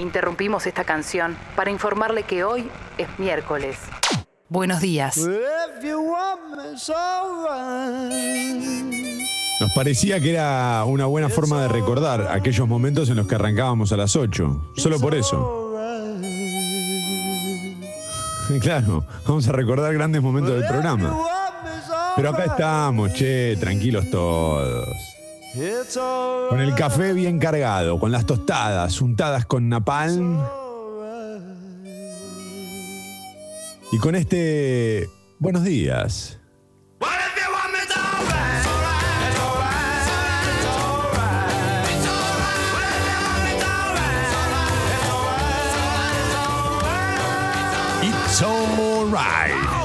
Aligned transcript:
Interrumpimos 0.00 0.66
esta 0.66 0.84
canción 0.84 1.36
para 1.54 1.70
informarle 1.70 2.22
que 2.22 2.42
hoy 2.42 2.66
es 2.96 3.06
miércoles. 3.18 3.76
Buenos 4.48 4.80
días. 4.80 5.18
Nos 9.60 9.72
parecía 9.74 10.18
que 10.18 10.30
era 10.30 10.82
una 10.86 11.04
buena 11.04 11.28
forma 11.28 11.60
de 11.60 11.68
recordar 11.68 12.28
aquellos 12.30 12.66
momentos 12.66 13.10
en 13.10 13.16
los 13.16 13.26
que 13.28 13.34
arrancábamos 13.34 13.92
a 13.92 13.98
las 13.98 14.16
8. 14.16 14.72
Solo 14.76 14.98
por 14.98 15.14
eso. 15.14 15.66
Claro, 18.60 19.04
vamos 19.28 19.46
a 19.46 19.52
recordar 19.52 19.94
grandes 19.94 20.20
momentos 20.20 20.54
del 20.54 20.66
programa. 20.66 21.16
Pero 22.16 22.30
acá 22.30 22.46
estamos, 22.46 23.12
che, 23.12 23.56
tranquilos 23.56 24.10
todos. 24.10 24.88
Con 25.52 26.60
el 26.60 26.74
café 26.76 27.12
bien 27.12 27.40
cargado, 27.40 27.98
con 27.98 28.12
las 28.12 28.24
tostadas 28.24 29.00
untadas 29.00 29.46
con 29.46 29.68
napalm. 29.68 30.40
Y 33.90 33.98
con 33.98 34.14
este 34.14 35.08
buenos 35.40 35.64
días. 35.64 36.38
It's 48.02 48.42
alright. 48.42 49.79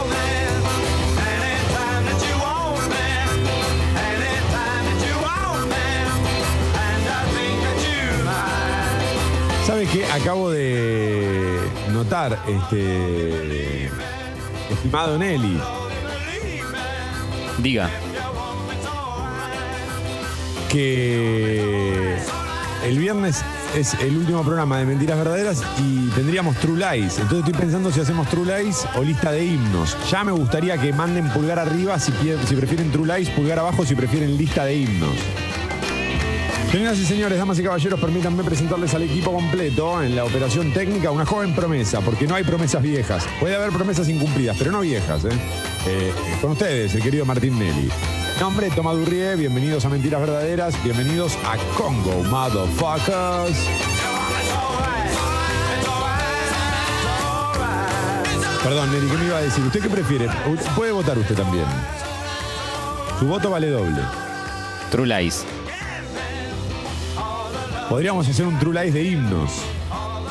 ¿Sabe 9.66 9.88
qué? 9.88 10.06
Acabo 10.06 10.52
de 10.52 11.60
notar, 11.92 12.40
este. 12.48 13.90
Estimado 14.70 15.18
Nelly, 15.18 15.60
Diga. 17.60 17.90
que 20.70 22.18
el 22.84 23.00
viernes 23.00 23.44
es 23.76 23.94
el 23.96 24.18
último 24.18 24.44
programa 24.44 24.78
de 24.78 24.86
Mentiras 24.86 25.18
Verdaderas 25.18 25.64
y 25.80 26.10
tendríamos 26.10 26.56
True 26.58 26.78
Lies. 26.78 27.18
Entonces 27.20 27.40
estoy 27.40 27.54
pensando 27.54 27.92
si 27.92 28.02
hacemos 28.02 28.28
True 28.30 28.46
Lies 28.46 28.88
o 28.96 29.02
lista 29.02 29.32
de 29.32 29.46
himnos. 29.46 29.98
Ya 30.12 30.24
me 30.24 30.32
gustaría 30.32 30.78
que 30.78 30.94
manden 30.94 31.30
pulgar 31.30 31.58
arriba 31.58 31.98
si, 32.00 32.12
si 32.48 32.56
prefieren 32.56 32.92
True 32.92 33.18
Lies, 33.18 33.30
pulgar 33.30 33.60
abajo 33.60 33.86
si 33.86 33.96
prefieren 33.96 34.38
lista 34.38 34.66
de 34.66 34.76
himnos. 34.76 35.16
Señoras 36.72 37.00
y 37.00 37.06
señores, 37.06 37.38
damas 37.38 37.58
y 37.58 37.64
caballeros, 37.64 38.00
permítanme 38.00 38.44
presentarles 38.44 38.94
al 38.94 39.04
equipo 39.04 39.32
completo 39.32 40.04
en 40.04 40.16
la 40.16 40.26
operación 40.26 40.74
técnica, 40.74 41.10
una 41.10 41.26
joven 41.26 41.56
promesa, 41.56 42.02
porque 42.02 42.28
no 42.28 42.36
hay 42.36 42.44
promesas 42.44 42.82
viejas. 42.82 43.26
Puede 43.40 43.56
haber 43.56 43.70
promesas 43.70 44.10
incumplidas, 44.10 44.58
pero 44.58 44.72
no 44.72 44.82
viejas. 44.82 45.24
¿eh? 45.24 45.30
Eh, 45.88 46.14
con 46.42 46.52
ustedes, 46.52 46.94
el 46.96 47.02
querido 47.02 47.26
Martín 47.26 47.58
Nelly. 47.58 47.90
Nombre, 48.42 48.70
Toma 48.72 48.92
Durrié, 48.92 49.38
bienvenidos 49.38 49.86
a 49.86 49.90
Mentiras 49.90 50.20
Verdaderas, 50.20 50.84
bienvenidos 50.84 51.38
a 51.46 51.56
Congo, 51.78 52.24
motherfuckers. 52.24 53.58
Perdón, 58.64 58.92
Nelly, 58.92 59.08
¿qué 59.08 59.18
me 59.18 59.26
iba 59.28 59.38
a 59.38 59.42
decir? 59.42 59.64
¿Usted 59.64 59.80
qué 59.80 59.90
prefiere? 59.90 60.28
Puede 60.76 60.92
votar 60.92 61.18
usted 61.18 61.36
también. 61.36 61.66
Su 63.18 63.28
voto 63.28 63.50
vale 63.50 63.70
doble. 63.70 64.02
True 64.92 65.08
Lies. 65.08 65.46
Podríamos 67.90 68.28
hacer 68.28 68.46
un 68.46 68.58
True 68.60 68.82
Lies 68.82 68.94
de 68.94 69.04
himnos. 69.04 69.52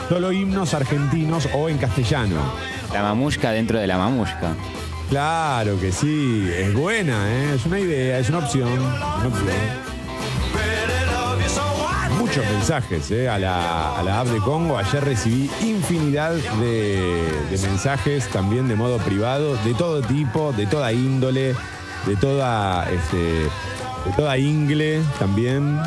Solo 0.08 0.32
himnos 0.32 0.74
argentinos 0.74 1.48
o 1.54 1.68
en 1.68 1.78
castellano. 1.78 2.36
La 2.92 3.02
mamushka 3.02 3.52
dentro 3.52 3.78
de 3.78 3.86
la 3.86 3.96
mamushka. 3.96 4.54
Claro 5.08 5.78
que 5.78 5.92
sí, 5.92 6.50
es 6.56 6.74
buena, 6.74 7.30
¿eh? 7.30 7.54
es 7.54 7.66
una 7.66 7.78
idea, 7.78 8.18
es 8.18 8.28
una 8.28 8.38
opción. 8.38 8.68
una 8.68 9.26
opción. 9.26 9.94
Muchos 12.18 12.44
mensajes 12.46 13.10
¿eh? 13.10 13.28
a, 13.28 13.38
la, 13.38 13.98
a 13.98 14.02
la 14.02 14.20
app 14.20 14.26
de 14.28 14.38
Congo. 14.38 14.76
Ayer 14.76 15.04
recibí 15.04 15.50
infinidad 15.62 16.32
de, 16.32 17.22
de 17.50 17.58
mensajes 17.58 18.28
también 18.28 18.66
de 18.66 18.74
modo 18.74 18.98
privado, 18.98 19.56
de 19.64 19.74
todo 19.74 20.02
tipo, 20.02 20.52
de 20.52 20.66
toda 20.66 20.92
índole, 20.92 21.54
de 22.06 22.16
toda, 22.16 22.88
este, 22.90 23.16
de 23.16 24.12
toda 24.16 24.36
ingle 24.38 25.02
también. 25.18 25.78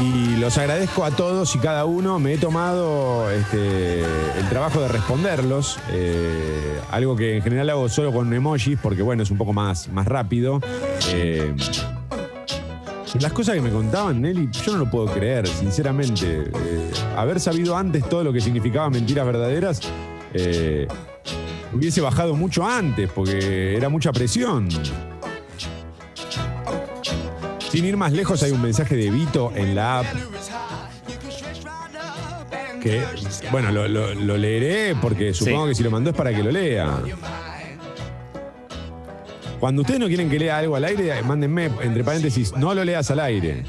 Y 0.00 0.36
los 0.36 0.56
agradezco 0.58 1.04
a 1.04 1.10
todos 1.10 1.54
y 1.56 1.58
cada 1.58 1.84
uno. 1.84 2.18
Me 2.18 2.34
he 2.34 2.38
tomado 2.38 3.30
este, 3.30 4.00
el 4.00 4.48
trabajo 4.48 4.80
de 4.80 4.88
responderlos. 4.88 5.78
eh, 5.90 6.80
algo 6.90 7.16
que 7.16 7.36
en 7.36 7.42
general 7.42 7.70
hago 7.70 7.88
solo 7.88 8.12
con 8.12 8.32
emojis, 8.32 8.78
porque 8.80 9.02
bueno, 9.02 9.22
es 9.22 9.30
un 9.30 9.38
poco 9.38 9.52
más, 9.52 9.88
más 9.88 10.06
rápido. 10.06 10.60
Eh, 11.10 11.54
las 13.20 13.32
cosas 13.32 13.56
que 13.56 13.60
me 13.60 13.70
contaban, 13.70 14.20
Nelly, 14.20 14.48
yo 14.64 14.72
no 14.72 14.78
lo 14.78 14.90
puedo 14.90 15.06
creer, 15.06 15.46
sinceramente. 15.48 16.44
Eh, 16.44 16.90
haber 17.16 17.40
sabido 17.40 17.76
antes 17.76 18.08
todo 18.08 18.22
lo 18.22 18.32
que 18.32 18.40
significaba 18.40 18.88
mentiras 18.90 19.26
verdaderas, 19.26 19.80
hubiese 21.74 22.00
bajado 22.00 22.34
mucho 22.34 22.64
antes, 22.64 23.10
porque 23.10 23.76
era 23.76 23.88
mucha 23.88 24.12
presión. 24.12 24.68
Sin 27.70 27.84
ir 27.84 27.96
más 27.96 28.12
lejos, 28.12 28.42
hay 28.42 28.50
un 28.52 28.62
mensaje 28.62 28.96
de 28.96 29.10
Vito 29.10 29.52
en 29.54 29.74
la 29.74 30.00
app. 30.00 30.06
Que, 32.82 33.02
bueno, 33.50 33.72
lo, 33.72 33.88
lo- 33.88 34.14
lo 34.14 34.36
leeré 34.36 34.94
porque 35.00 35.34
supongo 35.34 35.66
que 35.66 35.74
si 35.74 35.82
lo 35.82 35.90
mandó 35.90 36.10
es 36.10 36.16
para 36.16 36.32
que 36.34 36.42
lo 36.42 36.50
lea. 36.50 37.00
Cuando 39.60 39.82
ustedes 39.82 39.98
no 39.98 40.06
quieren 40.06 40.30
que 40.30 40.38
lea 40.38 40.58
algo 40.58 40.76
al 40.76 40.84
aire, 40.84 41.20
mándenme, 41.22 41.68
entre 41.82 42.04
paréntesis, 42.04 42.52
no 42.56 42.72
lo 42.74 42.84
leas 42.84 43.10
al 43.10 43.18
aire. 43.20 43.64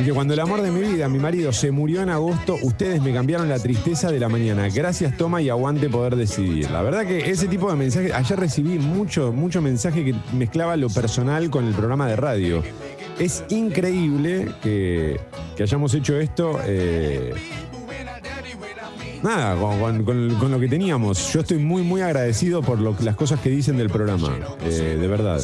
Y 0.00 0.04
que 0.04 0.12
cuando 0.12 0.32
el 0.34 0.40
amor 0.40 0.62
de 0.62 0.70
mi 0.70 0.80
vida, 0.80 1.08
mi 1.08 1.18
marido, 1.18 1.52
se 1.52 1.72
murió 1.72 2.02
en 2.02 2.08
agosto, 2.10 2.56
ustedes 2.62 3.02
me 3.02 3.12
cambiaron 3.12 3.48
la 3.48 3.58
tristeza 3.58 4.12
de 4.12 4.20
la 4.20 4.28
mañana. 4.28 4.68
Gracias, 4.68 5.16
toma 5.16 5.42
y 5.42 5.48
aguante 5.48 5.88
poder 5.88 6.14
decidir. 6.14 6.70
La 6.70 6.82
verdad 6.82 7.04
que 7.04 7.28
ese 7.30 7.48
tipo 7.48 7.68
de 7.68 7.76
mensajes, 7.76 8.12
ayer 8.12 8.38
recibí 8.38 8.78
mucho, 8.78 9.32
mucho 9.32 9.60
mensaje 9.60 10.04
que 10.04 10.14
mezclaba 10.34 10.76
lo 10.76 10.88
personal 10.88 11.50
con 11.50 11.66
el 11.66 11.74
programa 11.74 12.06
de 12.06 12.14
radio. 12.14 12.62
Es 13.18 13.44
increíble 13.48 14.48
que, 14.62 15.18
que 15.56 15.62
hayamos 15.64 15.92
hecho 15.94 16.16
esto. 16.20 16.60
eh, 16.64 17.32
Nada, 19.20 19.56
con, 19.56 20.04
con- 20.04 20.50
lo 20.52 20.60
que 20.60 20.68
teníamos. 20.68 21.32
Yo 21.32 21.40
estoy 21.40 21.58
muy, 21.58 21.82
muy 21.82 22.02
agradecido 22.02 22.62
por 22.62 22.78
lo- 22.78 22.94
las 23.00 23.16
cosas 23.16 23.40
que 23.40 23.50
dicen 23.50 23.76
del 23.76 23.90
programa. 23.90 24.36
eh, 24.62 24.96
de 25.00 25.08
verdad. 25.08 25.42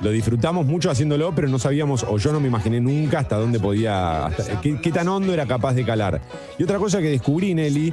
Lo 0.00 0.10
disfrutamos 0.10 0.64
mucho 0.66 0.90
haciéndolo, 0.90 1.34
pero 1.34 1.48
no 1.48 1.58
sabíamos, 1.58 2.04
o 2.08 2.16
yo 2.16 2.32
no 2.32 2.40
me 2.40 2.48
imaginé 2.48 2.80
nunca 2.80 3.18
hasta 3.18 3.36
dónde 3.36 3.60
podía. 3.60 4.26
hasta- 4.26 4.60
qué, 4.60 4.80
qué 4.80 4.90
tan 4.92 5.08
hondo 5.08 5.32
era 5.34 5.46
capaz 5.46 5.74
de 5.74 5.84
calar. 5.84 6.20
Y 6.58 6.62
otra 6.64 6.78
cosa 6.78 7.00
que 7.00 7.10
descubrí, 7.10 7.54
Nelly, 7.54 7.92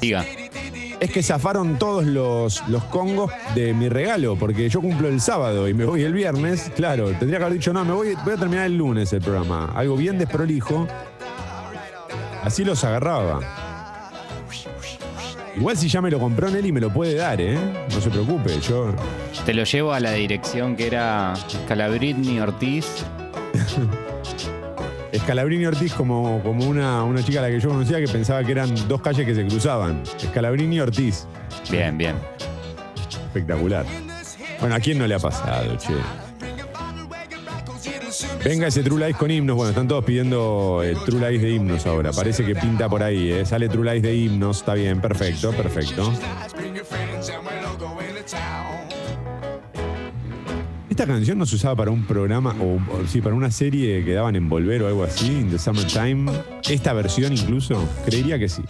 Diga. 0.00 0.24
es 1.00 1.10
que 1.10 1.22
zafaron 1.22 1.78
todos 1.78 2.04
los, 2.04 2.66
los 2.68 2.84
congos 2.84 3.32
de 3.54 3.72
mi 3.72 3.88
regalo, 3.88 4.36
porque 4.36 4.68
yo 4.68 4.80
cumplo 4.82 5.08
el 5.08 5.20
sábado 5.22 5.68
y 5.68 5.74
me 5.74 5.86
voy 5.86 6.02
el 6.02 6.12
viernes. 6.12 6.70
Claro, 6.76 7.08
tendría 7.18 7.38
que 7.38 7.44
haber 7.46 7.58
dicho, 7.58 7.72
no, 7.72 7.82
me 7.84 7.92
voy, 7.92 8.14
voy 8.22 8.34
a 8.34 8.36
terminar 8.36 8.66
el 8.66 8.76
lunes 8.76 9.10
el 9.14 9.22
programa. 9.22 9.72
Algo 9.74 9.96
bien 9.96 10.18
desprolijo. 10.18 10.86
Así 12.42 12.64
los 12.64 12.82
agarraba. 12.84 13.40
Igual 15.56 15.76
si 15.76 15.88
ya 15.88 16.00
me 16.00 16.10
lo 16.10 16.18
compró 16.18 16.50
Nelly, 16.50 16.72
me 16.72 16.80
lo 16.80 16.90
puede 16.90 17.14
dar, 17.16 17.40
¿eh? 17.40 17.58
No 17.92 18.00
se 18.00 18.10
preocupe, 18.10 18.58
yo. 18.60 18.94
Te 19.44 19.52
lo 19.52 19.64
llevo 19.64 19.92
a 19.92 20.00
la 20.00 20.12
dirección 20.12 20.76
que 20.76 20.86
era 20.86 21.34
Calabrini 21.66 22.40
Ortiz. 22.40 23.04
Escalabrini 25.12 25.66
Ortiz 25.66 25.92
como, 25.92 26.40
como 26.42 26.66
una, 26.66 27.02
una 27.02 27.22
chica 27.22 27.40
a 27.40 27.42
la 27.42 27.48
que 27.48 27.58
yo 27.58 27.68
conocía 27.68 27.98
que 27.98 28.06
pensaba 28.06 28.44
que 28.44 28.52
eran 28.52 28.72
dos 28.88 29.00
calles 29.00 29.26
que 29.26 29.34
se 29.34 29.44
cruzaban. 29.46 30.02
Escalabrini 30.22 30.78
Ortiz. 30.80 31.26
Bien, 31.70 31.98
bien. 31.98 32.14
Espectacular. 33.26 33.84
Bueno, 34.60 34.74
¿a 34.74 34.80
quién 34.80 34.98
no 34.98 35.06
le 35.06 35.14
ha 35.14 35.18
pasado, 35.18 35.76
che? 35.76 36.29
Venga 38.44 38.66
ese 38.66 38.82
True 38.82 39.04
Lies 39.04 39.16
con 39.16 39.30
himnos. 39.30 39.56
Bueno, 39.56 39.70
están 39.70 39.88
todos 39.88 40.04
pidiendo 40.04 40.82
eh, 40.82 40.96
True 41.04 41.30
Lies 41.30 41.42
de 41.42 41.50
himnos 41.50 41.86
ahora. 41.86 42.12
Parece 42.12 42.44
que 42.44 42.54
pinta 42.54 42.88
por 42.88 43.02
ahí, 43.02 43.30
¿eh? 43.30 43.46
Sale 43.46 43.68
True 43.68 43.90
Lies 43.90 44.02
de 44.02 44.14
himnos. 44.14 44.58
Está 44.58 44.74
bien, 44.74 45.00
perfecto, 45.00 45.52
perfecto. 45.52 46.12
Esta 50.88 51.06
canción 51.06 51.38
no 51.38 51.46
se 51.46 51.56
usaba 51.56 51.76
para 51.76 51.90
un 51.90 52.04
programa, 52.04 52.54
o, 52.60 52.78
sí, 53.06 53.22
para 53.22 53.34
una 53.34 53.50
serie 53.50 54.04
que 54.04 54.12
daban 54.12 54.36
en 54.36 54.48
Volver 54.48 54.82
o 54.82 54.88
algo 54.88 55.04
así, 55.04 55.28
in 55.28 55.50
the 55.50 55.58
Summertime. 55.58 56.30
Esta 56.68 56.92
versión 56.92 57.32
incluso, 57.32 57.88
creería 58.04 58.38
que 58.38 58.48
sí. 58.48 58.62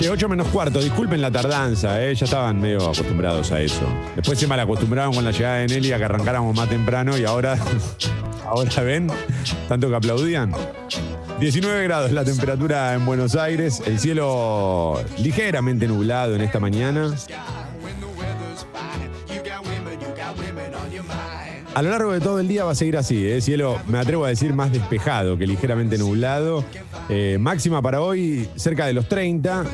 Che, 0.00 0.08
8 0.08 0.28
menos 0.30 0.48
cuarto, 0.48 0.80
disculpen 0.80 1.20
la 1.20 1.30
tardanza, 1.30 2.02
¿eh? 2.02 2.14
ya 2.14 2.24
estaban 2.24 2.58
medio 2.58 2.78
acostumbrados 2.78 3.52
a 3.52 3.60
eso. 3.60 3.82
Después 4.16 4.38
se 4.38 4.46
mal 4.46 4.58
acostumbraron 4.58 5.12
con 5.12 5.22
la 5.22 5.30
llegada 5.30 5.56
de 5.56 5.66
Nelly 5.66 5.92
a 5.92 5.98
que 5.98 6.04
arrancáramos 6.04 6.56
más 6.56 6.70
temprano 6.70 7.18
y 7.18 7.26
ahora, 7.26 7.58
Ahora 8.46 8.82
ven, 8.82 9.08
tanto 9.68 9.90
que 9.90 9.96
aplaudían. 9.96 10.54
19 11.38 11.84
grados 11.84 12.12
la 12.12 12.24
temperatura 12.24 12.94
en 12.94 13.04
Buenos 13.04 13.36
Aires, 13.36 13.82
el 13.84 13.98
cielo 13.98 15.04
ligeramente 15.18 15.86
nublado 15.86 16.34
en 16.34 16.40
esta 16.40 16.60
mañana. 16.60 17.14
A 21.72 21.82
lo 21.82 21.90
largo 21.90 22.12
de 22.12 22.20
todo 22.20 22.40
el 22.40 22.48
día 22.48 22.64
va 22.64 22.72
a 22.72 22.74
seguir 22.74 22.96
así, 22.96 23.24
¿eh? 23.26 23.40
cielo, 23.40 23.78
me 23.86 23.98
atrevo 23.98 24.24
a 24.24 24.28
decir, 24.28 24.52
más 24.52 24.72
despejado 24.72 25.38
que 25.38 25.46
ligeramente 25.46 25.98
nublado. 25.98 26.64
Eh, 27.08 27.38
máxima 27.38 27.80
para 27.80 28.00
hoy 28.00 28.48
cerca 28.56 28.86
de 28.86 28.92
los 28.92 29.08
30. 29.08 29.64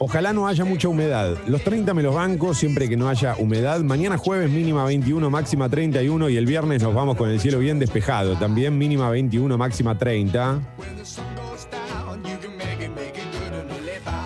Ojalá 0.00 0.34
no 0.34 0.46
haya 0.46 0.64
mucha 0.64 0.88
humedad. 0.88 1.36
Los 1.46 1.62
30 1.62 1.94
me 1.94 2.02
los 2.02 2.14
banco 2.14 2.52
siempre 2.52 2.88
que 2.88 2.96
no 2.96 3.08
haya 3.08 3.36
humedad. 3.36 3.80
Mañana 3.80 4.18
jueves 4.18 4.50
mínima 4.50 4.84
21, 4.84 5.30
máxima 5.30 5.68
31 5.68 6.28
y 6.28 6.36
el 6.36 6.46
viernes 6.46 6.82
nos 6.82 6.94
vamos 6.94 7.16
con 7.16 7.30
el 7.30 7.40
cielo 7.40 7.58
bien 7.58 7.78
despejado. 7.78 8.36
También 8.36 8.76
mínima 8.76 9.08
21, 9.10 9.56
máxima 9.56 9.96
30. 9.96 10.60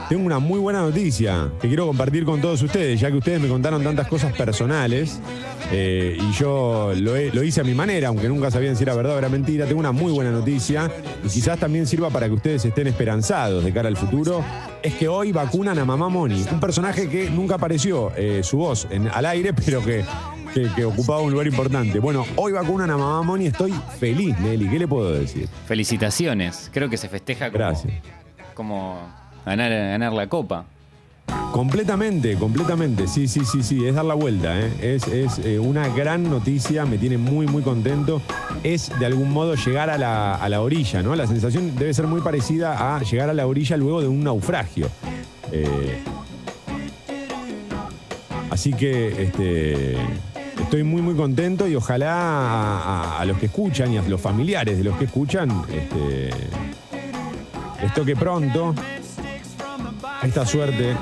Tengo 0.09 0.27
una 0.27 0.39
muy 0.39 0.59
buena 0.59 0.81
noticia 0.81 1.51
que 1.61 1.69
quiero 1.69 1.87
compartir 1.87 2.25
con 2.25 2.41
todos 2.41 2.61
ustedes, 2.63 3.01
ya 3.01 3.11
que 3.11 3.17
ustedes 3.17 3.41
me 3.41 3.49
contaron 3.49 3.83
tantas 3.83 4.07
cosas 4.07 4.33
personales. 4.33 5.19
Eh, 5.73 6.17
y 6.21 6.33
yo 6.33 6.93
lo, 6.95 7.43
hice 7.43 7.61
a 7.61 7.65
mi 7.65 7.75
manera, 7.75 8.09
aunque 8.09 8.29
nunca 8.29 8.51
sabían 8.51 8.77
si 8.77 8.83
era 8.83 8.95
verdad 8.95 9.17
o 9.17 9.19
era 9.19 9.29
mentira. 9.29 9.67
Tengo 9.67 9.81
una 9.81 9.93
muy 9.93 10.13
buena 10.13 10.31
noticia 10.31 10.91
y 11.25 11.29
quizás 11.29 11.59
también 11.59 11.87
sirva 11.87 12.11
para 12.11 12.27
que 12.27 12.33
ustedes 12.33 12.65
estén 12.65 12.87
esperanzados 12.87 13.65
de 13.65 13.73
cara 13.73 13.89
al 13.89 13.97
futuro. 13.97 14.45
Es 14.83 14.95
que 14.95 15.09
hoy 15.09 15.33
vacunan 15.33 15.79
a 15.79 15.85
Mamá 15.85 16.09
Moni, 16.09 16.45
un 16.51 16.61
personaje 16.61 17.09
que 17.09 17.31
nunca 17.31 17.57
apareció 17.57 18.13
eh, 18.17 18.43
su 18.43 18.59
voz 18.59 18.87
en, 18.91 19.09
al 19.09 19.27
aire, 19.27 19.53
pero 19.53 19.83
que, 19.85 20.05
que, 20.75 20.85
ocupaba 20.85 21.21
un 21.21 21.33
lugar 21.33 21.47
importante. 21.47 21.99
Bueno, 21.99 22.27
hoy 22.37 22.53
vacunan 22.53 22.91
a 22.91 22.97
Mamá 22.97 23.23
Moni, 23.23 23.47
estoy 23.47 23.73
feliz, 23.99 24.39
Nelly. 24.39 24.69
¿Qué 24.69 24.79
le 24.79 24.89
puedo 24.89 25.13
decir? 25.13 25.49
Felicitaciones. 25.67 26.71
Creo 26.73 26.89
que 26.89 26.97
se 26.97 27.09
festeja 27.09 27.51
como, 27.51 27.59
Gracias. 27.59 27.93
como 28.55 28.99
ganar, 29.45 29.71
ganar 29.71 30.13
la 30.13 30.29
copa. 30.29 30.67
Completamente, 31.55 32.35
completamente. 32.35 33.07
Sí, 33.07 33.29
sí, 33.29 33.45
sí, 33.45 33.63
sí. 33.63 33.87
Es 33.87 33.95
dar 33.95 34.05
la 34.05 34.15
vuelta. 34.15 34.59
¿eh? 34.59 34.73
Es, 34.81 35.39
eh, 35.39 35.59
una 35.61 35.87
gran 35.89 36.29
noticia. 36.29 36.85
Me 36.85 36.99
tiene 36.99 37.17
muy, 37.17 37.47
muy 37.47 37.63
contento. 37.63 38.21
Es 38.65 38.91
de 38.99 39.07
algún 39.07 39.33
modo 39.33 39.55
llegar 39.55 39.89
a 39.89 39.97
la, 39.97 40.61
orilla, 40.61 41.01
¿no? 41.03 41.15
La 41.15 41.29
sensación 41.29 41.77
debe 41.77 41.95
ser 41.95 42.09
muy 42.09 42.23
parecida 42.23 42.97
a 42.97 43.01
llegar 43.03 43.31
a 43.31 43.35
la 43.35 43.47
orilla 43.47 43.77
luego 43.77 44.01
de 44.01 44.09
un 44.09 44.25
naufragio. 44.25 44.89
Eh, 45.53 46.03
así 48.51 48.73
que 48.73 49.23
este, 49.23 49.97
estoy 50.61 50.83
muy, 50.83 51.03
muy 51.03 51.15
contento 51.15 51.69
y 51.69 51.77
ojalá 51.77 53.19
a, 53.21 53.25
los 53.27 53.39
que 53.39 53.47
escuchan 53.47 53.93
y 53.93 53.99
a 53.99 54.03
los 54.03 54.21
familiares 54.21 54.77
de 54.77 54.83
los 54.83 54.97
que 54.97 55.05
escuchan 55.05 55.51
este, 55.73 56.31
les 57.81 58.19
pronto 58.19 58.75
esta 60.27 60.47
suerte. 60.47 60.97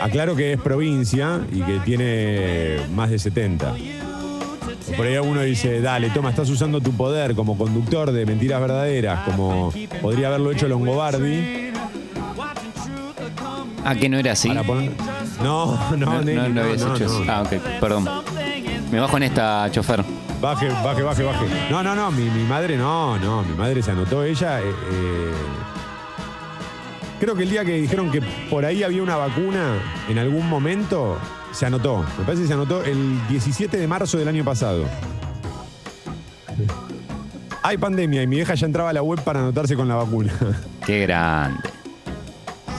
Aclaro 0.00 0.34
que 0.34 0.54
es 0.54 0.60
provincia 0.60 1.40
y 1.52 1.60
que 1.60 1.80
tiene 1.80 2.78
más 2.94 3.10
de 3.10 3.18
70. 3.18 3.74
Por 4.96 5.06
ahí 5.06 5.16
uno 5.18 5.42
dice, 5.42 5.80
dale, 5.80 6.10
toma, 6.10 6.30
estás 6.30 6.48
usando 6.50 6.80
tu 6.80 6.92
poder 6.92 7.34
como 7.34 7.56
conductor 7.56 8.10
de 8.10 8.26
mentiras 8.26 8.60
verdaderas, 8.60 9.20
como 9.24 9.72
podría 10.00 10.28
haberlo 10.28 10.50
hecho 10.50 10.68
Longobardi. 10.68 11.70
Ah, 13.84 13.94
que 13.94 14.08
no 14.08 14.18
era 14.18 14.32
así. 14.32 14.48
No, 14.48 14.64
no, 15.42 15.96
no, 15.96 16.22
no, 16.22 16.48
no, 16.48 16.60
habías 16.60 16.82
hecho 16.82 17.04
eso. 17.04 17.24
Ah, 17.28 17.42
ok, 17.42 17.80
perdón. 17.80 18.08
Me 18.90 18.98
bajo 19.00 19.16
en 19.16 19.22
esta, 19.24 19.70
chofer. 19.70 20.04
Baje, 20.40 20.68
baje, 20.68 21.02
baje, 21.02 21.22
baje. 21.22 21.46
No, 21.70 21.82
no, 21.82 21.94
no, 21.94 22.10
mi, 22.10 22.28
madre 22.48 22.76
no, 22.76 23.18
no, 23.18 23.42
mi 23.42 23.54
madre 23.54 23.82
se 23.82 23.90
anotó 23.90 24.24
ella. 24.24 24.60
Eh, 24.60 24.64
eh, 24.64 25.32
Creo 27.20 27.34
que 27.34 27.42
el 27.42 27.50
día 27.50 27.66
que 27.66 27.74
dijeron 27.74 28.10
que 28.10 28.22
por 28.48 28.64
ahí 28.64 28.82
había 28.82 29.02
una 29.02 29.14
vacuna 29.16 29.74
en 30.08 30.18
algún 30.18 30.48
momento, 30.48 31.18
se 31.52 31.66
anotó. 31.66 32.02
Me 32.18 32.24
parece 32.24 32.42
que 32.42 32.48
se 32.48 32.54
anotó 32.54 32.82
el 32.82 33.18
17 33.28 33.76
de 33.76 33.86
marzo 33.86 34.16
del 34.16 34.26
año 34.26 34.42
pasado. 34.42 34.86
Hay 37.62 37.76
pandemia 37.76 38.22
y 38.22 38.26
mi 38.26 38.38
hija 38.38 38.54
ya 38.54 38.64
entraba 38.64 38.88
a 38.88 38.92
la 38.94 39.02
web 39.02 39.22
para 39.22 39.40
anotarse 39.40 39.76
con 39.76 39.86
la 39.86 39.96
vacuna. 39.96 40.32
Qué 40.86 41.00
grande. 41.02 41.60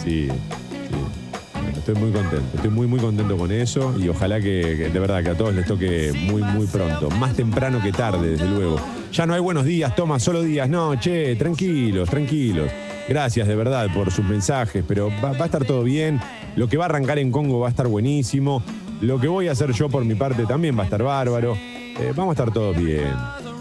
Sí, 0.04 0.28
sí. 0.28 1.78
estoy 1.78 1.94
muy 1.94 2.12
contento. 2.12 2.56
Estoy 2.56 2.72
muy, 2.72 2.88
muy 2.88 3.00
contento 3.00 3.38
con 3.38 3.52
eso 3.52 3.94
y 4.00 4.10
ojalá 4.10 4.42
que, 4.42 4.90
de 4.92 5.00
verdad, 5.00 5.22
que 5.22 5.30
a 5.30 5.38
todos 5.38 5.54
les 5.54 5.68
toque 5.68 6.14
muy, 6.20 6.42
muy 6.42 6.66
pronto. 6.66 7.12
Más 7.12 7.36
temprano 7.36 7.80
que 7.80 7.92
tarde, 7.92 8.32
desde 8.32 8.48
luego. 8.48 8.82
Ya 9.12 9.26
no 9.26 9.34
hay 9.34 9.42
buenos 9.42 9.66
días, 9.66 9.94
toma, 9.94 10.20
solo 10.20 10.42
días. 10.42 10.70
No, 10.70 10.98
che, 10.98 11.36
tranquilos, 11.36 12.10
tranquilos. 12.10 12.72
Gracias 13.10 13.46
de 13.46 13.56
verdad 13.56 13.88
por 13.94 14.10
sus 14.10 14.24
mensajes, 14.24 14.86
pero 14.88 15.12
va, 15.22 15.32
a 15.32 15.46
estar 15.46 15.66
todo 15.66 15.84
bien. 15.84 16.22
Lo 16.56 16.70
que 16.70 16.78
va 16.78 16.86
a 16.86 16.88
arrancar 16.88 17.20
en 17.20 17.30
Congo 17.30 17.60
va 17.60 17.68
a 17.68 17.72
estar 17.72 17.88
buenísimo. 17.88 18.64
Lo 19.02 19.20
que 19.20 19.28
voy 19.28 19.50
a 19.50 19.52
hacer 19.52 19.74
yo 19.74 19.90
por 19.90 20.06
mi 20.06 20.16
parte 20.16 20.46
también 20.46 20.78
va 20.78 20.84
a 20.84 20.86
estar 20.86 21.04
bárbaro. 21.04 21.58
Eh, 21.58 22.14
vamos 22.16 22.30
a 22.30 22.42
estar 22.42 22.54
todos 22.54 22.78
bien. 22.78 23.14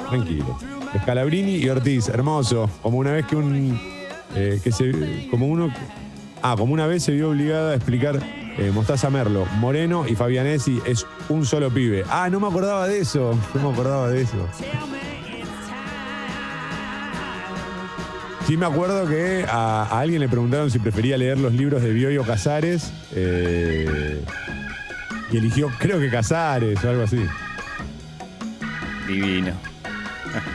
Tranquilo. 0.08 0.56
Scalabrini 1.02 1.56
y 1.56 1.69
Ortiz, 1.69 2.08
hermoso. 2.08 2.70
Como 2.81 2.99
una 2.99 3.11
vez 3.11 3.26
que 3.26 3.35
un. 3.35 3.81
Eh, 4.37 4.61
que 4.62 4.70
se. 4.70 5.26
Como 5.32 5.49
uno. 5.49 5.75
Ah, 6.43 6.55
como 6.56 6.73
una 6.73 6.87
vez 6.87 7.03
se 7.03 7.11
vio 7.11 7.31
obligada 7.31 7.73
a 7.73 7.75
explicar 7.75 8.20
eh, 8.56 8.70
Mostaza 8.73 9.11
Merlo, 9.11 9.46
Moreno 9.58 10.06
y 10.06 10.14
Fabianesi 10.14 10.81
es 10.87 11.05
un 11.29 11.44
solo 11.44 11.70
pibe. 11.70 12.05
Ah, 12.08 12.29
no 12.31 12.38
me 12.38 12.46
acordaba 12.46 12.87
de 12.87 13.00
eso. 13.00 13.37
No 13.55 13.62
me 13.62 13.73
acordaba 13.73 14.08
de 14.11 14.23
eso. 14.23 14.49
Sí 18.50 18.56
me 18.56 18.67
acuerdo 18.67 19.06
que 19.06 19.47
a, 19.49 20.00
alguien 20.00 20.20
le 20.20 20.29
preguntaron 20.29 20.73
si 20.73 20.81
prefería 20.81 21.17
leer 21.17 21.38
los 21.38 21.52
libros 21.52 21.85
de 21.85 21.93
Bioyo 21.93 22.25
Casares 22.25 22.93
eh, 23.14 24.20
y 25.31 25.37
eligió, 25.37 25.70
creo 25.79 26.00
que 26.00 26.11
Casares 26.11 26.82
o 26.82 26.91
algo 26.91 27.05
así. 27.05 27.25
Divino. 29.06 29.52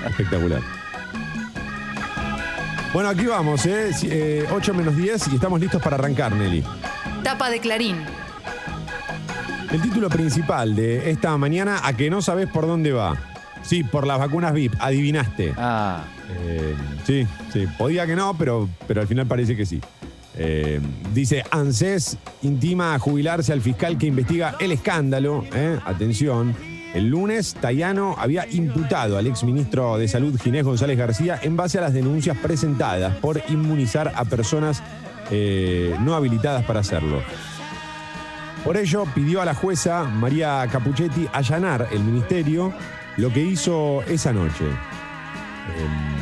Espectacular. 0.09 0.59
Bueno, 2.91 3.07
aquí 3.07 3.27
vamos, 3.27 3.65
¿eh? 3.65 4.45
8 4.51 4.71
eh, 4.71 4.75
menos 4.75 4.97
10 4.97 5.29
y 5.29 5.35
estamos 5.35 5.61
listos 5.61 5.81
para 5.81 5.95
arrancar, 5.95 6.33
Nelly. 6.35 6.65
Tapa 7.23 7.49
de 7.49 7.61
Clarín. 7.61 7.95
El 9.71 9.81
título 9.81 10.09
principal 10.09 10.75
de 10.75 11.11
esta 11.11 11.37
mañana, 11.37 11.79
a 11.81 11.93
que 11.93 12.09
no 12.09 12.21
sabes 12.21 12.49
por 12.49 12.67
dónde 12.67 12.91
va. 12.91 13.34
Sí, 13.65 13.83
por 13.83 14.05
las 14.05 14.19
vacunas 14.19 14.53
VIP, 14.53 14.73
adivinaste. 14.79 15.53
Ah. 15.57 16.03
Eh, 16.29 16.75
sí, 17.05 17.27
sí, 17.51 17.65
podía 17.77 18.05
que 18.05 18.15
no, 18.15 18.37
pero, 18.37 18.69
pero 18.87 19.01
al 19.01 19.07
final 19.07 19.25
parece 19.25 19.55
que 19.55 19.65
sí. 19.65 19.81
Eh, 20.37 20.79
dice, 21.13 21.43
ANSES 21.49 22.17
intima 22.43 22.93
a 22.93 22.99
jubilarse 22.99 23.53
al 23.53 23.61
fiscal 23.61 23.97
que 23.97 24.07
investiga 24.07 24.55
el 24.59 24.71
escándalo. 24.71 25.43
Eh, 25.53 25.79
atención. 25.85 26.55
El 26.93 27.09
lunes, 27.09 27.55
Tayano 27.59 28.15
había 28.17 28.47
imputado 28.49 29.17
al 29.17 29.27
exministro 29.27 29.97
de 29.97 30.07
Salud 30.07 30.39
Ginés 30.39 30.63
González 30.63 30.97
García 30.97 31.39
en 31.41 31.57
base 31.57 31.77
a 31.77 31.81
las 31.81 31.93
denuncias 31.93 32.37
presentadas 32.37 33.17
por 33.17 33.41
inmunizar 33.49 34.13
a 34.15 34.23
personas 34.25 34.81
no 35.99 36.13
habilitadas 36.13 36.63
para 36.65 36.81
hacerlo. 36.81 37.21
Por 38.63 38.77
ello, 38.77 39.05
pidió 39.13 39.41
a 39.41 39.45
la 39.45 39.55
jueza 39.55 40.03
María 40.05 40.65
Capuchetti 40.71 41.27
allanar 41.33 41.87
el 41.91 42.03
ministerio 42.03 42.73
lo 43.17 43.31
que 43.31 43.41
hizo 43.41 44.01
esa 44.03 44.33
noche. 44.33 44.65
Em, 44.65 46.15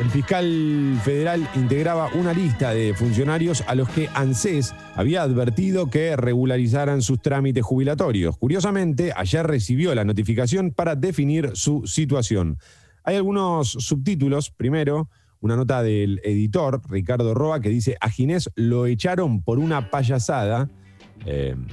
el 0.00 0.10
fiscal 0.10 0.98
federal 1.04 1.46
integraba 1.54 2.08
una 2.14 2.32
lista 2.32 2.72
de 2.72 2.94
funcionarios 2.94 3.62
a 3.66 3.74
los 3.74 3.88
que 3.90 4.08
ANSES 4.14 4.74
había 4.94 5.22
advertido 5.22 5.90
que 5.90 6.16
regularizaran 6.16 7.02
sus 7.02 7.20
trámites 7.20 7.64
jubilatorios. 7.64 8.38
Curiosamente, 8.38 9.12
ayer 9.14 9.46
recibió 9.46 9.94
la 9.94 10.04
notificación 10.04 10.70
para 10.70 10.96
definir 10.96 11.50
su 11.54 11.86
situación. 11.86 12.58
Hay 13.04 13.16
algunos 13.16 13.72
subtítulos. 13.72 14.50
Primero, 14.50 15.10
una 15.40 15.56
nota 15.56 15.82
del 15.82 16.20
editor, 16.24 16.80
Ricardo 16.88 17.34
Roa, 17.34 17.60
que 17.60 17.68
dice, 17.68 17.96
a 18.00 18.08
Ginés 18.08 18.50
lo 18.54 18.86
echaron 18.86 19.42
por 19.42 19.58
una 19.58 19.90
payasada. 19.90 20.70
Em, 21.26 21.66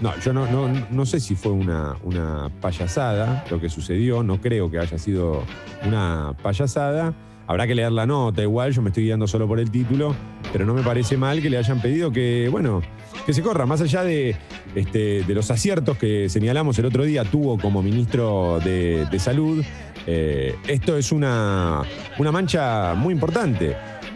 no, 0.00 0.16
yo 0.20 0.32
no, 0.32 0.46
no, 0.46 0.68
no 0.90 1.06
sé 1.06 1.18
si 1.18 1.34
fue 1.34 1.52
una, 1.52 1.96
una, 2.04 2.50
payasada 2.60 3.44
lo 3.50 3.60
que 3.60 3.68
sucedió, 3.68 4.22
no 4.22 4.40
creo 4.40 4.70
que 4.70 4.78
haya 4.78 4.98
sido 4.98 5.42
una 5.86 6.34
payasada. 6.42 7.14
Habrá 7.48 7.66
que 7.66 7.74
leer 7.74 7.92
la 7.92 8.04
nota 8.04 8.42
igual, 8.42 8.72
yo 8.72 8.82
me 8.82 8.90
estoy 8.90 9.04
guiando 9.04 9.26
solo 9.26 9.48
por 9.48 9.58
el 9.58 9.70
título, 9.70 10.14
pero 10.52 10.66
no 10.66 10.74
me 10.74 10.82
parece 10.82 11.16
mal 11.16 11.40
que 11.40 11.48
le 11.48 11.56
hayan 11.56 11.80
pedido 11.80 12.12
que, 12.12 12.48
bueno, 12.50 12.82
que 13.24 13.32
se 13.32 13.42
corra, 13.42 13.64
más 13.64 13.80
allá 13.80 14.04
de, 14.04 14.36
este, 14.74 15.24
de 15.24 15.34
los 15.34 15.50
aciertos 15.50 15.96
que 15.96 16.28
señalamos 16.28 16.78
el 16.78 16.84
otro 16.84 17.04
día, 17.04 17.24
tuvo 17.24 17.58
como 17.58 17.82
ministro 17.82 18.60
de, 18.60 19.18
Salud, 19.18 19.64
eh, 20.06 20.54
esto 20.68 20.96
es 20.96 21.10
una, 21.10 21.82
una, 22.18 22.30
mancha 22.30 22.94
muy 22.94 23.14
importante. 23.14 23.74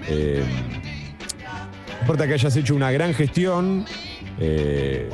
Eh, 0.09 0.45
no 1.89 2.01
importa 2.03 2.27
que 2.27 2.35
hayas 2.35 2.55
hecho 2.55 2.75
una 2.75 2.91
gran 2.91 3.15
gestión, 3.15 3.85
eh, 4.39 5.09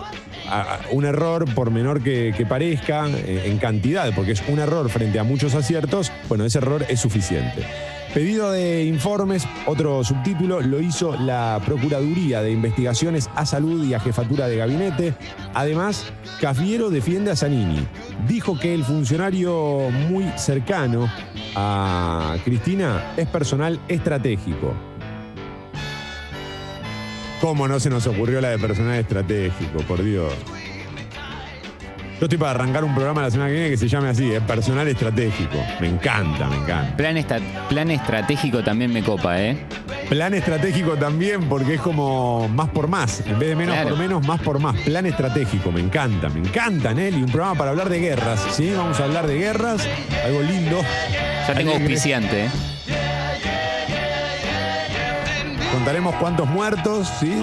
un 0.90 1.04
error, 1.04 1.44
por 1.54 1.70
menor 1.70 2.02
que, 2.02 2.32
que 2.36 2.46
parezca, 2.46 3.08
eh, 3.08 3.44
en 3.46 3.58
cantidad, 3.58 4.14
porque 4.14 4.32
es 4.32 4.42
un 4.48 4.58
error 4.58 4.88
frente 4.88 5.18
a 5.18 5.24
muchos 5.24 5.54
aciertos, 5.54 6.12
bueno, 6.28 6.44
ese 6.44 6.58
error 6.58 6.84
es 6.88 7.00
suficiente. 7.00 7.64
Pedido 8.14 8.50
de 8.50 8.84
informes, 8.84 9.46
otro 9.66 10.02
subtítulo, 10.02 10.60
lo 10.60 10.80
hizo 10.80 11.14
la 11.16 11.60
Procuraduría 11.64 12.40
de 12.40 12.50
Investigaciones 12.50 13.28
a 13.34 13.44
Salud 13.44 13.84
y 13.84 13.92
a 13.92 14.00
Jefatura 14.00 14.48
de 14.48 14.56
Gabinete. 14.56 15.14
Además, 15.52 16.06
Cafiero 16.40 16.88
defiende 16.88 17.30
a 17.30 17.36
Zanini. 17.36 17.86
Dijo 18.26 18.58
que 18.58 18.74
el 18.74 18.82
funcionario 18.82 19.90
muy 20.08 20.24
cercano 20.36 21.06
a 21.54 22.36
Cristina 22.44 23.12
es 23.16 23.28
personal 23.28 23.78
estratégico. 23.88 24.74
¿Cómo 27.40 27.68
no 27.68 27.78
se 27.78 27.88
nos 27.90 28.06
ocurrió 28.06 28.40
la 28.40 28.48
de 28.50 28.58
personal 28.58 28.96
estratégico? 28.98 29.78
Por 29.86 30.02
Dios. 30.02 30.32
Yo 32.18 32.24
estoy 32.24 32.36
para 32.36 32.50
arrancar 32.50 32.82
un 32.82 32.92
programa 32.96 33.22
la 33.22 33.30
semana 33.30 33.48
que 33.48 33.54
viene 33.54 33.70
que 33.70 33.76
se 33.76 33.86
llame 33.86 34.08
así, 34.08 34.32
es 34.32 34.42
personal 34.42 34.88
estratégico. 34.88 35.56
Me 35.80 35.86
encanta, 35.86 36.48
me 36.48 36.56
encanta. 36.56 36.96
Plan, 36.96 37.16
esta- 37.16 37.38
plan 37.68 37.92
estratégico 37.92 38.64
también 38.64 38.92
me 38.92 39.04
copa, 39.04 39.40
¿eh? 39.40 39.56
Plan 40.08 40.34
estratégico 40.34 40.96
también, 40.96 41.44
porque 41.48 41.74
es 41.74 41.80
como 41.80 42.48
más 42.48 42.70
por 42.70 42.88
más. 42.88 43.20
En 43.24 43.38
vez 43.38 43.50
de 43.50 43.54
menos 43.54 43.74
Claro. 43.76 43.90
por 43.90 43.98
menos, 43.98 44.26
más 44.26 44.40
por 44.40 44.58
más. 44.58 44.74
Plan 44.80 45.06
estratégico, 45.06 45.70
me 45.70 45.78
encanta, 45.80 46.28
me 46.28 46.40
encanta, 46.40 46.92
Nelly. 46.92 47.22
Un 47.22 47.30
programa 47.30 47.54
para 47.56 47.70
hablar 47.70 47.88
de 47.88 48.00
guerras, 48.00 48.44
¿sí? 48.50 48.72
Vamos 48.76 48.98
a 48.98 49.04
hablar 49.04 49.28
de 49.28 49.38
guerras, 49.38 49.86
algo 50.24 50.42
lindo. 50.42 50.80
Ya 51.46 51.54
tengo 51.54 51.70
auspiciante, 51.74 52.46
¿eh? 52.46 52.50
Contaremos 55.72 56.14
cuántos 56.16 56.48
muertos, 56.48 57.08
¿sí? 57.20 57.42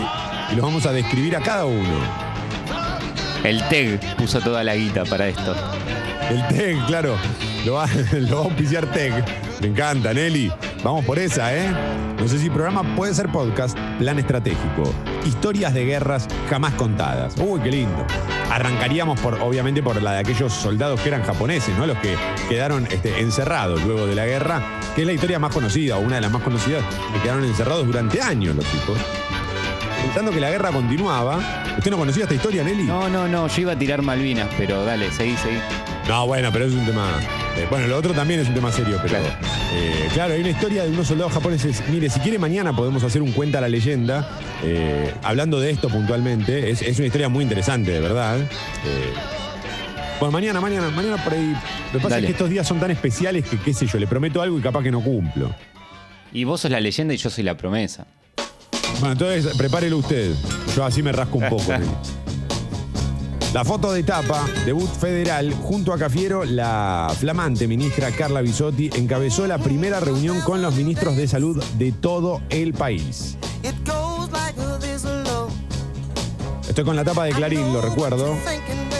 Y 0.51 0.55
los 0.55 0.65
vamos 0.65 0.85
a 0.85 0.91
describir 0.91 1.35
a 1.35 1.41
cada 1.41 1.65
uno. 1.65 1.99
El 3.43 3.65
TEG 3.67 3.99
puso 4.17 4.41
toda 4.41 4.63
la 4.63 4.75
guita 4.75 5.05
para 5.05 5.27
esto. 5.27 5.55
El 6.29 6.47
TEG, 6.47 6.85
claro. 6.87 7.15
Lo 7.65 7.73
va, 7.73 7.87
lo 8.13 8.37
va 8.37 8.41
a 8.41 8.45
auspiciar 8.45 8.87
TEG. 8.87 9.13
Me 9.61 9.67
encanta, 9.67 10.13
Nelly. 10.13 10.51
Vamos 10.83 11.03
por 11.05 11.17
esa, 11.17 11.55
¿eh? 11.55 11.69
No 12.19 12.27
sé 12.27 12.39
si 12.39 12.49
programa 12.49 12.83
puede 12.95 13.13
ser 13.13 13.29
podcast, 13.29 13.77
plan 13.99 14.19
estratégico. 14.19 14.83
Historias 15.25 15.73
de 15.73 15.85
guerras 15.85 16.27
jamás 16.49 16.73
contadas. 16.73 17.35
Uy, 17.39 17.59
qué 17.61 17.71
lindo. 17.71 18.05
Arrancaríamos 18.51 19.19
por, 19.19 19.35
obviamente, 19.41 19.81
por 19.81 20.01
la 20.01 20.13
de 20.13 20.19
aquellos 20.19 20.53
soldados 20.53 21.01
que 21.01 21.09
eran 21.09 21.23
japoneses, 21.23 21.75
¿no? 21.77 21.87
Los 21.87 21.97
que 21.97 22.15
quedaron 22.49 22.85
este, 22.91 23.19
encerrados 23.19 23.83
luego 23.83 24.05
de 24.05 24.15
la 24.15 24.25
guerra, 24.25 24.61
que 24.95 25.01
es 25.01 25.07
la 25.07 25.13
historia 25.13 25.39
más 25.39 25.53
conocida, 25.53 25.97
o 25.97 26.01
una 26.01 26.15
de 26.15 26.21
las 26.21 26.31
más 26.31 26.43
conocidas, 26.43 26.83
que 27.13 27.21
quedaron 27.21 27.43
encerrados 27.43 27.85
durante 27.85 28.21
años 28.21 28.55
los 28.55 28.65
chicos. 28.65 28.97
Pensando 30.03 30.31
que 30.31 30.39
la 30.39 30.51
guerra 30.51 30.71
continuaba. 30.71 31.39
¿Usted 31.77 31.91
no 31.91 31.97
conocía 31.97 32.23
esta 32.23 32.35
historia, 32.35 32.63
Nelly? 32.63 32.83
No, 32.83 33.09
no, 33.09 33.27
no, 33.27 33.47
yo 33.47 33.61
iba 33.61 33.71
a 33.73 33.75
tirar 33.75 34.01
Malvinas, 34.01 34.47
pero 34.57 34.85
dale, 34.85 35.11
seguí, 35.11 35.35
seguí. 35.37 35.57
No, 36.07 36.27
bueno, 36.27 36.49
pero 36.53 36.65
es 36.65 36.73
un 36.73 36.85
tema. 36.85 37.19
Eh, 37.57 37.67
bueno, 37.69 37.87
lo 37.87 37.97
otro 37.97 38.13
también 38.13 38.39
es 38.39 38.47
un 38.47 38.53
tema 38.53 38.71
serio, 38.71 38.97
pero. 39.01 39.09
Claro. 39.19 39.25
eh, 39.73 40.07
claro, 40.13 40.33
hay 40.33 40.41
una 40.41 40.49
historia 40.49 40.83
de 40.83 40.89
unos 40.89 41.07
soldados 41.07 41.33
japoneses. 41.33 41.83
Mire, 41.89 42.09
si 42.09 42.19
quiere, 42.19 42.37
mañana 42.39 42.75
podemos 42.75 43.03
hacer 43.03 43.21
un 43.21 43.31
cuenta 43.31 43.61
la 43.61 43.69
leyenda. 43.69 44.29
eh, 44.63 45.13
hablando 45.23 45.59
de 45.59 45.71
esto 45.71 45.89
puntualmente. 45.89 46.69
Es, 46.69 46.81
es 46.81 46.97
una 46.97 47.07
historia 47.07 47.29
muy 47.29 47.43
interesante, 47.43 47.91
de 47.91 47.99
verdad. 47.99 48.37
bueno, 50.19 50.31
mañana, 50.31 50.61
mañana, 50.61 50.89
mañana 50.89 51.23
por 51.23 51.33
ahí. 51.33 51.53
Lo 51.93 51.99
que 51.99 52.03
pasa 52.03 52.09
Dale. 52.15 52.21
es 52.21 52.25
que 52.27 52.31
estos 52.33 52.49
días 52.49 52.67
son 52.67 52.79
tan 52.79 52.91
especiales 52.91 53.45
que, 53.45 53.57
qué 53.57 53.73
sé 53.73 53.85
yo, 53.87 53.97
le 53.99 54.07
prometo 54.07 54.41
algo 54.41 54.57
y 54.57 54.61
capaz 54.61 54.83
que 54.83 54.91
no 54.91 55.01
cumplo. 55.01 55.53
Y 56.33 56.43
vos 56.43 56.61
sos 56.61 56.71
la 56.71 56.79
leyenda 56.79 57.13
y 57.13 57.17
yo 57.17 57.29
soy 57.29 57.43
la 57.43 57.55
promesa. 57.55 58.05
Bueno, 58.99 59.13
entonces 59.13 59.55
prepárelo 59.57 59.97
usted. 59.97 60.31
Yo 60.75 60.83
así 60.85 61.01
me 61.03 61.11
rasco 61.11 61.37
un 61.37 61.49
poco. 61.49 61.63
La 63.55 63.63
foto 63.63 63.93
de 63.93 64.03
tapa, 64.03 64.45
debut 64.65 64.89
federal, 64.89 65.53
junto 65.53 65.93
a 65.93 65.97
Cafiero, 65.97 66.43
la 66.43 67.09
flamante 67.17 67.69
ministra 67.69 68.11
Carla 68.11 68.41
Bisotti 68.41 68.89
encabezó 68.97 69.47
la 69.47 69.57
primera 69.57 70.01
reunión 70.01 70.41
con 70.41 70.61
los 70.61 70.75
ministros 70.75 71.15
de 71.15 71.25
salud 71.25 71.63
de 71.77 71.93
todo 71.93 72.41
el 72.49 72.73
país. 72.73 73.37
Estoy 76.67 76.83
con 76.83 76.97
la 76.97 77.05
tapa 77.05 77.23
de 77.23 77.31
Clarín, 77.31 77.71
lo 77.71 77.81
recuerdo. 77.81 78.35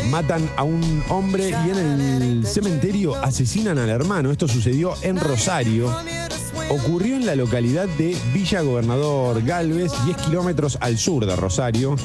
Matan 0.09 0.49
a 0.55 0.63
un 0.63 1.03
hombre 1.09 1.49
y 1.49 1.69
en 1.71 1.77
el 1.77 2.47
cementerio 2.47 3.13
asesinan 3.13 3.77
al 3.77 3.89
hermano. 3.89 4.31
Esto 4.31 4.47
sucedió 4.47 4.93
en 5.01 5.19
Rosario. 5.19 5.93
Ocurrió 6.69 7.17
en 7.17 7.25
la 7.25 7.35
localidad 7.35 7.89
de 7.97 8.15
Villa 8.33 8.61
Gobernador 8.61 9.43
Galvez, 9.43 9.91
10 10.05 10.15
kilómetros 10.15 10.77
al 10.79 10.97
sur 10.97 11.25
de 11.25 11.35
Rosario. 11.35 11.97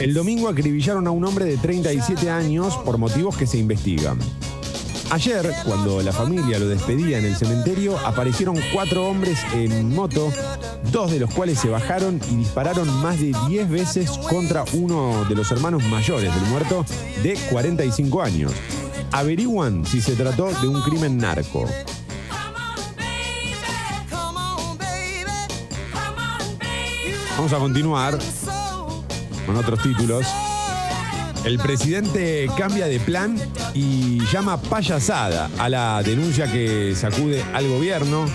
El 0.00 0.14
domingo 0.14 0.48
acribillaron 0.48 1.06
a 1.06 1.10
un 1.10 1.26
hombre 1.26 1.44
de 1.44 1.58
37 1.58 2.30
años 2.30 2.74
por 2.86 2.96
motivos 2.96 3.36
que 3.36 3.46
se 3.46 3.58
investigan. 3.58 4.18
Ayer, 5.10 5.52
cuando 5.66 6.00
la 6.00 6.10
familia 6.10 6.58
lo 6.58 6.68
despedía 6.68 7.18
en 7.18 7.26
el 7.26 7.36
cementerio, 7.36 7.98
aparecieron 7.98 8.56
cuatro 8.72 9.06
hombres 9.06 9.38
en 9.52 9.94
moto, 9.94 10.32
dos 10.90 11.10
de 11.10 11.20
los 11.20 11.30
cuales 11.34 11.58
se 11.58 11.68
bajaron 11.68 12.18
y 12.30 12.36
dispararon 12.36 12.88
más 13.02 13.20
de 13.20 13.36
10 13.48 13.68
veces 13.68 14.10
contra 14.30 14.64
uno 14.72 15.26
de 15.28 15.34
los 15.34 15.50
hermanos 15.50 15.82
mayores 15.84 16.34
del 16.34 16.44
muerto 16.44 16.86
de 17.22 17.34
45 17.50 18.22
años. 18.22 18.52
Averiguan 19.12 19.84
si 19.84 20.00
se 20.00 20.14
trató 20.14 20.50
de 20.62 20.66
un 20.66 20.80
crimen 20.80 21.18
narco. 21.18 21.66
Vamos 27.36 27.52
a 27.52 27.58
continuar 27.58 28.18
con 29.50 29.56
otros 29.58 29.82
títulos. 29.82 30.24
El 31.44 31.58
presidente 31.58 32.48
cambia 32.56 32.86
de 32.86 33.00
plan 33.00 33.36
y 33.74 34.20
llama 34.26 34.60
payasada 34.62 35.50
a 35.58 35.68
la 35.68 36.02
denuncia 36.04 36.50
que 36.52 36.94
sacude 36.94 37.42
al 37.52 37.66
gobierno. 37.66 38.26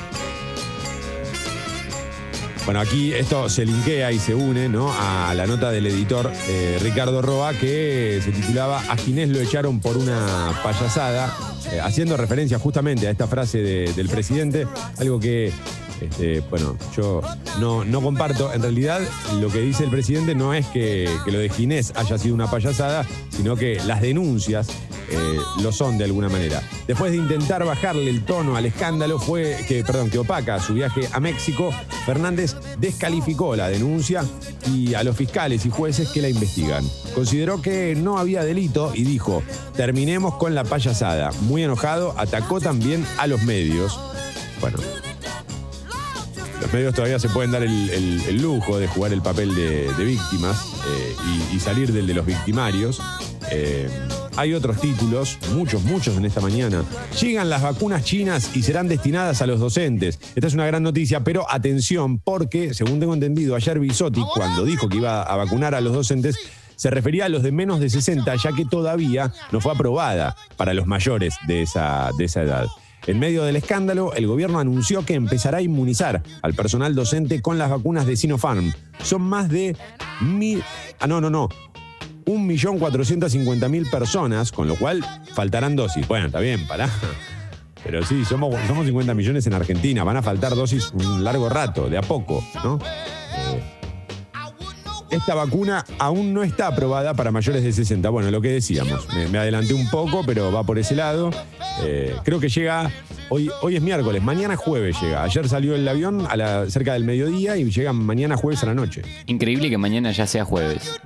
Bueno, 2.65 2.81
aquí 2.81 3.13
esto 3.13 3.47
se 3.47 3.65
linkea 3.65 4.11
y 4.11 4.19
se 4.19 4.33
une 4.35 4.67
¿no? 4.67 4.91
a 4.91 5.33
la 5.35 5.45
nota 5.47 5.71
del 5.71 5.85
editor 5.85 6.29
eh, 6.49 6.79
Ricardo 6.81 7.21
Roa 7.21 7.53
que 7.53 8.19
se 8.23 8.31
titulaba 8.31 8.81
A 8.89 8.97
Ginés 8.97 9.29
lo 9.29 9.39
echaron 9.39 9.79
por 9.79 9.95
una 9.97 10.51
payasada, 10.63 11.31
eh, 11.71 11.79
haciendo 11.79 12.17
referencia 12.17 12.57
justamente 12.59 13.07
a 13.07 13.11
esta 13.11 13.27
frase 13.27 13.59
de- 13.59 13.93
del 13.93 14.09
presidente, 14.09 14.67
algo 14.97 15.19
que, 15.19 15.53
este, 16.01 16.41
bueno, 16.49 16.77
yo 16.95 17.21
no, 17.59 17.85
no 17.85 18.01
comparto. 18.01 18.53
En 18.53 18.61
realidad, 18.61 19.01
lo 19.39 19.49
que 19.49 19.61
dice 19.61 19.83
el 19.83 19.89
presidente 19.89 20.35
no 20.35 20.53
es 20.53 20.65
que, 20.67 21.09
que 21.23 21.31
lo 21.31 21.39
de 21.39 21.49
Ginés 21.49 21.93
haya 21.95 22.17
sido 22.17 22.35
una 22.35 22.49
payasada, 22.49 23.05
sino 23.29 23.55
que 23.55 23.79
las 23.85 24.01
denuncias 24.01 24.67
eh, 25.09 25.39
lo 25.61 25.71
son 25.71 25.97
de 25.97 26.05
alguna 26.05 26.29
manera. 26.29 26.61
Después 26.87 27.11
de 27.11 27.17
intentar 27.17 27.63
bajarle 27.63 28.09
el 28.09 28.25
tono 28.25 28.55
al 28.55 28.65
escándalo, 28.65 29.19
fue 29.19 29.57
que, 29.67 29.83
perdón, 29.83 30.09
que 30.09 30.17
opaca 30.17 30.59
su 30.59 30.73
viaje 30.73 31.07
a 31.11 31.19
México, 31.19 31.71
Fernández 32.05 32.55
descalificó 32.79 33.55
la 33.55 33.69
denuncia 33.69 34.23
y 34.67 34.93
a 34.95 35.03
los 35.03 35.15
fiscales 35.15 35.65
y 35.65 35.69
jueces 35.69 36.09
que 36.09 36.21
la 36.21 36.29
investigan. 36.29 36.83
Consideró 37.13 37.61
que 37.61 37.95
no 37.95 38.17
había 38.17 38.43
delito 38.43 38.91
y 38.95 39.03
dijo, 39.03 39.43
terminemos 39.75 40.35
con 40.35 40.55
la 40.55 40.63
payasada. 40.63 41.31
Muy 41.41 41.63
enojado, 41.63 42.15
atacó 42.17 42.59
también 42.59 43.05
a 43.17 43.27
los 43.27 43.43
medios. 43.43 43.99
Bueno, 44.59 44.79
los 46.65 46.73
medios 46.73 46.95
todavía 46.95 47.19
se 47.19 47.29
pueden 47.29 47.51
dar 47.51 47.61
el, 47.61 48.41
lujo 48.41 48.79
de 48.79 48.87
jugar 48.87 49.13
el 49.13 49.21
papel 49.21 49.53
de, 49.53 50.03
víctimas 50.03 50.57
eh, 50.87 51.15
y, 51.51 51.55
y 51.57 51.59
salir 51.59 51.93
del 51.93 52.07
de 52.07 52.15
los 52.15 52.25
victimarios. 52.25 52.99
Eh, 53.51 53.87
hay 54.35 54.55
otros 54.55 54.81
títulos, 54.81 55.37
muchos, 55.53 55.83
muchos 55.83 56.17
en 56.17 56.25
esta 56.25 56.41
mañana. 56.41 56.83
Llegan 57.21 57.51
las 57.51 57.61
vacunas 57.61 58.03
chinas 58.03 58.55
y 58.55 58.63
serán 58.63 58.87
destinadas 58.87 59.43
a 59.43 59.45
los 59.45 59.59
docentes. 59.59 60.19
Esta 60.33 60.47
es 60.47 60.55
una 60.55 60.65
gran 60.65 60.81
noticia, 60.81 61.23
pero 61.23 61.45
atención, 61.47 62.17
porque, 62.17 62.73
según 62.73 62.99
tengo 62.99 63.13
entendido, 63.13 63.55
ayer 63.55 63.79
Bisotti, 63.79 64.23
cuando 64.33 64.65
dijo 64.65 64.89
que 64.89 64.97
iba 64.97 65.21
a 65.21 65.35
vacunar 65.35 65.75
a 65.75 65.81
los 65.81 65.93
docentes, 65.93 66.35
se 66.75 66.89
refería 66.89 67.25
a 67.25 67.29
los 67.29 67.43
de 67.43 67.51
menos 67.51 67.79
de 67.79 67.91
60, 67.91 68.35
ya 68.37 68.51
que 68.53 68.65
todavía 68.65 69.31
no 69.51 69.61
fue 69.61 69.71
aprobada 69.71 70.35
para 70.57 70.73
los 70.73 70.87
mayores 70.87 71.35
de 71.45 71.61
esa, 71.61 72.09
de 72.17 72.25
esa 72.25 72.41
edad. 72.41 72.65
En 73.07 73.19
medio 73.19 73.43
del 73.43 73.55
escándalo, 73.55 74.13
el 74.13 74.27
gobierno 74.27 74.59
anunció 74.59 75.05
que 75.05 75.13
empezará 75.13 75.59
a 75.59 75.61
inmunizar 75.61 76.23
al 76.41 76.53
personal 76.53 76.95
docente 76.95 77.41
con 77.41 77.57
las 77.57 77.69
vacunas 77.69 78.05
de 78.05 78.17
Sinopharm. 78.17 78.73
Son 79.03 79.21
más 79.21 79.49
de 79.49 79.75
mil. 80.21 80.63
Ah, 80.99 81.07
no, 81.07 81.21
no, 81.21 81.29
no. 81.29 81.49
1.450.000 82.25 83.91
personas, 83.91 84.51
con 84.51 84.67
lo 84.67 84.75
cual 84.75 85.05
faltarán 85.33 85.75
dosis. 85.75 86.07
Bueno, 86.07 86.27
está 86.27 86.39
bien, 86.39 86.65
pará. 86.67 86.89
Pero 87.83 88.03
sí, 88.03 88.25
somos, 88.25 88.55
somos 88.65 88.85
50 88.87 89.13
millones 89.13 89.45
en 89.45 89.53
Argentina. 89.53 90.03
Van 90.03 90.17
a 90.17 90.23
faltar 90.23 90.55
dosis 90.55 90.91
un 90.93 91.23
largo 91.23 91.49
rato, 91.49 91.87
de 91.87 91.99
a 91.99 92.01
poco, 92.01 92.43
¿no? 92.63 92.79
Eh, 92.81 93.74
esta 95.15 95.35
vacuna 95.35 95.85
aún 95.99 96.33
no 96.33 96.43
está 96.43 96.67
aprobada 96.67 97.13
para 97.13 97.31
mayores 97.31 97.63
de 97.63 97.71
60. 97.71 98.09
Bueno, 98.09 98.31
lo 98.31 98.41
que 98.41 98.49
decíamos, 98.49 99.07
me, 99.13 99.27
me 99.27 99.37
adelanté 99.37 99.73
un 99.73 99.89
poco, 99.89 100.23
pero 100.25 100.51
va 100.51 100.63
por 100.63 100.77
ese 100.77 100.95
lado. 100.95 101.31
Eh, 101.81 102.15
creo 102.23 102.39
que 102.39 102.49
llega, 102.49 102.91
hoy, 103.29 103.49
hoy 103.61 103.75
es 103.75 103.81
miércoles, 103.81 104.21
mañana 104.21 104.55
jueves 104.55 104.99
llega. 105.01 105.23
Ayer 105.23 105.47
salió 105.49 105.75
el 105.75 105.87
avión 105.87 106.25
a 106.29 106.35
la, 106.35 106.69
cerca 106.69 106.93
del 106.93 107.03
mediodía 107.03 107.57
y 107.57 107.69
llega 107.69 107.93
mañana 107.93 108.37
jueves 108.37 108.63
a 108.63 108.67
la 108.67 108.73
noche. 108.73 109.01
Increíble 109.25 109.69
que 109.69 109.77
mañana 109.77 110.11
ya 110.11 110.27
sea 110.27 110.45
jueves. 110.45 110.99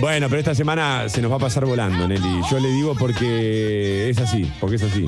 Bueno, 0.00 0.28
pero 0.28 0.38
esta 0.38 0.54
semana 0.54 1.08
se 1.08 1.20
nos 1.20 1.30
va 1.30 1.36
a 1.36 1.40
pasar 1.40 1.64
volando, 1.66 2.06
Nelly. 2.06 2.42
Yo 2.50 2.60
le 2.60 2.68
digo 2.68 2.94
porque 2.96 4.08
es 4.08 4.18
así, 4.18 4.50
porque 4.60 4.76
es 4.76 4.82
así. 4.84 5.06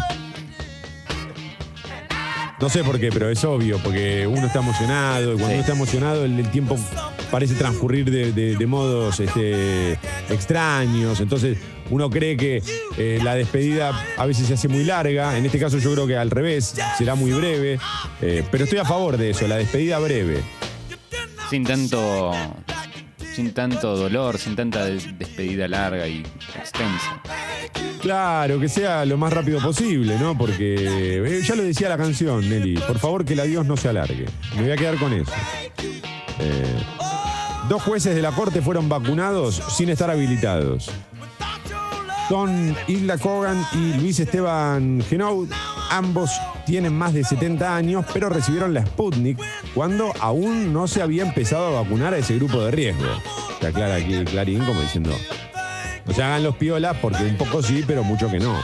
No 2.60 2.68
sé 2.68 2.84
por 2.84 3.00
qué, 3.00 3.10
pero 3.10 3.30
es 3.30 3.42
obvio, 3.44 3.78
porque 3.78 4.26
uno 4.26 4.46
está 4.46 4.58
emocionado 4.58 5.32
y 5.32 5.36
cuando 5.36 5.46
Sí. 5.48 5.52
uno 5.54 5.60
está 5.60 5.72
emocionado 5.72 6.24
el, 6.26 6.38
el 6.38 6.50
tiempo 6.50 6.76
parece 7.30 7.54
transcurrir 7.54 8.10
de, 8.10 8.32
de- 8.32 8.56
de 8.56 8.66
modos 8.66 9.18
este, 9.18 9.92
extraños. 10.28 11.20
Entonces 11.20 11.56
uno 11.90 12.10
cree 12.10 12.36
que 12.36 12.62
eh, 12.98 13.18
la 13.24 13.34
despedida 13.34 13.98
a 14.18 14.26
veces 14.26 14.46
se 14.46 14.54
hace 14.54 14.68
muy 14.68 14.84
larga. 14.84 15.38
En 15.38 15.46
este 15.46 15.58
caso 15.58 15.78
yo 15.78 15.92
creo 15.94 16.06
que 16.06 16.16
al 16.18 16.30
revés, 16.30 16.74
será 16.98 17.14
muy 17.14 17.32
breve. 17.32 17.78
Eh, 18.20 18.44
pero 18.50 18.64
estoy 18.64 18.78
a 18.78 18.84
favor 18.84 19.16
de 19.16 19.30
eso, 19.30 19.48
la 19.48 19.56
despedida 19.56 19.98
breve. 19.98 20.42
Sin 21.48 21.64
tanto. 21.64 22.30
Sin 23.34 23.52
tanto 23.52 23.96
dolor, 23.96 24.38
sin 24.38 24.56
tanta 24.56 24.84
des- 24.84 25.16
despedida 25.18 25.68
larga 25.68 26.06
y 26.08 26.20
extensa. 26.58 27.22
Claro, 28.02 28.58
que 28.58 28.68
sea 28.68 29.04
lo 29.04 29.16
más 29.16 29.32
rápido 29.32 29.60
posible, 29.60 30.18
¿no? 30.18 30.36
Porque 30.36 30.74
eh, 30.78 31.42
ya 31.46 31.54
lo 31.54 31.62
decía 31.62 31.88
la 31.88 31.96
canción, 31.96 32.48
Nelly. 32.48 32.78
Por 32.78 32.98
favor, 32.98 33.24
que 33.24 33.34
el 33.34 33.40
adiós 33.40 33.66
no 33.66 33.76
se 33.76 33.88
alargue. 33.88 34.26
Me 34.56 34.62
voy 34.62 34.70
a 34.72 34.76
quedar 34.76 34.96
con 34.96 35.12
eso. 35.12 35.32
Eh, 36.38 36.82
dos 37.68 37.82
jueces 37.82 38.14
de 38.14 38.22
la 38.22 38.32
corte 38.32 38.62
fueron 38.62 38.88
vacunados 38.88 39.62
sin 39.76 39.90
estar 39.90 40.10
habilitados. 40.10 40.90
Son 42.28 42.76
Isla 42.86 43.18
Cogan 43.18 43.62
y 43.72 43.94
Luis 44.00 44.18
Esteban 44.20 45.02
Genoud. 45.08 45.48
Ambos 45.90 46.30
tienen 46.66 46.96
más 46.96 47.12
de 47.12 47.24
70 47.24 47.74
años, 47.74 48.06
pero 48.12 48.28
recibieron 48.28 48.72
la 48.72 48.86
Sputnik 48.86 49.38
cuando 49.74 50.12
aún 50.20 50.72
no 50.72 50.86
se 50.86 51.02
había 51.02 51.24
empezado 51.24 51.66
a 51.66 51.82
vacunar 51.82 52.14
a 52.14 52.18
ese 52.18 52.36
grupo 52.36 52.62
de 52.62 52.70
riesgo. 52.70 53.08
Se 53.60 53.66
aclara 53.66 53.96
aquí 53.96 54.24
Clarín 54.24 54.64
como 54.64 54.80
diciendo, 54.80 55.10
no 56.06 56.12
se 56.14 56.22
hagan 56.22 56.44
los 56.44 56.56
piolas 56.56 56.96
porque 57.02 57.24
un 57.24 57.36
poco 57.36 57.60
sí, 57.60 57.84
pero 57.86 58.04
mucho 58.04 58.30
que 58.30 58.38
no. 58.38 58.56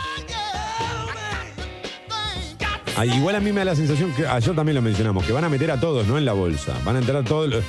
Ah, 2.97 3.05
igual 3.05 3.35
a 3.35 3.41
mí 3.41 3.53
me 3.53 3.59
da 3.59 3.67
la 3.67 3.75
sensación 3.75 4.13
que 4.13 4.27
ayer 4.27 4.55
también 4.55 4.75
lo 4.75 4.81
mencionamos, 4.81 5.27
que 5.27 5.33
van 5.33 5.45
a 5.45 5.51
meter 5.51 5.71
a 5.71 5.79
todos, 5.79 6.07
¿no? 6.07 6.17
En 6.17 6.25
la 6.25 6.33
bolsa. 6.33 6.73
Van 6.85 6.97
a 6.97 7.01
entrar 7.01 7.25
todos 7.25 7.49
los. 7.49 7.65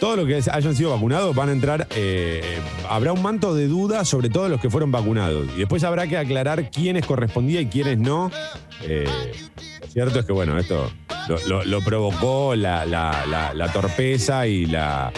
Todos 0.00 0.16
los 0.16 0.26
que 0.26 0.50
hayan 0.50 0.74
sido 0.74 0.90
vacunados 0.90 1.34
van 1.34 1.48
a 1.48 1.52
entrar. 1.52 1.86
eh, 1.90 2.58
habrá 2.88 3.12
un 3.12 3.22
manto 3.22 3.54
de 3.54 3.66
duda 3.66 4.04
sobre 4.04 4.28
todos 4.28 4.50
los 4.50 4.60
que 4.60 4.70
fueron 4.70 4.92
vacunados. 4.92 5.48
Y 5.56 5.60
después 5.60 5.84
habrá 5.84 6.06
que 6.06 6.18
aclarar 6.18 6.70
quiénes 6.70 7.06
correspondía 7.06 7.60
y 7.60 7.66
quiénes 7.66 7.98
no. 7.98 8.30
Eh, 8.82 9.08
lo 9.80 9.86
cierto 9.88 10.20
es 10.20 10.26
que, 10.26 10.32
bueno, 10.32 10.58
esto 10.58 10.90
lo, 11.46 11.80
provocó 11.80 12.54
la 12.54 13.70
torpeza 13.72 14.46
y 14.46 14.66
la. 14.66 15.12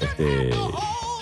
este, 0.00 0.50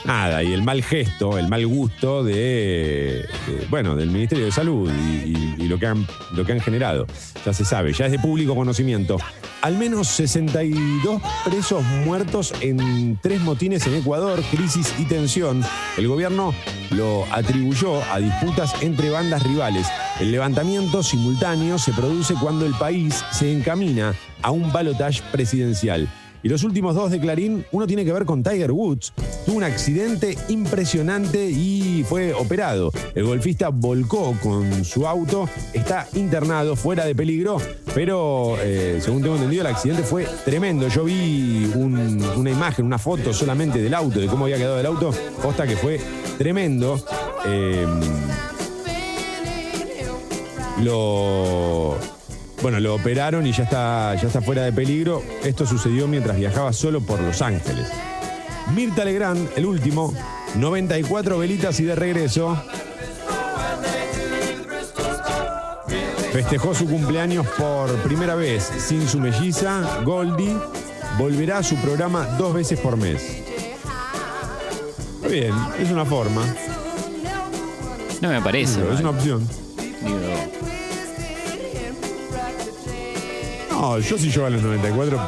nada, 0.04 0.42
y 0.42 0.52
el 0.52 0.62
mal 0.62 0.82
gesto, 0.82 1.38
el 1.38 1.48
mal 1.48 1.66
gusto 1.66 2.24
de, 2.24 3.24
bueno, 3.68 3.96
del 3.96 4.10
Ministerio 4.10 4.44
de 4.46 4.52
Salud 4.52 4.90
y, 4.90 5.28
y- 5.30 5.54
y 5.60 5.68
lo, 5.68 5.78
que 5.78 5.86
han, 5.86 6.06
lo 6.32 6.44
que 6.44 6.52
han 6.52 6.60
generado. 6.60 7.06
Ya 7.44 7.52
se 7.52 7.64
sabe, 7.64 7.92
ya 7.92 8.06
es 8.06 8.12
de 8.12 8.18
público 8.18 8.54
conocimiento. 8.54 9.18
Al 9.62 9.76
menos 9.76 10.08
62 10.08 11.20
presos 11.44 11.82
muertos 12.06 12.54
en 12.62 13.18
tres 13.22 13.40
motines 13.42 13.86
en 13.86 13.94
Ecuador, 13.96 14.42
crisis 14.50 14.92
y 14.98 15.04
tensión. 15.04 15.62
El 15.98 16.08
gobierno 16.08 16.54
lo 16.90 17.26
atribuyó 17.30 18.02
a 18.10 18.18
disputas 18.20 18.72
entre 18.80 19.10
bandas 19.10 19.42
rivales. 19.42 19.86
El 20.18 20.32
levantamiento 20.32 21.02
simultáneo 21.02 21.78
se 21.78 21.92
produce 21.92 22.34
cuando 22.40 22.64
el 22.66 22.72
país 22.74 23.22
se 23.32 23.52
encamina 23.52 24.14
a 24.42 24.50
un 24.50 24.72
balotaje 24.72 25.20
presidencial. 25.30 26.08
Y 26.42 26.48
los 26.48 26.64
últimos 26.64 26.94
dos 26.94 27.10
de 27.10 27.20
Clarín, 27.20 27.64
uno 27.70 27.86
tiene 27.86 28.04
que 28.04 28.12
ver 28.12 28.24
con 28.24 28.42
Tiger 28.42 28.72
Woods. 28.72 29.12
Tuvo 29.44 29.56
un 29.58 29.64
accidente 29.64 30.36
impresionante 30.48 31.50
y 31.50 32.04
fue 32.08 32.32
operado. 32.32 32.92
El 33.14 33.24
golfista 33.24 33.68
volcó 33.68 34.34
con 34.42 34.84
su 34.84 35.06
auto, 35.06 35.48
está 35.74 36.08
internado, 36.14 36.76
fuera 36.76 37.04
de 37.04 37.14
peligro, 37.14 37.58
pero 37.94 38.56
eh, 38.62 39.00
según 39.02 39.22
tengo 39.22 39.34
entendido, 39.36 39.62
el 39.62 39.74
accidente 39.74 40.02
fue 40.02 40.26
tremendo. 40.44 40.88
Yo 40.88 41.04
vi 41.04 41.70
un- 41.74 42.22
una 42.36 42.50
imagen, 42.50 42.86
una 42.86 42.98
foto 42.98 43.32
solamente 43.34 43.80
del 43.82 43.92
auto, 43.94 44.18
de 44.20 44.26
cómo 44.26 44.44
había 44.44 44.56
quedado 44.56 44.80
el 44.80 44.86
auto, 44.86 45.10
posta 45.42 45.66
que 45.66 45.76
fue 45.76 46.00
tremendo. 46.38 47.04
Eh, 47.46 47.86
lo 50.82 51.96
bueno, 52.62 52.78
lo 52.80 52.94
operaron 52.94 53.46
y 53.46 53.52
ya 53.52 53.64
está, 53.64 54.14
ya 54.14 54.26
está 54.26 54.40
fuera 54.42 54.62
de 54.62 54.72
peligro. 54.72 55.22
Esto 55.42 55.66
sucedió 55.66 56.06
mientras 56.06 56.36
viajaba 56.36 56.72
solo 56.72 57.00
por 57.00 57.20
Los 57.20 57.40
Ángeles. 57.42 57.86
Mirta 58.74 59.04
Legrand, 59.04 59.48
el 59.56 59.66
último, 59.66 60.12
94 60.56 61.38
velitas 61.38 61.80
y 61.80 61.84
de 61.84 61.94
regreso. 61.94 62.62
Festejó 66.32 66.74
su 66.74 66.86
cumpleaños 66.86 67.46
por 67.58 67.92
primera 68.02 68.34
vez 68.36 68.70
sin 68.78 69.08
su 69.08 69.18
melliza, 69.18 70.00
Goldie. 70.04 70.56
Volverá 71.18 71.58
a 71.58 71.62
su 71.62 71.74
programa 71.76 72.24
dos 72.38 72.54
veces 72.54 72.78
por 72.78 72.96
mes. 72.96 73.20
Está 75.16 75.28
bien, 75.28 75.52
es 75.78 75.90
una 75.90 76.04
forma, 76.04 76.42
No 78.20 78.28
me 78.28 78.40
parece. 78.40 78.80
es 78.92 79.00
una 79.00 79.10
opción. 79.10 79.46
Digo, 80.02 80.18
No, 83.80 83.98
yo 83.98 84.18
si 84.18 84.30
yo 84.30 84.44
a 84.44 84.50
los 84.50 84.62
94 84.62 85.18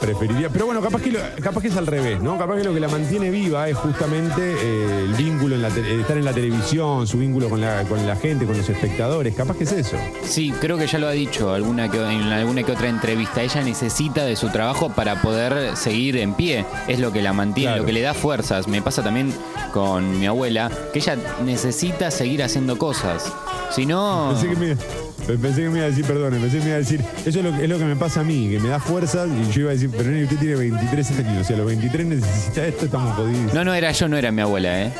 preferiría. 0.00 0.48
Pero 0.50 0.66
bueno, 0.66 0.80
capaz 0.82 1.00
que, 1.00 1.12
lo- 1.12 1.20
capaz 1.40 1.60
que 1.62 1.68
es 1.68 1.76
al 1.76 1.86
revés, 1.86 2.20
¿no? 2.20 2.36
Capaz 2.36 2.56
que 2.56 2.64
lo 2.64 2.74
que 2.74 2.80
la 2.80 2.88
mantiene 2.88 3.30
viva 3.30 3.68
es 3.68 3.76
justamente 3.76 4.40
eh, 4.60 5.04
el 5.06 5.14
vínculo, 5.14 5.54
en 5.54 5.62
la 5.62 5.68
te- 5.70 5.80
eh, 5.80 6.00
estar 6.00 6.16
en 6.18 6.24
la 6.24 6.32
televisión, 6.32 7.06
su 7.06 7.18
vínculo 7.18 7.48
con 7.48 7.60
la, 7.60 7.84
con 7.84 8.04
la 8.06 8.16
gente, 8.16 8.44
con 8.44 8.56
los 8.58 8.68
espectadores. 8.68 9.34
Capaz 9.36 9.56
que 9.56 9.64
es 9.64 9.72
eso. 9.72 9.96
Sí, 10.24 10.52
creo 10.60 10.76
que 10.76 10.86
ya 10.88 10.98
lo 10.98 11.06
ha 11.06 11.12
dicho 11.12 11.52
alguna 11.54 11.88
que, 11.90 11.98
en 11.98 12.22
alguna 12.24 12.62
que 12.64 12.72
otra 12.72 12.88
entrevista. 12.88 13.40
Ella 13.42 13.62
necesita 13.62 14.24
de 14.24 14.34
su 14.36 14.50
trabajo 14.50 14.90
para 14.90 15.22
poder 15.22 15.76
seguir 15.76 16.16
en 16.16 16.34
pie. 16.34 16.66
Es 16.88 16.98
lo 16.98 17.12
que 17.12 17.22
la 17.22 17.32
mantiene, 17.32 17.68
Claro. 17.70 17.82
lo 17.82 17.86
que 17.86 17.92
le 17.92 18.02
da 18.02 18.14
fuerzas. 18.14 18.66
Me 18.68 18.82
pasa 18.82 19.02
también 19.04 19.32
con 19.72 20.18
mi 20.18 20.26
abuela, 20.26 20.70
que 20.92 20.98
ella 20.98 21.16
necesita 21.44 22.10
seguir 22.10 22.42
haciendo 22.42 22.76
cosas. 22.78 23.32
Si 23.70 23.84
no. 23.86 24.30
Pensé 24.32 24.48
que 24.48 24.56
me, 24.56 25.36
pensé 25.38 25.62
que 25.62 25.68
me 25.68 25.78
iba 25.78 25.86
a 25.86 25.90
decir, 25.90 26.04
perdón, 26.04 26.32
pensé 26.40 26.58
que 26.58 26.62
me 26.64 26.66
iba 26.68 26.76
a 26.76 26.78
decir, 26.78 27.00
eso 27.26 27.38
es 27.40 27.44
lo, 27.44 27.52
que- 27.56 27.64
es 27.64 27.68
lo 27.68 27.78
que 27.78 27.84
me 27.84 27.96
pasa 27.96 28.20
a 28.20 28.24
mí, 28.24 28.48
que 28.50 28.58
me 28.60 28.68
da 28.68 28.78
fuerzas 28.80 29.28
y 29.28 29.52
yo 29.52 29.62
iba 29.62 29.70
a 29.70 29.74
decir, 29.74 29.90
pero 29.90 30.04
nene, 30.10 30.24
usted 30.24 30.38
tiene 30.38 30.54
23 30.56 31.10
años, 31.10 31.40
o 31.42 31.44
sea, 31.44 31.56
a 31.56 31.58
los 31.58 31.66
23 31.66 32.06
necesita 32.06 32.64
esto, 32.66 32.84
estamos 32.86 33.14
jodidos. 33.16 33.52
No, 33.52 33.64
no 33.64 33.74
era 33.74 33.90
yo, 33.92 34.08
no 34.08 34.16
era 34.16 34.30
mi 34.32 34.40
abuela, 34.42 34.82
¿eh? 34.84 34.92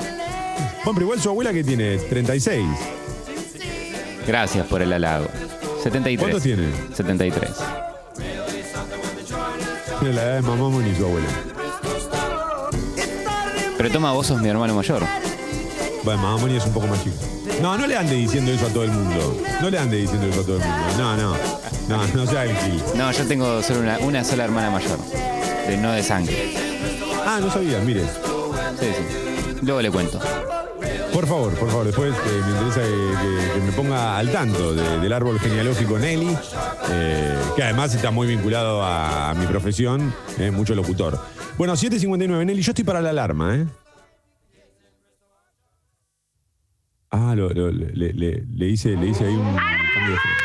Bueno, 0.85 0.93
pero 0.95 1.03
igual 1.03 1.21
su 1.21 1.29
abuela 1.31 1.53
que 1.53 1.65
tiene 1.65 1.97
36. 1.99 2.67
Gracias 4.27 4.67
por 4.67 4.83
el 4.83 4.93
halago. 4.93 5.27
73. 5.83 6.19
¿Cuántos 6.19 6.43
tiene? 6.43 6.69
73. 6.95 7.51
Tiene 10.01 10.15
la 10.15 10.23
edad 10.23 10.35
de 10.37 10.43
mamá 10.43 10.69
Moni, 10.69 10.95
su 10.97 11.05
abuela. 11.05 11.27
Pero 13.77 13.91
toma, 13.91 14.13
vos 14.13 14.27
sos 14.27 14.41
mi 14.41 14.49
hermano 14.49 14.75
mayor. 14.75 15.03
Bueno, 16.03 16.21
mamá 16.23 16.37
Moni 16.39 16.57
es 16.57 16.67
un 16.67 16.73
poco 16.73 16.87
más 16.89 17.03
chica. 17.03 17.17
No, 17.63 17.77
no 17.79 17.87
le 17.87 17.97
ande 17.97 18.15
diciendo 18.15 18.53
eso 18.53 18.67
a 18.67 18.69
todo 18.71 18.85
el 18.85 18.91
mundo. 18.91 19.41
No 19.61 19.71
le 19.71 19.79
ande 19.79 19.97
diciendo 19.99 20.27
eso 20.27 20.41
a 20.41 20.45
todo 20.45 20.57
el 20.57 20.63
mundo. 20.63 20.85
No, 20.99 21.17
no. 21.17 21.37
No, 21.89 22.07
no 22.15 22.27
sea 22.27 22.45
el 22.45 22.57
gil. 22.57 22.83
No, 22.97 23.11
yo 23.13 23.27
tengo 23.27 23.63
solo 23.63 23.81
una, 23.81 23.99
una 23.99 24.25
sola 24.25 24.45
hermana 24.45 24.71
mayor. 24.71 24.99
De, 25.67 25.77
no 25.77 25.93
de 25.93 26.03
sangre. 26.03 26.55
Ah, 27.27 27.39
no 27.41 27.51
sabía, 27.51 27.79
mire. 27.81 28.03
Sí, 28.03 28.87
sí. 28.87 29.59
Luego 29.63 29.81
le 29.83 29.91
cuento. 29.91 30.21
Por 31.13 31.27
favor, 31.27 31.55
por 31.55 31.69
favor, 31.71 31.87
después 31.87 32.13
eh, 32.15 32.43
me 32.45 32.51
interesa 32.51 32.81
que, 32.83 32.89
que- 32.89 33.53
que 33.55 33.61
me 33.67 33.73
ponga 33.73 34.19
al 34.19 34.31
tanto 34.31 34.75
de- 34.75 34.99
del 35.01 35.13
árbol 35.15 35.41
genealógico 35.41 35.99
Nelly, 35.99 36.37
eh, 36.91 37.35
que 37.57 37.63
además 37.63 37.95
está 37.95 38.11
muy 38.11 38.27
vinculado 38.27 38.83
a, 38.85 39.33
mi 39.35 39.47
profesión, 39.47 40.15
eh, 40.39 40.51
mucho 40.51 40.75
locutor. 40.75 41.19
Bueno, 41.57 41.73
7.59, 41.75 42.45
Nelly, 42.45 42.61
yo 42.61 42.73
estoy 42.73 42.85
para 42.85 43.01
la 43.01 43.11
alarma, 43.11 43.57
¿eh? 43.57 43.67
Ah, 47.19 47.35
lo- 47.35 47.49
lo- 47.51 47.71
le, 47.73 48.13
le- 48.13 48.45
le 48.59 48.67
hice, 48.69 48.91
le 48.97 49.09
hice 49.09 49.25
ahí 49.25 49.35
un 49.35 49.43
cambio 49.57 50.13
de 50.13 50.19
freno. 50.19 50.37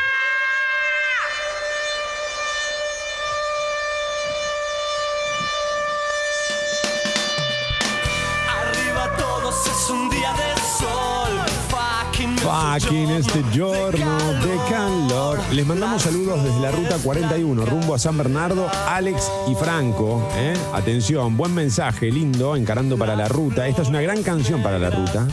Arriba 8.60 9.10
todos 9.16 9.66
es 9.66 9.90
un 9.90 10.08
día 10.10 10.32
de 10.32 10.60
sol. 10.78 11.40
Fucking, 11.68 12.38
Fucking 12.38 13.10
este 13.10 13.42
giorno 13.52 14.18
de 14.18 14.56
calor. 14.70 15.38
Les 15.52 15.66
mandamos 15.66 16.02
saludos 16.02 16.42
desde 16.44 16.60
la 16.60 16.70
ruta 16.70 16.96
41, 17.02 17.64
rumbo 17.66 17.94
a 17.94 17.98
San 17.98 18.16
Bernardo, 18.18 18.68
Alex 18.88 19.30
y 19.50 19.54
Franco. 19.54 20.28
¿eh? 20.36 20.54
Atención, 20.72 21.36
buen 21.36 21.54
mensaje, 21.54 22.10
lindo, 22.10 22.56
encarando 22.56 22.96
para 22.96 23.16
la 23.16 23.28
ruta. 23.28 23.66
Esta 23.68 23.82
es 23.82 23.88
una 23.88 24.00
gran 24.00 24.22
canción 24.22 24.62
para 24.62 24.78
la 24.78 24.90
ruta. 24.90 25.26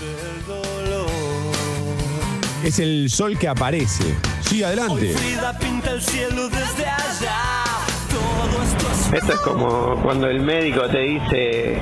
Es 2.64 2.80
el 2.80 3.10
sol 3.10 3.38
que 3.38 3.48
aparece. 3.48 4.16
Sí, 4.42 4.64
adelante. 4.64 5.16
Esto 9.14 9.34
es 9.34 9.40
como 9.40 9.96
cuando 10.04 10.28
el 10.28 10.42
médico 10.42 10.82
te 10.88 11.00
dice, 11.00 11.82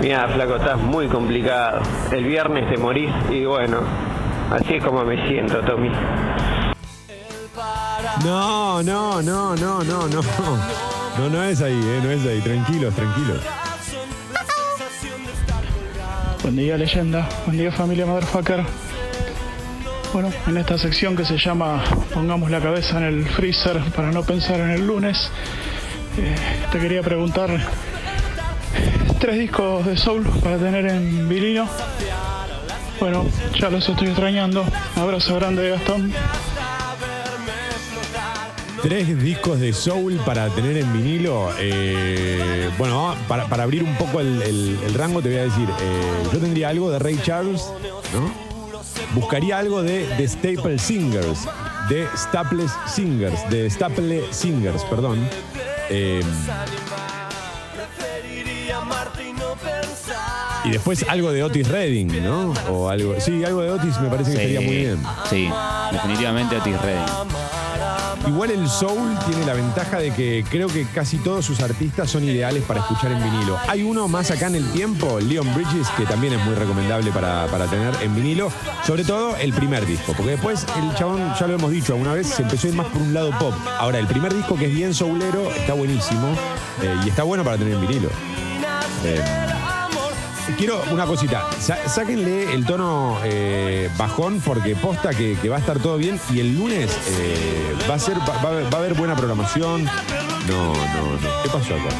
Mira, 0.00 0.28
flaco, 0.28 0.56
estás 0.56 0.78
muy 0.78 1.08
complicado. 1.08 1.80
El 2.12 2.24
viernes 2.24 2.70
te 2.70 2.76
morís 2.76 3.10
y 3.30 3.44
bueno, 3.44 3.80
así 4.50 4.74
es 4.74 4.84
como 4.84 5.04
me 5.04 5.26
siento, 5.28 5.60
Tommy. 5.62 5.90
No, 8.24 8.82
no, 8.82 9.20
no, 9.22 9.56
no, 9.56 9.82
no, 9.82 10.08
no. 10.08 10.22
No, 11.18 11.28
no 11.28 11.42
es 11.42 11.60
ahí, 11.62 11.72
eh, 11.72 12.00
no 12.00 12.10
es 12.10 12.24
ahí. 12.24 12.40
Tranquilos, 12.40 12.94
tranquilos. 12.94 13.38
Buen 16.42 16.56
día, 16.56 16.76
leyenda. 16.76 17.28
Buen 17.44 17.58
día, 17.58 17.72
familia 17.72 18.06
Motherfucker. 18.06 18.64
Bueno, 20.12 20.30
en 20.46 20.56
esta 20.56 20.78
sección 20.78 21.16
que 21.16 21.24
se 21.24 21.36
llama 21.36 21.84
Pongamos 22.14 22.50
la 22.50 22.60
cabeza 22.60 22.98
en 22.98 23.04
el 23.04 23.26
freezer 23.26 23.78
para 23.94 24.10
no 24.10 24.22
pensar 24.22 24.58
en 24.60 24.70
el 24.70 24.86
lunes, 24.86 25.30
eh, 26.16 26.34
te 26.72 26.78
quería 26.78 27.02
preguntar 27.02 27.50
tres 29.20 29.38
discos 29.38 29.84
de 29.84 29.96
soul 29.96 30.26
para 30.42 30.56
tener 30.56 30.86
en 30.86 31.28
vinilo. 31.28 31.66
Bueno, 32.98 33.26
ya 33.58 33.70
los 33.70 33.88
estoy 33.88 34.08
extrañando. 34.08 34.64
Abrazo 34.96 35.34
grande 35.36 35.62
de 35.62 35.70
Gastón. 35.70 36.12
Tres 38.82 39.20
discos 39.22 39.60
de 39.60 39.72
soul 39.72 40.16
para 40.24 40.48
tener 40.48 40.78
en 40.78 40.92
vinilo. 40.92 41.50
Eh, 41.58 42.70
bueno, 42.78 43.14
para, 43.28 43.46
para 43.46 43.64
abrir 43.64 43.82
un 43.84 43.94
poco 43.96 44.20
el 44.20 44.94
rango, 44.94 45.20
te 45.20 45.28
voy 45.28 45.38
a 45.38 45.42
decir. 45.44 45.68
eh, 45.68 46.28
yo 46.32 46.38
tendría 46.38 46.70
algo 46.70 46.90
de 46.90 46.98
Ray 46.98 47.20
Charles, 47.22 47.62
¿no? 48.12 48.47
Buscaría 49.14 49.58
algo 49.58 49.82
de 49.82 50.06
The 50.16 50.28
Staple 50.28 50.78
Singers, 50.78 51.40
de 51.88 52.06
Staples 52.16 52.70
Singers, 52.86 53.48
de 53.50 53.70
Staple 53.70 54.22
Singers, 54.30 54.84
perdón. 54.84 55.18
Eh, 55.90 56.20
y 60.64 60.70
después 60.70 61.04
algo 61.08 61.32
de 61.32 61.42
Otis 61.42 61.68
Redding, 61.68 62.22
¿no? 62.22 62.52
O 62.70 62.88
algo. 62.88 63.14
Sí, 63.20 63.44
algo 63.44 63.62
de 63.62 63.70
Otis 63.70 63.98
me 64.00 64.08
parece 64.08 64.32
que 64.32 64.36
estaría 64.36 64.60
muy 64.60 64.76
bien. 64.76 65.02
Sí, 65.30 65.48
definitivamente 65.92 66.56
Otis 66.56 66.80
Redding. 66.82 67.47
Igual 68.28 68.50
el 68.50 68.68
soul 68.68 69.18
tiene 69.26 69.46
la 69.46 69.54
ventaja 69.54 69.98
de 69.98 70.12
que 70.12 70.44
creo 70.50 70.68
que 70.68 70.84
casi 70.84 71.16
todos 71.16 71.46
sus 71.46 71.60
artistas 71.60 72.10
son 72.10 72.24
ideales 72.24 72.62
para 72.64 72.80
escuchar 72.80 73.10
en 73.10 73.22
vinilo. 73.24 73.58
Hay 73.66 73.82
uno 73.82 74.06
más 74.06 74.30
acá 74.30 74.48
en 74.48 74.56
el 74.56 74.70
tiempo, 74.70 75.18
Leon 75.18 75.54
Bridges, 75.54 75.88
que 75.96 76.04
también 76.04 76.34
es 76.34 76.44
muy 76.44 76.54
recomendable 76.54 77.10
para, 77.10 77.46
para 77.46 77.64
tener 77.66 77.94
en 78.02 78.14
vinilo, 78.14 78.52
sobre 78.86 79.04
todo 79.04 79.34
el 79.36 79.54
primer 79.54 79.86
disco, 79.86 80.12
porque 80.14 80.32
después 80.32 80.66
el 80.76 80.94
chabón, 80.94 81.32
ya 81.40 81.46
lo 81.46 81.54
hemos 81.54 81.70
dicho 81.70 81.94
alguna 81.94 82.12
vez, 82.12 82.26
se 82.26 82.42
empezó 82.42 82.66
a 82.66 82.70
ir 82.70 82.76
más 82.76 82.86
por 82.88 83.00
un 83.00 83.14
lado 83.14 83.30
pop. 83.38 83.54
Ahora, 83.78 83.98
el 83.98 84.06
primer 84.06 84.34
disco 84.34 84.56
que 84.56 84.66
es 84.66 84.74
bien 84.74 84.92
soulero 84.92 85.50
está 85.50 85.72
buenísimo 85.72 86.28
eh, 86.82 86.94
y 87.06 87.08
está 87.08 87.22
bueno 87.22 87.44
para 87.44 87.56
tener 87.56 87.72
en 87.72 87.80
vinilo. 87.80 88.10
Eh, 89.04 89.57
Quiero 90.56 90.82
una 90.90 91.06
cosita, 91.06 91.44
Sa- 91.60 91.88
sáquenle 91.88 92.52
el 92.52 92.64
tono 92.66 93.18
eh, 93.24 93.88
bajón 93.96 94.40
porque 94.44 94.74
posta 94.74 95.10
que, 95.10 95.36
que 95.40 95.48
va 95.48 95.56
a 95.56 95.58
estar 95.60 95.78
todo 95.78 95.96
bien 95.96 96.18
y 96.32 96.40
el 96.40 96.56
lunes 96.58 96.90
eh, 97.06 97.74
va 97.88 97.94
a 97.94 97.98
ser 97.98 98.18
va, 98.20 98.34
va 98.42 98.48
a 98.48 98.52
haber- 98.52 98.64
va 98.72 98.78
a 98.78 98.80
haber 98.80 98.94
buena 98.94 99.14
programación. 99.14 99.84
No, 99.84 100.72
no, 100.74 101.12
no. 101.20 101.42
¿Qué 101.42 101.48
pasó 101.50 101.74
acá? 101.74 101.94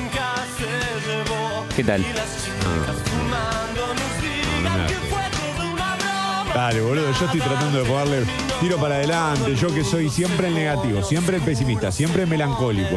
¿Qué 1.77 1.85
tal? 1.85 2.01
No, 2.03 3.08
Dale, 6.59 6.81
boludo, 6.81 7.13
yo 7.13 7.25
estoy 7.27 7.39
tratando 7.39 7.79
de 7.79 7.89
ponerle 7.89 8.25
tiro 8.61 8.79
para 8.79 8.97
adelante, 8.97 9.55
yo 9.55 9.73
que 9.73 9.85
soy 9.85 10.11
siempre 10.11 10.49
el 10.49 10.55
negativo, 10.57 11.05
siempre 11.05 11.37
el 11.37 11.43
pesimista, 11.43 11.93
siempre 11.93 12.25
el 12.25 12.29
melancólico. 12.29 12.97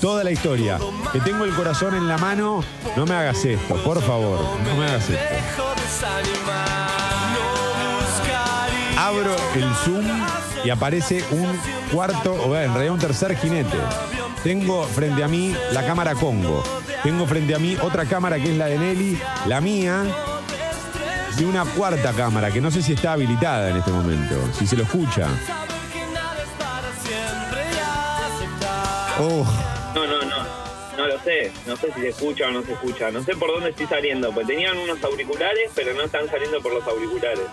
Toda 0.00 0.24
la 0.24 0.32
historia. 0.32 0.80
Que 1.12 1.20
tengo 1.20 1.44
el 1.44 1.54
corazón 1.54 1.94
en 1.94 2.08
la 2.08 2.18
mano, 2.18 2.64
no 2.96 3.06
me 3.06 3.14
hagas 3.14 3.44
esto, 3.44 3.76
por 3.84 4.02
favor, 4.02 4.40
no 4.40 4.76
me 4.76 4.86
hagas 4.86 5.08
esto. 5.08 5.64
Abro 8.98 9.36
el 9.54 9.74
Zoom 9.84 10.04
y 10.64 10.70
aparece 10.70 11.24
un 11.30 11.46
cuarto, 11.92 12.32
o 12.32 12.56
en 12.56 12.74
realidad 12.74 12.92
un 12.92 12.98
tercer 12.98 13.36
jinete. 13.36 13.78
Tengo 14.42 14.82
frente 14.82 15.22
a 15.22 15.28
mí 15.28 15.54
la 15.70 15.86
cámara 15.86 16.16
Congo. 16.16 16.60
Tengo 17.04 17.24
frente 17.24 17.54
a 17.54 17.60
mí 17.60 17.76
otra 17.80 18.04
cámara 18.04 18.36
que 18.40 18.50
es 18.50 18.58
la 18.58 18.66
de 18.66 18.78
Nelly, 18.78 19.16
la 19.46 19.60
mía, 19.60 20.02
y 21.38 21.44
una 21.44 21.64
cuarta 21.64 22.12
cámara 22.12 22.50
que 22.50 22.60
no 22.60 22.70
sé 22.70 22.82
si 22.82 22.92
está 22.94 23.12
habilitada 23.12 23.70
en 23.70 23.76
este 23.76 23.90
momento, 23.90 24.34
si 24.58 24.66
se 24.66 24.76
lo 24.76 24.82
escucha. 24.84 25.26
Oh, 29.18 29.44
No, 29.94 30.06
no, 30.06 30.22
no. 30.22 30.56
No 30.96 31.06
lo 31.06 31.18
sé. 31.20 31.52
No 31.66 31.76
sé 31.76 31.92
si 31.94 32.00
se 32.00 32.08
escucha 32.08 32.46
o 32.48 32.50
no 32.50 32.62
se 32.62 32.72
escucha. 32.72 33.10
No 33.10 33.22
sé 33.22 33.34
por 33.36 33.50
dónde 33.50 33.70
estoy 33.70 33.86
saliendo. 33.86 34.32
Pues 34.32 34.46
tenían 34.46 34.76
unos 34.78 35.02
auriculares, 35.04 35.70
pero 35.74 35.92
no 35.94 36.02
están 36.04 36.28
saliendo 36.28 36.60
por 36.60 36.72
los 36.72 36.86
auriculares. 36.86 37.46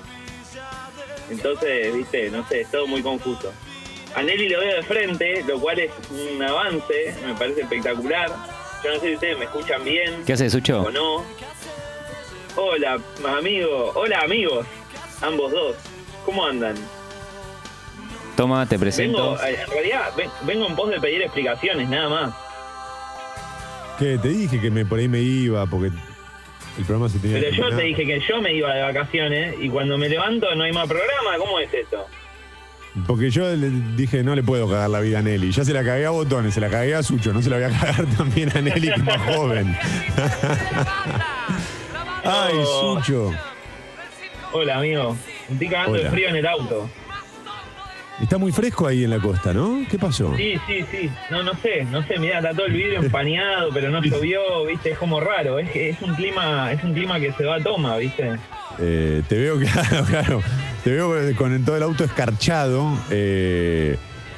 Entonces, 1.29 1.93
viste, 1.93 2.29
no 2.29 2.47
sé, 2.47 2.61
es 2.61 2.71
todo 2.71 2.85
muy 2.87 3.01
confuso. 3.01 3.51
A 4.15 4.21
Nelly 4.21 4.49
lo 4.49 4.59
veo 4.59 4.75
de 4.75 4.83
frente, 4.83 5.43
lo 5.47 5.59
cual 5.59 5.79
es 5.79 5.91
un 6.11 6.41
avance, 6.43 7.15
me 7.25 7.33
parece 7.33 7.61
espectacular. 7.61 8.29
Yo 8.83 8.93
no 8.93 8.99
sé 8.99 9.07
si 9.07 9.13
ustedes 9.15 9.37
me 9.39 9.45
escuchan 9.45 9.83
bien 9.85 10.23
¿Qué 10.25 10.33
haces, 10.33 10.51
Sucho? 10.51 10.81
o 10.81 10.91
no. 10.91 11.23
Hola, 12.55 12.99
amigo. 13.37 13.91
Hola, 13.95 14.19
amigos. 14.21 14.65
Ambos 15.21 15.51
dos. 15.51 15.75
¿Cómo 16.25 16.45
andan? 16.45 16.75
Toma, 18.35 18.65
te 18.67 18.77
presento. 18.79 19.31
Vengo, 19.33 19.43
eh, 19.43 19.57
en 19.65 19.71
realidad, 19.71 20.09
ven- 20.17 20.29
vengo 20.45 20.67
en 20.67 20.75
pos 20.75 20.89
de 20.89 20.99
pedir 20.99 21.21
explicaciones, 21.21 21.87
nada 21.89 22.09
más. 22.09 22.33
que 23.99 24.17
te 24.17 24.27
dije 24.27 24.59
que 24.59 24.71
me, 24.71 24.85
por 24.85 24.97
ahí 24.99 25.07
me 25.07 25.19
iba 25.19 25.65
porque 25.67 25.87
el 26.77 26.85
programa 26.85 27.07
se 27.09 27.19
tenía 27.19 27.37
Pero 27.39 27.51
que 27.51 27.55
yo 27.57 27.63
terminar. 27.67 27.79
te 27.79 27.85
dije 27.87 28.05
que 28.05 28.19
yo 28.27 28.41
me 28.41 28.53
iba 28.53 28.73
de 28.73 28.81
vacaciones 28.81 29.55
y 29.61 29.69
cuando 29.69 29.97
me 29.99 30.09
levanto 30.09 30.53
no 30.55 30.63
hay 30.63 30.71
más 30.73 30.87
programa. 30.87 31.37
¿Cómo 31.37 31.59
es 31.59 31.71
eso? 31.73 32.05
Porque 33.07 33.29
yo 33.31 33.47
le 33.55 33.69
dije, 33.95 34.23
no 34.23 34.35
le 34.35 34.43
puedo 34.43 34.67
cagar 34.69 34.89
la 34.89 34.99
vida 34.99 35.19
a 35.19 35.21
Nelly. 35.21 35.51
Ya 35.51 35.63
se 35.63 35.73
la 35.73 35.83
cagué 35.83 36.05
a 36.05 36.09
Botones, 36.11 36.53
se 36.55 36.59
la 36.59 36.69
cagué 36.69 36.93
a 36.95 37.03
Sucho, 37.03 37.33
no 37.33 37.41
se 37.41 37.49
la 37.49 37.57
voy 37.57 37.65
a 37.65 37.69
cagar 37.79 38.05
también 38.17 38.49
a 38.57 38.61
Nelly, 38.61 38.87
que 38.89 38.93
es 38.95 39.03
más 39.03 39.35
joven. 39.35 39.77
Ay, 42.23 42.55
No. 42.57 42.65
Sucho. 42.65 43.31
Hola, 44.53 44.77
amigo. 44.77 45.15
Me 45.49 45.53
estoy 45.53 45.67
cagando 45.69 45.93
Hola. 45.93 46.03
de 46.03 46.09
frío 46.09 46.29
en 46.29 46.35
el 46.37 46.47
auto. 46.47 46.89
Está 48.21 48.37
muy 48.37 48.51
fresco 48.51 48.87
ahí 48.87 49.03
en 49.03 49.09
la 49.09 49.19
costa, 49.19 49.53
¿no? 49.53 49.81
¿Qué 49.89 49.97
pasó? 49.97 50.33
Sí, 50.37 50.53
sí, 50.67 50.85
sí. 50.91 51.09
No, 51.31 51.41
no 51.43 51.53
sé, 51.55 51.83
no 51.85 52.05
sé. 52.07 52.19
Mirá, 52.19 52.37
está 52.37 52.51
todo 52.53 52.67
el 52.67 52.73
vidrio 52.73 52.99
empañado, 53.03 53.69
pero 53.73 53.89
no 53.89 54.01
llovió, 54.01 54.65
¿viste? 54.65 54.91
Es 54.91 54.97
como 54.97 55.19
raro. 55.19 55.57
Es, 55.59 55.69
es 55.75 56.01
un 56.01 56.13
clima 56.15 56.71
es 56.71 56.83
un 56.83 56.93
clima 56.93 57.19
que 57.19 57.33
se 57.33 57.43
va 57.43 57.55
a 57.55 57.59
toma, 57.63 57.97
¿viste? 57.97 58.37
Eh, 58.79 59.23
te 59.27 59.37
veo, 59.37 59.59
claro, 59.59 60.05
claro. 60.09 60.41
Te 60.83 60.91
veo 60.91 61.35
con 61.35 61.65
todo 61.65 61.75
el 61.75 61.83
auto 61.83 62.03
escarchado 62.03 62.87
eh, 63.09 63.97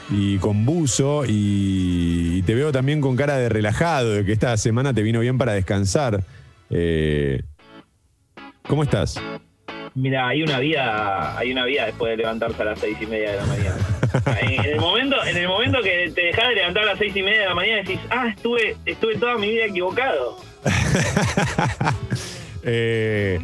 y 0.09 0.37
con 0.37 0.65
buzo 0.65 1.25
y, 1.25 2.37
y 2.37 2.41
te 2.43 2.55
veo 2.55 2.71
también 2.71 3.01
con 3.01 3.15
cara 3.15 3.37
de 3.37 3.49
relajado, 3.49 4.13
de 4.13 4.25
que 4.25 4.31
esta 4.31 4.55
semana 4.57 4.93
te 4.93 5.01
vino 5.03 5.19
bien 5.19 5.37
para 5.37 5.53
descansar. 5.53 6.23
Eh, 6.69 7.41
¿Cómo 8.67 8.83
estás? 8.83 9.21
Mira, 9.93 10.27
hay 10.27 10.43
una 10.43 10.59
vida, 10.59 11.37
hay 11.37 11.51
una 11.51 11.65
vida 11.65 11.85
después 11.85 12.11
de 12.11 12.17
levantarse 12.17 12.61
a 12.61 12.65
las 12.65 12.79
seis 12.79 12.97
y 12.99 13.05
media 13.05 13.31
de 13.31 13.37
la 13.37 13.45
mañana. 13.45 13.77
En 14.41 14.65
el 14.65 14.79
momento, 14.79 15.23
en 15.25 15.37
el 15.37 15.47
momento 15.47 15.81
que 15.81 16.11
te 16.13 16.27
dejás 16.27 16.49
de 16.49 16.55
levantar 16.55 16.83
a 16.83 16.85
las 16.87 16.97
seis 16.97 17.15
y 17.15 17.21
media 17.21 17.41
de 17.41 17.45
la 17.47 17.55
mañana 17.55 17.77
decís, 17.77 17.99
ah, 18.09 18.27
estuve, 18.29 18.77
estuve 18.85 19.17
toda 19.17 19.37
mi 19.37 19.49
vida 19.49 19.65
equivocado. 19.65 20.37
Eh, 22.67 23.39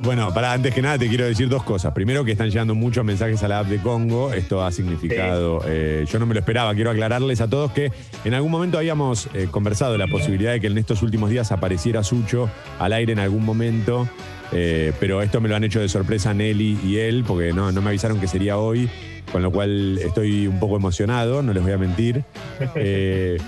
bueno, 0.00 0.34
para 0.34 0.52
antes 0.52 0.74
que 0.74 0.82
nada 0.82 0.98
te 0.98 1.08
quiero 1.08 1.24
decir 1.24 1.48
dos 1.48 1.62
cosas. 1.62 1.94
Primero 1.94 2.24
que 2.24 2.32
están 2.32 2.48
llegando 2.48 2.74
muchos 2.74 3.04
mensajes 3.04 3.40
a 3.44 3.48
la 3.48 3.60
app 3.60 3.68
de 3.68 3.78
Congo. 3.78 4.32
Esto 4.32 4.64
ha 4.64 4.72
significado, 4.72 5.62
eh, 5.66 6.04
yo 6.10 6.18
no 6.18 6.26
me 6.26 6.34
lo 6.34 6.40
esperaba. 6.40 6.74
Quiero 6.74 6.90
aclararles 6.90 7.40
a 7.40 7.48
todos 7.48 7.70
que 7.70 7.92
en 8.24 8.34
algún 8.34 8.50
momento 8.50 8.76
habíamos 8.76 9.28
eh, 9.32 9.46
conversado 9.48 9.96
la 9.96 10.08
posibilidad 10.08 10.50
de 10.50 10.60
que 10.60 10.66
en 10.66 10.76
estos 10.76 11.02
últimos 11.02 11.30
días 11.30 11.52
apareciera 11.52 12.02
Sucho 12.02 12.50
al 12.80 12.92
aire 12.92 13.12
en 13.12 13.20
algún 13.20 13.44
momento. 13.44 14.08
Eh, 14.54 14.92
pero 15.00 15.20
esto 15.20 15.40
me 15.40 15.48
lo 15.48 15.56
han 15.56 15.64
hecho 15.64 15.80
de 15.80 15.88
sorpresa 15.88 16.32
Nelly 16.32 16.78
y 16.84 16.98
él, 16.98 17.24
porque 17.26 17.52
no, 17.52 17.72
no 17.72 17.82
me 17.82 17.88
avisaron 17.88 18.20
que 18.20 18.28
sería 18.28 18.56
hoy, 18.56 18.88
con 19.32 19.42
lo 19.42 19.50
cual 19.50 19.98
estoy 19.98 20.46
un 20.46 20.60
poco 20.60 20.76
emocionado, 20.76 21.42
no 21.42 21.52
les 21.52 21.62
voy 21.62 21.72
a 21.72 21.78
mentir. 21.78 22.22
Eh, 22.76 23.38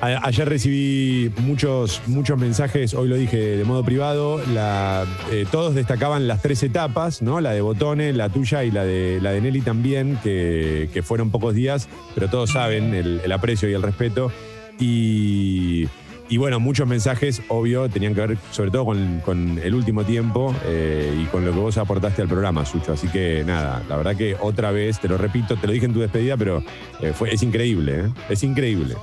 a- 0.00 0.26
Ayer 0.28 0.46
recibí 0.48 1.32
muchos, 1.38 2.02
muchos 2.06 2.38
mensajes, 2.38 2.92
hoy 2.94 3.08
lo 3.08 3.16
dije 3.16 3.38
de 3.56 3.64
modo 3.64 3.82
privado, 3.82 4.40
la- 4.54 5.04
eh, 5.32 5.46
todos 5.50 5.74
destacaban 5.74 6.28
las 6.28 6.42
tres 6.42 6.62
etapas, 6.62 7.22
¿no? 7.22 7.40
La 7.40 7.52
de 7.52 7.60
Botone, 7.62 8.12
la 8.12 8.28
tuya 8.28 8.62
y 8.62 8.70
la 8.70 8.84
de, 8.84 9.18
la 9.22 9.32
de 9.32 9.40
Nelly 9.40 9.62
también, 9.62 10.18
que, 10.22 10.90
que 10.92 11.02
fueron 11.02 11.30
pocos 11.30 11.54
días, 11.54 11.88
pero 12.14 12.28
todos 12.28 12.50
saben 12.50 12.94
el, 12.94 13.20
el 13.24 13.32
aprecio 13.32 13.68
y 13.70 13.72
el 13.74 13.82
respeto. 13.82 14.30
Y, 14.78 15.88
y 16.28 16.36
bueno, 16.38 16.58
muchos 16.60 16.86
mensajes, 16.88 17.42
obvio, 17.48 17.88
tenían 17.88 18.14
que 18.14 18.26
ver 18.26 18.38
sobre 18.50 18.70
todo 18.70 18.84
con, 18.86 19.20
con 19.24 19.58
el 19.62 19.74
último 19.74 20.04
tiempo 20.04 20.54
eh, 20.64 21.14
y 21.22 21.24
con 21.26 21.44
lo 21.44 21.52
que 21.52 21.58
vos 21.58 21.78
aportaste 21.78 22.22
al 22.22 22.28
programa, 22.28 22.64
Sucho. 22.66 22.92
Así 22.92 23.08
que 23.08 23.44
nada, 23.46 23.82
la 23.88 23.96
verdad 23.96 24.16
que 24.16 24.36
otra 24.40 24.70
vez, 24.72 24.98
te 25.00 25.08
lo 25.08 25.16
repito, 25.18 25.56
te 25.56 25.66
lo 25.66 25.72
dije 25.72 25.86
en 25.86 25.92
tu 25.94 26.00
despedida, 26.00 26.36
pero 26.36 26.62
eh, 27.00 27.12
fue, 27.14 27.32
es 27.32 27.42
increíble, 27.42 28.00
¿eh? 28.00 28.08
es 28.28 28.42
increíble. 28.42 28.96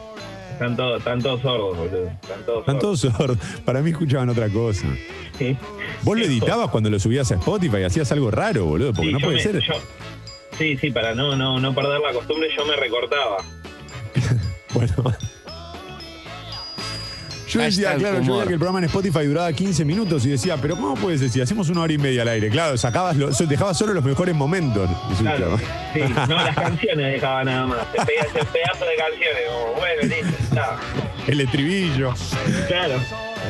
están 0.51 0.75
todos, 0.75 0.99
están 0.99 1.21
todos 1.21 1.41
sordos, 1.41 1.77
boludo. 1.77 2.07
Están 2.09 2.45
todos 2.45 2.59
Están 2.59 2.79
todos 2.79 2.99
sordos. 2.99 3.37
Para 3.63 3.81
mí 3.81 3.91
escuchaban 3.91 4.29
otra 4.29 4.49
cosa. 4.49 4.87
Sí. 5.37 5.57
Vos 6.03 6.17
lo 6.17 6.25
editabas 6.25 6.69
cuando 6.69 6.89
lo 6.89 6.99
subías 6.99 7.31
a 7.31 7.35
Spotify, 7.35 7.83
hacías 7.83 8.11
algo 8.11 8.29
raro, 8.31 8.65
boludo, 8.65 8.93
porque 8.93 9.07
Sí, 9.07 9.13
no 9.13 9.19
puede 9.19 9.35
me- 9.37 9.41
ser. 9.43 9.59
yo- 9.61 9.73
sí, 10.57 10.77
sí, 10.77 10.91
para 10.91 11.15
no, 11.15 11.35
no, 11.35 11.59
no 11.59 11.73
perder 11.73 11.99
la 12.01 12.11
costumbre, 12.13 12.49
yo 12.55 12.65
me 12.65 12.75
recortaba. 12.75 13.37
Bueno. 14.73 14.93
Yo 17.53 17.61
decía, 17.61 17.95
claro, 17.95 18.21
yo 18.21 18.33
veía 18.33 18.47
que 18.47 18.53
el 18.53 18.59
programa 18.59 18.79
en 18.79 18.85
Spotify 18.85 19.25
duraba 19.25 19.51
15 19.53 19.85
minutos 19.85 20.25
y 20.25 20.29
decía, 20.29 20.57
pero 20.61 20.75
¿cómo 20.75 20.95
puede 20.95 21.17
ser 21.17 21.29
si 21.29 21.41
hacemos 21.41 21.69
una 21.69 21.81
hora 21.81 21.93
y 21.93 21.97
media 21.97 22.23
al 22.23 22.27
aire? 22.29 22.49
Claro, 22.49 22.77
sacabas 22.77 23.15
lo- 23.17 23.29
dejabas 23.29 23.77
solo 23.77 23.93
los 23.93 24.03
mejores 24.03 24.33
momentos. 24.35 24.89
Claro, 25.19 25.57
sí, 25.93 25.99
no 26.27 26.35
las 26.35 26.55
canciones 26.55 27.13
dejaba 27.13 27.43
nada 27.43 27.67
más. 27.67 27.91
Te 27.91 28.05
pegas 28.05 28.27
ese 28.27 28.45
pedazo 28.45 28.85
de 28.85 28.95
canciones, 28.95 29.41
como, 29.49 29.73
bueno, 29.79 30.01
listo, 30.03 30.43
está. 30.43 30.77
El 31.27 31.41
estribillo. 31.41 32.13
Claro. 32.67 32.95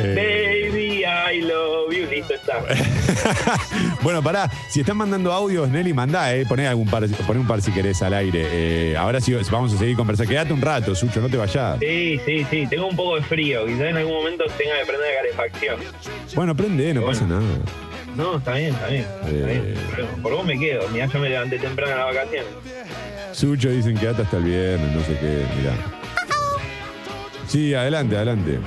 Eh. 0.02 0.70
Baby, 0.72 1.04
I 1.06 1.42
love 1.42 1.92
you, 1.94 2.08
listo, 2.10 2.34
está. 2.34 2.64
bueno, 4.02 4.24
pará, 4.24 4.50
si 4.70 4.80
están 4.80 4.98
mandando 4.98 5.32
audios, 5.32 5.70
Nelly, 5.70 5.94
mandá, 5.94 6.36
eh, 6.36 6.46
poné, 6.48 6.68
algún 6.68 6.88
par, 6.88 7.08
poné 7.28 7.40
un 7.40 7.48
par 7.48 7.62
si 7.62 7.72
querés 7.72 8.02
al 8.02 8.14
aire. 8.16 8.44
Eh, 8.52 8.98
ahora 8.98 9.22
sí 9.22 9.36
vamos 9.52 9.74
a 9.74 9.78
seguir 9.78 9.96
conversando. 9.96 10.30
Quédate 10.32 10.52
un 10.54 10.62
rato, 10.62 10.96
Sucho, 10.96 11.22
no 11.22 11.30
te 11.30 11.38
vayas. 11.38 11.78
Sí, 11.80 12.20
sí, 12.26 12.46
sí, 12.50 12.68
tengo 12.68 12.88
un 12.88 12.96
poco 12.96 13.16
de 13.18 13.22
frío. 13.22 13.66
Quizás 13.68 13.82
en 13.82 13.98
algún 13.98 14.14
momento 14.16 14.46
tenga 14.58 14.80
que 14.80 14.86
prender 14.88 15.08
la 15.14 15.22
calefacción. 15.22 15.76
Bueno, 16.36 16.56
prende, 16.56 16.94
no 16.94 17.02
Bueno. 17.02 17.14
pasa 17.20 17.28
nada. 17.28 17.42
No, 18.16 18.38
está 18.38 18.54
bien, 18.54 18.70
está 18.74 18.88
bien. 18.88 19.02
Está 19.04 19.30
Eh. 19.30 19.76
bien. 19.98 20.22
Por 20.24 20.34
vos 20.34 20.46
me 20.46 20.58
quedo. 20.60 20.88
Mirá, 20.90 21.06
yo 21.08 21.20
me 21.20 21.30
levanté 21.30 21.60
temprano 21.60 21.94
a 21.94 21.98
las 22.06 22.16
vacaciones. 22.16 22.48
Sucho 23.32 23.70
dicen 23.70 23.96
quédate 23.98 24.24
hasta 24.24 24.38
el 24.38 24.44
viernes, 24.44 24.92
no 24.96 25.02
sé 25.02 25.18
qué, 25.20 25.44
mirá. 25.58 26.03
Sí, 27.48 27.74
adelante, 27.74 28.16
adelante. 28.16 28.60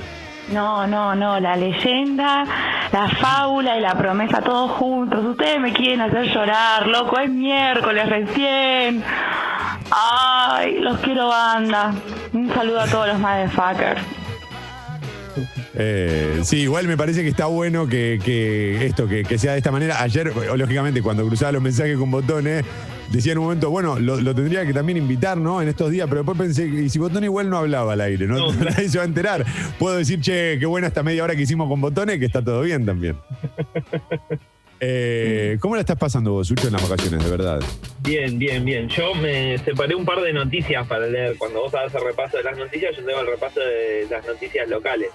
No, 0.51 0.87
no, 0.87 1.13
no, 1.13 1.39
la 1.39 1.57
leyenda, 1.57 2.45
la 2.93 3.09
fábula 3.09 3.77
y 3.77 3.81
la 3.81 3.97
promesa 3.97 4.41
todos 4.41 4.71
juntos. 4.71 5.25
Ustedes 5.25 5.59
me 5.59 5.73
quieren 5.73 6.01
hacer 6.01 6.25
llorar, 6.33 6.87
loco, 6.87 7.19
es 7.19 7.29
miércoles 7.29 8.07
recién. 8.07 9.03
Ay, 9.91 10.79
los 10.79 10.97
quiero 10.99 11.27
banda. 11.27 11.93
Un 12.33 12.53
saludo 12.53 12.79
a 12.79 12.85
todos 12.87 13.07
los 13.07 13.19
motherfuckers. 13.19 14.01
Eh, 15.75 16.39
sí, 16.43 16.61
igual 16.61 16.87
me 16.87 16.97
parece 16.97 17.21
que 17.21 17.29
está 17.29 17.45
bueno 17.45 17.87
que, 17.87 18.19
que 18.23 18.85
esto, 18.85 19.07
que, 19.07 19.23
que 19.23 19.37
sea 19.37 19.51
de 19.51 19.57
esta 19.59 19.71
manera. 19.71 20.01
Ayer, 20.01 20.33
lógicamente, 20.55 21.01
cuando 21.01 21.25
cruzaba 21.27 21.51
los 21.51 21.61
mensajes 21.61 21.97
con 21.97 22.09
botones, 22.09 22.65
decía 23.11 23.31
en 23.33 23.37
un 23.37 23.45
momento, 23.45 23.69
bueno, 23.69 23.99
lo, 23.99 24.19
lo 24.19 24.35
tendría 24.35 24.65
que 24.65 24.73
también 24.73 24.97
invitar, 24.97 25.37
¿no? 25.37 25.61
En 25.61 25.67
estos 25.67 25.91
días, 25.91 26.07
pero 26.09 26.21
después 26.23 26.37
pensé, 26.37 26.65
y 26.67 26.89
si 26.89 26.99
Botón 26.99 27.23
igual 27.23 27.49
no 27.49 27.57
hablaba 27.57 27.93
al 27.93 28.01
aire, 28.01 28.27
¿no? 28.27 28.35
No. 28.37 28.51
Nadie 28.63 28.89
se 28.89 28.97
va 28.97 29.03
a 29.03 29.07
enterar. 29.07 29.45
Puedo 29.79 29.97
decir, 29.97 30.19
che, 30.21 30.57
qué 30.59 30.65
buena 30.65 30.87
esta 30.87 31.03
media 31.03 31.23
hora 31.23 31.35
que 31.35 31.41
hicimos 31.43 31.67
con 31.69 31.79
botones, 31.81 32.19
que 32.19 32.25
está 32.25 32.41
todo 32.43 32.61
bien 32.61 32.85
también. 32.85 33.17
Eh, 34.79 35.57
¿Cómo 35.59 35.73
la 35.73 35.81
estás 35.81 35.97
pasando 35.97 36.33
vos, 36.33 36.47
Sucho, 36.47 36.67
en 36.67 36.73
las 36.73 36.87
vacaciones, 36.87 37.23
de 37.25 37.31
verdad? 37.31 37.59
Bien, 38.03 38.37
bien, 38.37 38.63
bien. 38.63 38.87
Yo 38.89 39.15
me 39.15 39.57
separé 39.57 39.95
un 39.95 40.05
par 40.05 40.21
de 40.21 40.31
noticias 40.31 40.85
para 40.85 41.07
leer. 41.07 41.35
Cuando 41.39 41.61
vos 41.61 41.73
hagas 41.73 41.95
el 41.95 42.03
repaso 42.03 42.37
de 42.37 42.43
las 42.43 42.55
noticias, 42.59 42.95
yo 42.95 43.03
tengo 43.03 43.21
el 43.21 43.25
repaso 43.25 43.59
de 43.59 44.05
las 44.07 44.23
noticias 44.27 44.69
locales. 44.69 45.09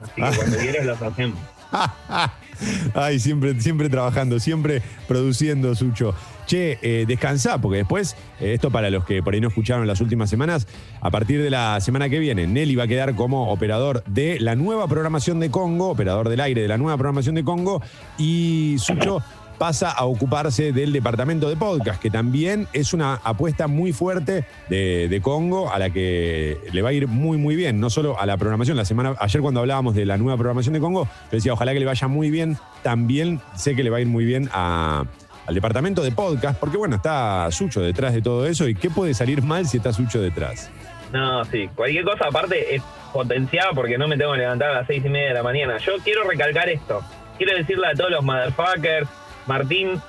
Así 0.00 0.12
que 0.16 0.22
Ah. 0.22 0.32
cuando 0.34 0.56
quieras 0.56 0.86
las 0.86 1.02
hacemos. 1.02 1.38
Ay, 2.94 3.18
siempre, 3.18 3.60
siempre 3.60 3.90
trabajando, 3.90 4.38
siempre 4.40 4.80
produciendo, 5.06 5.74
Sucho. 5.74 6.14
Che, 6.52 6.78
eh, 6.82 7.06
descansá, 7.08 7.56
porque 7.62 7.78
después, 7.78 8.14
eh, 8.38 8.52
esto 8.52 8.70
para 8.70 8.90
los 8.90 9.06
que 9.06 9.22
por 9.22 9.32
ahí 9.32 9.40
no 9.40 9.48
escucharon 9.48 9.86
las 9.86 10.02
últimas 10.02 10.28
semanas, 10.28 10.66
a 11.00 11.10
partir 11.10 11.42
de 11.42 11.48
la 11.48 11.80
semana 11.80 12.10
que 12.10 12.18
viene, 12.18 12.46
Nelly 12.46 12.76
va 12.76 12.84
a 12.84 12.88
quedar 12.88 13.14
como 13.14 13.50
operador 13.50 14.04
de 14.04 14.38
la 14.38 14.54
nueva 14.54 14.86
programación 14.86 15.40
de 15.40 15.50
Congo, 15.50 15.88
operador 15.88 16.28
del 16.28 16.40
aire 16.42 16.60
de 16.60 16.68
la 16.68 16.76
nueva 16.76 16.98
programación 16.98 17.36
de 17.36 17.42
Congo, 17.42 17.80
y 18.18 18.76
Sucho 18.80 19.22
pasa 19.56 19.92
a 19.92 20.04
ocuparse 20.04 20.72
del 20.72 20.92
departamento 20.92 21.48
de 21.48 21.56
podcast, 21.56 22.02
que 22.02 22.10
también 22.10 22.68
es 22.74 22.92
una 22.92 23.14
apuesta 23.24 23.66
muy 23.66 23.94
fuerte 23.94 24.44
de, 24.68 25.20
Congo, 25.22 25.72
a 25.72 25.78
la 25.78 25.88
que 25.88 26.58
le 26.70 26.82
va 26.82 26.90
a 26.90 26.92
ir 26.92 27.08
muy, 27.08 27.38
muy 27.38 27.56
bien. 27.56 27.80
No 27.80 27.88
solo 27.88 28.20
a 28.20 28.26
la 28.26 28.36
programación, 28.36 28.76
la 28.76 28.84
semana, 28.84 29.14
ayer 29.20 29.40
cuando 29.40 29.60
hablábamos 29.60 29.94
de 29.94 30.04
la 30.04 30.18
nueva 30.18 30.36
programación 30.36 30.74
de 30.74 30.80
Congo, 30.80 31.04
yo 31.04 31.30
decía, 31.30 31.54
ojalá 31.54 31.72
que 31.72 31.80
le 31.80 31.86
vaya 31.86 32.08
muy 32.08 32.30
bien. 32.30 32.58
También 32.82 33.40
sé 33.56 33.74
que 33.74 33.82
le 33.84 33.88
va 33.88 33.96
a 33.96 34.00
ir 34.00 34.06
muy 34.08 34.26
bien 34.26 34.50
a- 34.52 35.04
al 35.46 35.54
departamento 35.54 36.02
de 36.02 36.12
podcast, 36.12 36.58
porque 36.58 36.76
bueno, 36.76 36.96
está 36.96 37.50
Sucho 37.50 37.80
detrás 37.80 38.14
de 38.14 38.22
todo 38.22 38.46
eso. 38.46 38.68
¿Y 38.68 38.74
qué 38.74 38.90
puede 38.90 39.14
salir 39.14 39.42
mal 39.42 39.66
si 39.66 39.78
está 39.78 39.92
Sucho 39.92 40.20
detrás? 40.20 40.70
No, 41.12 41.44
sí. 41.44 41.68
Cualquier 41.74 42.04
cosa 42.04 42.26
aparte 42.28 42.74
es 42.74 42.82
potenciada 43.12 43.70
porque 43.74 43.98
no 43.98 44.08
me 44.08 44.16
tengo 44.16 44.32
que 44.32 44.38
levantar 44.38 44.70
a 44.70 44.74
las 44.74 44.86
seis 44.86 45.04
y 45.04 45.08
media 45.08 45.28
de 45.28 45.34
la 45.34 45.42
mañana. 45.42 45.76
Yo 45.78 45.92
quiero 46.02 46.24
recalcar 46.24 46.68
esto. 46.68 47.02
Quiero 47.36 47.56
decirle 47.56 47.86
a 47.88 47.94
todos 47.94 48.10
los 48.10 48.24
motherfuckers, 48.24 49.08
Martín, 49.46 50.00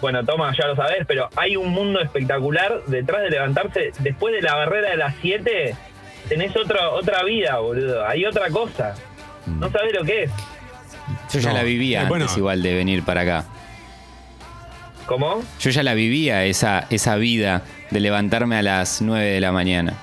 bueno, 0.00 0.24
toma, 0.24 0.54
ya 0.56 0.66
lo 0.66 0.76
sabés, 0.76 1.04
pero 1.06 1.28
hay 1.36 1.56
un 1.56 1.70
mundo 1.70 2.00
espectacular 2.00 2.82
detrás 2.86 3.22
de 3.22 3.30
levantarse. 3.30 3.92
Después 3.98 4.34
de 4.34 4.42
la 4.42 4.54
barrera 4.54 4.90
de 4.90 4.96
las 4.96 5.14
7, 5.20 5.74
tenés 6.28 6.56
otra, 6.56 6.90
otra 6.90 7.22
vida, 7.24 7.58
boludo. 7.58 8.06
Hay 8.06 8.24
otra 8.24 8.48
cosa. 8.50 8.94
No 9.46 9.70
sabés 9.70 9.94
lo 9.94 10.04
que 10.04 10.24
es. 10.24 10.30
Yo 11.32 11.40
ya 11.40 11.50
No, 11.50 11.56
la 11.56 11.62
vivía 11.62 11.98
eh, 11.98 12.00
antes 12.02 12.10
bueno. 12.18 12.26
igual 12.36 12.62
de 12.62 12.74
venir 12.74 13.04
para 13.04 13.22
acá. 13.22 13.44
¿Cómo? 15.06 15.42
Yo 15.60 15.70
ya 15.70 15.82
la 15.82 15.94
vivía 15.94 16.44
esa, 16.44 16.86
esa 16.90 17.16
vida 17.16 17.62
de 17.90 18.00
levantarme 18.00 18.56
a 18.56 18.62
las 18.62 19.00
9 19.02 19.24
de 19.24 19.40
la 19.40 19.52
mañana. 19.52 19.94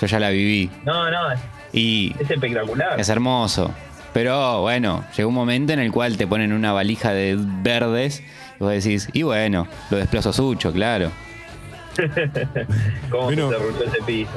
Yo 0.00 0.06
ya 0.06 0.18
la 0.18 0.30
viví. 0.30 0.70
No, 0.84 1.10
no, 1.10 1.32
es, 1.32 1.40
Y 1.72 2.14
es 2.18 2.30
espectacular. 2.30 2.98
es 2.98 3.08
hermoso. 3.08 3.72
Pero 4.12 4.62
bueno, 4.62 5.04
llegó 5.16 5.28
un 5.28 5.34
momento 5.34 5.72
en 5.72 5.78
el 5.80 5.92
cual 5.92 6.16
te 6.16 6.26
ponen 6.26 6.52
una 6.52 6.72
valija 6.72 7.12
de 7.12 7.36
verdes 7.38 8.22
y 8.58 8.64
vos 8.64 8.72
decís, 8.72 9.08
y 9.12 9.22
bueno, 9.22 9.68
lo 9.90 9.98
desplazo 9.98 10.32
Sucho, 10.32 10.72
claro. 10.72 11.12
¿Cómo 13.10 13.24
Bueno. 13.24 13.50
se 13.50 13.84
ese 13.84 13.98
piso? 14.06 14.30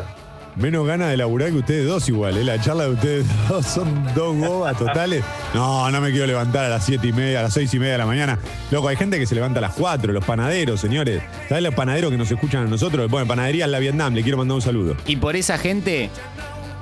Menos 0.56 0.86
ganas 0.86 1.10
de 1.10 1.18
laburar 1.18 1.50
que 1.50 1.58
ustedes 1.58 1.88
dos 1.88 2.08
igual, 2.10 2.38
¿eh? 2.38 2.44
La 2.44 2.60
charla 2.60 2.84
de 2.84 2.90
ustedes 2.92 3.26
dos 3.50 3.66
son 3.66 4.04
dos 4.14 4.36
bobas 4.38 4.78
totales. 4.78 5.24
No, 5.54 5.90
no 5.90 6.02
me 6.02 6.12
quiero 6.12 6.28
levantar 6.28 6.66
a 6.66 6.70
las 6.70 6.86
siete 6.86 7.08
y 7.08 7.14
media, 7.14 7.40
a 7.40 7.44
las 7.44 7.54
seis 7.54 7.74
y 7.74 7.80
media 7.80 7.94
de 7.94 7.98
la 8.00 8.06
mañana. 8.06 8.38
Loco, 8.70 8.88
hay 8.88 8.98
gente 8.98 9.18
que 9.18 9.26
se 9.26 9.36
levanta 9.36 9.60
a 9.60 9.62
las 9.62 9.74
4, 9.74 10.12
los 10.12 10.26
panaderos, 10.26 10.82
señores. 10.82 11.22
¿Sabes 11.48 11.64
los 11.64 11.74
panaderos 11.74 12.12
que 12.12 12.18
nos 12.18 12.30
escuchan 12.30 12.68
a 12.68 12.70
nosotros? 12.70 13.10
Bueno, 13.10 13.28
panadería 13.28 13.66
en 13.66 13.72
la 13.72 13.80
Vietnam, 13.80 14.14
le 14.14 14.24
quiero 14.24 14.38
mandar 14.38 14.56
un 14.56 14.62
saludo. 14.62 14.96
Y 15.06 15.16
por 15.16 15.36
esa 15.36 15.58
gente, 15.58 16.10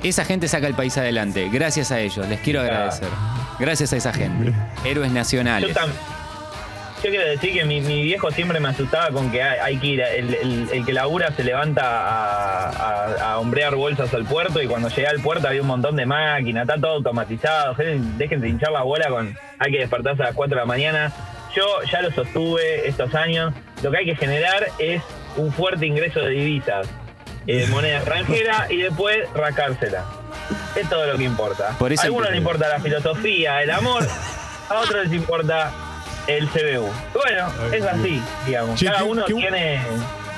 esa 0.03 0.25
gente 0.25 0.47
saca 0.47 0.67
el 0.67 0.73
país 0.73 0.97
adelante. 0.97 1.49
Gracias 1.51 1.91
a 1.91 1.99
ellos, 1.99 2.27
les 2.27 2.39
quiero 2.39 2.62
agradecer. 2.62 3.08
Gracias 3.60 3.93
a 3.93 3.97
esa 3.97 4.13
gente. 4.13 4.53
Héroes 4.84 5.10
Yo, 5.10 5.15
nacionales. 5.15 5.75
Yo 7.03 7.09
quiero 7.09 7.27
decir 7.29 7.53
que 7.53 7.63
mi, 7.65 7.81
mi 7.81 8.01
viejo 8.03 8.29
siempre 8.31 8.59
me 8.59 8.69
asustaba 8.69 9.09
con 9.12 9.31
que 9.31 9.41
hay, 9.41 9.59
hay 9.59 9.77
que 9.77 9.88
ir, 9.88 10.01
el, 10.01 10.33
el- 10.35 10.69
el 10.71 10.85
que 10.85 10.93
labura 10.93 11.31
se 11.31 11.43
levanta 11.43 11.81
a, 11.83 12.69
a- 12.69 13.31
a 13.33 13.38
hombrear 13.39 13.75
bolsas 13.75 14.13
al 14.13 14.25
puerto 14.25 14.62
y 14.62 14.67
cuando 14.67 14.89
llegué 14.89 15.07
al 15.07 15.19
puerto 15.21 15.47
había 15.47 15.62
un 15.62 15.67
montón 15.67 15.95
de 15.95 16.05
máquinas, 16.05 16.67
está 16.67 16.79
todo 16.79 16.93
automatizado, 16.95 17.73
de 17.75 18.49
hinchar 18.49 18.71
la 18.71 18.81
bola 18.83 19.07
con 19.09 19.38
hay 19.59 19.71
que 19.71 19.79
despertarse 19.79 20.21
a 20.23 20.27
las 20.27 20.35
4 20.35 20.55
de 20.55 20.62
la 20.62 20.65
mañana. 20.65 21.12
Yo 21.55 21.65
ya 21.91 22.01
lo 22.01 22.12
sostuve 22.12 22.88
estos 22.88 23.13
años, 23.15 23.53
lo 23.81 23.91
que 23.91 23.97
hay 23.97 24.05
que 24.05 24.15
generar 24.15 24.67
es 24.77 25.01
un 25.35 25.51
fuerte 25.51 25.85
ingreso 25.85 26.19
de 26.21 26.29
divisas, 26.29 26.88
eh, 27.47 27.65
moneda 27.71 27.97
extranjera 27.97 28.67
y 28.69 28.77
después 28.77 29.17
rascársela. 29.33 30.05
Es 30.75 30.88
todo 30.89 31.05
lo 31.05 31.17
que 31.17 31.23
importa. 31.23 31.75
Por 31.79 31.91
eso 31.93 32.01
a 32.01 32.05
algunos 32.05 32.29
les 32.29 32.38
importa 32.39 32.67
la 32.69 32.79
filosofía, 32.79 33.62
el 33.63 33.71
amor, 33.71 34.03
a 34.69 34.79
otros 34.79 35.03
les 35.05 35.13
importa 35.13 35.71
el 36.38 36.48
CBU. 36.48 36.88
Bueno, 37.13 37.74
es 37.74 37.84
así, 37.84 38.22
digamos. 38.46 38.80
Che, 38.80 38.86
Cada 38.86 39.04
uno 39.04 39.26
qué- 39.26 39.34
tiene, 39.34 39.80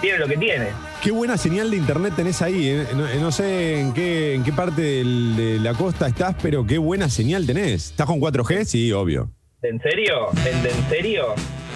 tiene 0.01 0.17
lo 0.19 0.27
que 0.27 0.37
tiene. 0.37 0.67
Qué 1.01 1.11
buena 1.11 1.37
señal 1.37 1.69
de 1.71 1.77
internet 1.77 2.13
tenés 2.15 2.41
ahí. 2.41 2.69
¿eh? 2.69 2.87
No, 2.95 3.07
no 3.19 3.31
sé 3.31 3.79
en 3.79 3.93
qué, 3.93 4.35
en 4.35 4.43
qué 4.43 4.53
parte 4.53 4.81
del- 4.81 5.35
de 5.35 5.59
la 5.59 5.73
costa 5.73 6.07
estás, 6.07 6.35
pero 6.41 6.65
qué 6.65 6.77
buena 6.77 7.09
señal 7.09 7.45
tenés. 7.45 7.91
¿Estás 7.91 8.05
con 8.07 8.19
4G? 8.19 8.65
Sí, 8.65 8.91
obvio. 8.91 9.29
¿En 9.63 9.79
serio? 9.81 10.29
¿En, 10.45 10.57
en 10.65 10.89
serio? 10.89 11.33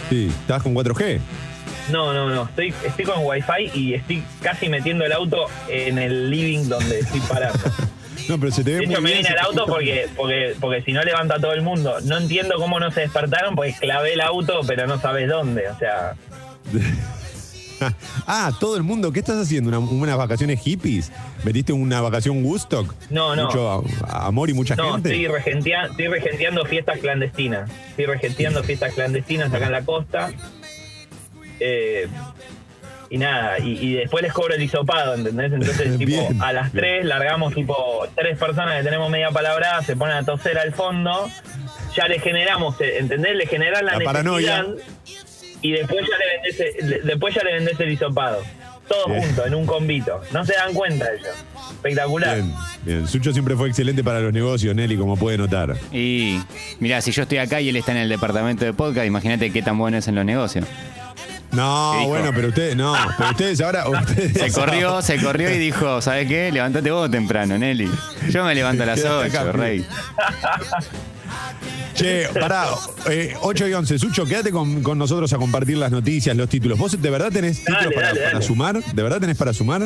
Sí, 0.10 0.28
¿estás 0.42 0.64
con 0.64 0.74
4G? 0.74 1.20
No, 1.92 2.14
no, 2.14 2.30
no. 2.30 2.44
Estoy, 2.46 2.74
estoy 2.84 3.06
con 3.06 3.24
Wi-Fi 3.26 3.72
y 3.80 3.94
estoy 3.94 4.24
casi 4.42 4.70
metiendo 4.70 5.06
el 5.06 5.12
auto 5.12 5.46
en 5.70 6.00
el 6.00 6.32
living 6.32 6.68
donde 6.68 7.00
estoy 7.00 7.20
parando. 7.22 7.60
No, 8.30 8.40
pero 8.40 8.52
se 8.52 8.64
te 8.64 8.72
ve 8.72 8.78
De 8.80 8.86
muy 8.88 8.94
hecho, 8.94 9.02
me 9.02 9.10
bien. 9.12 9.24
vine 9.24 9.30
al 9.38 9.46
auto 9.46 9.66
porque, 9.66 10.08
porque, 10.16 10.56
porque 10.60 10.82
si 10.84 10.94
no 10.94 11.04
levanta 11.04 11.40
todo 11.40 11.54
el 11.54 11.62
mundo. 11.62 11.96
No 12.04 12.18
entiendo 12.18 12.56
cómo 12.58 12.80
no 12.80 12.92
se 12.92 13.02
despertaron 13.02 13.56
porque 13.56 13.74
clavé 13.80 14.14
el 14.14 14.22
auto, 14.22 14.62
pero 14.68 14.88
no 14.88 15.00
sabes 15.00 15.28
dónde. 15.30 15.70
O 15.70 15.78
sea, 15.78 16.16
Ah, 18.26 18.52
todo 18.60 18.78
el 18.78 18.84
mundo. 18.84 19.12
¿Qué 19.12 19.20
estás 19.20 19.38
haciendo? 19.38 19.68
¿Una- 19.70 19.80
¿Unas 19.80 20.18
vacaciones 20.18 20.62
hippies? 20.62 21.12
¿Metiste 21.44 21.74
una 21.74 22.00
vacación 22.00 22.44
Woodstock? 22.44 22.96
No, 23.10 23.36
no. 23.36 23.46
Mucho 23.48 23.86
a- 24.08 24.26
amor 24.28 24.50
y 24.50 24.54
mucha 24.54 24.76
no, 24.78 24.94
gente. 24.94 25.10
estoy, 25.10 25.28
regentea- 25.28 25.88
estoy 25.90 26.08
regenteando 26.08 26.66
fiestas 26.66 27.00
clandestinas. 27.00 27.70
Estoy 27.90 28.06
regenteando 28.06 28.64
fiestas 28.64 28.94
clandestinas 28.94 29.54
acá 29.54 29.66
en 29.66 29.72
la 29.74 29.82
costa. 29.84 30.32
Eh, 31.60 32.08
y 33.10 33.18
nada, 33.18 33.60
y, 33.60 33.72
y 33.80 33.94
después 33.94 34.24
les 34.24 34.34
cobro 34.34 34.54
el 34.56 34.62
hisopado, 34.64 35.16
¿entendés? 35.16 35.54
Entonces, 35.54 35.98
tipo, 35.98 36.28
Bien, 36.30 36.42
a 36.42 36.54
las 36.54 36.72
tres 36.72 37.06
largamos, 37.06 37.54
tipo, 37.54 38.08
tres 38.16 38.38
personas 38.38 38.78
que 38.78 38.84
tenemos 38.84 39.10
media 39.10 39.30
palabra, 39.32 39.82
se 39.84 39.96
ponen 39.96 40.18
a 40.18 40.24
toser 40.24 40.58
al 40.58 40.74
fondo, 40.74 41.30
ya 41.96 42.08
le 42.08 42.20
generamos, 42.20 42.80
eh, 42.82 42.98
¿entendés? 43.00 43.36
Le 43.36 43.46
generas 43.48 43.82
la, 43.84 43.94
La 43.94 44.00
necesidad 44.00 44.12
paranoia. 44.14 44.66
y 45.62 45.72
después 45.72 46.02
ya 46.02 46.18
le 46.18 46.26
vendés, 46.42 46.76
el- 46.84 46.90
le- 46.90 47.00
después 47.02 47.34
ya 47.36 47.44
le 47.44 47.54
vendés 47.54 47.80
el 47.80 47.92
hisopado. 47.92 48.42
Todo 48.88 49.08
Bien. 49.08 49.24
junto, 49.24 49.46
en 49.48 49.56
un 49.56 49.66
combito. 49.66 50.22
No 50.32 50.46
se 50.46 50.54
dan 50.54 50.72
cuenta 50.76 51.08
ellos. 51.12 51.34
Espectacular. 51.72 52.36
Bien, 52.36 52.54
bien. 52.84 53.08
Sucho 53.08 53.34
siempre 53.34 53.56
fue 53.56 53.68
excelente 53.68 54.04
para 54.04 54.20
los 54.20 54.32
negocios, 54.32 54.76
Nelly, 54.76 54.96
como 54.96 55.18
puede 55.18 55.40
notar. 55.40 55.76
Y 55.92 56.40
mirá, 56.80 57.02
si 57.02 57.12
yo 57.12 57.24
estoy 57.24 57.40
acá 57.40 57.60
y 57.62 57.70
él 57.70 57.76
está 57.78 57.94
en 57.94 57.98
el 57.98 58.10
departamento 58.10 58.64
de 58.64 58.74
podcast, 58.74 59.08
imagínate 59.08 59.52
qué 59.52 59.64
tan 59.64 59.80
bueno 59.80 59.98
es 59.98 60.08
en 60.08 60.14
los 60.14 60.24
negocios. 60.26 60.66
No, 61.56 62.08
bueno, 62.08 62.32
pero 62.34 62.50
ustedes, 62.50 62.76
no, 62.76 62.96
pero 63.18 63.30
ustedes 63.32 63.62
ahora. 63.62 63.88
Ustedes 63.90 64.34
Se 64.34 64.52
corrió, 64.52 65.02
se 65.02 65.18
corrió 65.22 65.50
y 65.54 65.58
dijo, 65.58 66.02
¿sabes 66.02 66.28
qué? 66.28 66.52
Levántate 66.52 66.92
vos 66.92 67.10
temprano, 67.10 67.58
Nelly. 67.58 67.90
Yo 68.30 68.44
me 68.44 68.54
levanto 68.54 68.84
a 68.84 68.86
las 68.88 69.00
Quédate 69.02 69.30
8, 69.30 69.40
acá, 69.40 69.52
rey. 69.52 69.86
Che, 71.94 72.28
pará, 72.38 72.66
eh, 73.10 73.34
8 73.42 73.68
y 73.70 73.74
11. 73.74 73.98
Sucho, 74.00 74.26
quédate 74.26 74.52
con, 74.52 74.84
con 74.84 74.98
nosotros 74.98 75.32
a 75.32 75.38
compartir 75.38 75.78
las 75.78 75.92
noticias, 75.92 76.36
los 76.36 76.50
títulos. 76.50 76.78
¿Vos 76.78 77.02
de 77.02 77.10
verdad 77.10 77.32
tenés 77.32 77.64
Dale, 77.64 77.78
títulos 77.78 77.94
para, 77.96 78.08
dale, 78.08 78.20
para 78.20 78.34
dale. 78.34 78.46
sumar? 78.46 78.84
¿De 78.84 79.04
verdad 79.04 79.20
tenés 79.22 79.38
para 79.38 79.54
sumar? 79.54 79.82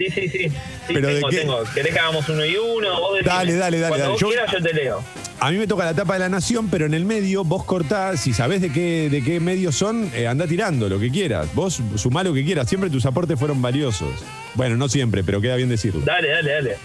Sí, 0.00 0.10
sí, 0.10 0.28
sí. 0.30 0.48
Sí, 0.48 0.54
Pero 0.94 1.08
¿de 1.08 1.14
tengo, 1.16 1.28
qué? 1.28 1.36
tengo. 1.40 1.62
¿Querés 1.74 1.92
que 1.92 1.98
hagamos 2.00 2.26
uno 2.30 2.42
y 2.44 2.56
uno? 2.56 3.00
Vos. 3.00 3.18
Dale, 3.22 3.54
dale, 3.54 3.78
dale, 3.78 3.88
Cuando 3.88 3.98
dale. 3.98 4.12
vos 4.12 4.20
Yo- 4.20 4.28
quieras 4.28 4.50
yo 4.50 4.62
te 4.62 4.72
leo. 4.72 5.04
A 5.40 5.50
mí 5.50 5.58
me 5.58 5.66
toca 5.66 5.84
la 5.84 5.92
tapa 5.94 6.14
de 6.14 6.20
la 6.20 6.28
nación, 6.30 6.68
pero 6.70 6.86
en 6.86 6.94
el 6.94 7.04
medio 7.04 7.44
vos 7.44 7.64
cortás, 7.64 8.20
si 8.20 8.32
sabés 8.32 8.60
de 8.62 8.70
qué, 8.72 9.08
de 9.10 9.22
qué 9.22 9.40
medios 9.40 9.74
son, 9.74 10.10
eh, 10.14 10.26
andá 10.26 10.46
tirando 10.46 10.88
lo 10.88 10.98
que 10.98 11.10
quieras. 11.10 11.54
Vos 11.54 11.82
sumá 11.96 12.22
lo 12.22 12.32
que 12.34 12.44
quieras. 12.44 12.66
Siempre 12.68 12.88
tus 12.90 13.04
aportes 13.06 13.38
fueron 13.38 13.60
valiosos. 13.60 14.08
Bueno, 14.54 14.76
no 14.76 14.88
siempre, 14.88 15.22
pero 15.22 15.40
queda 15.40 15.56
bien 15.56 15.68
decirlo. 15.68 16.00
Dale, 16.04 16.28
dale, 16.30 16.50
dale. 16.52 16.76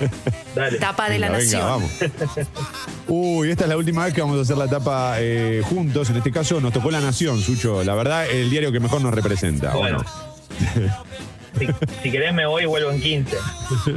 Dale. 0.54 0.78
Tapa 0.78 1.10
de 1.10 1.18
la 1.18 1.28
Venga, 1.30 1.38
venga, 1.38 1.58
nación. 1.58 2.10
vamos. 2.10 2.46
Uy, 3.06 3.50
esta 3.50 3.64
es 3.64 3.68
la 3.70 3.76
última 3.76 4.04
vez 4.06 4.14
que 4.14 4.20
vamos 4.22 4.38
a 4.38 4.42
hacer 4.42 4.56
la 4.56 4.66
tapa 4.66 5.16
eh, 5.18 5.60
juntos. 5.64 6.08
En 6.10 6.16
este 6.16 6.32
caso 6.32 6.58
nos 6.60 6.72
tocó 6.72 6.90
La 6.90 7.00
Nación, 7.00 7.40
Sucho. 7.42 7.84
La 7.84 7.94
verdad, 7.94 8.28
el 8.30 8.48
diario 8.50 8.72
que 8.72 8.80
mejor 8.80 9.00
nos 9.02 9.12
representa. 9.14 9.76
¿o 9.76 9.80
Bueno. 9.80 10.02
Si, 11.58 11.66
si 12.02 12.10
querés 12.10 12.32
me 12.32 12.46
voy 12.46 12.62
y 12.62 12.66
vuelvo 12.66 12.90
en 12.90 13.00
15. 13.00 13.36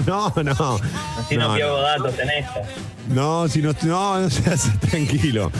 no? 0.05 0.33
no, 0.35 0.43
no. 0.43 0.79
Así 1.17 1.37
no, 1.37 1.53
pierdo 1.55 1.81
datos 1.81 2.13
en 2.19 2.29
esta. 2.29 2.61
No, 3.09 3.47
si 3.47 3.61
no, 3.61 3.73
no, 3.83 4.19
no 4.21 4.29
seas 4.29 4.69
tranquilo. 4.89 5.51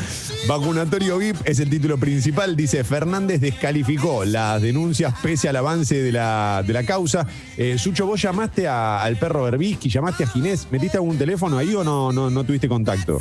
Vacunatorio 0.48 1.18
VIP 1.18 1.38
es 1.46 1.60
el 1.60 1.70
título 1.70 1.98
principal. 1.98 2.56
Dice, 2.56 2.84
Fernández 2.84 3.40
descalificó 3.42 4.26
las 4.26 4.62
denuncias 4.62 5.14
pese 5.22 5.50
al 5.50 5.56
avance 5.58 6.02
de 6.02 6.12
la, 6.12 6.64
de 6.66 6.74
la 6.74 6.84
causa. 6.84 7.26
Eh, 7.58 7.78
Sucho, 7.78 8.06
vos 8.06 8.22
llamaste 8.22 8.68
a- 8.68 9.02
al 9.02 9.18
perro 9.18 9.44
Berbisky, 9.44 9.90
llamaste 9.90 10.24
a 10.24 10.28
Ginés. 10.28 10.68
¿Metiste 10.72 10.98
algún 10.98 11.18
teléfono 11.18 11.58
ahí 11.58 11.74
o 11.76 11.84
no, 11.84 12.12
no, 12.12 12.30
no 12.30 12.44
tuviste 12.44 12.68
contacto? 12.68 13.20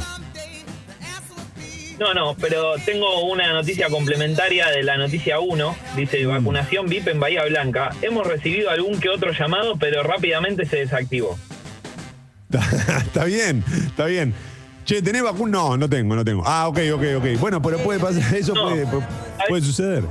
No, 1.98 2.14
no, 2.14 2.34
pero 2.40 2.74
tengo 2.84 3.24
una 3.24 3.52
noticia 3.52 3.88
complementaria 3.88 4.68
de 4.68 4.82
la 4.82 4.96
noticia 4.96 5.38
1. 5.40 5.76
Dice, 5.96 6.24
vacunación 6.26 6.86
VIP 6.88 7.08
en 7.08 7.20
Bahía 7.20 7.44
Blanca. 7.44 7.90
Hemos 8.02 8.26
recibido 8.26 8.70
algún 8.70 8.98
que 8.98 9.08
otro 9.08 9.32
llamado, 9.32 9.76
pero 9.76 10.02
rápidamente 10.02 10.64
se 10.66 10.76
desactivó. 10.78 11.38
está 12.98 13.24
bien, 13.24 13.64
está 13.86 14.06
bien. 14.06 14.34
Che, 14.84 15.00
¿tenés 15.00 15.22
vacuna? 15.22 15.52
No, 15.58 15.76
no 15.76 15.88
tengo, 15.88 16.16
no 16.16 16.24
tengo. 16.24 16.42
Ah, 16.44 16.66
ok, 16.68 16.78
ok, 16.94 17.02
ok. 17.18 17.26
Bueno, 17.38 17.62
pero 17.62 17.78
puede 17.78 18.00
pasar, 18.00 18.34
eso 18.36 18.52
No. 18.54 18.64
puede, 18.68 18.86
pu- 18.86 19.04
puede 19.48 19.62
suceder. 19.62 20.02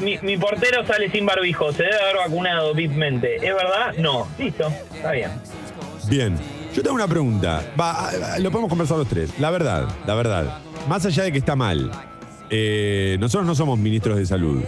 Mi, 0.00 0.18
mi 0.22 0.36
portero 0.36 0.84
sale 0.84 1.10
sin 1.10 1.24
barbijo, 1.26 1.72
se 1.72 1.84
debe 1.84 1.94
haber 2.00 2.16
vacunado 2.16 2.74
VIPmente. 2.74 3.36
¿Es 3.36 3.54
verdad? 3.54 3.94
No. 3.98 4.26
Listo, 4.38 4.72
está 4.94 5.12
bien. 5.12 5.30
Bien. 6.08 6.36
Yo 6.74 6.82
tengo 6.82 6.94
una 6.94 7.08
pregunta. 7.08 7.62
Va, 7.78 8.10
lo 8.38 8.50
podemos 8.50 8.70
conversar 8.70 8.96
los 8.96 9.08
tres. 9.08 9.38
La 9.38 9.50
verdad, 9.50 9.88
la 10.06 10.14
verdad. 10.14 10.58
Más 10.88 11.04
allá 11.04 11.24
de 11.24 11.32
que 11.32 11.38
está 11.38 11.54
mal, 11.54 11.90
eh, 12.48 13.16
nosotros 13.20 13.46
no 13.46 13.54
somos 13.54 13.78
ministros 13.78 14.16
de 14.16 14.26
salud. 14.26 14.62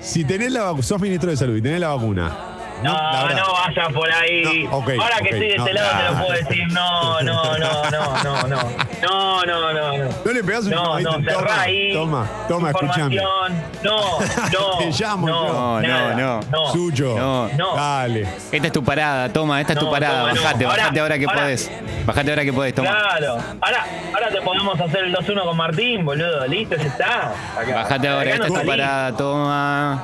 Si 0.00 0.24
tenés 0.24 0.52
la 0.52 0.74
sos 0.82 1.00
ministro 1.00 1.30
de 1.30 1.36
salud 1.36 1.56
y 1.56 1.62
tenés 1.62 1.80
la 1.80 1.88
vacuna. 1.88 2.49
No, 2.82 2.92
La 2.94 3.22
verdad. 3.24 3.42
no 3.46 3.52
vayas 3.52 3.92
por 3.92 4.10
ahí. 4.12 4.64
No, 4.64 4.76
ok, 4.78 4.90
Ahora 5.00 5.16
que 5.16 5.22
ok, 5.22 5.32
estoy 5.32 5.48
de 5.48 5.56
no, 5.58 5.64
este 5.66 5.74
lado 5.74 5.90
te 5.98 6.04
lo 6.12 6.18
puedo 6.26 6.32
decir. 6.32 6.66
No, 6.72 7.20
no, 7.22 7.58
no, 7.58 7.90
no, 7.90 8.22
no, 8.22 8.42
no. 8.48 8.56
No, 9.02 9.44
no, 9.44 9.72
no, 9.72 9.98
no. 9.98 10.08
No 10.24 10.32
le 10.32 10.44
pegás 10.44 10.64
un 10.64 10.70
No, 10.70 11.00
no, 11.00 11.12
cerrá 11.14 11.32
Toma, 11.34 11.60
ahí. 11.62 11.92
Toma, 11.92 12.26
toma, 12.48 12.70
escuchame. 12.70 13.16
No, 13.16 13.48
no. 13.82 14.78
Te 14.78 14.90
llamo 15.02 15.26
no. 15.28 15.52
No, 15.52 15.80
nada, 15.82 16.14
no, 16.14 16.40
no. 16.50 16.72
Suyo. 16.72 17.16
No. 17.18 17.48
No. 17.56 17.74
Dale. 17.76 18.28
Esta 18.52 18.66
es 18.66 18.72
tu 18.72 18.82
parada, 18.84 19.28
toma, 19.32 19.60
esta 19.60 19.72
es 19.74 19.78
tu 19.78 19.84
No, 19.86 19.90
parada. 19.90 20.20
toma, 20.20 20.32
no. 20.34 20.42
bajate, 20.42 20.64
Ahora- 20.64 20.76
bajate 20.82 21.00
ahora 21.00 21.18
que 21.18 21.24
ahora- 21.26 21.40
podés. 21.42 21.70
Bajate 22.06 22.30
ahora 22.30 22.44
que 22.44 22.52
podés, 22.52 22.74
toma. 22.74 22.90
Claro. 22.90 23.38
Ahora, 23.60 23.86
ahora 24.14 24.28
te 24.30 24.40
podemos 24.42 24.80
hacer 24.80 25.04
el 25.04 25.12
2-1 25.14 25.44
con 25.44 25.56
Martín, 25.56 26.04
boludo. 26.04 26.46
Listo, 26.46 26.76
ya 26.76 26.84
está. 26.84 27.32
Acá. 27.58 27.74
Bajate 27.74 28.08
ahora, 28.08 28.30
esta 28.30 28.48
no 28.48 28.54
es 28.54 28.60
tu 28.60 28.66
parada, 28.66 29.16
toma. 29.16 30.02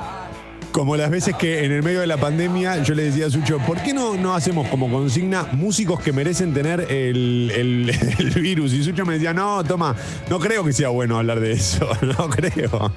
Como 0.77 0.95
las 0.95 1.09
veces 1.09 1.35
que 1.35 1.65
en 1.65 1.71
el 1.71 1.81
medio 1.81 2.01
de 2.01 2.05
la 2.05 2.17
pandemia 2.17 2.83
yo 2.83 2.93
le 2.93 3.05
decía 3.05 3.25
a 3.25 3.29
Sucho, 3.31 3.57
¿por 3.65 3.81
qué 3.81 3.93
no, 3.95 4.15
no 4.15 4.35
hacemos 4.35 4.67
como 4.67 4.91
consigna 4.91 5.47
músicos 5.53 5.99
que 5.99 6.13
merecen 6.13 6.53
tener 6.53 6.81
el, 6.91 7.51
el- 7.55 8.29
virus? 8.39 8.73
Y 8.73 8.83
Sucho 8.83 9.03
me 9.03 9.13
decía, 9.13 9.33
no, 9.33 9.63
toma, 9.63 9.95
no 10.29 10.37
creo 10.37 10.63
que 10.63 10.73
sea 10.73 10.89
bueno 10.89 11.17
hablar 11.17 11.39
de 11.39 11.53
eso, 11.53 11.89
no 12.19 12.29
creo. 12.29 12.91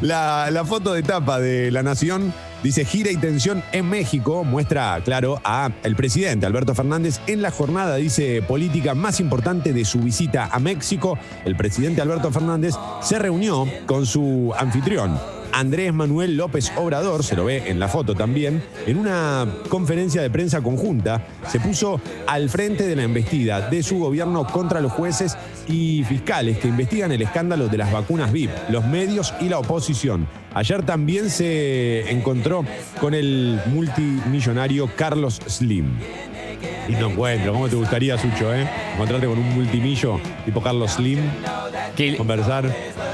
La, 0.00 0.48
la 0.52 0.64
foto 0.64 0.92
de 0.92 1.02
tapa 1.02 1.40
de 1.40 1.72
La 1.72 1.82
Nación 1.82 2.32
dice 2.62 2.84
gira 2.84 3.10
y 3.10 3.16
tensión 3.16 3.64
en 3.72 3.90
México, 3.90 4.44
muestra, 4.44 5.00
claro, 5.04 5.40
a 5.42 5.72
el 5.82 5.96
presidente 5.96 6.46
Alberto 6.46 6.72
Fernández 6.72 7.18
en 7.26 7.42
la 7.42 7.50
jornada, 7.50 7.96
dice, 7.96 8.42
política 8.42 8.94
más 8.94 9.18
importante 9.18 9.72
de 9.72 9.84
su 9.84 9.98
visita 9.98 10.50
a 10.52 10.60
México. 10.60 11.18
El 11.44 11.56
presidente 11.56 12.00
Alberto 12.00 12.30
Fernández 12.30 12.76
se 13.02 13.18
reunió 13.18 13.66
con 13.86 14.06
su 14.06 14.52
anfitrión, 14.56 15.18
Andrés 15.54 15.94
Manuel 15.94 16.36
López 16.36 16.72
Obrador, 16.76 17.22
se 17.22 17.36
lo 17.36 17.44
ve 17.44 17.70
en 17.70 17.78
la 17.78 17.86
foto 17.86 18.16
también, 18.16 18.60
en 18.88 18.98
una 18.98 19.46
conferencia 19.68 20.20
de 20.20 20.28
prensa 20.28 20.60
conjunta, 20.62 21.24
se 21.48 21.60
puso 21.60 22.00
al 22.26 22.50
frente 22.50 22.84
de 22.88 22.96
la 22.96 23.04
embestida 23.04 23.70
de 23.70 23.84
su 23.84 24.00
gobierno 24.00 24.48
contra 24.48 24.80
los 24.80 24.90
jueces 24.90 25.36
y 25.68 26.02
fiscales 26.08 26.58
que 26.58 26.66
investigan 26.66 27.12
el 27.12 27.22
escándalo 27.22 27.68
de 27.68 27.78
las 27.78 27.92
vacunas 27.92 28.32
VIP, 28.32 28.50
los 28.68 28.84
medios 28.84 29.32
y 29.40 29.48
la 29.48 29.60
oposición. 29.60 30.26
Ayer 30.54 30.84
también 30.84 31.30
se 31.30 32.10
encontró 32.10 32.64
con 33.00 33.14
el 33.14 33.60
multimillonario 33.66 34.90
Carlos 34.96 35.40
Slim. 35.46 35.86
Y 36.88 36.92
no 36.92 37.10
encuentro, 37.10 37.52
¿cómo 37.52 37.68
te 37.68 37.76
gustaría, 37.76 38.16
Sucho, 38.18 38.54
eh? 38.54 38.68
Encontrarte 38.94 39.26
con 39.26 39.38
un 39.38 39.54
multimillo 39.54 40.20
tipo 40.44 40.60
Carlos 40.62 40.92
Slim, 40.92 41.20
Qué, 41.96 42.16
conversar. 42.16 42.64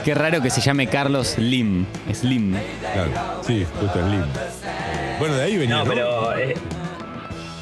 qué 0.05 0.15
raro 0.15 0.41
que 0.43 0.51
se 0.51 0.61
llame 0.61 0.87
Carlos 0.87 1.29
Slim. 1.29 1.87
Slim. 2.13 2.55
Claro, 2.93 3.11
sí, 3.47 3.67
justo 3.81 3.99
Slim. 4.07 4.23
Bueno, 5.19 5.37
de 5.37 5.43
ahí 5.45 5.57
venía. 5.57 5.77
No, 5.77 5.85
¿no? 5.85 5.91
pero. 5.93 6.37
eh, 6.39 6.55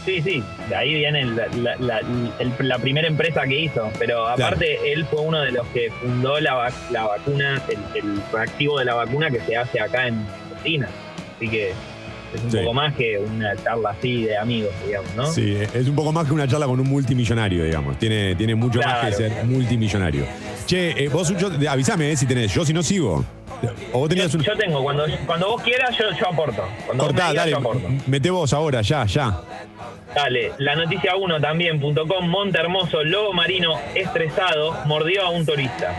sí, 0.04 0.22
sí, 0.22 0.42
de 0.68 0.74
ahí 0.76 0.94
viene 0.94 1.24
la, 1.24 1.46
la- 1.56 1.76
la- 1.78 2.00
el- 2.38 2.52
la 2.68 2.78
primera 2.78 3.08
empresa 3.08 3.42
que 3.42 3.58
hizo. 3.60 3.90
Pero 3.98 4.26
aparte, 4.28 4.92
él 4.92 5.04
fue 5.06 5.20
uno 5.22 5.40
de 5.40 5.50
los 5.52 5.66
que 5.68 5.90
fundó 6.00 6.38
la 6.40 6.54
vacuna, 6.54 7.60
el, 7.68 7.78
el 8.04 8.22
reactivo 8.32 8.78
de 8.78 8.84
la 8.86 8.94
vacuna 8.94 9.30
que 9.30 9.40
se 9.40 9.56
hace 9.56 9.80
acá 9.80 10.06
en 10.06 10.24
Argentina. 10.52 10.88
Así 11.36 11.48
que 11.48 11.72
es 12.34 12.42
un 12.44 12.50
Sí. 12.50 12.58
poco 12.58 12.74
más 12.74 12.94
que 12.94 13.18
una 13.18 13.56
charla 13.56 13.90
así 13.90 14.24
de 14.24 14.36
amigos, 14.36 14.70
digamos, 14.86 15.14
¿no? 15.14 15.26
Sí, 15.26 15.56
es 15.74 15.88
un 15.88 15.94
poco 15.94 16.12
más 16.12 16.26
que 16.26 16.32
una 16.34 16.46
charla 16.48 16.66
con 16.66 16.78
un 16.80 16.88
multimillonario, 16.88 17.64
digamos. 17.64 17.98
Tiene, 17.98 18.34
tiene 18.34 18.54
mucho 18.54 18.80
más 18.80 19.06
que 19.06 19.12
ser 19.12 19.44
multimillonario. 19.44 20.24
Che, 20.66 20.90
eh, 21.04 21.08
vos, 21.08 21.32
de- 21.58 21.68
avísame 21.68 22.12
eh, 22.12 22.16
si 22.16 22.26
tenés. 22.26 22.52
Yo, 22.52 22.64
si 22.64 22.72
no, 22.72 22.82
sigo. 22.82 23.24
O 23.92 23.98
vos 24.00 24.02
Yo, 24.02 24.08
tenías 24.08 24.32
un. 24.34 24.42
yo 24.42 24.56
tengo, 24.56 24.82
cuando, 24.82 25.04
cuando 25.26 25.48
vos 25.48 25.62
quieras, 25.62 25.90
yo, 25.98 26.04
yo 26.18 26.28
aporto. 26.28 26.62
Cuando 26.86 27.04
Cortá, 27.06 27.30
digas, 27.30 27.34
dale. 27.34 27.50
yo 27.50 27.58
aporto. 27.58 27.88
Mete 28.06 28.30
vos 28.30 28.52
ahora, 28.52 28.82
ya, 28.82 29.04
ya. 29.06 29.40
Dale, 30.14 30.52
la 30.58 30.74
noticia 30.74 31.16
1 31.16 31.40
también.com, 31.40 32.28
Monte 32.28 32.58
Hermoso, 32.58 33.02
lobo 33.04 33.32
marino 33.32 33.74
estresado, 33.94 34.74
mordió 34.86 35.22
a 35.26 35.30
un 35.30 35.44
turista. 35.44 35.94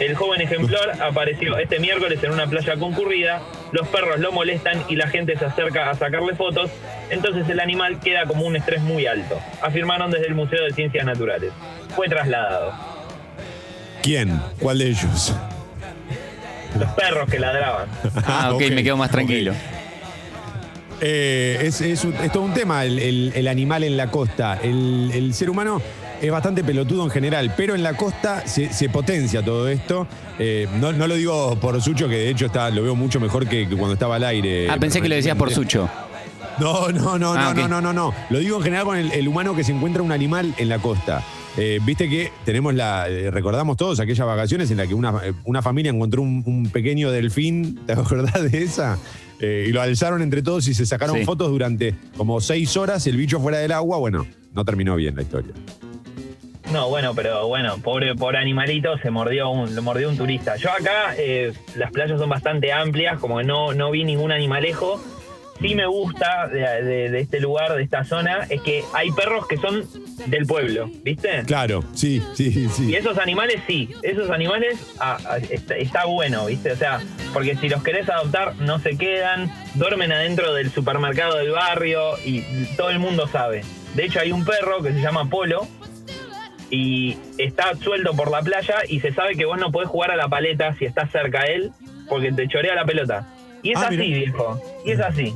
El 0.00 0.14
joven 0.16 0.40
ejemplar 0.40 1.00
apareció 1.02 1.56
este 1.56 1.78
miércoles 1.78 2.18
en 2.22 2.32
una 2.32 2.46
playa 2.48 2.76
concurrida, 2.76 3.40
los 3.72 3.86
perros 3.88 4.18
lo 4.18 4.32
molestan 4.32 4.82
y 4.88 4.96
la 4.96 5.06
gente 5.08 5.36
se 5.38 5.44
acerca 5.44 5.90
a 5.90 5.94
sacarle 5.94 6.34
fotos, 6.34 6.70
entonces 7.10 7.48
el 7.48 7.60
animal 7.60 8.00
queda 8.00 8.24
como 8.26 8.44
un 8.44 8.56
estrés 8.56 8.82
muy 8.82 9.06
alto, 9.06 9.38
afirmaron 9.62 10.10
desde 10.10 10.26
el 10.26 10.34
Museo 10.34 10.64
de 10.64 10.72
Ciencias 10.72 11.06
Naturales. 11.06 11.52
Fue 11.94 12.08
trasladado. 12.08 12.72
¿Quién? 14.02 14.40
¿Cuál 14.58 14.78
de 14.78 14.88
ellos? 14.88 15.32
Los 16.78 16.90
perros 16.92 17.30
que 17.30 17.38
ladraban. 17.38 17.86
Ah, 18.26 18.50
ok, 18.52 18.62
me 18.72 18.82
quedo 18.82 18.96
más 18.96 19.10
tranquilo. 19.10 19.52
Eh, 21.00 21.58
es, 21.62 21.80
es 21.80 22.04
un- 22.04 22.14
es 22.14 22.32
todo 22.32 22.42
un 22.42 22.54
tema 22.54 22.84
el, 22.84 22.98
el- 22.98 23.32
el 23.34 23.48
animal 23.48 23.84
en 23.84 23.96
la 23.96 24.08
costa. 24.10 24.58
El, 24.62 25.10
el 25.14 25.34
ser 25.34 25.50
humano 25.50 25.80
es 26.22 26.30
bastante 26.30 26.64
pelotudo 26.64 27.04
en 27.04 27.10
general, 27.10 27.52
pero 27.56 27.74
en 27.74 27.82
la 27.82 27.96
costa 27.96 28.46
se, 28.46 28.72
se 28.72 28.88
potencia 28.88 29.42
todo 29.44 29.68
esto. 29.68 30.06
Eh, 30.38 30.68
no, 30.80 30.92
no 30.92 31.06
lo 31.06 31.14
digo 31.14 31.56
por 31.60 31.80
Sucho, 31.82 32.08
que 32.08 32.16
de 32.16 32.30
hecho 32.30 32.46
está, 32.46 32.70
lo 32.70 32.82
veo 32.82 32.94
mucho 32.94 33.20
mejor 33.20 33.46
que, 33.48 33.68
que 33.68 33.76
cuando 33.76 33.94
estaba 33.94 34.16
al 34.16 34.24
aire. 34.24 34.68
Ah, 34.70 34.76
pensé 34.80 35.00
que 35.00 35.08
lo 35.08 35.14
decías 35.14 35.36
por 35.36 35.50
Sucho. 35.52 35.88
No, 36.60 36.88
no, 36.90 37.18
no, 37.18 37.32
Ah, 37.34 37.52
no, 37.54 37.62
no, 37.62 37.68
no, 37.68 37.80
no, 37.80 37.92
no. 37.92 38.14
Lo 38.30 38.38
digo 38.38 38.56
en 38.58 38.62
general 38.62 38.84
con 38.84 38.96
el, 38.96 39.10
el 39.12 39.26
humano 39.26 39.56
que 39.56 39.64
se 39.64 39.72
encuentra 39.72 40.02
un 40.02 40.12
animal 40.12 40.54
en 40.58 40.68
la 40.68 40.78
costa. 40.78 41.22
Eh, 41.56 41.80
Viste 41.84 42.08
que 42.08 42.30
tenemos 42.44 42.74
la. 42.74 43.08
eh, 43.08 43.30
recordamos 43.30 43.76
todos 43.76 43.98
aquellas 44.00 44.26
vacaciones 44.26 44.70
en 44.70 44.76
las 44.76 44.86
que 44.88 44.94
una, 44.94 45.20
una 45.44 45.62
familia 45.62 45.90
encontró 45.90 46.22
un, 46.22 46.42
un 46.46 46.68
pequeño 46.70 47.10
delfín. 47.10 47.80
¿Te 47.86 47.92
acordás 47.94 48.50
de 48.50 48.62
esa? 48.62 48.98
Eh, 49.40 49.66
y 49.68 49.72
lo 49.72 49.82
alzaron 49.82 50.22
entre 50.22 50.42
todos 50.42 50.66
y 50.68 50.74
se 50.74 50.86
sacaron 50.86 51.16
Sí. 51.18 51.24
fotos 51.24 51.50
durante 51.50 51.94
como 52.16 52.40
seis 52.40 52.76
horas, 52.76 53.04
el 53.08 53.16
bicho 53.16 53.40
fuera 53.40 53.58
del 53.58 53.72
agua. 53.72 53.98
Bueno, 53.98 54.24
no 54.52 54.64
terminó 54.64 54.94
bien 54.96 55.16
la 55.16 55.22
historia. 55.22 55.52
No, 56.74 56.88
bueno, 56.88 57.14
pero 57.14 57.46
bueno, 57.46 57.78
pobre, 57.78 58.16
pobre 58.16 58.38
animalito 58.38 58.98
se 58.98 59.08
mordió 59.08 59.48
un, 59.48 59.76
lo 59.76 59.80
mordió 59.82 60.08
un 60.08 60.16
turista. 60.18 60.56
Yo 60.56 60.70
acá, 60.72 61.14
eh, 61.16 61.52
las 61.76 61.92
playas 61.92 62.18
son 62.18 62.28
bastante 62.28 62.72
amplias, 62.72 63.20
como 63.20 63.38
que 63.38 63.44
no, 63.44 63.72
no 63.72 63.92
vi 63.92 64.02
ningún 64.02 64.32
animalejo. 64.32 65.00
Sí 65.60 65.76
me 65.76 65.86
gusta 65.86 66.48
de, 66.48 66.58
de- 66.82 67.10
de 67.10 67.20
este 67.20 67.38
lugar, 67.38 67.76
de 67.76 67.82
esta 67.84 68.02
zona, 68.02 68.40
es 68.50 68.60
que 68.60 68.82
hay 68.92 69.12
perros 69.12 69.46
que 69.46 69.56
son 69.56 69.84
del 70.26 70.46
pueblo, 70.46 70.90
¿viste? 71.04 71.44
Claro, 71.46 71.84
sí, 71.94 72.20
sí, 72.34 72.50
sí. 72.68 72.90
Y 72.90 72.96
esos 72.96 73.18
animales 73.18 73.62
sí, 73.68 73.88
esos 74.02 74.30
animales 74.30 74.76
ah, 74.98 75.16
ah, 75.26 75.38
está, 75.48 75.76
está 75.76 76.06
bueno, 76.06 76.46
¿viste? 76.46 76.72
O 76.72 76.76
sea, 76.76 77.00
porque 77.32 77.54
si 77.54 77.68
los 77.68 77.84
querés 77.84 78.10
adoptar 78.10 78.56
no 78.56 78.80
se 78.80 78.98
quedan, 78.98 79.48
duermen 79.74 80.10
adentro 80.10 80.52
del 80.54 80.72
supermercado 80.72 81.36
del 81.38 81.52
barrio 81.52 82.18
y 82.24 82.42
todo 82.76 82.90
el 82.90 82.98
mundo 82.98 83.28
sabe. 83.28 83.62
De 83.94 84.06
hecho 84.06 84.18
hay 84.18 84.32
un 84.32 84.44
perro 84.44 84.82
que 84.82 84.92
se 84.92 85.00
llama 85.00 85.30
Polo 85.30 85.68
y 86.74 87.16
está 87.38 87.74
suelto 87.76 88.12
por 88.14 88.30
la 88.30 88.40
playa 88.42 88.76
y 88.88 89.00
se 89.00 89.12
sabe 89.12 89.34
que 89.36 89.44
vos 89.44 89.58
no 89.58 89.70
podés 89.72 89.88
jugar 89.88 90.10
a 90.10 90.16
la 90.16 90.28
paleta 90.28 90.74
si 90.78 90.84
estás 90.84 91.10
cerca 91.10 91.40
a 91.40 91.44
él 91.46 91.70
porque 92.08 92.32
te 92.32 92.48
chorea 92.48 92.74
la 92.74 92.84
pelota. 92.84 93.28
Y 93.62 93.70
es 93.72 93.78
Ah, 93.78 93.86
así, 93.86 93.96
mirá. 93.96 94.18
viejo. 94.18 94.60
Y 94.84 94.90
es 94.90 95.00
así. 95.00 95.34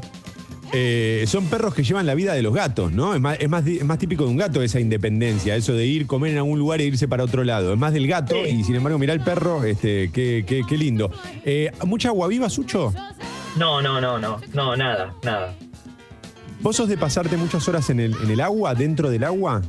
Eh, 0.74 1.24
son 1.26 1.46
perros 1.46 1.74
que 1.74 1.82
llevan 1.82 2.04
la 2.04 2.14
vida 2.14 2.34
de 2.34 2.42
los 2.42 2.52
gatos, 2.52 2.92
¿no? 2.92 3.14
Es 3.14 3.20
más, 3.22 3.38
es, 3.40 3.48
más, 3.48 3.66
es 3.66 3.82
más 3.84 3.98
típico 3.98 4.24
de 4.24 4.30
un 4.30 4.36
gato 4.36 4.60
esa 4.62 4.78
independencia, 4.78 5.56
eso 5.56 5.72
de 5.72 5.86
ir, 5.86 6.06
comer 6.06 6.32
en 6.32 6.36
algún 6.38 6.58
lugar 6.58 6.82
e 6.82 6.84
irse 6.84 7.08
para 7.08 7.24
otro 7.24 7.42
lado. 7.42 7.72
Es 7.72 7.78
más 7.78 7.94
del 7.94 8.06
gato 8.06 8.34
Sí. 8.44 8.50
y 8.50 8.64
sin 8.64 8.74
embargo, 8.74 8.98
mirá 8.98 9.14
el 9.14 9.20
perro, 9.20 9.64
este, 9.64 10.10
qué, 10.12 10.44
qué- 10.46 10.62
qué 10.68 10.76
lindo. 10.76 11.10
Eh, 11.46 11.70
¿Mucha 11.86 12.08
agua 12.08 12.28
viva, 12.28 12.50
Sucho? 12.50 12.92
No, 13.56 13.80
no, 13.80 13.98
no, 13.98 14.18
no. 14.18 14.40
No, 14.52 14.76
nada, 14.76 15.14
nada. 15.22 15.54
¿Vos 16.60 16.76
sos 16.76 16.88
de 16.88 16.98
pasarte 16.98 17.38
muchas 17.38 17.66
horas 17.68 17.88
en 17.88 18.00
el, 18.00 18.14
en 18.22 18.30
el 18.30 18.40
agua, 18.42 18.74
dentro 18.74 19.08
del 19.08 19.24
agua? 19.24 19.62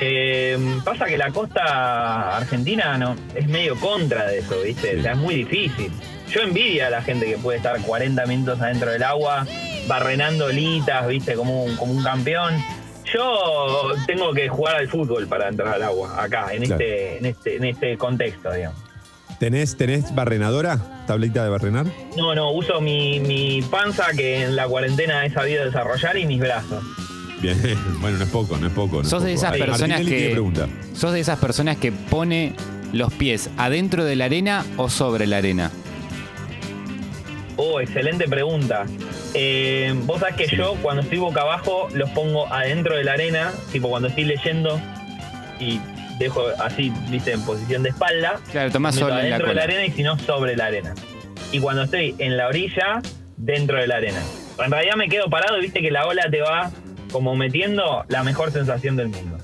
Eh, 0.00 0.56
pasa 0.84 1.06
que 1.06 1.18
la 1.18 1.30
costa 1.30 2.36
argentina 2.36 2.96
no 2.98 3.16
es 3.34 3.48
medio 3.48 3.74
contra 3.76 4.26
de 4.26 4.38
eso, 4.38 4.60
¿viste? 4.62 4.92
Sí. 4.92 4.98
O 4.98 5.02
sea, 5.02 5.12
es 5.12 5.18
muy 5.18 5.34
difícil. 5.36 5.92
Yo 6.30 6.42
envidia 6.42 6.88
a 6.88 6.90
la 6.90 7.02
gente 7.02 7.26
que 7.26 7.38
puede 7.38 7.56
estar 7.58 7.80
40 7.80 8.26
minutos 8.26 8.60
adentro 8.60 8.90
del 8.90 9.02
agua, 9.02 9.46
barrenando 9.86 10.46
olitas, 10.46 11.06
¿viste? 11.08 11.34
Como 11.34 11.64
un, 11.64 11.76
como 11.76 11.92
un 11.92 12.02
campeón. 12.04 12.54
Yo 13.12 13.92
tengo 14.06 14.32
que 14.34 14.48
jugar 14.48 14.76
al 14.76 14.88
fútbol 14.88 15.26
para 15.26 15.48
entrar 15.48 15.74
al 15.74 15.82
agua, 15.82 16.22
acá, 16.22 16.48
en, 16.52 16.64
Claro. 16.64 16.82
este, 16.82 17.18
en, 17.18 17.24
este, 17.26 17.56
en 17.56 17.64
este 17.64 17.96
contexto, 17.96 18.52
digamos. 18.52 18.78
¿Tenés, 19.40 19.76
¿Tenés 19.76 20.14
barrenadora? 20.14 20.78
¿Tablita 21.06 21.42
de 21.44 21.48
barrenar? 21.48 21.86
No, 22.16 22.34
no, 22.34 22.50
uso 22.50 22.80
mi, 22.82 23.20
mi 23.20 23.62
panza 23.62 24.06
que 24.14 24.42
en 24.42 24.56
la 24.56 24.66
cuarentena 24.66 25.24
he 25.24 25.30
sabido 25.30 25.64
desarrollar 25.64 26.18
y 26.18 26.26
mis 26.26 26.40
brazos. 26.40 26.84
Bien, 27.40 27.56
bueno, 28.00 28.18
no 28.18 28.24
es 28.24 28.30
poco, 28.30 28.56
no 28.56 28.66
es 28.66 28.72
poco. 28.72 28.96
no 28.96 29.02
es 29.02 29.08
Sos 29.08 29.22
de 29.22 29.30
poco. 29.30 29.38
esas 29.40 29.52
Ahí, 29.52 29.60
personas 29.60 29.88
Martinelli 29.88 30.10
tiene 30.10 30.26
que. 30.28 30.32
pregunta. 30.32 30.68
Sos 30.94 31.12
de 31.12 31.20
esas 31.20 31.38
personas 31.38 31.76
que 31.76 31.92
pone 31.92 32.54
los 32.92 33.12
pies 33.14 33.50
adentro 33.56 34.04
de 34.04 34.16
la 34.16 34.24
arena 34.26 34.64
o 34.76 34.88
sobre 34.88 35.26
la 35.26 35.36
arena. 35.38 35.70
Oh, 37.56 37.80
excelente 37.80 38.28
pregunta. 38.28 38.86
Eh, 39.34 39.92
Vos 40.04 40.20
sabés 40.20 40.36
que 40.36 40.56
yo 40.56 40.74
cuando 40.80 41.02
estoy 41.02 41.18
boca 41.18 41.40
abajo 41.42 41.88
los 41.92 42.08
pongo 42.10 42.46
adentro 42.52 42.96
de 42.96 43.04
la 43.04 43.12
arena, 43.12 43.52
tipo 43.72 43.88
cuando 43.88 44.08
estoy 44.08 44.24
leyendo 44.24 44.80
y 45.58 45.80
dejo 46.20 46.44
así, 46.60 46.92
viste, 47.10 47.32
en 47.32 47.42
posición 47.42 47.82
de 47.82 47.90
espalda. 47.90 48.40
Claro, 48.52 48.70
tomás 48.70 48.94
meto 48.94 49.08
sol 49.08 49.18
en 49.18 49.30
la 49.30 49.36
adentro 49.36 49.48
de 49.48 49.54
la 49.54 49.62
cola. 49.62 49.74
arena 49.74 49.86
y 49.92 49.96
si 49.96 50.02
no 50.04 50.18
sobre 50.20 50.56
la 50.56 50.66
arena. 50.66 50.94
Y 51.50 51.58
cuando 51.60 51.82
estoy 51.82 52.14
en 52.18 52.36
la 52.36 52.46
orilla, 52.48 53.02
dentro 53.36 53.78
de 53.78 53.86
la 53.88 53.96
arena. 53.96 54.20
En 54.64 54.70
realidad 54.70 54.94
me 54.96 55.08
quedo 55.08 55.28
parado 55.28 55.58
y 55.58 55.62
viste 55.62 55.80
que 55.80 55.90
la 55.90 56.06
ola 56.06 56.28
te 56.30 56.40
va 56.40 56.70
como 57.12 57.34
metiendo 57.36 58.04
la 58.08 58.22
mejor 58.22 58.52
sensación 58.52 58.96
del 58.96 59.08
mundo. 59.08 59.38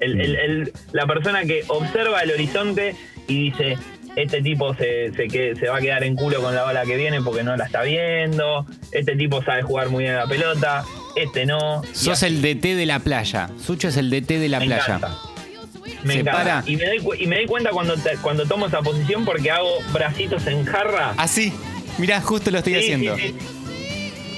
El- 0.00 0.20
el- 0.20 0.36
el- 0.36 0.72
la 0.92 1.06
persona 1.06 1.42
que 1.44 1.64
observa 1.68 2.20
el 2.20 2.30
horizonte 2.30 2.94
y 3.26 3.50
dice, 3.50 3.76
este 4.16 4.40
tipo 4.42 4.74
se, 4.74 5.12
se, 5.14 5.26
que- 5.28 5.54
se 5.56 5.68
va 5.68 5.78
a 5.78 5.80
quedar 5.80 6.04
en 6.04 6.14
culo 6.16 6.40
con 6.40 6.54
la 6.54 6.64
ola 6.64 6.82
que 6.84 6.96
viene 6.96 7.20
porque 7.22 7.42
no 7.42 7.56
la 7.56 7.64
está 7.66 7.82
viendo, 7.82 8.64
este 8.92 9.16
tipo 9.16 9.42
sabe 9.42 9.62
jugar 9.62 9.88
muy 9.90 10.04
bien 10.04 10.14
a 10.14 10.20
la 10.20 10.26
pelota, 10.26 10.84
este 11.16 11.46
no. 11.46 11.82
Sos 11.92 12.22
el 12.22 12.40
DT 12.42 12.74
de 12.76 12.86
la 12.86 13.00
playa. 13.00 13.50
Sucho 13.64 13.88
es 13.88 13.96
el 13.96 14.10
DT 14.10 14.38
de 14.38 14.48
la 14.48 14.60
Me 14.60 14.66
playa. 14.66 14.84
encanta. 14.84 15.16
Me 16.04 16.14
Se 16.14 16.20
encanta. 16.20 16.38
para. 16.38 16.62
Y 16.66 16.76
me 16.76 16.86
doy, 16.86 17.00
y 17.20 17.26
me 17.26 17.36
doy 17.36 17.46
cuenta 17.46 17.70
cuando, 17.70 17.96
te- 17.96 18.16
cuando 18.22 18.46
tomo 18.46 18.66
esa 18.66 18.82
posición 18.82 19.24
porque 19.24 19.50
hago 19.50 19.68
bracitos 19.92 20.46
en 20.46 20.64
jarra. 20.64 21.12
Así. 21.16 21.52
Mirá, 21.98 22.20
justo 22.20 22.52
lo 22.52 22.58
estoy 22.58 22.74
Sí, 22.74 22.78
haciendo. 22.80 23.16
Sí, 23.16 23.22
sí. 23.22 23.34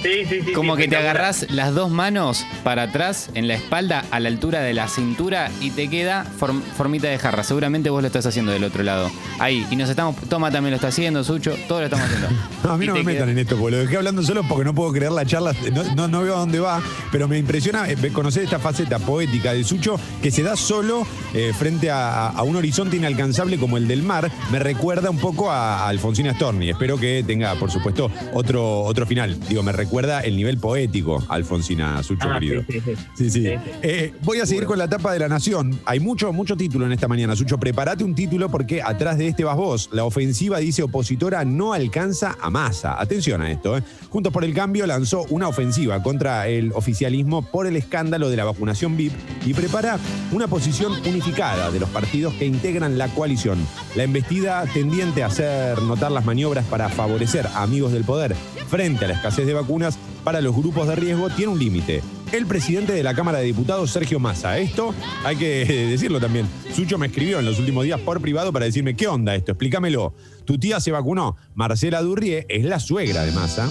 Sí, 0.03 0.24
sí, 0.28 0.40
sí, 0.46 0.53
Como 0.53 0.76
sí, 0.76 0.82
que 0.82 0.88
te 0.88 0.96
agarrás 0.96 1.46
las 1.51 1.74
dos 1.74 1.90
manos 1.90 2.46
para 2.64 2.84
atrás 2.84 3.28
en 3.34 3.48
la 3.48 3.55
espalda 3.55 4.05
a 4.11 4.18
la 4.18 4.28
altura 4.28 4.61
de 4.61 4.72
la 4.72 4.88
cintura 4.88 5.51
y 5.61 5.70
te 5.72 5.88
queda 5.90 6.24
form- 6.38 6.62
formita 6.76 7.09
de 7.09 7.18
jarra. 7.18 7.44
Seguramente 7.44 7.90
vos 7.90 8.01
lo 8.01 8.07
estás 8.07 8.24
haciendo 8.24 8.51
del 8.53 8.64
otro 8.64 8.82
lado. 8.82 9.11
Ahí. 9.38 9.66
Y 9.70 9.76
nos 9.76 9.90
estamos. 9.90 10.16
Toma 10.28 10.51
también 10.51 10.70
lo 10.70 10.76
está 10.76 10.88
haciendo, 10.88 11.22
Sucho. 11.22 11.55
Todo 11.68 11.80
lo 11.80 11.84
estamos 11.86 12.07
haciendo. 12.07 12.28
No, 12.64 12.72
a 12.72 12.76
mí 12.76 12.84
Y 12.84 12.88
no 12.88 12.94
me 12.94 13.03
metan 13.05 13.22
queda- 13.24 13.32
en 13.32 13.38
esto, 13.38 13.57
porque 13.57 13.76
lo 13.76 13.82
dejé 13.82 13.96
hablando 13.96 14.22
solo 14.22 14.42
porque 14.44 14.64
no 14.64 14.74
puedo 14.74 14.92
creer 14.92 15.12
la 15.12 15.24
charla, 15.24 15.55
no, 15.72 15.82
no, 15.94 16.09
no 16.09 16.22
veo 16.22 16.36
a 16.36 16.40
dónde 16.40 16.61
va, 16.61 16.82
pero 17.11 17.26
me 17.26 17.38
impresiona 17.38 17.88
eh, 17.88 17.96
conocer 18.12 18.44
esta 18.44 18.59
faceta 18.59 18.98
poética 18.98 19.55
de 19.55 19.64
Sucho 19.64 19.98
que 20.22 20.30
se 20.30 20.42
da 20.42 20.57
solo 20.57 21.07
eh, 21.32 21.53
frente 21.59 21.90
a, 21.90 22.28
a 22.28 22.42
un 22.42 22.57
horizonte 22.57 22.96
inalcanzable 22.98 23.57
como 23.59 23.78
el 23.78 23.88
del 23.88 24.03
mar. 24.03 24.30
Me 24.53 24.59
recuerda 24.59 25.09
un 25.09 25.16
poco 25.18 25.51
a, 25.51 25.84
a 25.84 25.88
Alfonsina 25.88 26.34
Storni. 26.34 26.68
Espero 26.68 26.98
que 26.98 27.24
tenga, 27.26 27.55
por 27.55 27.70
supuesto, 27.70 28.11
otro, 28.34 28.80
otro 28.82 29.07
final. 29.07 29.38
Digo, 29.48 29.62
me 29.62 29.72
recuerda 29.72 29.89
el 30.24 30.36
nivel 30.36 30.59
poético, 30.59 31.22
Alfonsina 31.28 32.03
Sucho, 32.03 32.28
Ah, 32.30 32.38
querido. 32.38 32.62
sí, 32.66 32.72
sí, 32.72 32.80
sí. 32.80 32.95
Sí, 33.16 33.30
sí. 33.30 33.30
Sí, 33.30 33.43
sí. 33.43 33.55
Eh, 33.82 34.12
voy 34.22 34.38
a 34.41 34.47
seguir 34.47 34.64
con 34.64 34.78
la 34.78 34.88
tapa 34.88 35.12
de 35.12 35.18
la 35.18 35.28
Nación. 35.28 35.78
Hay 35.84 36.01
mucho, 36.01 36.32
mucho 36.32 36.57
título 36.57 36.86
en 36.86 36.93
esta 36.93 37.09
mañana, 37.09 37.34
Sucho. 37.34 37.59
Prepárate 37.59 38.05
un 38.05 38.14
título 38.14 38.49
porque 38.49 38.82
atrás 38.82 39.18
de 39.18 39.26
este 39.28 39.45
vas 39.45 39.57
vos. 39.57 39.91
La 39.93 40.05
ofensiva 40.05 40.59
dice 40.59 40.82
opositora 40.82 41.45
no 41.45 41.72
alcanza 41.72 42.36
a 42.41 42.51
masa. 42.51 43.01
Atención 43.01 43.43
a 43.43 43.51
esto. 43.51 43.76
¿eh? 43.76 43.82
Juntos 44.11 44.32
por 44.32 44.45
el 44.45 44.55
Cambio 44.55 44.86
lanzó 44.86 45.24
una 45.30 45.49
ofensiva 45.49 46.03
contra 46.03 46.47
el 46.49 46.72
oficialismo 46.74 47.43
por 47.43 47.66
el 47.66 47.76
escándalo 47.76 48.30
de 48.30 48.36
la 48.36 48.45
vacunación 48.45 48.97
VIP 48.97 49.12
y 49.45 49.55
prepara 49.55 49.99
una 50.32 50.47
posición 50.47 50.93
unificada 51.07 51.70
de 51.70 51.80
los 51.80 51.88
partidos 51.91 52.34
que 52.34 52.47
integran 52.47 52.97
la 52.99 53.09
coalición. 53.09 53.59
La 53.97 54.05
embestida 54.05 54.64
tendiente 54.72 55.22
a 55.22 55.26
hacer 55.26 55.80
notar 55.82 56.12
las 56.12 56.24
maniobras 56.24 56.64
para 56.66 56.88
favorecer 56.88 57.47
a 57.49 57.62
amigos 57.62 57.93
del 57.93 58.05
poder 58.05 58.36
frente 58.68 59.05
a 59.05 59.09
la 59.09 59.14
escasez 59.14 59.47
de 59.47 59.55
vacunas 59.55 59.80
para 60.24 60.41
los 60.41 60.55
grupos 60.55 60.87
de 60.89 60.97
riesgo 60.97 61.31
tiene 61.31 61.53
un 61.53 61.59
límite. 61.59 62.03
El 62.33 62.47
presidente 62.47 62.93
de 62.93 63.03
la 63.03 63.14
Cámara 63.14 63.39
de 63.39 63.45
Diputados, 63.45 63.91
Sergio 63.91 64.20
Massa. 64.20 64.59
Esto 64.59 64.95
hay 65.24 65.37
que 65.37 65.64
decirlo 65.91 66.20
también. 66.20 66.47
Sucho 66.74 66.97
me 66.99 67.07
escribió 67.09 67.39
en 67.41 67.45
los 67.45 67.59
últimos 67.59 67.85
días 67.85 68.01
por 68.01 68.20
privado 68.20 68.53
para 68.53 68.66
decirme, 68.66 68.95
¿qué 68.95 69.09
onda 69.09 69.35
esto? 69.35 69.53
Explícamelo. 69.53 70.14
Tu 70.45 70.59
tía 70.59 70.78
se 70.81 70.93
vacunó. 70.93 71.37
Marcela 71.55 72.01
Durrie 72.03 72.47
es 72.49 72.64
la 72.64 72.78
suegra 72.78 73.24
de 73.24 73.33
Massa. 73.33 73.70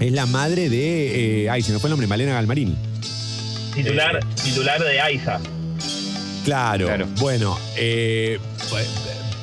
Es 0.00 0.12
la 0.12 0.26
madre 0.26 0.68
de... 0.68 1.44
eh, 1.44 1.50
ay, 1.50 1.62
se 1.62 1.72
me 1.72 1.78
fue 1.78 1.88
el 1.88 1.92
nombre, 1.92 2.06
Malena 2.06 2.32
Galmarini. 2.34 2.76
Titular, 3.74 4.20
titular 4.42 4.80
de 4.82 5.00
AISA. 5.00 5.40
Claro. 6.44 6.86
Claro. 6.86 7.06
Bueno, 7.20 7.58
eh, 7.76 8.38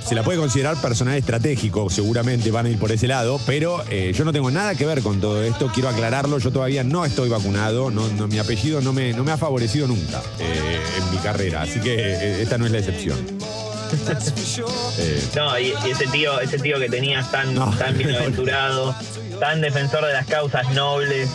se 0.07 0.13
la 0.15 0.23
puede 0.23 0.37
considerar 0.37 0.79
personal 0.81 1.15
estratégico, 1.15 1.89
seguramente 1.89 2.51
van 2.51 2.67
a 2.67 2.69
ir 2.69 2.77
por 2.77 2.91
ese 2.91 3.07
lado, 3.07 3.39
pero 3.45 3.83
eh, 3.89 4.13
yo 4.15 4.23
no 4.23 4.31
tengo 4.31 4.51
nada 4.51 4.75
que 4.75 4.85
ver 4.85 5.01
con 5.01 5.19
todo 5.19 5.41
esto, 5.43 5.69
quiero 5.73 5.89
aclararlo, 5.89 6.37
yo 6.37 6.51
todavía 6.51 6.83
no 6.83 7.05
estoy 7.05 7.29
vacunado, 7.29 7.89
no, 7.89 8.07
no- 8.09 8.27
mi 8.27 8.37
apellido 8.37 8.81
no 8.81 8.93
me, 8.93 9.13
no 9.13 9.23
me 9.23 9.31
ha 9.31 9.37
favorecido 9.37 9.87
nunca 9.87 10.21
eh, 10.39 10.79
en 10.99 11.11
mi 11.11 11.17
carrera, 11.17 11.63
así 11.63 11.79
que 11.79 11.95
eh, 11.95 12.41
esta 12.43 12.57
no 12.57 12.65
es 12.65 12.71
la 12.71 12.79
excepción. 12.79 13.17
Eh, 14.97 15.21
No, 15.35 15.57
y, 15.59 15.73
y 15.85 15.91
ese 15.91 16.07
tío, 16.07 16.39
ese 16.39 16.57
tío 16.57 16.79
que 16.79 16.89
tenías 16.89 17.29
tan, 17.31 17.53
No. 17.53 17.69
tan 17.77 17.97
bienaventurado, 17.97 18.95
tan 19.39 19.61
defensor 19.61 20.05
de 20.05 20.13
las 20.13 20.25
causas 20.25 20.71
nobles, 20.73 21.29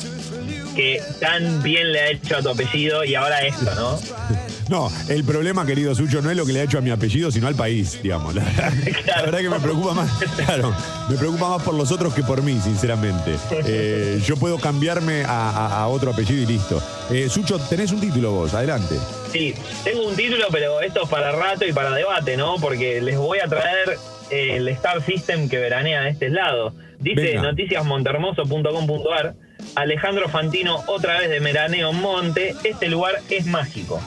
que 0.74 1.00
tan 1.20 1.62
bien 1.62 1.92
le 1.92 2.00
ha 2.00 2.10
hecho 2.10 2.36
a 2.38 2.42
tu 2.42 2.48
apellido 2.48 3.04
y 3.04 3.14
ahora 3.14 3.40
esto, 3.46 3.72
¿no? 3.74 4.00
No, 4.70 4.88
el 5.08 5.24
problema, 5.24 5.66
querido 5.66 5.94
Sucho, 5.96 6.22
no 6.22 6.30
es 6.30 6.36
lo 6.36 6.46
que 6.46 6.52
le 6.52 6.60
ha 6.60 6.62
hecho 6.62 6.78
a 6.78 6.80
mi 6.80 6.90
apellido, 6.90 7.30
sino 7.32 7.48
al 7.48 7.56
país, 7.56 7.98
digamos. 8.02 8.34
La, 8.36 8.44
la 8.44 9.22
verdad 9.22 9.38
que 9.40 9.50
me 9.50 9.58
preocupa 9.60 9.94
más, 9.94 10.10
claro, 10.46 10.72
me 11.08 11.16
preocupa 11.16 11.48
más 11.50 11.62
por 11.62 11.74
los 11.74 11.90
otros 11.90 12.14
que 12.14 12.22
por 12.22 12.40
mí, 12.42 12.58
sinceramente. 12.62 13.34
Eh, 13.50 14.22
yo 14.24 14.36
puedo 14.36 14.58
cambiarme 14.58 15.24
a, 15.24 15.50
a- 15.50 15.82
a 15.82 15.88
otro 15.88 16.12
apellido 16.12 16.42
y 16.42 16.46
listo. 16.46 16.80
Eh, 17.10 17.28
Sucho, 17.28 17.58
tenés 17.58 17.90
un 17.90 18.00
título 18.00 18.30
vos, 18.30 18.54
adelante. 18.54 18.94
Sí, 19.32 19.54
tengo 19.82 20.06
un 20.06 20.14
título, 20.14 20.44
pero 20.52 20.80
esto 20.80 21.02
es 21.02 21.08
para 21.08 21.32
rato 21.32 21.66
y 21.66 21.72
para 21.72 21.90
debate, 21.90 22.36
¿no? 22.36 22.54
Porque 22.60 23.00
les 23.00 23.18
voy 23.18 23.40
a 23.40 23.48
traer 23.48 23.98
eh, 24.30 24.54
el 24.56 24.68
Star 24.68 25.04
System 25.04 25.48
que 25.48 25.58
veranea 25.58 26.02
de 26.02 26.10
este 26.10 26.28
lado. 26.28 26.72
Dice 27.00 27.34
noticiasmontermoso.com.ar, 27.34 29.34
Alejandro 29.74 30.28
Fantino 30.28 30.84
otra 30.86 31.18
vez 31.18 31.28
de 31.30 31.40
Meraneo 31.40 31.92
Monte, 31.92 32.54
este 32.62 32.88
lugar 32.88 33.16
es 33.30 33.46
mágico. 33.46 34.00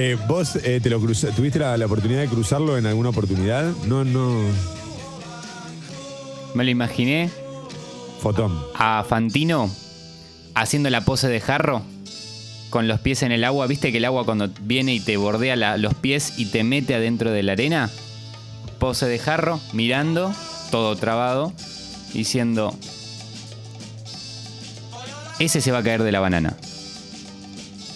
Eh, 0.00 0.16
¿Vos 0.28 0.54
eh, 0.62 0.78
te 0.80 0.90
lo 0.90 1.00
cruza- 1.00 1.34
tuviste 1.34 1.58
la, 1.58 1.76
la 1.76 1.86
oportunidad 1.86 2.20
de 2.20 2.28
cruzarlo 2.28 2.78
en 2.78 2.86
alguna 2.86 3.08
oportunidad? 3.08 3.64
No, 3.86 4.04
no. 4.04 4.38
Me 6.54 6.62
lo 6.62 6.70
imaginé 6.70 7.28
Fotón. 8.22 8.56
a 8.76 9.04
Fantino 9.08 9.68
haciendo 10.54 10.88
la 10.88 11.00
pose 11.00 11.26
de 11.26 11.40
jarro 11.40 11.82
con 12.70 12.86
los 12.86 13.00
pies 13.00 13.24
en 13.24 13.32
el 13.32 13.42
agua. 13.42 13.66
¿Viste 13.66 13.90
que 13.90 13.98
el 13.98 14.04
agua 14.04 14.24
cuando 14.24 14.48
viene 14.60 14.94
y 14.94 15.00
te 15.00 15.16
bordea 15.16 15.56
la- 15.56 15.76
los 15.78 15.94
pies 15.94 16.34
y 16.36 16.46
te 16.46 16.62
mete 16.62 16.94
adentro 16.94 17.32
de 17.32 17.42
la 17.42 17.52
arena? 17.52 17.90
Pose 18.78 19.06
de 19.06 19.18
jarro, 19.18 19.58
mirando, 19.72 20.32
todo 20.70 20.94
trabado, 20.94 21.52
diciendo... 22.14 22.72
Ese 25.40 25.60
se 25.60 25.72
va 25.72 25.78
a 25.78 25.82
caer 25.82 26.04
de 26.04 26.12
la 26.12 26.20
banana. 26.20 26.56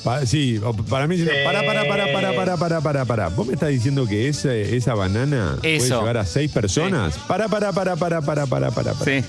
Pa- 0.04 0.26
sí, 0.26 0.60
para 0.90 1.06
mí. 1.06 1.16
Sí. 1.18 1.26
Para, 1.44 1.64
para, 1.64 1.86
para, 1.86 2.12
para, 2.12 2.32
para, 2.34 2.56
para, 2.56 2.80
para, 2.80 3.04
para. 3.04 3.28
¿Vos 3.28 3.46
me 3.46 3.54
estás 3.54 3.68
diciendo 3.68 4.06
que 4.06 4.28
esa, 4.28 4.52
esa 4.54 4.94
banana 4.94 5.56
puede 5.60 5.76
Eso. 5.76 6.00
llevar 6.00 6.16
a 6.16 6.26
seis 6.26 6.50
personas? 6.50 7.14
Para, 7.28 7.48
para, 7.48 7.72
para, 7.72 7.94
para, 7.96 8.20
para, 8.20 8.46
para, 8.46 8.70
para. 8.72 8.92
para. 8.94 9.04
Sí. 9.04 9.24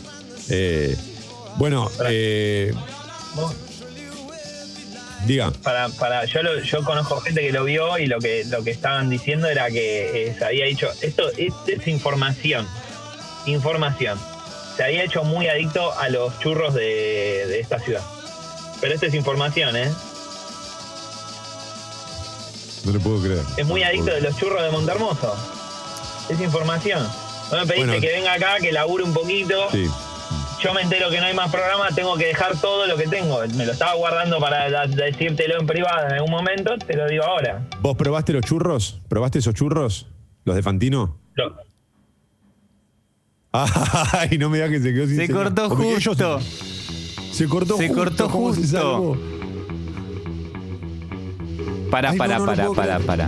Eh, 0.49 0.95
bueno, 1.57 1.91
eh, 2.09 2.73
Vos- 3.35 3.53
diga. 5.25 5.51
Para, 5.61 5.89
para, 5.89 6.25
yo, 6.25 6.41
lo- 6.41 6.59
yo 6.61 6.83
conozco 6.83 7.19
gente 7.21 7.41
que 7.41 7.51
lo 7.51 7.63
vio 7.65 7.97
y 7.99 8.07
lo 8.07 8.19
que, 8.19 8.43
lo 8.45 8.63
que 8.63 8.71
estaban 8.71 9.09
diciendo 9.09 9.47
era 9.47 9.69
que 9.69 10.27
eh, 10.29 10.35
se 10.37 10.43
había 10.45 10.65
dicho, 10.65 10.89
esto 11.01 11.29
es, 11.37 11.53
es 11.67 11.87
información, 11.87 12.67
información. 13.45 14.19
Se 14.75 14.83
había 14.83 15.03
hecho 15.03 15.23
muy 15.23 15.47
adicto 15.47 15.93
a 15.99 16.09
los 16.09 16.37
churros 16.39 16.73
de, 16.73 17.45
de 17.47 17.59
esta 17.59 17.79
ciudad. 17.79 18.01
Pero 18.81 18.95
esto 18.95 19.05
es 19.05 19.13
información, 19.13 19.77
¿eh? 19.77 19.89
No 22.85 22.91
lo 22.91 22.99
puedo 22.99 23.21
creer. 23.21 23.41
Es 23.57 23.65
muy 23.65 23.83
adicto 23.83 24.11
de 24.11 24.21
los 24.21 24.35
churros 24.37 24.61
de 24.61 24.69
Montermoso. 24.71 25.33
Es 26.29 26.39
información. 26.39 27.01
No 27.51 27.57
me 27.59 27.65
pediste 27.65 27.85
Bueno. 27.87 28.01
que 28.01 28.11
venga 28.11 28.33
acá, 28.33 28.57
que 28.61 28.71
labure 28.71 29.03
un 29.03 29.13
poquito. 29.13 29.69
Sí. 29.71 29.87
Yo 30.61 30.73
me 30.73 30.81
entero 30.81 31.09
que 31.09 31.19
no 31.19 31.25
hay 31.25 31.33
más 31.33 31.51
programa, 31.51 31.89
tengo 31.93 32.15
que 32.15 32.27
dejar 32.27 32.55
todo 32.61 32.87
lo 32.87 32.95
que 32.95 33.05
tengo. 33.07 33.39
Me 33.55 33.65
lo 33.65 33.73
estaba 33.73 33.93
guardando 33.95 34.39
para 34.39 34.87
decírtelo 34.87 35.59
en 35.59 35.67
privado 35.67 36.07
en 36.07 36.13
algún 36.13 36.31
momento, 36.31 36.77
te 36.77 36.95
lo 36.95 37.05
digo 37.07 37.23
ahora. 37.25 37.67
¿Vos 37.81 37.97
probaste 37.97 38.31
los 38.31 38.43
churros? 38.43 39.01
¿Probaste 39.09 39.39
esos 39.39 39.53
churros? 39.53 40.07
¿Los 40.45 40.55
de 40.55 40.63
Fantino? 40.63 41.17
Lo- 41.35 41.55
Ay, 43.51 44.37
no 44.37 44.49
me 44.49 44.57
digas 44.57 44.71
que 44.71 44.79
se 44.79 44.93
quedó 44.93 45.05
sin 45.05 45.15
Se 45.17 45.27
señal. 45.27 45.43
cortó 45.43 45.69
justo. 45.69 46.39
Se 47.31 47.47
cortó 47.47 47.77
Se 47.77 47.87
justo. 47.87 48.01
cortó 48.03 48.29
¿cómo 48.29 48.53
se 48.53 48.61
justo. 48.61 49.17
Para, 51.93 52.09
Ay, 52.09 52.17
no, 52.17 52.23
para, 52.23 52.39
no 52.39 52.45
lo 52.47 52.73
para, 52.73 52.97
para, 52.97 53.27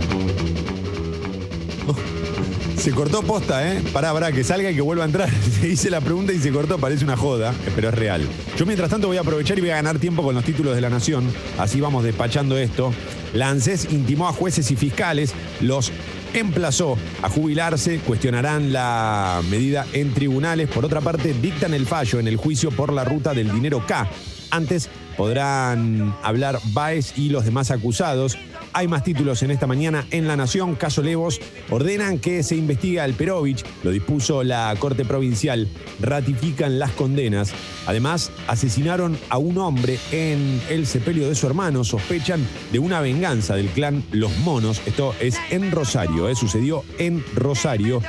Se 2.76 2.90
cortó 2.90 3.22
posta, 3.22 3.72
¿eh? 3.72 3.80
Pará, 3.92 4.12
pará, 4.12 4.32
que 4.32 4.42
salga 4.42 4.72
y 4.72 4.74
que 4.74 4.80
vuelva 4.80 5.04
a 5.04 5.06
entrar. 5.06 5.30
Se 5.60 5.68
hice 5.68 5.88
la 5.88 6.00
pregunta 6.00 6.32
y 6.32 6.40
se 6.40 6.50
cortó, 6.50 6.76
parece 6.76 7.04
una 7.04 7.16
joda, 7.16 7.54
pero 7.76 7.90
es 7.90 7.94
real. 7.94 8.26
Yo 8.56 8.66
mientras 8.66 8.90
tanto 8.90 9.06
voy 9.06 9.18
a 9.18 9.20
aprovechar 9.20 9.56
y 9.58 9.60
voy 9.60 9.70
a 9.70 9.76
ganar 9.76 10.00
tiempo 10.00 10.24
con 10.24 10.34
los 10.34 10.42
títulos 10.42 10.74
de 10.74 10.80
la 10.80 10.90
Nación. 10.90 11.32
Así 11.58 11.80
vamos 11.80 12.02
despachando 12.02 12.58
esto. 12.58 12.92
La 13.34 13.50
ANSES 13.50 13.92
intimó 13.92 14.26
a 14.26 14.32
jueces 14.32 14.68
y 14.72 14.74
fiscales, 14.74 15.32
los 15.60 15.92
emplazó 16.34 16.98
a 17.22 17.28
jubilarse, 17.28 18.00
cuestionarán 18.00 18.72
la 18.72 19.42
medida 19.48 19.86
en 19.92 20.12
tribunales. 20.12 20.68
Por 20.68 20.84
otra 20.84 21.00
parte, 21.00 21.34
dictan 21.40 21.72
el 21.72 21.86
fallo 21.86 22.18
en 22.18 22.26
el 22.26 22.36
juicio 22.36 22.72
por 22.72 22.92
la 22.92 23.04
ruta 23.04 23.32
del 23.32 23.52
dinero 23.52 23.84
K. 23.86 24.08
Antes 24.50 24.90
podrán 25.16 26.14
hablar 26.22 26.60
Baez 26.72 27.16
y 27.18 27.28
los 27.30 27.44
demás 27.44 27.70
acusados. 27.70 28.36
Hay 28.72 28.88
más 28.88 29.04
títulos 29.04 29.42
en 29.42 29.50
esta 29.50 29.66
mañana 29.66 30.06
en 30.10 30.28
La 30.28 30.36
Nación. 30.36 30.74
Caso 30.74 31.02
Levos 31.02 31.40
ordenan 31.70 32.18
que 32.18 32.42
se 32.42 32.56
investigue 32.56 33.00
al 33.00 33.14
Perovich. 33.14 33.64
Lo 33.82 33.90
dispuso 33.90 34.44
la 34.44 34.74
Corte 34.78 35.04
Provincial. 35.04 35.66
Ratifican 36.00 36.78
las 36.78 36.90
condenas. 36.90 37.52
Además, 37.86 38.30
asesinaron 38.48 39.18
a 39.30 39.38
un 39.38 39.56
hombre 39.58 39.98
en 40.12 40.60
el 40.68 40.86
sepelio 40.86 41.28
de 41.28 41.34
su 41.34 41.46
hermano. 41.46 41.84
Sospechan 41.84 42.46
de 42.70 42.78
una 42.78 43.00
venganza 43.00 43.54
del 43.54 43.68
clan 43.68 44.04
Los 44.12 44.36
Monos. 44.38 44.82
Esto 44.84 45.14
es 45.20 45.38
en 45.50 45.70
Rosario. 45.70 46.28
¿eh? 46.28 46.34
Sucedió 46.34 46.84
en 46.98 47.24
Rosario. 47.34 48.02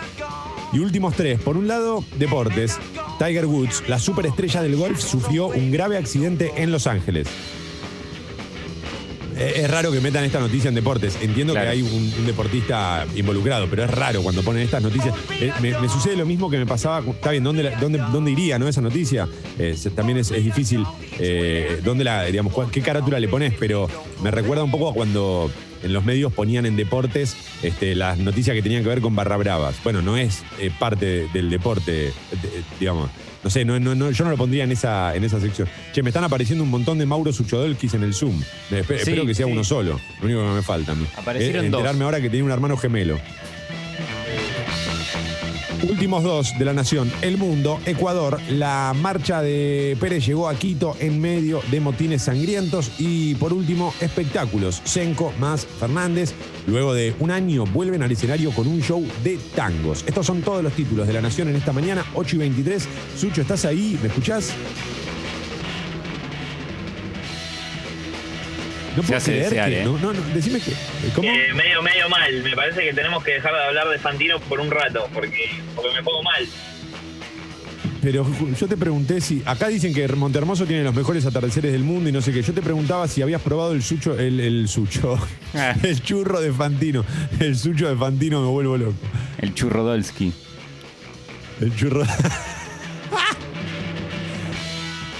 Y 0.74 0.80
últimos 0.80 1.16
tres. 1.16 1.40
Por 1.42 1.58
un 1.58 1.68
lado, 1.68 2.04
deportes. 2.18 2.78
Tiger 3.20 3.46
Woods, 3.46 3.84
la 3.88 4.00
superestrella 4.00 4.62
del 4.62 4.76
golf, 4.76 5.00
sufrió 5.00 5.48
un 5.48 5.72
grave 5.72 5.98
accidente 5.98 6.52
en 6.58 6.72
Los 6.72 6.88
Ángeles. 6.88 7.28
Eh, 9.38 9.62
Es 9.64 9.70
raro 9.72 9.92
que 9.92 10.02
metan 10.02 10.24
esta 10.24 10.40
noticia 10.40 10.68
en 10.70 10.76
deportes. 10.76 11.18
Entiendo 11.22 11.54
Claro. 11.54 11.68
que 11.68 11.72
hay 11.72 11.82
un, 11.84 12.14
un 12.20 12.26
deportista 12.26 13.06
involucrado, 13.16 13.68
pero 13.70 13.84
es 13.86 13.92
raro 13.92 14.22
cuando 14.24 14.42
ponen 14.44 14.64
estas 14.64 14.82
noticias. 14.84 15.14
Eh, 15.40 15.52
me, 15.62 15.80
me 15.80 15.88
sucede 15.90 16.16
lo 16.16 16.26
mismo 16.26 16.50
que 16.50 16.58
me 16.58 16.66
pasaba. 16.66 17.00
Está 17.10 17.32
bien, 17.32 17.44
¿dónde, 17.44 17.64
la- 17.64 17.80
dónde, 17.80 18.00
dónde 18.12 18.32
iría 18.32 18.58
no 18.60 18.68
esa 18.68 18.82
noticia? 18.82 19.28
Eh, 19.60 19.76
también 19.96 20.18
es, 20.18 20.32
es 20.32 20.44
difícil. 20.44 20.84
eh, 21.20 21.80
¿Dónde 21.84 22.04
la, 22.04 22.24
digamos, 22.26 22.54
qué 22.72 22.82
carátula 22.82 23.20
le 23.20 23.28
pones? 23.28 23.54
Pero 23.60 23.88
me 24.24 24.32
recuerda 24.32 24.64
un 24.64 24.72
poco 24.72 24.90
a 24.90 24.94
cuando 24.94 25.52
en 25.84 25.94
los 25.94 26.04
medios 26.06 26.32
ponían 26.34 26.66
en 26.66 26.76
deportes 26.76 27.36
este, 27.64 27.96
las 27.96 28.18
noticias 28.18 28.56
que 28.56 28.62
tenían 28.62 28.84
que 28.84 28.90
ver 28.90 29.02
con 29.02 29.16
barra 29.16 29.38
bravas. 29.38 29.76
Bueno, 29.84 30.02
no 30.02 30.18
es 30.18 30.44
eh, 30.60 30.72
parte 30.78 31.06
de- 31.06 31.28
del 31.34 31.50
deporte, 31.50 31.92
de- 31.92 32.14
digamos. 32.80 33.10
No 33.44 33.50
sé, 33.52 33.64
no, 33.64 33.80
no, 33.80 33.96
no, 33.96 34.12
yo 34.12 34.24
no 34.26 34.32
lo 34.32 34.38
pondría 34.38 34.64
en 34.66 34.72
esa, 34.72 35.16
en 35.16 35.24
esa 35.24 35.40
sección. 35.40 35.70
Che, 35.94 36.02
me 36.04 36.10
están 36.10 36.24
apareciendo 36.24 36.64
un 36.64 36.70
montón 36.72 36.98
de 36.98 37.06
Mauro 37.06 37.32
Suchodolkis 37.32 37.94
en 37.94 38.04
el 38.04 38.14
Zoom. 38.14 38.42
Me- 38.72 38.82
espe- 38.82 38.96
Sí, 38.96 39.02
espero 39.12 39.26
que 39.26 39.36
sea 39.36 39.46
sí. 39.46 39.52
uno 39.52 39.64
solo. 39.64 40.00
Lo 40.20 40.26
único 40.26 40.42
que 40.42 40.56
me 40.56 40.62
falta. 40.64 40.96
Aparecieron 41.16 41.66
Eh, 41.66 41.70
dos. 41.70 41.80
enterarme 41.80 42.04
ahora 42.04 42.20
que 42.20 42.30
tiene 42.30 42.44
un 42.46 42.52
hermano 42.52 42.76
gemelo. 42.78 43.20
Últimos 45.98 46.24
dos 46.24 46.54
de 46.60 46.64
la 46.64 46.74
nación. 46.74 47.12
El 47.24 47.40
mundo, 47.40 47.80
Ecuador. 47.88 48.40
La 48.52 48.94
marcha 48.96 49.42
de 49.42 49.98
Pérez 50.00 50.28
llegó 50.28 50.48
a 50.48 50.54
Quito 50.54 50.96
en 51.00 51.20
medio 51.20 51.60
de 51.72 51.80
motines 51.80 52.22
sangrientos. 52.22 52.92
Y 53.00 53.34
por 53.34 53.52
último, 53.52 53.92
espectáculos. 54.00 54.80
Senco 54.84 55.34
más 55.40 55.66
Fernández. 55.66 56.36
Luego 56.68 56.94
de 56.94 57.16
un 57.20 57.32
año 57.32 57.66
vuelven 57.66 58.04
al 58.04 58.12
escenario 58.12 58.52
con 58.52 58.68
un 58.68 58.80
show 58.80 59.04
de 59.24 59.40
tangos. 59.56 60.04
Estos 60.06 60.28
son 60.28 60.44
todos 60.44 60.62
los 60.62 60.74
títulos 60.74 61.08
de 61.08 61.14
la 61.14 61.22
nación 61.22 61.48
en 61.48 61.56
esta 61.56 61.74
mañana, 61.74 62.06
8 62.14 62.36
y 62.36 62.40
23. 62.42 62.88
Sucho, 63.18 63.42
¿estás 63.42 63.66
ahí? 63.66 63.98
¿Me 64.00 64.10
escuchás? 64.10 64.54
No 68.98 69.04
Se 69.04 69.08
puedo 69.08 69.18
hace 69.18 69.32
creer 69.32 69.44
desear, 69.50 69.70
que- 69.70 69.82
¿eh? 69.82 69.86
No, 69.86 69.98
no, 70.00 70.12
no, 70.14 70.20
decime 70.34 70.60
que. 70.60 70.74
¿Cómo? 71.16 71.30
Eh, 71.30 71.54
medio, 71.54 71.82
medio 71.82 72.10
mal. 72.10 72.44
Me 72.44 72.56
parece 72.56 72.82
que 72.82 72.94
tenemos 72.94 73.24
que 73.24 73.32
dejar 73.34 73.54
de 73.54 73.64
hablar 73.64 73.88
de 73.90 74.00
Fantino 74.00 74.40
por 74.42 74.60
un 74.60 74.70
rato, 74.72 75.08
porque, 75.14 75.50
porque 75.76 75.94
me 75.96 76.04
pongo 76.04 76.24
mal. 76.24 76.46
Pero 78.02 78.26
yo 78.60 78.68
te 78.68 78.78
pregunté 78.78 79.22
si. 79.22 79.42
Acá 79.46 79.68
dicen 79.68 79.94
que 79.94 80.08
Montermoso 80.10 80.66
tiene 80.66 80.84
los 80.84 80.94
mejores 80.96 81.26
atardeceres 81.26 81.72
del 81.72 81.84
mundo 81.84 82.10
y 82.10 82.12
no 82.12 82.22
sé 82.22 82.32
qué. 82.32 82.42
Yo 82.42 82.54
te 82.54 82.62
preguntaba 82.62 83.08
si 83.08 83.22
habías 83.22 83.42
probado 83.42 83.72
el 83.74 83.84
sucho, 83.84 84.18
el, 84.18 84.40
el 84.40 84.68
sucho. 84.68 85.18
Ah. 85.56 85.74
El 85.82 86.02
churro 86.04 86.42
de 86.42 86.52
Fantino. 86.52 87.06
El 87.40 87.56
sucho 87.58 87.88
de 87.90 87.96
Fantino 87.96 88.42
me 88.42 88.48
vuelvo 88.48 88.78
loco. 88.78 88.94
El 89.40 89.54
churrodolski. 89.54 90.34
El 91.62 91.76
churro. 91.76 92.04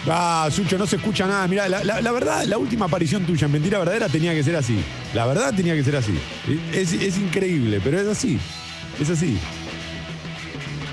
Ah, 0.10 0.48
Sucho, 0.52 0.78
no 0.78 0.88
se 0.88 0.96
escucha 0.96 1.28
nada. 1.28 1.48
Mirá, 1.48 1.68
la, 1.68 1.84
la- 1.84 2.00
la 2.02 2.12
verdad, 2.12 2.44
la 2.46 2.58
última 2.58 2.86
aparición 2.86 3.26
tuya 3.26 3.46
en 3.46 3.52
Mentira 3.52 3.80
Verdadera 3.80 4.08
tenía 4.08 4.34
que 4.34 4.44
ser 4.44 4.56
así. 4.56 4.78
La 5.14 5.26
verdad 5.26 5.54
tenía 5.56 5.76
que 5.76 5.84
ser 5.84 5.96
así. 5.98 6.14
Es, 6.74 6.94
es 6.94 7.18
increíble, 7.18 7.82
pero 7.84 8.00
es 8.00 8.08
así. 8.08 8.40
Es 9.02 9.10
así. 9.10 9.38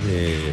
Eh, 0.09 0.53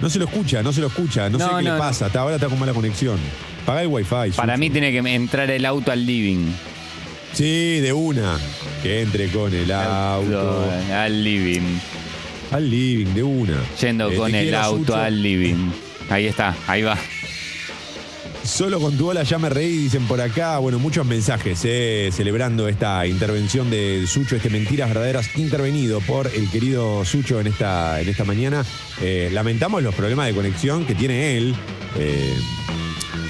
no 0.00 0.08
se 0.08 0.18
lo 0.18 0.24
escucha, 0.26 0.62
no 0.62 0.72
se 0.72 0.80
lo 0.80 0.86
escucha. 0.86 1.28
No, 1.28 1.38
sé 1.38 1.44
No, 1.44 1.50
qué 1.50 1.54
no, 1.56 1.60
le 1.62 1.70
no. 1.70 1.78
pasa. 1.78 2.06
Hasta 2.06 2.20
ahora 2.20 2.36
está 2.36 2.48
con 2.48 2.58
mala 2.58 2.72
conexión. 2.72 3.18
Paga 3.66 3.82
el 3.82 3.88
wifi. 3.88 4.30
Para 4.36 4.56
mí 4.56 4.70
tiene 4.70 4.90
que 4.92 4.98
entrar 5.14 5.50
el 5.50 5.64
auto 5.66 5.92
al 5.92 6.04
living. 6.06 6.52
Sí, 7.32 7.80
de 7.80 7.92
una. 7.92 8.38
Que 8.82 9.02
entre 9.02 9.28
con 9.28 9.52
el 9.54 9.70
auto. 9.72 10.70
Al 10.92 11.24
living. 11.24 11.78
Al 12.50 12.68
living, 12.70 13.14
de 13.14 13.22
una. 13.22 13.56
Yendo 13.80 14.10
Eh, 14.10 14.16
con 14.16 14.34
el 14.34 14.54
auto 14.54 14.78
Sucho. 14.78 14.96
al 14.96 15.22
living. 15.22 15.70
Ahí 16.10 16.26
está, 16.26 16.54
ahí 16.66 16.82
va. 16.82 16.98
Solo 18.44 18.80
con 18.80 18.96
tu 18.98 19.08
hola 19.08 19.22
ya 19.22 19.38
me 19.38 19.48
reí, 19.48 19.76
dicen 19.76 20.06
por 20.06 20.20
acá. 20.20 20.58
Bueno, 20.58 20.78
muchos 20.78 21.06
mensajes 21.06 21.60
eh, 21.64 22.10
celebrando 22.12 22.68
esta 22.68 23.06
intervención 23.06 23.70
de 23.70 24.04
Sucho, 24.06 24.36
este 24.36 24.50
Mentiras 24.50 24.88
Verdaderas 24.88 25.36
intervenido 25.36 26.00
por 26.00 26.26
el 26.26 26.50
querido 26.50 27.04
Sucho 27.04 27.40
en 27.40 27.46
esta, 27.46 28.00
en 28.00 28.08
esta 28.08 28.24
mañana. 28.24 28.64
Eh, 29.00 29.30
lamentamos 29.32 29.82
los 29.82 29.94
problemas 29.94 30.26
de 30.26 30.34
conexión 30.34 30.84
que 30.84 30.94
tiene 30.94 31.36
él. 31.38 31.54
Eh, 31.96 32.34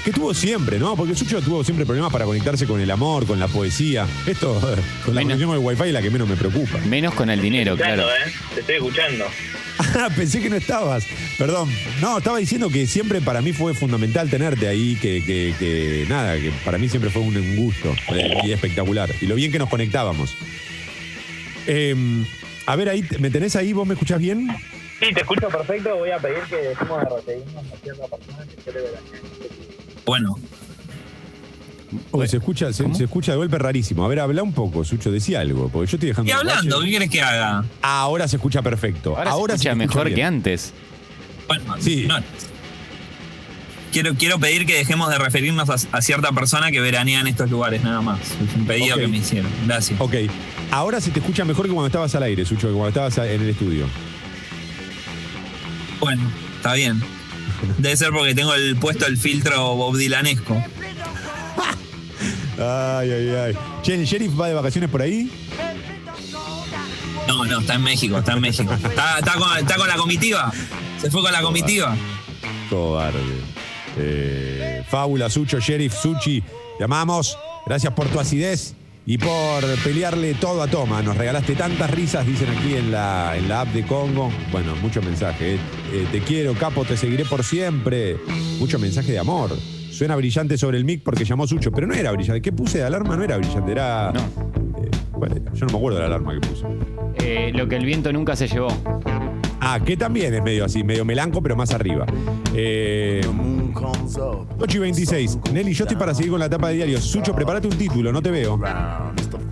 que 0.03 0.11
tuvo 0.11 0.33
siempre, 0.33 0.79
¿no? 0.79 0.95
Porque 0.97 1.15
Sucho 1.15 1.41
tuvo 1.41 1.63
siempre 1.63 1.85
problemas 1.85 2.11
para 2.11 2.25
conectarse 2.25 2.65
con 2.65 2.81
el 2.81 2.89
amor, 2.91 3.25
con 3.25 3.39
la 3.39 3.47
poesía. 3.47 4.05
Esto, 4.25 4.59
con 5.05 5.13
la 5.15 5.21
Menos. 5.21 5.37
conexión 5.37 5.49
con 5.49 5.57
el 5.59 5.63
wifi 5.65 5.83
es 5.89 5.93
la 5.93 6.01
que 6.01 6.09
menos 6.09 6.27
me 6.27 6.35
preocupa. 6.35 6.79
Menos 6.79 7.13
con 7.13 7.29
el 7.29 7.39
dinero, 7.41 7.75
Claro, 7.77 8.03
claro. 8.03 8.09
¿eh? 8.09 8.31
Te 8.55 8.59
estoy 8.61 8.75
escuchando. 8.75 9.25
Ah, 9.79 10.09
pensé 10.15 10.41
que 10.41 10.49
no 10.49 10.55
estabas. 10.55 11.05
Perdón. 11.37 11.69
No, 12.01 12.17
estaba 12.17 12.37
diciendo 12.37 12.69
que 12.69 12.85
siempre 12.87 13.21
para 13.21 13.41
mí 13.41 13.53
fue 13.53 13.73
fundamental 13.73 14.29
tenerte 14.29 14.67
ahí, 14.67 14.95
que, 15.01 15.23
que- 15.23 15.53
que 15.59 16.05
nada, 16.09 16.35
que 16.37 16.51
para 16.63 16.77
mí 16.77 16.89
siempre 16.89 17.09
fue 17.09 17.21
un, 17.21 17.35
un 17.35 17.55
gusto 17.55 17.93
eh, 18.13 18.37
y 18.43 18.51
espectacular. 18.51 19.09
Y 19.21 19.25
lo 19.27 19.35
bien 19.35 19.51
que 19.51 19.59
nos 19.59 19.69
conectábamos. 19.69 20.35
Eh, 21.67 21.95
a 22.65 22.75
ver, 22.75 22.89
ahí, 22.89 23.03
¿me 23.19 23.29
tenés 23.29 23.55
ahí? 23.55 23.73
¿Vos 23.73 23.87
me 23.87 23.93
escuchás 23.93 24.19
bien? 24.19 24.47
Sí, 24.99 25.13
te 25.13 25.21
escucho 25.21 25.47
perfecto. 25.49 25.95
Voy 25.97 26.11
a 26.11 26.17
pedir 26.19 26.39
que 26.49 26.55
dejemos 26.57 26.99
de 26.99 27.09
repetirnos 27.09 27.65
a 27.73 27.77
cierta 27.83 28.07
persona 28.07 28.45
que 28.45 28.55
quiere 28.63 28.81
ver 28.81 28.93
Bueno, 30.05 30.35
Se 32.27 32.37
escucha, 32.37 32.71
se, 32.73 32.93
se 32.93 33.03
escucha 33.05 33.31
de 33.33 33.37
golpe 33.37 33.57
rarísimo. 33.57 34.03
A 34.05 34.07
ver, 34.07 34.19
habla 34.19 34.43
un 34.43 34.53
poco, 34.53 34.83
Sucho, 34.83 35.11
decía 35.11 35.39
algo, 35.41 35.69
porque 35.69 35.91
yo 35.91 35.97
estoy 35.97 36.09
dejando. 36.09 36.33
hablando. 36.33 36.81
¿qué 36.81 36.87
quieres 36.89 37.09
que 37.09 37.21
haga? 37.21 37.63
Ah, 37.81 37.99
ahora 38.01 38.27
se 38.27 38.35
escucha 38.37 38.61
perfecto. 38.61 39.17
Ahora, 39.17 39.31
Ahora, 39.31 39.53
se 39.53 39.63
escucha 39.69 39.75
mejor 39.75 40.05
bien. 40.05 40.15
que 40.15 40.23
antes. 40.23 40.73
Bueno, 41.47 41.75
Sí. 41.79 42.05
no. 42.07 42.17
Quiero, 43.91 44.15
quiero 44.15 44.39
pedir 44.39 44.65
que 44.65 44.73
dejemos 44.73 45.09
de 45.11 45.19
referirnos 45.19 45.69
a, 45.69 45.75
a 45.95 46.01
cierta 46.01 46.31
persona 46.31 46.71
que 46.71 46.79
veranea 46.81 47.19
en 47.21 47.27
estos 47.27 47.51
lugares, 47.51 47.83
nada 47.83 48.01
más. 48.01 48.19
Es 48.21 48.55
un 48.55 48.65
pedido 48.65 48.97
que 48.97 49.07
me 49.07 49.17
hicieron. 49.17 49.51
Gracias. 49.67 50.01
Ok. 50.01 50.15
Ahora 50.71 50.99
se 50.99 51.11
te 51.11 51.19
escucha 51.19 51.45
mejor 51.45 51.67
que 51.67 51.71
cuando 51.73 51.87
estabas 51.87 52.15
al 52.15 52.23
aire, 52.23 52.43
Sucho, 52.43 52.67
que 52.69 52.73
cuando 52.73 52.87
estabas 52.89 53.15
en 53.19 53.41
el 53.41 53.49
estudio. 53.49 53.85
Bueno, 55.99 56.23
está 56.57 56.73
bien. 56.73 57.01
Debe 57.77 57.95
ser 57.95 58.09
porque 58.09 58.33
tengo 58.35 58.53
el 58.55 58.75
puesto 58.77 59.05
el 59.05 59.17
filtro 59.17 59.75
Bob 59.75 59.95
Dylanesco. 59.95 60.61
Ay, 62.57 63.11
ay, 63.11 63.29
ay. 63.29 63.53
Che, 63.81 63.95
¿el 63.95 64.05
sheriff 64.05 64.39
va 64.39 64.47
de 64.47 64.53
vacaciones 64.53 64.89
por 64.89 65.01
ahí? 65.01 65.29
No, 67.27 67.45
no, 67.45 67.59
está 67.61 67.75
en 67.75 67.83
México, 67.83 68.17
está 68.17 68.33
en 68.33 68.41
México. 68.41 68.73
Está, 68.83 69.19
está 69.19 69.33
con, 69.35 69.57
está 69.57 69.75
con 69.75 69.87
la 69.87 69.95
comitiva. 69.95 70.51
Se 70.99 71.09
fue 71.09 71.21
con 71.21 71.31
la 71.31 71.41
comitiva. 71.41 71.95
Cobarde. 72.69 73.19
Eh, 73.97 74.83
Fábula, 74.89 75.29
Sucho, 75.29 75.59
Sheriff, 75.59 75.93
Suchi, 75.99 76.43
te 76.77 76.83
amamos. 76.83 77.37
Gracias 77.65 77.93
por 77.93 78.07
tu 78.09 78.19
acidez 78.19 78.75
y 79.05 79.17
por 79.17 79.63
pelearle 79.83 80.33
todo 80.33 80.61
a 80.61 80.67
Toma. 80.67 81.01
Nos 81.01 81.15
regalaste 81.17 81.55
tantas 81.55 81.89
risas, 81.91 82.25
dicen 82.25 82.49
aquí 82.57 82.75
en 82.75 82.91
la, 82.91 83.35
en 83.37 83.47
la 83.47 83.61
app 83.61 83.69
de 83.69 83.85
Congo. 83.85 84.31
Bueno, 84.51 84.75
mucho 84.77 85.01
mensaje. 85.01 85.55
eh. 85.55 85.59
Eh, 85.93 86.07
te 86.11 86.19
quiero, 86.21 86.53
capo, 86.55 86.83
te 86.85 86.97
seguiré 86.97 87.23
por 87.25 87.43
siempre. 87.43 88.17
Mucho 88.59 88.79
mensaje 88.79 89.11
de 89.13 89.19
amor. 89.19 89.57
Suena 89.93 90.15
brillante 90.15 90.57
sobre 90.57 90.79
el 90.79 90.85
mic 90.85 91.03
porque 91.03 91.23
llamó 91.23 91.45
Sucho, 91.45 91.71
pero 91.71 91.85
no 91.85 91.93
era 91.93 92.11
brillante. 92.11 92.41
¿Qué 92.41 92.51
puse 92.51 92.79
de 92.79 92.85
alarma? 92.85 93.15
No 93.15 93.23
era 93.23 93.37
brillante, 93.37 93.71
era. 93.71 94.11
No. 94.11 94.21
Eh, 94.81 94.89
¿cuál 95.11 95.33
era? 95.33 95.53
Yo 95.53 95.67
no 95.67 95.71
me 95.73 95.77
acuerdo 95.77 95.99
de 95.99 96.01
la 96.01 96.07
alarma 96.07 96.33
que 96.33 96.47
puse. 96.47 96.65
Eh, 97.23 97.51
lo 97.53 97.67
que 97.67 97.75
el 97.75 97.85
viento 97.85 98.11
nunca 98.11 98.35
se 98.35 98.47
llevó. 98.47 98.69
Ah, 99.61 99.79
que 99.85 99.95
también 99.95 100.33
es 100.33 100.41
medio 100.41 100.65
así, 100.65 100.83
medio 100.83 101.05
melanco, 101.05 101.43
pero 101.43 101.55
más 101.55 101.71
arriba. 101.71 102.07
Eh, 102.55 103.21
8 104.57 104.77
y 104.77 104.79
26. 104.79 105.37
Nelly, 105.53 105.73
yo 105.73 105.83
estoy 105.85 105.95
para 105.95 106.15
seguir 106.15 106.31
con 106.31 106.39
la 106.39 106.49
tapa 106.49 106.69
de 106.69 106.75
diario. 106.75 106.99
Sucho, 106.99 107.35
prepárate 107.35 107.67
un 107.67 107.77
título, 107.77 108.11
no 108.11 108.21
te 108.21 108.31
veo. 108.31 108.59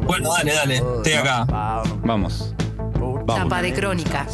Bueno, 0.05 0.33
dale, 0.33 0.53
dale. 0.53 0.75
Estoy 0.75 1.13
acá. 1.13 1.45
Vamos. 2.03 2.55
Vamos. 3.25 3.49
Tapa 3.49 3.61
de 3.61 3.73
crónica. 3.73 4.27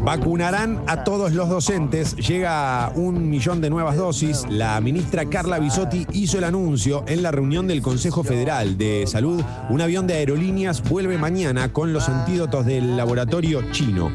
Vacunarán 0.00 0.82
a 0.86 1.04
todos 1.04 1.32
los 1.32 1.48
docentes. 1.48 2.16
Llega 2.16 2.92
un 2.94 3.28
millón 3.30 3.60
de 3.60 3.70
nuevas 3.70 3.96
dosis. 3.96 4.44
La 4.48 4.80
ministra 4.80 5.24
Carla 5.26 5.58
Bisotti 5.58 6.06
hizo 6.12 6.38
el 6.38 6.44
anuncio 6.44 7.04
en 7.06 7.22
la 7.22 7.30
reunión 7.30 7.66
del 7.66 7.82
Consejo 7.82 8.22
Federal 8.22 8.76
de 8.76 9.06
Salud. 9.06 9.42
Un 9.70 9.80
avión 9.80 10.06
de 10.06 10.14
aerolíneas 10.14 10.82
vuelve 10.88 11.18
mañana 11.18 11.72
con 11.72 11.92
los 11.92 12.08
antídotos 12.08 12.66
del 12.66 12.96
laboratorio 12.96 13.70
chino. 13.72 14.10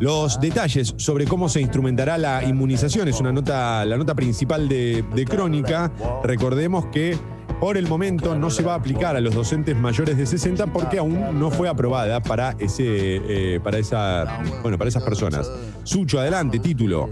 Los 0.00 0.40
detalles 0.40 0.94
sobre 0.96 1.26
cómo 1.26 1.48
se 1.48 1.60
instrumentará 1.60 2.18
la 2.18 2.44
inmunización 2.44 3.08
es 3.08 3.18
una 3.20 3.32
nota, 3.32 3.84
la 3.84 3.96
nota 3.96 4.14
principal 4.14 4.68
de, 4.68 5.04
de 5.14 5.24
Crónica. 5.24 5.90
Recordemos 6.22 6.86
que 6.86 7.18
por 7.60 7.76
el 7.76 7.86
momento 7.86 8.36
no 8.36 8.50
se 8.50 8.62
va 8.62 8.74
a 8.74 8.76
aplicar 8.76 9.16
a 9.16 9.20
los 9.20 9.34
docentes 9.34 9.76
mayores 9.76 10.16
de 10.16 10.26
60 10.26 10.68
porque 10.68 10.98
aún 10.98 11.38
no 11.38 11.50
fue 11.50 11.68
aprobada 11.68 12.22
para 12.22 12.54
ese, 12.58 12.84
eh, 12.86 13.60
para 13.62 13.78
esa, 13.78 14.40
bueno, 14.62 14.78
para 14.78 14.88
esas 14.88 15.02
personas. 15.02 15.50
Sucho, 15.84 16.20
adelante, 16.20 16.58
título. 16.58 17.10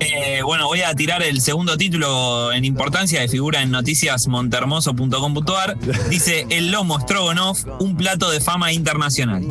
Eh, 0.00 0.42
bueno, 0.42 0.66
voy 0.66 0.82
a 0.82 0.94
tirar 0.94 1.22
el 1.22 1.40
segundo 1.40 1.76
título 1.76 2.52
en 2.52 2.64
importancia 2.64 3.20
de 3.20 3.28
figura 3.28 3.62
en 3.62 3.70
noticiasmontermoso.com.ar. 3.70 5.76
Dice 6.10 6.46
El 6.50 6.70
lomo 6.70 7.00
Strogonoff, 7.00 7.64
un 7.80 7.96
plato 7.96 8.30
de 8.30 8.40
fama 8.40 8.72
internacional. 8.72 9.46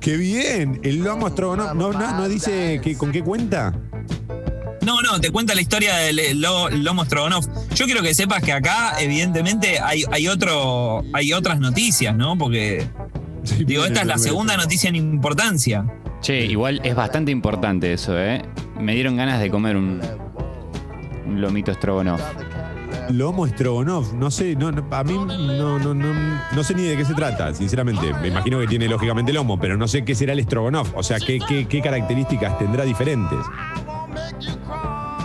¡Qué 0.00 0.16
bien! 0.16 0.80
El 0.84 0.98
lomo 0.98 1.28
Strogonoff, 1.30 1.74
¿no, 1.74 1.92
no, 1.92 2.18
no 2.18 2.28
dice 2.28 2.80
que, 2.82 2.96
con 2.96 3.10
qué 3.10 3.22
cuenta? 3.22 3.74
No, 4.82 5.02
no, 5.02 5.20
te 5.20 5.30
cuenta 5.30 5.54
la 5.54 5.60
historia 5.60 5.96
del 5.96 6.40
lo- 6.40 6.70
lomo 6.70 7.04
Strogonoff. 7.04 7.46
Yo 7.74 7.84
quiero 7.86 8.02
que 8.02 8.14
sepas 8.14 8.42
que 8.42 8.52
acá, 8.52 8.94
evidentemente, 9.00 9.80
hay, 9.80 10.04
hay, 10.10 10.28
otro, 10.28 11.04
hay 11.12 11.32
otras 11.32 11.60
noticias, 11.60 12.16
¿no? 12.16 12.38
Porque, 12.38 12.86
digo, 13.66 13.84
esta 13.84 14.00
es 14.02 14.06
la 14.06 14.18
segunda 14.18 14.56
noticia 14.56 14.88
en 14.88 14.96
importancia. 14.96 15.84
Che, 16.22 16.44
igual 16.46 16.80
es 16.84 16.94
bastante 16.94 17.30
importante 17.30 17.92
eso, 17.92 18.18
¿eh? 18.18 18.42
Me 18.80 18.94
dieron 18.94 19.16
ganas 19.16 19.40
de 19.40 19.50
comer 19.50 19.76
un, 19.76 20.00
un 21.26 21.40
lomito 21.40 21.72
strogonoff. 21.74 22.20
Lomo 23.10 23.46
Strogonoff, 23.46 24.12
no 24.12 24.30
sé, 24.30 24.54
no, 24.54 24.70
no, 24.70 24.84
a 24.94 25.02
mí 25.02 25.14
no, 25.14 25.78
no, 25.78 25.94
no, 25.94 26.40
no 26.54 26.62
sé 26.64 26.74
ni 26.74 26.82
de 26.82 26.94
qué 26.94 27.06
se 27.06 27.14
trata, 27.14 27.54
sinceramente. 27.54 28.12
Me 28.20 28.28
imagino 28.28 28.58
que 28.60 28.66
tiene 28.66 28.86
lógicamente 28.86 29.32
lomo, 29.32 29.58
pero 29.58 29.78
no 29.78 29.88
sé 29.88 30.04
qué 30.04 30.14
será 30.14 30.34
el 30.34 30.42
Strogonoff. 30.42 30.90
O 30.94 31.02
sea, 31.02 31.18
qué, 31.18 31.38
qué, 31.48 31.66
qué 31.66 31.80
características 31.80 32.58
tendrá 32.58 32.84
diferentes. 32.84 33.38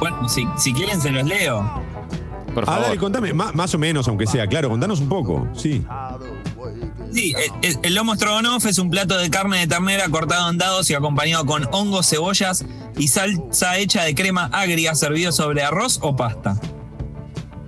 Bueno, 0.10 0.30
si, 0.30 0.46
si 0.58 0.74
quieren 0.74 1.02
se 1.02 1.12
los 1.12 1.24
leo. 1.26 1.62
Por 2.54 2.64
Ah, 2.64 2.66
favor. 2.68 2.82
dale, 2.84 2.98
contame, 2.98 3.34
ma- 3.34 3.52
más 3.54 3.74
o 3.74 3.80
menos, 3.80 4.08
aunque 4.08 4.28
sea, 4.28 4.46
claro, 4.48 4.70
contanos 4.70 5.00
un 5.00 5.10
poco, 5.10 5.48
sí. 5.56 5.84
Sí, 7.12 7.34
el, 7.62 7.70
el- 7.72 7.80
el 7.84 7.96
lomo 7.96 8.16
stroganoff 8.16 8.66
es 8.66 8.78
un 8.80 8.90
plato 8.90 9.18
de 9.18 9.30
carne 9.30 9.60
de 9.60 9.68
ternera 9.68 10.08
cortado 10.10 10.50
en 10.50 10.58
dados 10.58 10.90
y 10.90 10.94
acompañado 10.94 11.46
con 11.46 11.68
hongos, 11.72 12.10
cebollas 12.10 12.66
y 12.98 13.08
salsa 13.08 13.78
hecha 13.78 14.04
de 14.04 14.14
crema 14.16 14.50
agria 14.52 14.94
servido 14.96 15.32
sobre 15.32 15.64
arroz 15.64 16.00
o 16.02 16.16
pasta. 16.16 16.60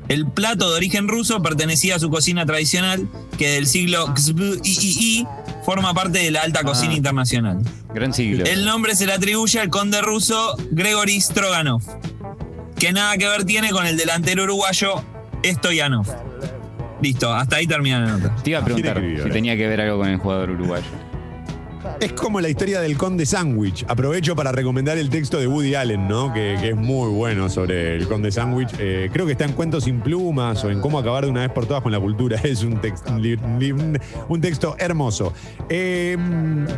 El 0.07 0.27
plato 0.27 0.69
de 0.69 0.75
origen 0.77 1.07
ruso 1.07 1.41
pertenecía 1.41 1.95
a 1.95 1.99
su 1.99 2.09
cocina 2.11 2.45
tradicional 2.45 3.07
que 3.39 3.49
del 3.49 3.65
siglo 3.65 4.05
XVII 4.15 5.27
forma 5.65 5.93
parte 5.95 6.19
de 6.19 6.29
la 6.31 6.41
alta 6.41 6.63
cocina 6.63 6.93
Ah. 6.93 6.97
internacional. 6.97 7.57
Gran 7.93 8.13
siglo. 8.13 8.45
El 8.45 8.65
nombre 8.65 8.95
se 8.95 9.07
le 9.07 9.13
atribuye 9.13 9.59
al 9.59 9.69
conde 9.69 10.01
ruso 10.01 10.55
Gregory 10.71 11.19
Stroganov, 11.21 11.81
que 12.77 12.91
nada 12.91 13.17
que 13.17 13.27
ver 13.27 13.45
tiene 13.45 13.69
con 13.71 13.85
el 13.85 13.97
delantero 13.97 14.43
uruguayo 14.43 15.03
Stoyanov. 15.43 16.07
Listo, 17.01 17.33
hasta 17.33 17.57
ahí 17.57 17.67
termina 17.67 17.99
la 17.99 18.07
nota. 18.17 18.35
Te 18.43 18.51
iba 18.51 18.59
a 18.59 18.65
preguntar 18.65 18.93
¿Quién 18.93 19.05
escribió, 19.05 19.23
si 19.25 19.29
tenía 19.31 19.57
que 19.57 19.67
ver 19.67 19.81
algo 19.81 19.99
con 19.99 20.09
el 20.09 20.17
jugador 20.17 20.51
uruguayo. 20.51 20.85
Es 21.99 22.13
como 22.13 22.41
la 22.41 22.49
historia 22.49 22.81
del 22.81 22.97
conde 22.97 23.25
Sandwich. 23.25 23.85
Aprovecho 23.87 24.35
para 24.35 24.51
recomendar 24.51 24.97
el 24.97 25.09
texto 25.09 25.39
de 25.39 25.47
Woody 25.47 25.75
Allen, 25.75 26.07
¿no? 26.07 26.33
Que, 26.33 26.55
es 26.55 26.75
muy 26.75 27.09
bueno 27.09 27.49
sobre 27.49 27.95
el 27.95 28.07
conde 28.07 28.31
Sandwich. 28.31 28.69
Eh, 28.79 29.09
creo 29.11 29.25
que 29.25 29.31
está 29.31 29.45
en 29.45 29.53
Cuentos 29.53 29.85
sin 29.85 30.01
plumas 30.01 30.63
o 30.63 30.69
en 30.69 30.81
Cómo 30.81 30.99
acabar 30.99 31.25
de 31.25 31.31
una 31.31 31.41
vez 31.41 31.51
por 31.51 31.65
todas 31.65 31.81
con 31.81 31.91
la 31.91 31.99
cultura. 31.99 32.39
Es 32.45 32.63
un, 32.63 32.79
texto 34.41 34.75
hermoso. 34.77 35.33
Eh, 35.69 36.17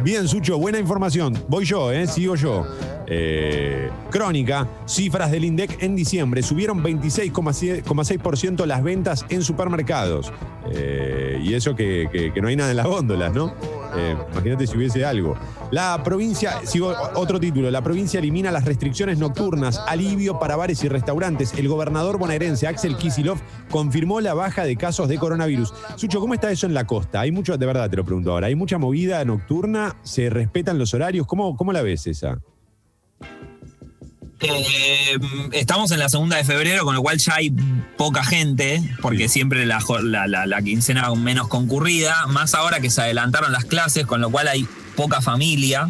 bien, 0.04 0.28
Sucho, 0.28 0.58
buena 0.58 0.80
información. 0.80 1.38
Voy 1.48 1.66
yo, 1.66 1.92
¿eh? 1.92 2.08
Sigo 2.08 2.36
yo. 2.36 2.66
Eh, 3.08 3.90
crónica, 4.10 4.68
cifras 4.86 5.32
del 5.32 5.46
INDEC 5.46 5.84
en 5.84 5.96
diciembre. 5.96 6.42
Subieron 6.42 6.84
26,6% 6.84 8.66
las 8.66 8.84
ventas 8.84 9.26
en 9.30 9.44
supermercados. 9.44 10.32
Y 11.42 11.54
eso 11.54 11.76
que, 11.76 12.32
no 12.42 12.48
hay 12.48 12.56
nada 12.56 12.72
en 12.72 12.78
las 12.78 12.88
góndolas, 12.88 13.34
¿no? 13.34 13.54
Imagínate 14.34 14.68
si 14.68 14.78
hubiese 14.78 14.97
algo. 15.06 15.38
La 15.72 16.02
provincia, 16.04 16.62
sigo 16.66 16.94
otro 17.16 17.40
título, 17.40 17.70
la 17.72 17.82
provincia 17.82 18.20
elimina 18.20 18.52
las 18.52 18.64
restricciones 18.66 19.18
nocturnas, 19.18 19.82
alivio 19.88 20.40
para 20.40 20.56
bares 20.56 20.84
y 20.84 20.88
restaurantes. 20.90 21.54
El 21.58 21.68
gobernador 21.68 22.18
bonaerense 22.18 22.68
Axel 22.68 22.96
Kisilov 22.98 23.38
confirmó 23.70 24.22
la 24.22 24.34
baja 24.34 24.64
de 24.64 24.78
casos 24.78 25.10
de 25.10 25.18
coronavirus. 25.18 25.74
Sucho, 25.98 26.20
¿cómo 26.20 26.34
está 26.34 26.52
eso 26.52 26.68
en 26.68 26.74
la 26.74 26.86
costa? 26.88 27.20
Hay 27.22 27.32
mucho, 27.32 27.58
de 27.58 27.66
verdad 27.66 27.90
te 27.90 27.98
lo 27.98 28.06
pregunto 28.06 28.32
ahora, 28.32 28.48
¿hay 28.48 28.56
mucha 28.56 28.78
movida 28.78 29.24
nocturna? 29.26 29.96
¿Se 30.04 30.30
respetan 30.30 30.78
los 30.78 30.94
horarios? 30.94 31.28
¿Cómo, 31.28 31.56
cómo 31.58 31.74
la 31.74 31.82
ves 31.82 32.08
esa? 32.08 32.38
Eh, 34.40 35.18
estamos 35.54 35.90
en 35.92 35.98
la 36.00 36.10
segunda 36.10 36.38
de 36.38 36.44
febrero, 36.44 36.86
con 36.86 36.94
lo 36.94 37.02
cual 37.02 37.18
ya 37.18 37.36
hay 37.36 37.52
poca 37.98 38.24
gente, 38.24 38.82
porque 39.02 39.30
siempre 39.30 39.66
la, 39.66 39.80
la- 40.04 40.28
la- 40.28 40.46
la 40.46 40.62
quincena 40.62 41.14
menos 41.16 41.48
concurrida, 41.48 42.28
más 42.28 42.54
ahora 42.54 42.80
que 42.80 42.92
se 42.92 43.02
adelantaron 43.02 43.52
las 43.52 43.66
clases, 43.66 44.06
con 44.06 44.22
lo 44.22 44.30
cual 44.30 44.48
hay 44.48 44.68
poca 44.98 45.22
familia. 45.22 45.90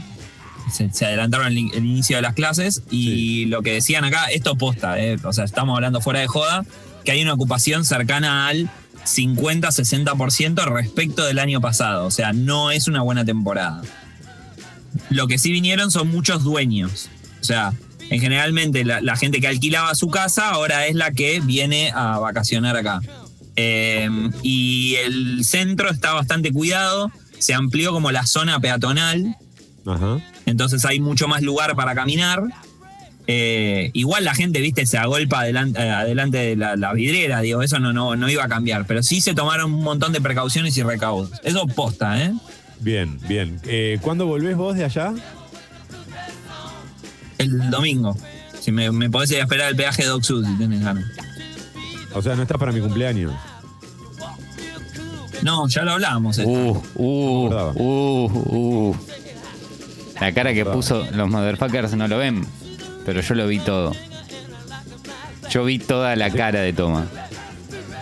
se, 0.72 0.92
se 0.92 1.06
adelantaron 1.06 1.48
el, 1.48 1.58
el 1.74 1.86
inicio 1.86 2.18
de 2.18 2.22
las 2.22 2.36
clases 2.36 2.84
y 2.92 3.46
lo 3.46 3.64
que 3.64 3.74
decían 3.74 4.04
acá, 4.04 4.26
esto 4.26 4.56
posta, 4.56 5.00
eh, 5.00 5.18
o 5.24 5.34
sea, 5.34 5.46
estamos 5.46 5.76
hablando 5.76 6.02
fuera 6.02 6.20
de 6.20 6.28
joda, 6.28 6.64
que 7.04 7.12
hay 7.12 7.24
una 7.24 7.34
ocupación 7.34 7.86
cercana 7.86 8.48
al 8.48 8.70
50-60% 9.06 10.66
respecto 10.66 11.26
del 11.26 11.40
año 11.40 11.62
pasado, 11.62 12.06
o 12.06 12.12
sea, 12.12 12.34
no 12.34 12.70
es 12.70 12.88
una 12.88 13.02
buena 13.02 13.26
temporada. 13.26 13.82
Lo 15.10 15.28
que 15.28 15.38
sí 15.38 15.52
vinieron 15.52 15.90
son 15.90 16.10
muchos 16.10 16.44
dueños, 16.44 17.10
o 17.40 17.44
sea, 17.44 17.74
en 18.10 18.20
generalmente 18.20 18.84
la, 18.84 19.02
la 19.02 19.16
gente 19.16 19.40
que 19.40 19.48
alquilaba 19.48 19.96
su 19.96 20.10
casa 20.10 20.50
ahora 20.50 20.86
es 20.88 20.96
la 20.96 21.12
que 21.12 21.40
viene 21.40 21.92
a 21.96 22.20
vacacionar 22.20 22.76
acá. 22.76 23.02
Eh, 23.60 24.08
y 24.44 24.96
el 25.04 25.44
centro 25.44 25.90
está 25.90 26.14
bastante 26.14 26.52
cuidado, 26.52 27.12
se 27.40 27.54
amplió 27.54 27.92
como 27.92 28.12
la 28.12 28.26
zona 28.26 28.60
peatonal, 28.60 29.36
Ajá. 29.86 30.20
entonces 30.46 30.84
hay 30.86 31.00
mucho 31.00 31.28
más 31.28 31.42
lugar 31.42 31.76
para 31.76 31.96
caminar. 31.96 32.44
Eh, 33.30 33.92
igual 33.94 34.24
la 34.24 34.34
gente, 34.34 34.62
viste, 34.62 34.86
se 34.86 34.98
agolpa 34.98 35.42
adelante, 35.42 35.82
eh, 35.82 35.90
adelante 35.90 36.38
de 36.38 36.56
la, 36.56 36.78
la 36.78 36.94
vidriera, 36.94 37.42
digo, 37.42 37.62
eso 37.62 37.78
no, 37.78 37.92
no, 37.92 38.16
no 38.16 38.30
iba 38.30 38.46
a 38.46 38.48
cambiar, 38.48 38.86
pero 38.88 39.04
sí 39.04 39.20
se 39.20 39.34
tomaron 39.34 39.74
un 39.74 39.84
montón 39.84 40.14
de 40.14 40.22
precauciones 40.22 40.78
y 40.78 40.84
recaudos. 40.84 41.32
Eso 41.44 41.68
posta, 41.68 42.24
¿eh? 42.24 42.34
Bien, 42.80 43.20
bien. 43.28 43.60
Eh, 43.66 43.98
¿Cuándo 44.02 44.26
volvés 44.28 44.56
vos 44.56 44.78
de 44.78 44.86
allá? 44.86 45.14
El 47.38 47.70
domingo. 47.70 48.16
Si 48.62 48.72
me, 48.72 48.92
me 48.92 49.10
podés 49.10 49.32
ir 49.32 49.38
a 49.40 49.44
esperar 49.44 49.70
el 49.70 49.76
peaje 49.76 50.04
de 50.04 50.10
Doc 50.10 50.24
Sud, 50.24 50.46
si 50.46 50.58
tenés 50.58 50.82
ganas. 50.82 51.06
O 52.14 52.22
sea, 52.22 52.36
no 52.36 52.44
estás 52.44 52.58
para 52.58 52.72
mi 52.72 52.80
cumpleaños. 52.80 53.34
No, 55.44 55.68
ya 55.68 55.84
lo 55.84 55.92
hablábamos. 55.94 56.38
esto. 56.38 56.50
Uh, 56.50 56.82
uh, 56.96 57.72
uh, 57.76 58.90
uh. 58.90 58.96
La 60.20 60.32
cara 60.34 60.54
que 60.54 60.66
puso 60.66 61.06
los 61.12 61.30
motherfuckers 61.30 61.94
no 61.96 62.08
lo 62.08 62.18
ven, 62.18 62.46
pero 63.06 63.22
yo 63.22 63.36
lo 63.36 63.48
vi 63.48 63.60
todo. 63.60 63.94
Yo 65.50 65.64
vi 65.64 65.80
toda 65.80 66.16
la 66.16 66.30
cara 66.32 66.60
de 66.62 66.74
Toma. 66.74 67.06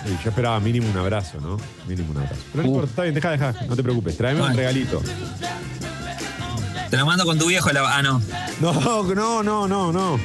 Y 0.06 0.24
yo 0.24 0.30
esperaba 0.30 0.60
mínimo 0.60 0.90
un 0.90 0.98
abrazo, 0.98 1.40
¿no? 1.42 1.58
Mínimo 1.88 2.12
un 2.12 2.18
abrazo. 2.18 2.42
Pero 2.54 2.64
no 2.64 2.70
Uh. 2.70 2.72
importa, 2.74 2.90
está 2.90 3.02
bien, 3.04 3.16
deja, 3.16 3.32
deja, 3.32 3.54
no 3.68 3.76
te 3.76 3.84
preocupes. 3.84 4.18
Tráeme 4.18 4.42
un 4.42 4.56
regalito. 4.56 5.02
Te 6.90 6.98
lo 6.98 7.06
mando 7.06 7.26
con 7.26 7.38
tu 7.38 7.48
viejo. 7.48 7.70
La... 7.72 7.98
Ah, 7.98 8.02
no. 8.02 8.22
No, 8.62 8.74
no, 8.74 9.44
no, 9.44 9.44
no, 9.44 9.92
no, 9.92 9.92
no, 9.92 10.20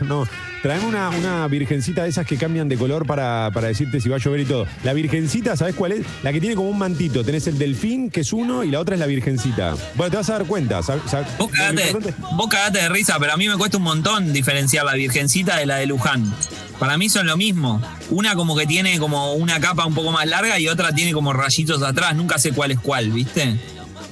no. 0.00 0.24
Traeme 0.62 0.86
una, 0.86 1.08
una 1.10 1.46
virgencita 1.48 2.02
de 2.02 2.08
esas 2.08 2.26
que 2.26 2.36
cambian 2.36 2.68
de 2.68 2.76
color 2.76 3.06
para, 3.06 3.50
para 3.54 3.68
decirte 3.68 4.00
si 4.00 4.08
va 4.08 4.16
a 4.16 4.18
llover 4.18 4.40
y 4.40 4.44
todo. 4.44 4.66
La 4.82 4.92
virgencita, 4.92 5.56
¿sabes 5.56 5.74
cuál 5.76 5.92
es? 5.92 6.06
La 6.22 6.32
que 6.32 6.40
tiene 6.40 6.56
como 6.56 6.68
un 6.70 6.78
mantito. 6.78 7.22
Tenés 7.24 7.46
el 7.46 7.58
delfín, 7.58 8.10
que 8.10 8.20
es 8.20 8.32
uno, 8.32 8.64
y 8.64 8.70
la 8.70 8.80
otra 8.80 8.94
es 8.96 9.00
la 9.00 9.06
virgencita. 9.06 9.74
Bueno, 9.94 10.10
te 10.10 10.16
vas 10.16 10.28
a 10.30 10.32
dar 10.34 10.46
cuenta. 10.46 10.80
¿sab- 10.80 11.02
sab- 11.04 11.24
Vos 11.38 11.50
cagate, 11.52 11.92
vos 12.36 12.48
cagate 12.48 12.78
de 12.82 12.88
risa, 12.88 13.16
pero 13.20 13.32
a 13.32 13.36
mí 13.36 13.48
me 13.48 13.56
cuesta 13.56 13.76
un 13.76 13.84
montón 13.84 14.32
diferenciar 14.32 14.84
la 14.84 14.94
virgencita 14.94 15.56
de 15.56 15.66
la 15.66 15.76
de 15.76 15.86
Luján. 15.86 16.32
Para 16.80 16.98
mí 16.98 17.08
son 17.08 17.26
lo 17.26 17.36
mismo. 17.36 17.80
Una 18.10 18.34
como 18.34 18.56
que 18.56 18.66
tiene 18.66 18.98
como 18.98 19.34
una 19.34 19.60
capa 19.60 19.86
un 19.86 19.94
poco 19.94 20.10
más 20.12 20.26
larga 20.26 20.58
y 20.58 20.68
otra 20.68 20.92
tiene 20.92 21.12
como 21.12 21.32
rayitos 21.32 21.82
atrás. 21.82 22.14
Nunca 22.16 22.38
sé 22.38 22.52
cuál 22.52 22.70
es 22.72 22.78
cuál, 22.80 23.10
¿viste? 23.10 23.56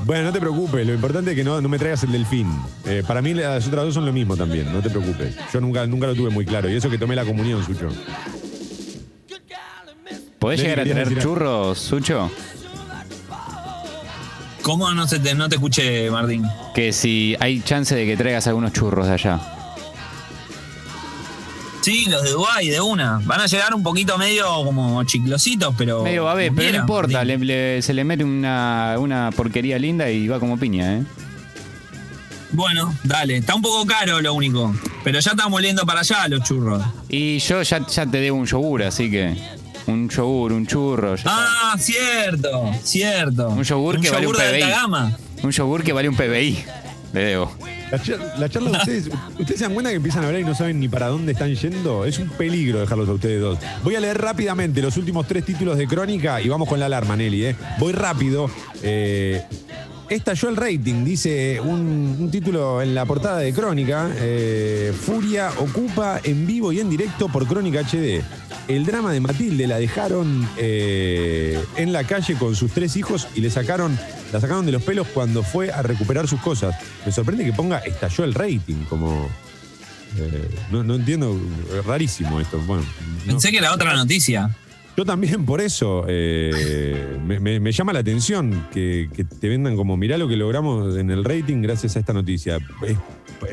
Bueno, 0.07 0.23
no 0.23 0.33
te 0.33 0.39
preocupes. 0.39 0.87
Lo 0.87 0.95
importante 0.95 1.33
es 1.33 1.37
que 1.37 1.43
no, 1.43 1.61
no 1.61 1.69
me 1.69 1.79
traigas 1.79 2.05
el 2.05 2.13
delfín. 2.13 2.49
Eh, 2.85 3.03
para 3.05 3.21
mí 3.21 3.35
las 3.35 3.67
otras 3.67 3.87
dos 3.87 3.95
son 3.95 4.07
lo 4.07 4.13
mismo 4.13 4.37
también. 4.37 4.73
No 4.73 4.81
te 4.81 4.89
preocupes. 4.89 5.37
Yo 5.53 5.61
nunca, 5.61 5.85
nunca 5.85 6.07
lo 6.07 6.15
tuve 6.15 6.31
muy 6.31 6.47
claro. 6.47 6.71
Y 6.71 6.77
eso 6.77 6.89
que 6.89 6.97
tomé 6.97 7.17
la 7.17 7.25
comunión, 7.25 7.65
Sucho. 7.67 7.89
¿Podés 10.39 10.61
llegar 10.61 10.79
a 10.79 10.83
algo. 10.83 11.21
churros, 11.21 11.79
Sucho? 11.79 12.31
¿Cómo 14.63 14.95
no, 14.95 15.09
se 15.09 15.19
te, 15.19 15.35
no 15.35 15.49
te 15.49 15.57
escuché, 15.57 16.09
Martín? 16.09 16.45
Que 16.73 16.93
si 16.93 17.37
hay 17.41 17.61
chance 17.63 17.93
de 17.93 18.07
que 18.07 18.17
traigas 18.17 18.47
algunos 18.47 18.73
churros 18.73 19.09
de 19.09 19.13
allá. 19.15 19.56
Sí, 21.87 22.07
los 22.11 22.25
de 22.25 22.31
Dubái, 22.31 22.69
de 22.69 22.81
una. 22.81 23.21
Van 23.23 23.41
a 23.41 23.47
llegar 23.47 23.73
un 23.73 23.85
poquito 23.85 24.19
medio 24.19 24.45
como 24.65 25.05
chiclositos, 25.05 25.73
pero. 25.79 26.03
Medio 26.03 26.25
como 26.25 26.35
pero 26.57 26.73
no 26.73 26.79
importa, 26.81 27.19
Martín. 27.19 27.47
le- 27.47 27.75
le- 27.77 27.83
se 27.83 27.95
le 27.95 28.03
mete 28.03 28.25
una, 28.25 28.97
una 28.99 29.31
porquería 29.31 29.79
linda 29.79 30.11
y 30.11 30.27
va 30.27 30.41
como 30.41 30.59
piña, 30.59 30.97
¿eh? 30.97 31.03
Bueno, 32.51 32.93
dale. 33.05 33.37
Está 33.37 33.55
un 33.55 33.63
poco 33.63 33.87
caro 33.87 34.21
lo 34.21 34.35
único. 34.35 34.75
Pero 35.05 35.21
ya 35.21 35.31
estamos 35.31 35.57
oliendo 35.59 35.87
para 35.87 36.01
allá 36.01 36.27
los 36.27 36.43
churros. 36.43 36.83
Y 37.09 37.39
yo 37.39 37.63
ya, 37.63 37.87
ya 37.87 38.05
te 38.05 38.19
debo 38.19 38.37
un 38.37 38.47
yogur, 38.47 38.83
así 38.83 39.09
que. 39.09 39.37
Un 39.87 40.09
yogur, 40.09 40.53
un 40.55 40.67
churro. 40.67 41.15
ya. 41.15 41.23
Ah, 41.27 41.77
cierto, 41.79 42.73
cierto. 42.83 43.49
Un 43.51 43.63
yogur 43.63 44.01
que 44.01 44.11
vale 44.11 44.27
un 44.27 44.33
yogur 44.33 44.45
de 44.45 44.51
PBI. 44.59 44.63
alta 44.63 44.77
gama. 44.81 45.17
Un 45.45 45.51
yogur 45.53 45.85
que 45.85 45.93
vale 45.93 46.09
un 46.09 46.17
PBI. 46.17 46.65
Le 47.13 47.21
debo. 47.25 47.53
La, 47.91 47.99
char- 48.03 48.39
la 48.39 48.49
charla 48.49 48.71
de 48.71 48.77
ustedes, 48.79 49.11
¿ustedes 49.39 49.59
se 49.59 49.65
dan 49.65 49.73
cuenta 49.75 49.91
que 49.91 49.97
empiezan 49.97 50.25
a 50.25 50.27
hablar 50.27 50.41
y 50.41 50.45
no 50.45 50.55
saben 50.55 50.81
ni 50.81 50.89
para 50.89 51.07
dónde 51.07 51.33
están 51.33 51.55
yendo? 51.55 52.05
Es 52.05 52.19
un 52.19 52.29
peligro 52.31 52.81
dejarlos 52.81 53.09
a 53.09 53.13
ustedes 53.13 53.41
dos. 53.41 53.59
Voy 53.85 53.95
a 53.95 54.01
leer 54.01 54.19
rápidamente 54.21 54.83
los 54.83 54.97
últimos 54.97 55.27
tres 55.29 55.45
títulos 55.45 55.79
de 55.79 55.87
Crónica 55.87 56.41
y 56.41 56.49
vamos 56.49 56.69
con 56.69 56.81
la 56.81 56.87
alarma, 56.87 57.17
Nelly. 57.17 57.47
¿eh? 57.47 57.57
Voy 57.79 57.93
rápido. 57.93 58.51
Eh, 58.83 59.43
estalló 60.09 60.49
el 60.49 60.57
rating, 60.57 61.05
dice 61.05 61.61
un, 61.61 62.29
título 62.31 62.83
en 62.83 62.95
la 62.95 63.05
portada 63.05 63.39
de 63.39 63.53
Crónica. 63.53 64.11
eh, 64.17 64.93
Furia 64.99 65.51
ocupa 65.59 66.21
en 66.23 66.47
vivo 66.47 66.73
y 66.73 66.81
en 66.81 66.91
directo 66.91 67.29
por 67.29 67.47
Crónica 67.47 67.81
HD. 67.81 68.23
El 68.69 68.85
drama 68.85 69.13
de 69.13 69.21
Matilde 69.21 69.67
la 69.67 69.79
dejaron 69.79 70.49
eh, 70.57 71.63
en 71.77 71.93
la 71.93 72.05
calle 72.05 72.35
con 72.35 72.57
sus 72.57 72.73
tres 72.73 72.97
hijos 72.97 73.29
y 73.35 73.41
le 73.41 73.51
sacaron, 73.51 73.99
la 74.33 74.41
sacaron 74.41 74.67
de 74.67 74.73
los 74.73 74.83
pelos 74.83 75.07
cuando 75.09 75.43
fue 75.43 75.71
a 75.71 75.83
recuperar 75.83 76.27
sus 76.27 76.41
cosas. 76.41 76.75
Me 77.05 77.13
sorprende 77.13 77.45
que 77.45 77.53
ponga 77.53 77.79
estalló 77.79 78.25
el 78.25 78.35
rating, 78.35 78.85
como. 78.89 79.29
eh, 80.19 80.49
no, 80.71 80.83
no 80.83 80.97
entiendo, 80.97 81.39
rarísimo 81.87 82.41
esto. 82.41 82.59
Bueno, 82.67 82.85
no. 83.25 83.33
Pensé 83.33 83.51
que 83.51 83.59
era 83.59 83.73
otra 83.73 83.95
noticia. 83.95 84.51
Yo 84.97 85.05
también, 85.05 85.45
por 85.45 85.61
eso, 85.61 86.05
eh, 86.09 87.19
me, 87.27 87.73
llama 87.73 87.93
la 87.93 87.99
atención 87.99 88.67
que, 88.73 89.09
te 89.41 89.49
vendan 89.49 89.77
como, 89.77 89.97
mirá 89.97 90.17
lo 90.17 90.27
que 90.27 90.37
logramos 90.37 90.97
en 90.97 91.11
el 91.11 91.23
rating 91.23 91.61
gracias 91.61 91.97
a 91.97 91.99
esta 91.99 92.15
noticia. 92.15 92.59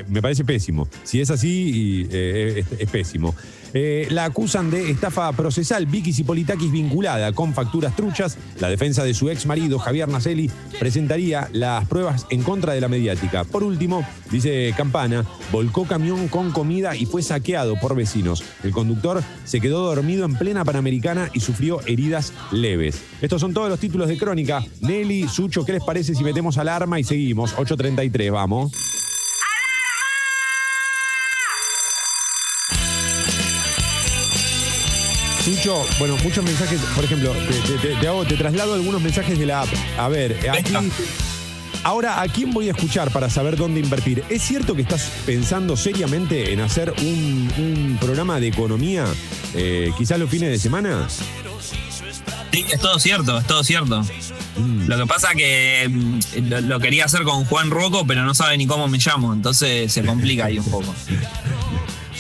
Me 0.08 0.22
parece 0.22 0.46
pésimo. 0.46 0.88
Si 1.04 1.20
es 1.20 1.30
así, 1.30 2.08
eh, 2.12 2.64
es 2.80 2.90
pésimo. 2.90 3.36
Eh, 3.74 4.08
la 4.12 4.26
acusan 4.26 4.70
de 4.70 4.92
estafa 4.92 5.32
procesal. 5.32 5.86
Vicky 5.86 6.14
Cipolitakis 6.14 6.72
vinculada 6.72 7.34
con 7.34 7.54
facturas 7.54 7.96
truchas. 7.96 8.38
La 8.60 8.70
defensa 8.70 9.04
de 9.04 9.14
su 9.14 9.30
ex 9.30 9.46
marido, 9.46 9.80
Javier 9.80 10.08
Nacelli, 10.08 10.50
presentaría 10.80 11.50
las 11.52 11.88
pruebas 11.88 12.26
en 12.30 12.44
contra 12.44 12.74
de 12.74 12.82
la 12.82 12.88
mediática. 12.88 13.44
Por 13.44 13.64
último, 13.64 14.06
dice 14.32 14.74
Campana, 14.78 15.26
volcó 15.52 15.86
camión 15.86 16.28
con 16.28 16.52
comida 16.52 16.96
y 16.96 17.06
fue 17.06 17.24
saqueado 17.24 17.76
por 17.80 17.96
vecinos. 17.96 18.44
El 18.64 18.72
conductor 18.72 19.24
se 19.46 19.60
quedó 19.60 19.86
dormido 19.86 20.26
en 20.26 20.36
plena 20.36 20.64
Panamericana 20.66 21.30
y 21.34 21.40
sufrió 21.40 21.82
heridas 21.86 22.34
leves. 22.52 23.02
Estos 23.22 23.42
son 23.42 23.54
todos 23.54 23.70
los 23.70 23.80
títulos 23.80 24.08
de 24.08 24.18
crónica. 24.18 24.64
Nelly, 24.82 25.28
Sucho, 25.28 25.66
¿qué 25.66 25.74
les 25.74 25.84
parece 25.84 26.16
si 26.16 26.24
metemos 26.24 26.58
alarma 26.58 27.00
y 27.00 27.04
seguimos? 27.04 27.56
8.33, 27.56 28.32
vamos. 28.32 29.03
Sucho, 35.44 35.86
bueno, 36.00 36.16
muchos 36.24 36.44
mensajes, 36.44 36.80
por 36.96 37.04
ejemplo, 37.04 37.34
te, 37.68 37.78
te- 37.96 38.08
hago- 38.08 38.26
te 38.26 38.36
traslado 38.36 38.76
algunos 38.76 39.02
mensajes 39.02 39.38
de 39.38 39.46
la 39.46 39.62
app. 39.62 39.70
A 39.98 40.08
ver, 40.08 40.38
aquí. 40.50 40.74
Ahora, 41.84 42.22
¿a 42.22 42.28
quién 42.30 42.52
voy 42.52 42.70
a 42.70 42.72
escuchar 42.72 43.12
para 43.12 43.30
saber 43.30 43.58
dónde 43.58 43.82
invertir? 43.82 44.24
¿Es 44.30 44.42
cierto 44.42 44.74
que 44.74 44.84
estás 44.84 45.12
pensando 45.26 45.76
seriamente 45.76 46.54
en 46.54 46.62
hacer 46.62 46.94
un, 47.02 47.52
un 47.58 47.98
programa 48.00 48.40
de 48.40 48.48
economía, 48.48 49.04
eh, 49.54 49.92
quizás 49.98 50.18
los 50.18 50.30
fines 50.30 50.50
de 50.50 50.58
semana? 50.60 51.10
Sí, 52.54 52.66
es 52.72 52.80
todo 52.80 52.98
cierto, 53.00 53.38
es 53.38 53.46
todo 53.46 53.66
cierto. 53.66 54.02
Mm. 54.56 54.88
Lo 54.88 54.98
que 54.98 55.06
pasa 55.08 55.30
que 55.36 55.90
mm, 55.90 56.20
lo, 56.48 56.62
lo 56.62 56.80
quería 56.80 57.04
hacer 57.04 57.24
con 57.24 57.44
Juan 57.44 57.70
Rocco, 57.70 58.08
pero 58.08 58.24
no 58.24 58.34
sabe 58.34 58.58
ni 58.58 58.66
cómo 58.66 58.88
me 58.88 58.98
llamo, 59.00 59.34
entonces 59.34 59.92
se 59.92 60.04
complica 60.06 60.46
ahí 60.46 60.60
un 60.60 60.66
poco. 60.72 60.96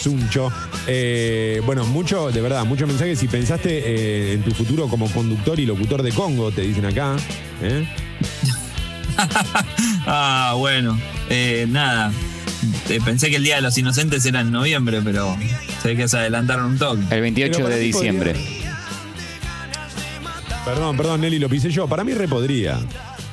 Suncho. 0.03 0.51
Eh, 0.85 1.61
bueno, 1.65 1.85
mucho, 1.85 2.29
de 2.31 2.41
verdad, 2.41 2.65
muchos 2.65 2.87
mensajes. 2.87 3.17
Si 3.17 3.27
pensaste 3.27 3.69
eh, 3.69 4.33
en 4.33 4.43
tu 4.43 4.51
futuro 4.51 4.87
como 4.89 5.09
conductor 5.09 5.57
y 5.59 5.65
locutor 5.65 6.03
de 6.03 6.11
Congo, 6.11 6.51
te 6.51 6.61
dicen 6.61 6.85
acá. 6.85 7.15
¿eh? 7.61 7.87
Ah, 10.05 10.55
bueno, 10.57 10.99
eh, 11.29 11.65
nada. 11.69 12.11
Pensé 13.05 13.29
que 13.29 13.37
el 13.37 13.43
Día 13.43 13.55
de 13.55 13.61
los 13.61 13.77
Inocentes 13.77 14.25
era 14.25 14.41
en 14.41 14.51
noviembre, 14.51 15.01
pero 15.01 15.37
ve 15.83 15.95
que 15.95 16.07
se 16.09 16.17
adelantaron 16.17 16.65
un 16.65 16.77
toque. 16.77 17.03
El 17.09 17.21
28 17.21 17.51
Pero 17.53 17.63
para 17.63 17.75
de 17.75 17.81
diciembre. 17.81 18.35
Perdón, 20.65 20.97
perdón, 20.97 21.21
Nelly, 21.21 21.39
lo 21.39 21.47
pisé 21.47 21.69
yo. 21.69 21.87
Para 21.87 22.03
mí 22.03 22.13
repodría. 22.13 22.79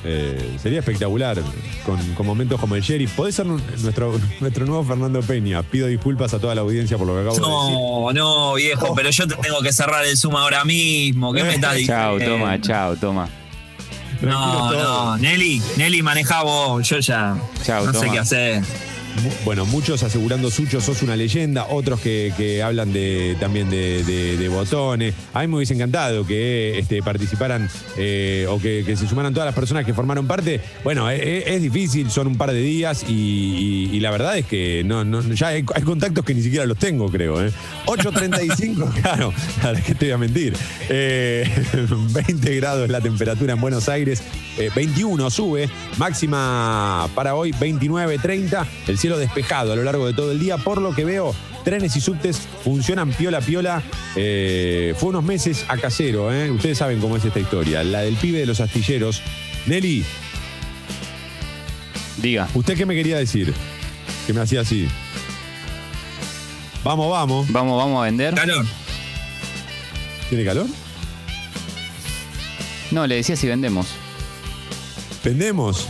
Eh, 0.03 0.57
sería 0.61 0.79
espectacular 0.79 1.39
con, 1.85 1.99
con 2.13 2.25
momentos 2.25 2.59
como 2.59 2.75
el 2.75 2.81
sheriff. 2.81 3.11
Podés 3.13 3.35
ser 3.35 3.45
nuestro, 3.45 4.19
nuestro 4.39 4.65
nuevo 4.65 4.83
Fernando 4.83 5.21
Peña. 5.21 5.61
Pido 5.63 5.87
disculpas 5.87 6.33
a 6.33 6.39
toda 6.39 6.55
la 6.55 6.61
audiencia 6.61 6.97
por 6.97 7.07
lo 7.07 7.13
que 7.13 7.19
acabo 7.21 7.35
de 7.35 7.41
decir. 7.41 7.75
No, 7.77 8.13
no, 8.13 8.53
viejo, 8.55 8.95
pero 8.95 9.09
yo 9.11 9.27
te 9.27 9.35
tengo 9.35 9.61
que 9.61 9.71
cerrar 9.71 10.05
el 10.05 10.17
Zoom 10.17 10.35
ahora 10.35 10.65
mismo. 10.65 11.33
¿Qué 11.33 11.43
me 11.43 11.55
estás 11.55 11.75
diciendo? 11.75 12.19
Chao, 12.19 12.29
toma, 12.29 12.61
chao, 12.61 12.95
toma. 12.95 13.29
No, 14.21 14.71
no, 14.71 15.17
Nelly, 15.17 15.61
Nelly 15.77 16.03
maneja 16.03 16.43
vos, 16.43 16.87
yo 16.87 16.99
ya 16.99 17.35
Chau, 17.63 17.85
no 17.85 17.93
sé 17.93 18.09
qué 18.09 18.19
hacer. 18.19 18.63
Bueno, 19.45 19.65
muchos 19.65 20.03
asegurando 20.03 20.49
Sucho, 20.49 20.81
sos 20.81 21.01
una 21.03 21.15
leyenda, 21.15 21.65
otros 21.69 21.99
que, 21.99 22.33
que 22.37 22.63
hablan 22.63 22.91
de, 22.93 23.35
también 23.39 23.69
de, 23.69 24.03
de- 24.03 24.37
de 24.37 24.49
botones. 24.49 25.13
A 25.33 25.41
mí 25.41 25.47
me 25.47 25.57
hubiese 25.57 25.73
encantado 25.73 26.25
que 26.25 26.79
este, 26.79 27.03
participaran 27.03 27.69
eh, 27.97 28.45
o 28.49 28.59
que, 28.59 28.83
que 28.85 28.95
se 28.95 29.07
sumaran 29.07 29.33
todas 29.33 29.45
las 29.47 29.53
personas 29.55 29.85
que 29.85 29.93
formaron 29.93 30.27
parte. 30.27 30.61
Bueno, 30.83 31.09
e- 31.11 31.17
e- 31.17 31.55
es, 31.55 31.61
difícil, 31.61 32.09
son 32.09 32.27
un 32.27 32.37
par 32.37 32.51
de 32.51 32.61
días 32.61 33.03
y, 33.07 33.11
y- 33.91 33.95
y 33.95 33.99
la 33.99 34.11
verdad 34.11 34.37
es 34.37 34.45
que 34.45 34.83
no, 34.85 35.03
no- 35.03 35.21
ya 35.33 35.47
hay, 35.49 35.65
hay 35.75 35.81
contactos 35.83 36.23
que 36.25 36.33
ni 36.33 36.41
siquiera 36.41 36.65
los 36.65 36.77
tengo, 36.77 37.09
creo. 37.11 37.45
¿eh? 37.45 37.51
8.35, 37.85 38.91
claro, 39.01 39.33
es 39.77 39.83
que 39.83 39.93
te 39.95 40.05
voy 40.05 40.13
a 40.13 40.17
mentir. 40.17 40.53
Eh, 40.89 41.47
20 42.13 42.55
grados 42.55 42.89
la 42.89 43.01
temperatura 43.01 43.53
en 43.53 43.61
Buenos 43.61 43.87
Aires, 43.89 44.21
eh, 44.57 44.69
21 44.75 45.29
sube, 45.29 45.69
máxima 45.97 47.07
para 47.13 47.35
hoy 47.35 47.51
29, 47.59 48.17
30, 48.19 48.65
el 48.87 48.97
cielo 49.01 49.17
despejado 49.17 49.73
a 49.73 49.75
lo 49.75 49.83
largo 49.83 50.05
de 50.05 50.13
todo 50.13 50.31
el 50.31 50.39
día, 50.39 50.57
por 50.57 50.79
lo 50.79 50.93
que 50.93 51.03
veo, 51.03 51.33
trenes 51.63 51.95
y 51.95 52.01
subtes 52.01 52.39
funcionan 52.63 53.11
piola 53.11 53.41
piola. 53.41 53.81
Eh, 54.15 54.93
fue 54.97 55.09
unos 55.09 55.23
meses 55.23 55.65
a 55.67 55.77
casero, 55.77 56.31
¿eh? 56.31 56.51
ustedes 56.51 56.77
saben 56.77 56.99
cómo 56.99 57.17
es 57.17 57.25
esta 57.25 57.39
historia, 57.39 57.83
la 57.83 58.01
del 58.01 58.15
pibe 58.15 58.39
de 58.39 58.45
los 58.45 58.59
astilleros. 58.59 59.21
Nelly, 59.65 60.05
Diga. 62.17 62.47
¿usted 62.53 62.77
qué 62.77 62.85
me 62.85 62.93
quería 62.93 63.17
decir? 63.17 63.53
Que 64.27 64.33
me 64.33 64.41
hacía 64.41 64.61
así. 64.61 64.87
Vamos, 66.83 67.09
vamos. 67.09 67.51
Vamos, 67.51 67.77
vamos 67.77 68.01
a 68.01 68.05
vender. 68.05 68.35
Calor. 68.35 68.65
¿Tiene 70.29 70.45
calor? 70.45 70.67
No, 72.91 73.07
le 73.07 73.15
decía 73.15 73.35
si 73.35 73.47
vendemos. 73.47 73.87
Vendemos. 75.23 75.87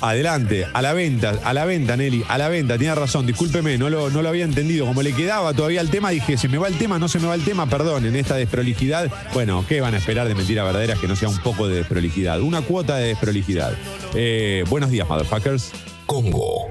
Adelante, 0.00 0.66
a 0.72 0.82
la 0.82 0.92
venta, 0.92 1.34
a 1.42 1.52
la 1.52 1.64
venta, 1.64 1.96
Nelly, 1.96 2.24
a 2.28 2.38
la 2.38 2.48
venta, 2.48 2.78
tiene 2.78 2.94
razón, 2.94 3.26
discúlpeme, 3.26 3.78
no 3.78 3.90
lo, 3.90 4.10
no 4.10 4.22
lo 4.22 4.28
había 4.28 4.44
entendido. 4.44 4.86
Como 4.86 5.02
le 5.02 5.12
quedaba 5.12 5.52
todavía 5.52 5.80
el 5.80 5.90
tema, 5.90 6.10
dije, 6.10 6.36
se 6.36 6.48
me 6.48 6.58
va 6.58 6.68
el 6.68 6.78
tema, 6.78 6.98
no 6.98 7.08
se 7.08 7.18
me 7.18 7.26
va 7.26 7.34
el 7.34 7.44
tema, 7.44 7.66
perdón, 7.66 8.06
en 8.06 8.16
esta 8.16 8.36
desprolijidad. 8.36 9.10
Bueno, 9.34 9.64
¿qué 9.68 9.80
van 9.80 9.94
a 9.94 9.98
esperar 9.98 10.28
de 10.28 10.34
mentiras 10.34 10.64
verdaderas 10.64 10.98
que 10.98 11.08
no 11.08 11.16
sea 11.16 11.28
un 11.28 11.38
poco 11.38 11.68
de 11.68 11.76
desprolijidad? 11.76 12.40
Una 12.40 12.62
cuota 12.62 12.96
de 12.96 13.08
desprolijidad. 13.08 13.72
Eh, 14.14 14.64
buenos 14.68 14.90
días, 14.90 15.08
motherfuckers. 15.08 15.72
Congo. 16.06 16.70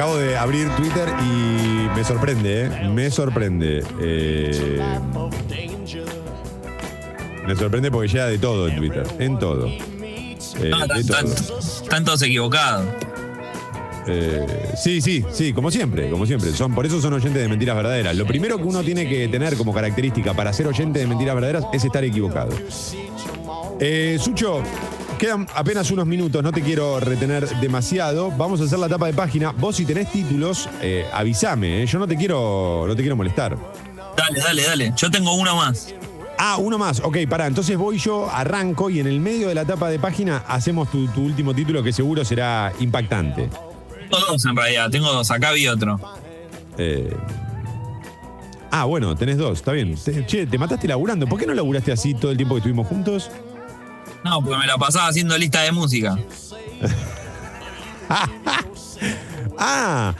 Acabo 0.00 0.16
de 0.16 0.34
abrir 0.34 0.66
Twitter 0.76 1.06
y 1.22 1.86
me 1.94 2.02
sorprende, 2.04 2.64
¿eh? 2.64 2.88
Me 2.88 3.10
sorprende. 3.10 3.84
Eh, 4.00 4.80
me 7.46 7.54
sorprende 7.54 7.90
porque 7.90 8.08
llega 8.08 8.24
de 8.28 8.38
todo 8.38 8.66
en 8.68 8.76
Twitter, 8.76 9.06
en 9.18 9.38
todo. 9.38 9.66
Eh, 9.66 10.70
No, 10.70 10.86
de 10.86 11.04
todo. 11.04 11.16
tan- 11.18 11.26
están 11.26 12.04
todos 12.06 12.22
equivocados. 12.22 12.86
Eh, 14.06 14.72
sí, 14.82 15.02
sí, 15.02 15.22
sí, 15.32 15.52
como 15.52 15.70
siempre, 15.70 16.08
como 16.08 16.24
siempre. 16.24 16.50
Son, 16.52 16.74
por 16.74 16.86
eso 16.86 16.98
son 17.02 17.12
oyentes 17.12 17.42
de 17.42 17.48
mentiras 17.50 17.76
verdaderas. 17.76 18.16
Lo 18.16 18.24
primero 18.24 18.56
que 18.56 18.62
uno 18.64 18.82
tiene 18.82 19.06
que 19.06 19.28
tener 19.28 19.54
como 19.58 19.74
característica 19.74 20.32
para 20.32 20.50
ser 20.54 20.66
oyente 20.66 21.00
de 21.00 21.06
mentiras 21.08 21.34
verdaderas 21.34 21.66
es 21.74 21.84
estar 21.84 22.02
equivocado. 22.04 22.52
Eh, 23.78 24.16
Sucho, 24.18 24.62
quedan 25.20 25.46
apenas 25.54 25.90
unos 25.90 26.06
minutos, 26.06 26.42
no 26.42 26.50
te 26.50 26.62
quiero 26.62 26.98
retener 26.98 27.46
demasiado. 27.60 28.30
Vamos 28.30 28.58
a 28.62 28.64
hacer 28.64 28.78
la 28.78 28.88
tapa 28.88 29.06
de 29.06 29.12
página. 29.12 29.52
Vos 29.52 29.76
si 29.76 29.84
tenés 29.84 30.10
títulos, 30.10 30.66
eh, 30.80 31.06
avísame, 31.12 31.82
eh. 31.82 31.86
yo 31.86 31.98
no 31.98 32.08
te 32.08 32.16
quiero, 32.16 32.86
no 32.88 32.96
te 32.96 33.02
quiero 33.02 33.16
molestar. 33.16 33.54
Dale, 34.16 34.40
dale, 34.40 34.62
dale. 34.62 34.92
Yo 34.96 35.10
tengo 35.10 35.34
uno 35.34 35.54
más. 35.56 35.94
Ah, 36.38 36.56
uno 36.56 36.78
más. 36.78 37.00
Ok, 37.00 37.18
pará. 37.28 37.46
Entonces 37.46 37.76
voy 37.76 37.98
yo, 37.98 38.30
arranco 38.30 38.88
y 38.88 38.98
en 38.98 39.06
el 39.06 39.20
medio 39.20 39.48
de 39.48 39.54
la 39.54 39.66
tapa 39.66 39.90
de 39.90 39.98
página 39.98 40.38
hacemos 40.48 40.90
tu, 40.90 41.06
tu 41.08 41.22
último 41.22 41.52
título 41.52 41.82
que 41.82 41.92
seguro 41.92 42.24
será 42.24 42.72
impactante. 42.80 43.50
Tengo 44.10 44.24
dos 44.26 44.44
en 44.46 44.56
realidad, 44.56 44.90
tengo 44.90 45.12
dos. 45.12 45.30
Acá 45.30 45.52
vi 45.52 45.68
otro. 45.68 46.00
Eh, 46.78 47.14
Ah, 48.72 48.84
bueno, 48.84 49.16
tenés 49.16 49.36
dos, 49.36 49.58
está 49.58 49.72
bien. 49.72 49.96
Che, 49.96 50.46
te 50.46 50.56
mataste 50.56 50.86
laburando. 50.86 51.26
¿Por 51.26 51.40
qué 51.40 51.46
no 51.46 51.54
laburaste 51.54 51.90
así 51.90 52.14
todo 52.14 52.30
el 52.30 52.36
tiempo 52.36 52.54
que 52.54 52.60
estuvimos 52.60 52.86
juntos? 52.86 53.28
No, 54.24 54.42
porque 54.42 54.58
me 54.58 54.66
la 54.66 54.76
pasaba 54.76 55.08
haciendo 55.08 55.36
lista 55.38 55.62
de 55.62 55.72
música. 55.72 56.18
Ah, 59.62 60.14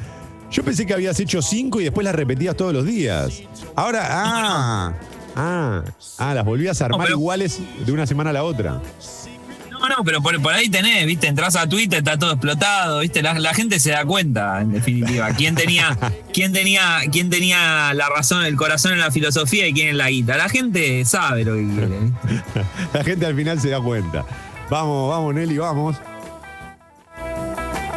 yo 0.51 0.63
pensé 0.63 0.85
que 0.87 0.93
habías 0.93 1.19
hecho 1.19 1.41
cinco 1.41 1.81
y 1.81 1.85
después 1.85 2.05
las 2.05 2.15
repetías 2.15 2.55
todos 2.57 2.73
los 2.75 2.85
días. 2.85 3.43
Ahora, 3.75 4.07
ah, 4.11 4.93
ah, 5.37 5.83
ah, 6.19 6.35
las 6.35 6.45
volvías 6.45 6.81
a 6.83 6.87
armar 6.87 7.07
pero- 7.07 7.17
iguales 7.19 7.59
de 7.85 7.93
una 7.93 8.07
semana 8.07 8.31
a 8.31 8.33
la 8.35 8.45
otra. 8.45 8.81
No, 9.81 9.89
no, 9.89 10.05
pero 10.05 10.21
por, 10.21 10.41
por 10.43 10.53
ahí 10.53 10.69
tenés, 10.69 11.07
viste, 11.07 11.27
entras 11.27 11.57
a 11.57 11.67
Twitter, 11.67 12.01
está 12.01 12.19
todo 12.19 12.33
explotado, 12.33 13.01
viste, 13.01 13.23
la, 13.23 13.39
la 13.39 13.55
gente 13.55 13.81
se 13.81 13.91
da 13.91 14.05
cuenta, 14.05 14.61
en 14.61 14.73
definitiva. 14.73 15.31
¿Quién 15.33 15.55
tenía, 15.55 15.97
quién 16.35 16.53
tenía, 16.53 17.01
quién 17.11 17.31
tenía 17.31 17.95
la 17.95 18.09
razón, 18.11 18.45
el 18.45 18.57
corazón 18.57 18.93
en 18.93 18.99
la 18.99 19.11
filosofía 19.11 19.67
y 19.67 19.73
quién 19.73 19.89
en 19.89 19.99
la 19.99 20.11
guita? 20.11 20.37
La 20.37 20.51
gente 20.51 21.03
sabe 21.07 21.45
lo 21.45 21.55
que 21.55 21.67
quiere. 21.67 21.99
¿viste? 21.99 22.65
La 22.93 23.05
gente 23.05 23.27
al 23.27 23.35
final 23.35 23.61
se 23.61 23.71
da 23.71 23.81
cuenta. 23.81 24.25
Vamos, 24.69 25.11
vamos, 25.11 25.35
Nelly, 25.35 25.59
vamos. 25.59 25.97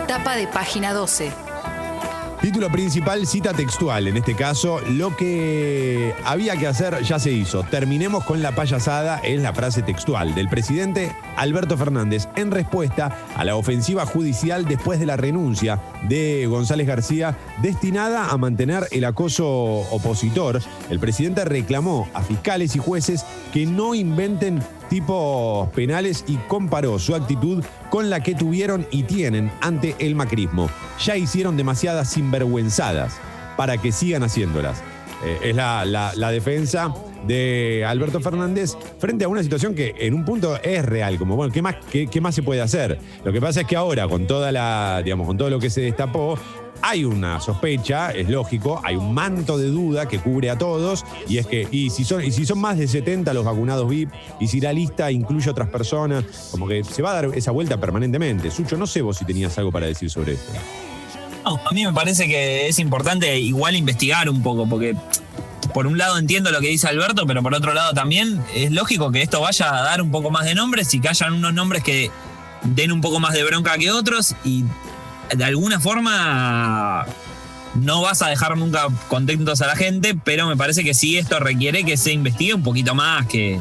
Tapa 0.08 0.36
de 0.36 0.48
página 0.48 0.94
12. 0.94 1.53
Título 2.44 2.70
principal, 2.70 3.26
cita 3.26 3.54
textual. 3.54 4.06
En 4.10 4.18
este 4.18 4.36
caso, 4.36 4.82
lo 4.90 5.16
que 5.16 6.14
había 6.26 6.58
que 6.58 6.68
hacer 6.68 7.02
ya 7.02 7.18
se 7.18 7.32
hizo. 7.32 7.64
Terminemos 7.64 8.26
con 8.26 8.42
la 8.42 8.54
payasada, 8.54 9.20
es 9.20 9.42
la 9.42 9.54
frase 9.54 9.82
textual 9.82 10.36
del 10.36 10.50
presidente 10.50 11.16
Alberto 11.38 11.78
Fernández 11.78 12.28
en 12.36 12.52
respuesta 12.52 13.18
a 13.38 13.46
la 13.46 13.56
ofensiva 13.56 14.06
judicial 14.06 14.66
después 14.66 15.00
de 15.00 15.06
la 15.06 15.16
renuncia 15.16 15.80
de 16.10 16.46
González 16.48 16.86
García 16.86 17.38
destinada 17.62 18.28
a 18.30 18.38
mantener 18.38 18.90
el 18.92 19.06
acoso 19.06 19.48
opositor. 19.48 20.62
El 20.90 21.00
presidente 21.00 21.46
reclamó 21.46 22.10
a 22.14 22.24
fiscales 22.24 22.76
y 22.76 22.80
jueces 22.80 23.26
que 23.54 23.66
no 23.66 23.96
inventen 23.96 24.62
tipos 24.94 25.70
penales 25.70 26.24
y 26.28 26.36
comparó 26.48 27.00
su 27.00 27.16
actitud 27.16 27.64
con 27.90 28.12
la 28.12 28.22
que 28.22 28.36
tuvieron 28.36 28.86
y 28.92 29.02
tienen 29.02 29.52
ante 29.60 29.96
el 29.98 30.14
macrismo. 30.14 30.70
Ya 31.04 31.18
hicieron 31.18 31.58
demasiadas 31.58 32.12
sinvergüenzadas 32.12 33.20
para 33.58 33.80
que 33.80 33.92
sigan 33.92 34.22
haciéndolas. 34.22 34.84
Eh, 35.26 35.50
es 35.50 35.56
la, 35.56 36.32
defensa 36.32 36.94
de 37.26 37.84
Alberto 37.88 38.20
Fernández 38.20 38.78
frente 39.00 39.26
a 39.26 39.30
una 39.30 39.42
situación 39.42 39.74
que 39.74 39.96
en 39.98 40.14
un 40.14 40.26
punto 40.26 40.62
es 40.62 40.86
real, 40.86 41.18
como 41.18 41.36
bueno, 41.36 41.52
¿qué 41.52 41.64
más, 41.64 41.78
qué 41.90 42.22
más 42.22 42.36
se 42.36 42.44
puede 42.44 42.62
hacer? 42.62 43.00
Lo 43.24 43.34
que 43.34 43.42
pasa 43.42 43.62
es 43.62 43.68
que 43.68 43.76
ahora, 43.76 44.08
con 44.08 44.28
toda 44.28 44.52
la, 44.52 45.02
digamos, 45.04 45.26
con 45.26 45.40
todo 45.40 45.50
lo 45.50 45.58
que 45.58 45.72
se 45.72 45.82
destapó, 45.82 46.38
hay 46.84 47.06
una 47.06 47.40
sospecha, 47.40 48.12
es 48.12 48.30
lógico, 48.30 48.82
hay 48.84 48.98
un 48.98 49.14
manto 49.14 49.58
de 49.58 49.70
duda 49.70 50.06
que 50.06 50.20
cubre 50.20 50.50
a 50.50 50.58
todos, 50.58 51.06
y 51.30 51.38
es 51.38 51.48
que, 51.48 51.66
y 51.72 51.90
si 51.90 52.04
son, 52.04 52.22
y 52.22 52.32
si 52.32 52.46
son 52.46 52.60
más 52.60 52.78
de 52.78 52.90
70 52.90 53.34
los 53.34 53.46
vacunados 53.46 53.88
VIP, 53.88 54.12
y 54.42 54.48
si 54.48 54.60
la 54.60 54.74
lista 54.74 55.10
incluye 55.10 55.50
otras 55.50 55.70
personas, 55.70 56.26
como 56.52 56.68
que 56.68 56.84
se 56.84 57.02
va 57.02 57.12
a 57.12 57.14
dar 57.14 57.26
esa 57.34 57.52
vuelta 57.52 57.80
permanentemente. 57.80 58.52
Sucho, 58.52 58.76
no 58.76 58.86
sé 58.86 59.02
vos 59.02 59.18
si 59.18 59.24
tenías 59.24 59.58
algo 59.58 59.72
para 59.72 59.88
decir 59.88 60.10
sobre 60.10 60.34
esto. 60.34 60.52
No, 61.46 61.58
a 61.66 61.72
mí 61.72 61.86
me 61.86 61.94
parece 61.94 62.28
que 62.28 62.68
es 62.68 62.78
importante 62.80 63.40
igual 63.40 63.78
investigar 63.78 64.30
un 64.30 64.44
poco, 64.44 64.68
porque 64.68 64.94
por 65.74 65.88
un 65.88 65.98
lado 65.98 66.18
entiendo 66.18 66.52
lo 66.52 66.60
que 66.60 66.68
dice 66.68 66.90
Alberto, 66.90 67.26
pero 67.26 67.42
por 67.42 67.54
otro 67.54 67.74
lado 67.74 67.94
también 67.94 68.44
es 68.54 68.72
lógico 68.72 69.10
que 69.10 69.22
esto 69.22 69.40
vaya 69.40 69.74
a 69.74 69.84
dar 69.84 70.02
un 70.02 70.12
poco 70.12 70.32
más 70.32 70.44
de 70.44 70.54
nombres 70.54 70.94
y 70.94 71.00
que 71.00 71.08
hayan 71.08 71.32
unos 71.32 71.54
nombres 71.54 71.82
que 71.82 72.12
den 72.64 72.92
un 72.92 73.00
poco 73.00 73.22
más 73.22 73.34
de 73.34 73.44
bronca 73.46 73.78
que 73.78 73.90
otros 73.90 74.36
y 74.44 74.66
de 75.36 75.44
alguna 75.44 75.80
forma 75.80 77.06
no 77.76 78.02
vas 78.02 78.22
a 78.22 78.30
dejar 78.30 78.58
nunca 78.58 78.88
contentos 79.08 79.62
a 79.62 79.68
la 79.68 79.76
gente, 79.76 80.16
pero 80.24 80.48
me 80.48 80.58
parece 80.58 80.84
que 80.84 80.94
sí 80.94 81.18
esto 81.18 81.40
requiere 81.40 81.84
que 81.84 81.98
se 81.98 82.12
investigue 82.12 82.54
un 82.54 82.64
poquito 82.64 82.94
más 82.96 83.26
que, 83.28 83.60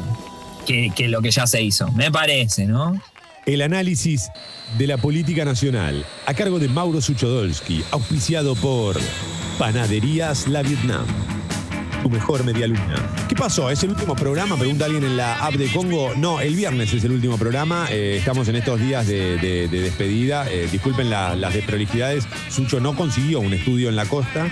que, 0.65 1.07
lo 1.07 1.21
que 1.21 1.31
ya 1.31 1.47
se 1.47 1.61
hizo. 1.61 1.91
Me 1.93 2.11
parece, 2.11 2.65
¿no? 2.65 3.01
El 3.45 3.61
análisis 3.61 4.29
de 4.77 4.87
la 4.87 4.97
política 4.97 5.45
nacional, 5.45 6.05
a 6.25 6.33
cargo 6.33 6.59
de 6.59 6.69
Mauro 6.69 7.01
Suchodolski, 7.01 7.83
auspiciado 7.91 8.55
por 8.55 8.97
Panaderías 9.57 10.47
La 10.47 10.61
Vietnam. 10.61 11.05
Tu 12.03 12.09
mejor 12.09 12.43
media 12.43 12.67
luna. 12.67 12.95
¿Qué 13.29 13.35
pasó? 13.35 13.71
¿Es 13.71 13.81
el 13.83 13.91
último 13.91 14.13
programa? 14.15 14.57
Pregunta 14.57 14.85
alguien 14.85 15.05
en 15.05 15.15
la 15.15 15.35
app 15.45 15.53
de 15.53 15.71
Congo. 15.71 16.11
No, 16.17 16.41
el 16.41 16.53
viernes 16.53 16.93
es 16.93 17.03
el 17.05 17.13
último 17.13 17.37
programa. 17.37 17.87
Eh, 17.89 18.17
estamos 18.19 18.47
en 18.49 18.57
estos 18.57 18.79
días 18.81 19.07
de, 19.07 19.37
de- 19.37 19.67
de 19.69 19.81
despedida. 19.81 20.45
Eh, 20.51 20.67
disculpen 20.69 21.09
la- 21.09 21.33
las 21.35 21.53
desprolijidades. 21.53 22.25
Sucho 22.49 22.81
no 22.81 22.93
consiguió 22.95 23.39
un 23.39 23.53
estudio 23.53 23.87
en 23.87 23.95
la 23.95 24.05
costa, 24.05 24.47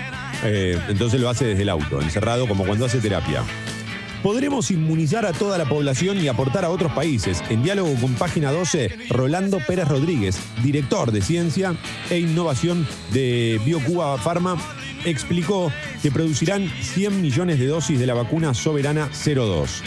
eh, 0.46 0.80
entonces 0.88 1.20
lo 1.20 1.30
hace 1.30 1.46
desde 1.46 1.64
el 1.64 1.70
auto, 1.70 2.02
encerrado 2.02 2.48
como 2.48 2.66
cuando 2.66 2.86
hace 2.86 3.00
terapia. 3.00 3.44
Podremos 4.24 4.70
inmunizar 4.70 5.26
a 5.26 5.34
toda 5.34 5.58
la 5.58 5.66
población 5.66 6.20
y 6.20 6.28
aportar 6.28 6.64
a 6.64 6.70
otros 6.70 6.92
países. 6.92 7.44
En 7.50 7.64
diálogo 7.64 7.96
con 8.00 8.14
Página 8.14 8.52
12, 8.52 9.08
Rolando 9.10 9.60
Pérez 9.66 9.88
Rodríguez, 9.88 10.40
director 10.64 11.12
de 11.12 11.22
Ciencia 11.22 11.76
e 12.10 12.20
Innovación 12.20 12.88
de 13.12 13.60
BioCuba 13.66 14.18
Pharma, 14.20 14.58
explicó 15.06 15.72
que 16.04 16.12
producirán 16.12 16.70
100 16.82 17.20
millones 17.20 17.58
de 17.58 17.66
dosis 17.66 18.00
de 18.00 18.06
la 18.06 18.14
vacuna 18.14 18.54
Soberana 18.54 19.10
02. 19.12 19.82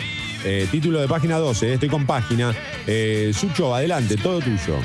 Eh, 0.44 0.66
título 0.70 1.00
de 1.00 1.06
Página 1.06 1.38
12, 1.38 1.74
estoy 1.74 1.88
con 1.88 2.04
Página. 2.04 2.52
Eh, 2.86 3.32
Sucho, 3.32 3.74
adelante, 3.74 4.16
todo 4.16 4.40
tuyo. 4.40 4.78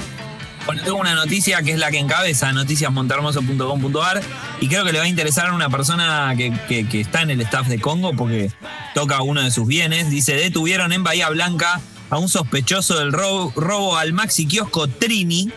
Bueno, 0.70 0.84
tengo 0.84 0.98
una 1.00 1.16
noticia 1.16 1.64
que 1.64 1.72
es 1.72 1.80
la 1.80 1.90
que 1.90 1.98
encabeza 1.98 2.52
noticiasmontermoso.com.ar 2.54 4.22
y 4.62 4.68
creo 4.68 4.86
que 4.86 4.92
le 4.92 5.00
va 5.00 5.06
a 5.06 5.08
interesar 5.08 5.48
a 5.48 5.54
una 5.54 5.68
persona 5.70 6.32
que, 6.38 6.54
que- 6.68 6.88
que 6.88 7.02
está 7.02 7.24
en 7.24 7.32
el 7.32 7.42
staff 7.42 7.68
de 7.68 7.80
Congo 7.82 8.14
porque 8.14 8.52
toca 8.94 9.22
uno 9.24 9.42
de 9.42 9.50
sus 9.50 9.66
bienes. 9.68 10.12
Dice, 10.12 10.34
detuvieron 10.36 10.94
en 10.94 11.04
Bahía 11.04 11.30
Blanca 11.30 11.82
a 12.12 12.18
un 12.20 12.30
sospechoso 12.30 13.00
del 13.00 13.12
robo, 13.14 13.52
robo 13.56 13.98
al 13.98 14.14
maxi 14.14 14.46
kiosco 14.48 14.88
Trini 14.88 15.52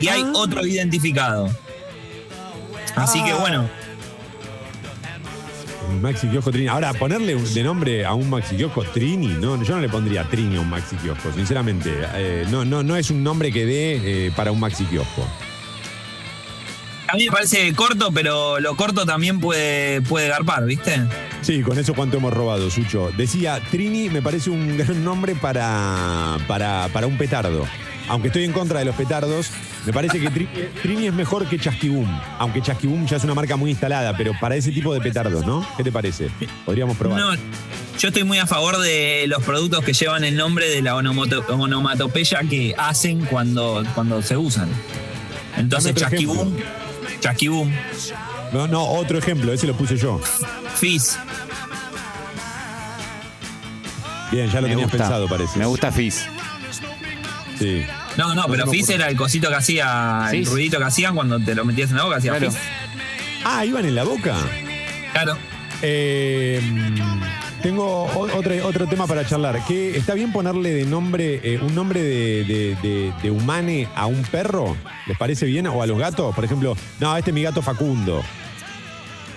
y 0.00 0.08
hay 0.08 0.24
otro 0.34 0.66
identificado. 0.66 1.48
Así 2.96 3.22
que 3.22 3.34
bueno, 3.34 3.68
Maxi 6.00 6.28
Kiosco 6.28 6.50
Trini. 6.50 6.68
Ahora, 6.68 6.92
ponerle 6.92 7.34
de 7.34 7.62
nombre 7.62 8.04
a 8.04 8.14
un 8.14 8.28
Maxi 8.30 8.56
Kiosco 8.56 8.84
Trini, 8.84 9.28
no, 9.28 9.62
yo 9.62 9.74
no 9.74 9.80
le 9.80 9.88
pondría 9.88 10.24
Trini 10.24 10.56
a 10.56 10.60
un 10.60 10.70
Maxi 10.70 10.96
Kiosco, 10.96 11.32
sinceramente. 11.32 11.92
Eh, 12.14 12.46
no, 12.50 12.64
no, 12.64 12.82
no 12.82 12.96
es 12.96 13.10
un 13.10 13.22
nombre 13.22 13.52
que 13.52 13.66
dé 13.66 14.26
eh, 14.26 14.32
para 14.34 14.52
un 14.52 14.60
Maxi 14.60 14.84
Kiosco. 14.84 15.26
a 17.08 17.16
mí 17.16 17.24
me 17.24 17.30
parece 17.30 17.72
corto, 17.74 18.10
pero 18.12 18.60
lo 18.60 18.76
corto 18.76 19.06
también 19.06 19.40
puede, 19.40 20.02
puede 20.02 20.28
garpar, 20.28 20.64
¿viste? 20.64 21.02
Sí, 21.40 21.62
con 21.62 21.78
eso 21.78 21.94
cuánto 21.94 22.18
hemos 22.18 22.32
robado, 22.32 22.70
Sucho. 22.70 23.10
Decía, 23.16 23.60
Trini 23.70 24.08
me 24.10 24.22
parece 24.22 24.50
un 24.50 24.76
gran 24.76 25.02
nombre 25.02 25.34
para, 25.34 26.38
para, 26.46 26.88
para 26.92 27.06
un 27.06 27.16
petardo. 27.16 27.66
Aunque 28.08 28.28
estoy 28.28 28.44
en 28.44 28.52
contra 28.52 28.78
de 28.78 28.84
los 28.86 28.94
petardos, 28.96 29.50
me 29.84 29.92
parece 29.92 30.18
que 30.18 30.30
Trini, 30.30 30.48
Trini 30.82 31.06
es 31.08 31.12
mejor 31.12 31.46
que 31.46 31.58
Chasquibum. 31.58 32.08
Aunque 32.38 32.62
Chasquibum 32.62 33.06
ya 33.06 33.16
es 33.18 33.24
una 33.24 33.34
marca 33.34 33.56
muy 33.56 33.70
instalada, 33.70 34.16
pero 34.16 34.32
para 34.40 34.56
ese 34.56 34.72
tipo 34.72 34.94
de 34.94 35.00
petardos, 35.00 35.44
¿no? 35.46 35.66
¿Qué 35.76 35.84
te 35.84 35.92
parece? 35.92 36.28
Podríamos 36.64 36.96
probar. 36.96 37.20
No, 37.20 37.34
yo 37.98 38.08
estoy 38.08 38.24
muy 38.24 38.38
a 38.38 38.46
favor 38.46 38.78
de 38.78 39.26
los 39.28 39.42
productos 39.42 39.84
que 39.84 39.92
llevan 39.92 40.24
el 40.24 40.36
nombre 40.36 40.68
de 40.70 40.80
la 40.82 40.94
onomato- 40.96 41.44
onomatopeya 41.48 42.40
que 42.48 42.74
hacen 42.78 43.24
cuando, 43.26 43.84
cuando 43.94 44.22
se 44.22 44.36
usan. 44.36 44.68
Entonces, 45.56 45.94
chasquibum, 45.94 46.54
chasquibum, 47.20 47.70
No, 48.52 48.66
no, 48.68 48.84
otro 48.84 49.18
ejemplo, 49.18 49.52
ese 49.52 49.66
lo 49.66 49.74
puse 49.76 49.96
yo. 49.98 50.18
fizz. 50.76 51.16
Bien, 54.30 54.46
ya 54.50 54.56
lo 54.56 54.62
Me 54.62 54.68
tenías 54.68 54.90
gusta. 54.90 54.98
pensado, 55.04 55.26
parece. 55.28 55.58
Me 55.58 55.64
gusta 55.66 55.90
Fizz. 55.90 56.26
Sí. 57.58 57.84
No, 58.16 58.34
no, 58.34 58.46
pero 58.48 58.66
fizz 58.66 58.90
era 58.90 59.08
el 59.08 59.16
cosito 59.16 59.48
que 59.48 59.54
hacía, 59.56 60.28
el 60.32 60.46
ruidito 60.46 60.78
que 60.78 60.84
hacían 60.84 61.14
cuando 61.14 61.38
te 61.40 61.54
lo 61.54 61.64
metías 61.64 61.90
en 61.90 61.96
la 61.96 62.04
boca, 62.04 62.16
hacía 62.16 62.32
Claro. 62.36 62.50
fizz. 62.50 62.60
Ah, 63.44 63.64
iban 63.64 63.84
en 63.84 63.94
la 63.94 64.04
boca. 64.04 64.34
Claro. 65.12 65.36
Eh, 65.82 66.60
tengo 67.62 68.04
otro, 68.06 68.66
otro 68.66 68.86
tema 68.86 69.06
para 69.06 69.24
charlar. 69.26 69.64
Que 69.66 69.96
¿Está 69.96 70.14
bien 70.14 70.32
ponerle 70.32 70.70
de 70.72 70.84
nombre, 70.84 71.40
eh, 71.42 71.58
un 71.60 71.74
nombre 71.74 72.02
de, 72.02 72.44
de- 72.44 72.76
de- 72.82 73.12
de 73.22 73.30
humane 73.30 73.88
a 73.94 74.06
un 74.06 74.22
perro? 74.22 74.76
¿Les 75.06 75.16
parece 75.16 75.46
bien? 75.46 75.66
¿O 75.68 75.82
a 75.82 75.86
los 75.86 75.98
gatos? 75.98 76.34
Por 76.34 76.44
ejemplo, 76.44 76.76
no, 77.00 77.16
este 77.16 77.30
es 77.30 77.34
mi 77.34 77.42
gato 77.42 77.62
Facundo. 77.62 78.22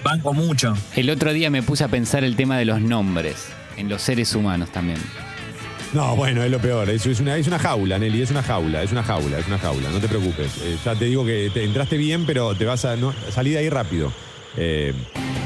Banco 0.04 0.34
mucho. 0.34 0.76
El 0.96 1.10
otro 1.12 1.32
día 1.32 1.50
me 1.52 1.62
puse 1.62 1.84
a 1.84 1.88
pensar 1.88 2.24
el 2.24 2.36
tema 2.36 2.58
de 2.58 2.66
los 2.66 2.82
nombres 2.82 3.48
en 3.78 3.88
los 3.88 4.02
seres 4.02 4.34
humanos 4.34 4.72
también. 4.72 4.98
No, 5.94 6.16
bueno, 6.16 6.42
es 6.44 6.50
lo 6.50 6.60
peor. 6.60 6.90
Eso 6.90 7.10
es 7.10 7.20
una, 7.20 7.36
es 7.36 7.48
una 7.48 7.60
jaula, 7.60 8.00
Nelly, 8.00 8.22
es 8.22 8.32
una 8.32 8.42
jaula, 8.42 8.82
es 8.82 8.92
una 8.94 9.04
jaula, 9.04 9.40
es 9.40 9.48
una 9.48 9.58
jaula. 9.60 9.90
No 9.90 10.00
te 10.00 10.08
preocupes. 10.08 10.52
Eh, 10.62 10.78
ya 10.86 10.96
te 10.96 11.06
digo 11.06 11.26
que 11.26 11.52
te 11.54 11.64
entraste 11.66 11.98
bien, 11.98 12.26
pero 12.26 12.56
te 12.56 12.64
vas 12.66 12.86
a 12.86 12.96
no, 12.96 13.14
salí 13.30 13.52
de 13.52 13.58
ahí 13.58 13.70
rápido. 13.70 14.12
Eh, 14.56 14.94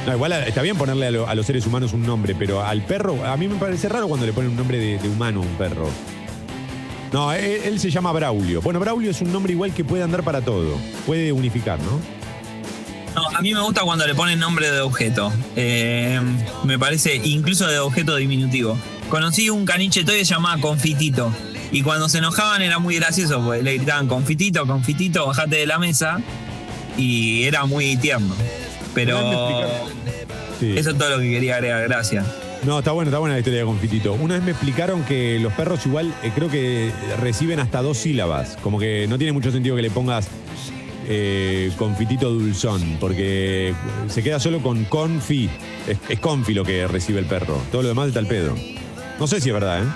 no, 0.05 0.13
igual 0.13 0.33
a- 0.33 0.45
está 0.47 0.61
bien 0.61 0.77
ponerle 0.77 1.07
a, 1.07 1.11
lo- 1.11 1.27
a 1.27 1.33
los 1.33 1.47
seres 1.47 1.65
humanos 1.65 1.93
un 1.93 2.05
nombre, 2.05 2.35
pero 2.37 2.63
al 2.63 2.85
perro, 2.85 3.25
a 3.25 3.35
mí 3.37 3.47
me 3.47 3.55
parece 3.55 3.89
raro 3.89 4.07
cuando 4.07 4.25
le 4.27 4.33
ponen 4.33 4.51
un 4.51 4.57
nombre 4.57 4.77
de, 4.77 5.09
humano 5.09 5.39
a 5.41 5.43
un 5.43 5.55
perro. 5.57 5.89
No, 7.11 7.31
él, 7.33 7.61
él 7.65 7.79
se 7.79 7.89
llama 7.89 8.11
Braulio. 8.11 8.61
Bueno, 8.61 8.79
Braulio 8.79 9.09
es 9.11 9.21
un 9.21 9.31
nombre 9.31 9.53
igual 9.53 9.73
que 9.73 9.83
puede 9.83 10.03
andar 10.03 10.21
para 10.23 10.41
todo. 10.41 10.77
Puede 11.07 11.31
unificar, 11.31 11.79
¿no? 11.79 11.99
No, 13.15 13.29
a 13.35 13.41
mí 13.41 13.53
me 13.53 13.61
gusta 13.61 13.81
cuando 13.81 14.05
le 14.05 14.13
ponen 14.13 14.37
nombre 14.37 14.69
de 14.69 14.81
objeto. 14.81 15.31
Eh, 15.55 16.19
me 16.65 16.77
parece, 16.77 17.15
incluso 17.15 17.65
de 17.67 17.79
objeto 17.79 18.15
diminutivo. 18.17 18.77
Conocí 19.09 19.49
un 19.49 19.65
caniche 19.65 20.03
toy 20.03 20.19
que 20.19 20.25
se 20.25 20.33
llamaba 20.33 20.59
Confitito. 20.61 21.31
Y 21.71 21.81
cuando 21.81 22.09
se 22.09 22.19
enojaban 22.19 22.61
era 22.61 22.79
muy 22.79 22.95
gracioso, 22.95 23.43
porque 23.43 23.61
le 23.63 23.75
gritaban 23.75 24.07
Confitito, 24.07 24.65
Confitito, 24.65 25.25
bajate 25.27 25.57
de 25.57 25.65
la 25.65 25.79
mesa. 25.79 26.19
Y 26.97 27.43
era 27.43 27.65
muy 27.65 27.97
tierno. 27.97 28.35
Pero 28.93 29.19
Sí. 30.59 30.73
eso 30.77 30.91
es 30.91 30.97
todo 30.97 31.09
lo 31.09 31.19
que 31.19 31.29
quería 31.31 31.55
agregar, 31.55 31.83
gracias. 31.83 32.25
No, 32.63 32.79
está 32.79 32.91
bueno, 32.93 33.09
está 33.09 33.19
buena 33.19 33.33
la 33.35 33.39
historia 33.39 33.59
de 33.59 33.65
Confitito. 33.65 34.13
Una 34.13 34.35
vez 34.35 34.43
me 34.43 34.51
explicaron 34.51 35.03
que 35.03 35.37
los 35.39 35.53
perros 35.53 35.85
igual 35.85 36.13
eh, 36.23 36.31
creo 36.33 36.49
que 36.49 36.91
reciben 37.19 37.59
hasta 37.59 37.81
dos 37.81 37.97
sílabas. 37.97 38.57
Como 38.63 38.79
que 38.79 39.05
no 39.07 39.17
tiene 39.17 39.33
mucho 39.33 39.51
sentido 39.51 39.75
que 39.75 39.81
le 39.83 39.91
pongas 39.91 40.27
eh, 41.07 41.71
Confitito 41.77 42.31
Dulzón, 42.31 42.97
porque 42.99 43.75
se 44.07 44.23
queda 44.23 44.39
solo 44.39 44.61
con 44.63 44.85
confi. 44.85 45.49
Es, 45.87 45.97
es 46.09 46.19
confi 46.19 46.53
lo 46.53 46.63
que 46.63 46.87
recibe 46.87 47.19
el 47.19 47.25
perro. 47.25 47.61
Todo 47.71 47.83
lo 47.83 47.89
demás 47.89 48.07
está 48.07 48.19
al 48.19 48.27
pedo. 48.27 48.55
No 49.19 49.27
sé 49.27 49.39
si 49.41 49.49
es 49.49 49.53
verdad, 49.53 49.83
¿eh? 49.83 49.87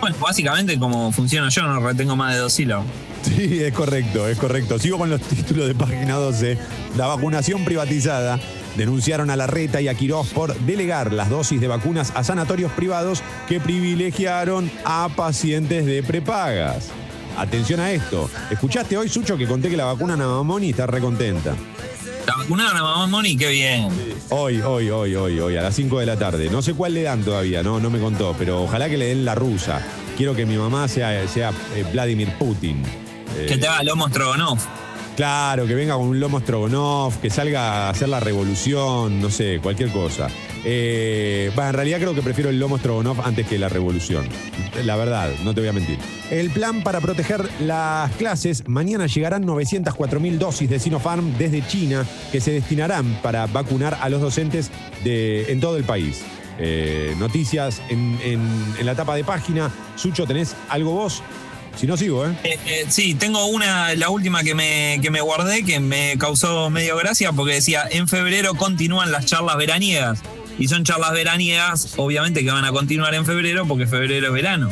Bueno, 0.00 0.16
básicamente 0.20 0.78
como 0.78 1.10
funciona 1.10 1.48
yo, 1.48 1.62
no 1.62 1.80
retengo 1.80 2.16
más 2.16 2.34
de 2.34 2.40
dos 2.40 2.52
sílabas. 2.52 2.86
Sí, 3.26 3.60
es 3.60 3.74
correcto, 3.74 4.28
es 4.28 4.38
correcto. 4.38 4.78
Sigo 4.78 4.98
con 4.98 5.10
los 5.10 5.20
títulos 5.20 5.66
de 5.66 5.74
página 5.74 6.14
12. 6.14 6.56
La 6.96 7.08
vacunación 7.08 7.64
privatizada. 7.64 8.38
Denunciaron 8.76 9.30
a 9.30 9.36
Larreta 9.36 9.80
y 9.80 9.88
a 9.88 9.94
Quirós 9.94 10.28
por 10.28 10.54
delegar 10.60 11.12
las 11.12 11.28
dosis 11.28 11.60
de 11.60 11.66
vacunas 11.66 12.12
a 12.14 12.22
sanatorios 12.22 12.70
privados 12.72 13.22
que 13.48 13.58
privilegiaron 13.58 14.70
a 14.84 15.08
pacientes 15.16 15.86
de 15.86 16.04
prepagas. 16.04 16.90
Atención 17.36 17.80
a 17.80 17.90
esto. 17.90 18.30
¿Escuchaste 18.50 18.96
hoy, 18.96 19.08
Sucho, 19.08 19.36
que 19.36 19.46
conté 19.46 19.70
que 19.70 19.76
la 19.76 19.86
vacuna 19.86 20.16
Namamoni 20.16 20.70
está 20.70 20.86
recontenta? 20.86 21.56
La 22.26 22.36
vacunaron 22.36 22.76
a 22.76 22.82
mamá 22.82 23.06
Moni, 23.06 23.36
qué 23.36 23.48
bien. 23.48 23.88
Hoy, 24.30 24.60
hoy, 24.60 24.90
hoy, 24.90 25.14
hoy, 25.14 25.38
hoy, 25.38 25.56
a 25.56 25.62
las 25.62 25.74
5 25.76 26.00
de 26.00 26.06
la 26.06 26.16
tarde. 26.18 26.50
No 26.50 26.60
sé 26.60 26.74
cuál 26.74 26.94
le 26.94 27.02
dan 27.02 27.22
todavía, 27.22 27.62
no, 27.62 27.78
no 27.78 27.88
me 27.90 28.00
contó, 28.00 28.34
pero 28.36 28.62
ojalá 28.64 28.88
que 28.88 28.96
le 28.96 29.06
den 29.06 29.24
la 29.24 29.34
rusa. 29.36 29.80
Quiero 30.16 30.34
que 30.34 30.44
mi 30.44 30.56
mamá 30.56 30.88
sea, 30.88 31.26
sea 31.28 31.50
eh, 31.76 31.84
Vladimir 31.92 32.28
Putin. 32.38 32.82
Eh, 33.36 33.46
Que 33.48 33.58
te 33.58 33.68
haga 33.68 33.82
lomo 33.84 34.08
Strogonoff. 34.08 34.64
Claro, 35.16 35.66
que 35.66 35.74
venga 35.74 35.94
con 35.94 36.08
un 36.08 36.20
lomo 36.20 36.40
Strogonoff, 36.40 37.18
que 37.18 37.30
salga 37.30 37.86
a 37.86 37.90
hacer 37.90 38.08
la 38.08 38.18
revolución, 38.20 39.20
no 39.20 39.30
sé, 39.30 39.60
cualquier 39.62 39.90
cosa. 39.90 40.28
Eh, 40.68 41.52
en 41.56 41.72
realidad 41.72 42.00
creo 42.00 42.14
que 42.14 42.22
prefiero 42.22 42.50
el 42.50 42.58
lomo 42.58 42.76
Strogonoff 42.76 43.20
antes 43.24 43.46
que 43.46 43.56
la 43.56 43.68
revolución. 43.68 44.26
La 44.84 44.96
verdad, 44.96 45.30
no 45.44 45.54
te 45.54 45.60
voy 45.60 45.68
a 45.68 45.72
mentir. 45.72 45.96
El 46.30 46.50
plan 46.50 46.82
para 46.82 47.00
proteger 47.00 47.48
las 47.60 48.10
clases, 48.16 48.64
mañana 48.66 49.06
llegarán 49.06 49.44
904.000 49.44 50.38
dosis 50.38 50.68
de 50.68 50.80
Sinopharm 50.80 51.38
desde 51.38 51.64
China 51.66 52.04
que 52.32 52.40
se 52.40 52.50
destinarán 52.50 53.20
para 53.22 53.46
vacunar 53.46 53.96
a 54.00 54.08
los 54.08 54.20
docentes 54.20 54.72
de, 55.04 55.52
en 55.52 55.60
todo 55.60 55.76
el 55.76 55.84
país. 55.84 56.22
Eh, 56.58 57.14
noticias 57.18 57.80
en 57.88 58.18
la 58.82 58.96
tapa 58.96 59.14
de 59.14 59.22
página. 59.22 59.70
Sucho, 59.94 60.26
¿tenés 60.26 60.56
algo 60.68 60.92
vos? 60.92 61.22
Si 61.76 61.86
no, 61.86 61.98
sigo, 61.98 62.26
¿eh? 62.26 62.34
Eh, 62.42 62.58
eh, 62.66 62.84
sí, 62.88 63.14
tengo 63.14 63.44
una, 63.46 63.94
la 63.94 64.08
última 64.08 64.42
que 64.42 64.54
me, 64.54 64.98
que 65.02 65.10
me 65.10 65.20
guardé, 65.20 65.62
que 65.62 65.78
me 65.78 66.16
causó 66.18 66.70
medio 66.70 66.96
gracia, 66.96 67.32
porque 67.32 67.52
decía, 67.52 67.84
en 67.90 68.08
febrero 68.08 68.54
continúan 68.54 69.12
las 69.12 69.26
charlas 69.26 69.58
veraniegas. 69.58 70.20
Y 70.58 70.68
son 70.68 70.84
charlas 70.84 71.12
veraniegas, 71.12 71.94
obviamente 71.96 72.42
que 72.44 72.50
van 72.50 72.64
a 72.64 72.72
continuar 72.72 73.14
en 73.14 73.26
febrero, 73.26 73.66
porque 73.66 73.86
febrero 73.86 74.26
es 74.28 74.32
verano. 74.32 74.70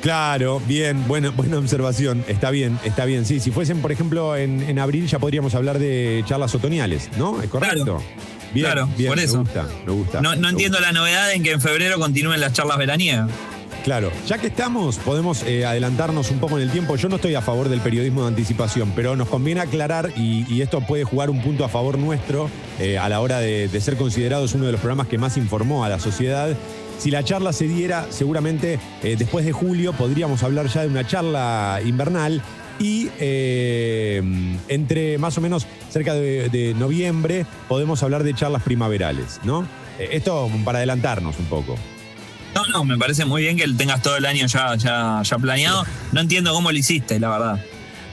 Claro, 0.00 0.62
bien, 0.66 1.06
buena, 1.08 1.30
buena 1.30 1.58
observación. 1.58 2.24
Está 2.28 2.50
bien, 2.50 2.78
está 2.84 3.04
bien. 3.04 3.24
Sí, 3.26 3.40
si 3.40 3.50
fuesen, 3.50 3.80
por 3.82 3.90
ejemplo, 3.90 4.36
en, 4.36 4.62
en 4.62 4.78
abril 4.78 5.06
ya 5.08 5.18
podríamos 5.18 5.54
hablar 5.54 5.78
de 5.78 6.24
charlas 6.26 6.54
otoñales, 6.54 7.10
¿no? 7.18 7.42
¿Es 7.42 7.50
correcto? 7.50 7.84
Claro. 7.84 8.02
Bien, 8.54 8.64
Claro, 8.64 8.88
bien, 8.96 9.10
por 9.10 9.18
eso. 9.18 9.38
Me 9.38 9.42
gusta, 9.42 9.68
me 9.84 9.92
gusta. 9.92 10.20
No, 10.22 10.34
no 10.34 10.40
Me 10.42 10.48
entiendo 10.50 10.80
la 10.80 10.92
novedad 10.92 11.32
en 11.32 11.42
que 11.42 11.50
en 11.52 11.60
febrero 11.60 11.98
continúen 11.98 12.40
las 12.40 12.52
charlas 12.52 12.78
veraniegas. 12.78 13.28
Claro, 13.84 14.10
ya 14.26 14.38
que 14.38 14.48
estamos, 14.48 14.98
podemos 14.98 15.42
eh, 15.44 15.64
adelantarnos 15.64 16.30
un 16.30 16.38
poco 16.38 16.58
en 16.58 16.64
el 16.64 16.70
tiempo. 16.70 16.96
Yo 16.96 17.08
no 17.08 17.16
estoy 17.16 17.34
a 17.34 17.40
favor 17.40 17.68
del 17.68 17.80
periodismo 17.80 18.22
de 18.22 18.28
anticipación, 18.28 18.92
pero 18.94 19.16
nos 19.16 19.28
conviene 19.28 19.60
aclarar, 19.60 20.12
y, 20.16 20.60
esto 20.60 20.80
puede 20.80 21.04
jugar 21.04 21.30
un 21.30 21.40
punto 21.40 21.64
a 21.64 21.68
favor 21.68 21.98
nuestro 21.98 22.50
eh, 22.80 22.98
a 22.98 23.08
la 23.08 23.20
hora 23.20 23.38
de, 23.38 23.68
ser 23.80 23.96
considerados 23.96 24.54
uno 24.54 24.66
de 24.66 24.72
los 24.72 24.80
programas 24.80 25.06
que 25.06 25.18
más 25.18 25.36
informó 25.36 25.84
a 25.84 25.88
la 25.88 25.98
sociedad. 25.98 26.54
Si 26.98 27.10
la 27.10 27.22
charla 27.22 27.52
se 27.52 27.68
diera, 27.68 28.06
seguramente 28.10 28.80
eh, 29.02 29.14
después 29.16 29.44
de 29.44 29.52
julio 29.52 29.92
podríamos 29.92 30.42
hablar 30.42 30.66
ya 30.66 30.82
de 30.82 30.88
una 30.88 31.06
charla 31.06 31.80
invernal 31.84 32.42
y 32.80 33.08
entre 33.18 35.18
más 35.18 35.38
o 35.38 35.40
menos 35.40 35.66
cerca 35.90 36.14
de, 36.14 36.48
de 36.48 36.74
noviembre 36.74 37.46
podemos 37.68 38.02
hablar 38.02 38.24
de 38.24 38.34
charlas 38.34 38.62
primaverales, 38.62 39.40
¿no? 39.44 39.66
Esto 39.98 40.50
para 40.64 40.78
adelantarnos 40.78 41.38
un 41.38 41.46
poco. 41.46 41.76
No, 42.54 42.66
no, 42.72 42.84
me 42.84 42.96
parece 42.98 43.24
muy 43.24 43.42
bien 43.42 43.56
que 43.56 43.68
tengas 43.68 44.02
todo 44.02 44.16
el 44.16 44.26
año 44.26 44.46
ya, 44.46 44.74
ya, 44.76 45.22
ya 45.22 45.38
planeado. 45.38 45.84
No 46.12 46.20
entiendo 46.20 46.52
cómo 46.52 46.70
lo 46.72 46.78
hiciste, 46.78 47.18
la 47.20 47.30
verdad. 47.30 47.64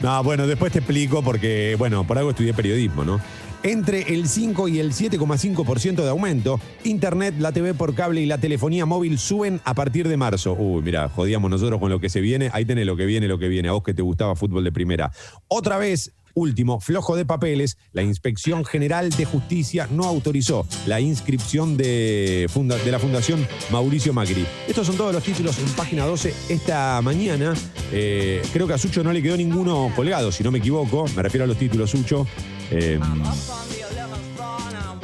No, 0.01 0.23
bueno, 0.23 0.45
después 0.45 0.71
te 0.71 0.79
explico 0.79 1.23
porque, 1.23 1.75
bueno, 1.77 2.05
por 2.05 2.17
algo 2.17 2.31
estudié 2.31 2.53
periodismo, 2.53 3.03
¿no? 3.03 3.19
Entre 3.63 4.13
el 4.13 4.27
5 4.27 4.67
y 4.67 4.79
el 4.79 4.91
7,5% 4.91 5.95
de 5.95 6.09
aumento, 6.09 6.59
Internet, 6.83 7.33
la 7.39 7.51
TV 7.51 7.73
por 7.73 7.95
cable 7.95 8.21
y 8.21 8.27
la 8.27 8.37
telefonía 8.37 8.85
móvil 8.85 9.17
suben 9.17 9.59
a 9.63 9.73
partir 9.73 10.07
de 10.07 10.17
marzo. 10.17 10.53
Uy, 10.53 10.83
mira, 10.83 11.09
jodíamos 11.09 11.49
nosotros 11.49 11.79
con 11.79 11.89
lo 11.89 11.99
que 11.99 12.09
se 12.09 12.21
viene. 12.21 12.51
Ahí 12.53 12.65
tenés 12.65 12.85
lo 12.85 12.95
que 12.95 13.07
viene, 13.07 13.27
lo 13.27 13.39
que 13.39 13.47
viene. 13.47 13.69
A 13.69 13.71
vos 13.71 13.81
que 13.81 13.95
te 13.95 14.03
gustaba 14.03 14.35
fútbol 14.35 14.63
de 14.63 14.71
primera. 14.71 15.11
Otra 15.47 15.79
vez, 15.79 16.13
último, 16.35 16.79
flojo 16.79 17.15
de 17.15 17.25
papeles, 17.25 17.77
la 17.93 18.03
Inspección 18.03 18.63
General 18.65 19.09
de 19.09 19.25
Justicia 19.25 19.87
no 19.89 20.03
autorizó 20.05 20.67
la 20.85 20.99
inscripción 20.99 21.75
de, 21.77 22.47
funda- 22.53 22.77
de 22.77 22.91
la 22.91 22.99
Fundación 22.99 23.47
Mauricio 23.71 24.13
Macri. 24.13 24.45
Estos 24.67 24.85
son 24.85 24.97
todos 24.97 25.13
los 25.13 25.23
títulos 25.23 25.57
en 25.57 25.65
página 25.69 26.05
12 26.05 26.33
esta 26.49 27.01
mañana. 27.01 27.53
Eh, 27.91 28.41
creo 28.53 28.67
que 28.67 28.73
a 28.73 28.77
Sucho 28.77 29.03
no 29.03 29.11
le 29.11 29.21
quedó 29.23 29.35
ninguno 29.37 29.91
colgado, 29.95 30.31
si 30.31 30.43
no 30.43 30.51
me 30.51 30.59
equivoco. 30.59 31.05
Me 31.15 31.23
refiero 31.23 31.45
a 31.45 31.47
los 31.47 31.57
títulos, 31.57 31.89
Sucho. 31.89 32.27
Eh, 32.69 32.99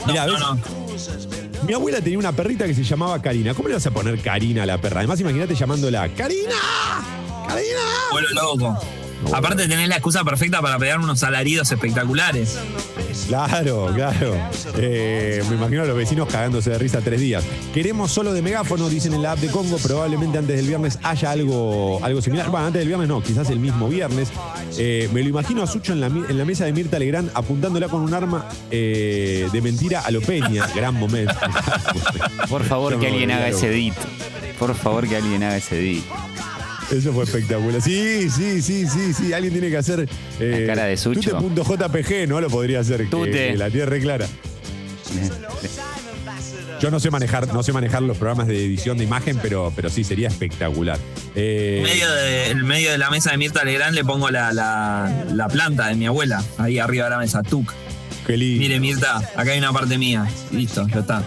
Mirá, 0.08 0.26
¿ves? 0.26 0.36
Mi 1.68 1.74
abuela 1.74 2.02
tenía 2.02 2.18
una 2.18 2.32
perrita 2.32 2.66
que 2.66 2.74
se 2.74 2.84
llamaba 2.84 3.22
Karina. 3.22 3.54
¿Cómo 3.54 3.68
le 3.68 3.76
vas 3.76 3.86
a 3.86 3.92
poner 3.92 4.20
Karina 4.22 4.64
a 4.64 4.66
la 4.66 4.80
perra? 4.82 5.00
Además, 5.02 5.20
imagínate 5.20 5.54
llamándola 5.56 6.10
Karina. 6.16 6.56
Karina. 7.48 7.80
Vuelo 8.12 8.30
loco. 8.30 8.80
Aparte 9.34 9.68
tenés 9.68 9.88
la 9.88 9.96
excusa 9.96 10.24
perfecta 10.24 10.62
para 10.62 10.78
pegar 10.78 11.00
unos 11.00 11.22
alaridos 11.24 11.72
espectaculares. 11.72 12.58
Claro, 13.28 13.92
claro. 13.94 14.36
Eh, 14.78 15.44
me 15.50 15.56
imagino 15.56 15.84
a 15.84 15.86
los 15.86 15.96
vecinos 15.96 16.28
cagándose 16.28 16.70
de 16.72 16.78
risa 16.78 17.00
tres 17.02 17.20
días. 17.22 17.44
Queremos 17.74 18.12
solo 18.12 18.34
de 18.34 18.42
megáfono, 18.42 18.90
dicen 18.90 19.14
en 19.14 19.22
la 19.22 19.34
app 19.34 19.40
de 19.40 19.48
Congo. 19.50 19.78
Probablemente 19.78 20.38
antes 20.38 20.56
del 20.58 20.68
viernes 20.68 21.00
haya 21.04 21.32
algo, 21.32 22.00
algo 22.04 22.22
similar. 22.22 22.50
Bueno, 22.50 22.66
antes 22.68 22.80
del 22.80 22.88
viernes 22.88 23.08
no, 23.08 23.22
quizás 23.22 23.50
el 23.50 23.60
mismo 23.60 23.88
viernes. 23.88 24.30
Eh, 24.78 25.10
me 25.14 25.22
lo 25.24 25.30
imagino 25.30 25.64
a 25.64 25.68
Sucho 25.68 25.94
en 25.94 26.02
la, 26.02 26.10
mi- 26.10 26.26
en 26.28 26.38
la 26.38 26.44
mesa 26.46 26.66
de 26.66 26.74
Mirta 26.74 27.00
Legrand 27.00 27.30
apuntándola 27.34 27.88
con 27.88 28.02
un 28.02 28.14
arma 28.14 28.48
eh, 28.70 29.48
de 29.52 29.62
mentira 29.62 30.02
a 30.02 30.12
lo 30.12 30.22
Peña. 30.22 30.68
Gran 30.76 30.96
momento. 30.96 31.34
Por 32.50 32.64
favor, 32.64 33.00
que 33.00 33.08
alguien 33.08 33.32
haga 33.32 33.48
ese 33.50 33.68
edit. 33.70 33.94
Por 34.60 34.76
favor, 34.76 35.08
que 35.08 35.16
alguien 35.18 35.44
haga 35.44 35.58
ese 35.58 35.80
edit. 35.80 36.04
Eso 36.92 37.14
fue 37.14 37.24
espectacular. 37.24 37.82
Sí, 37.82 38.30
sí, 38.30 38.62
sí, 38.62 38.86
sí, 38.88 39.14
sí. 39.14 39.34
Alguien 39.34 39.54
tiene 39.54 39.70
que 39.70 39.78
hacer. 39.78 40.08
Eh, 40.40 40.66
La 40.68 40.74
cara 40.76 40.88
de 40.88 40.98
Sucho. 40.98 41.38
Tute.jpg, 41.38 42.28
¿no? 42.28 42.42
Lo 42.42 42.50
podría 42.50 42.82
hacer. 42.82 43.02
que- 43.04 43.06
Tute. 43.10 43.32
que 43.52 43.58
la 43.58 43.70
tierra 43.70 43.96
es 43.96 44.04
clara. 44.04 44.28
Yo 46.82 46.90
no 46.90 47.00
sé 47.00 47.12
manejar, 47.12 47.54
no 47.54 47.62
sé 47.62 47.74
manejar 47.74 48.02
los 48.02 48.18
programas 48.18 48.48
de 48.48 48.66
edición 48.66 48.98
de 48.98 49.04
imagen, 49.04 49.38
pero, 49.42 49.72
pero 49.76 49.90
sí 49.90 50.04
sería 50.04 50.28
espectacular. 50.30 50.98
Eh, 51.36 51.78
En 51.78 51.84
medio 51.84 52.12
de, 52.12 52.48
en 52.50 52.66
medio 52.66 52.92
de 52.92 52.98
la 52.98 53.12
mesa 53.12 53.32
de 53.32 53.38
Mirta 53.38 53.64
Legrand 53.64 53.94
le 53.94 54.04
pongo 54.04 54.32
la, 54.32 54.52
la, 54.52 55.26
la 55.32 55.48
planta 55.48 55.88
de 55.88 55.96
mi 55.96 56.08
abuela, 56.08 56.44
ahí 56.58 56.80
arriba 56.80 57.04
de 57.06 57.10
la 57.12 57.18
mesa, 57.20 57.44
tuc. 57.44 57.72
qué 58.26 58.36
lindo. 58.36 58.60
Mire, 58.64 58.80
Mirta, 58.80 59.18
acá 59.36 59.52
hay 59.52 59.60
una 59.60 59.72
parte 59.72 59.98
mía. 60.00 60.28
Listo, 60.52 60.88
ya 60.88 61.02
está. 61.02 61.24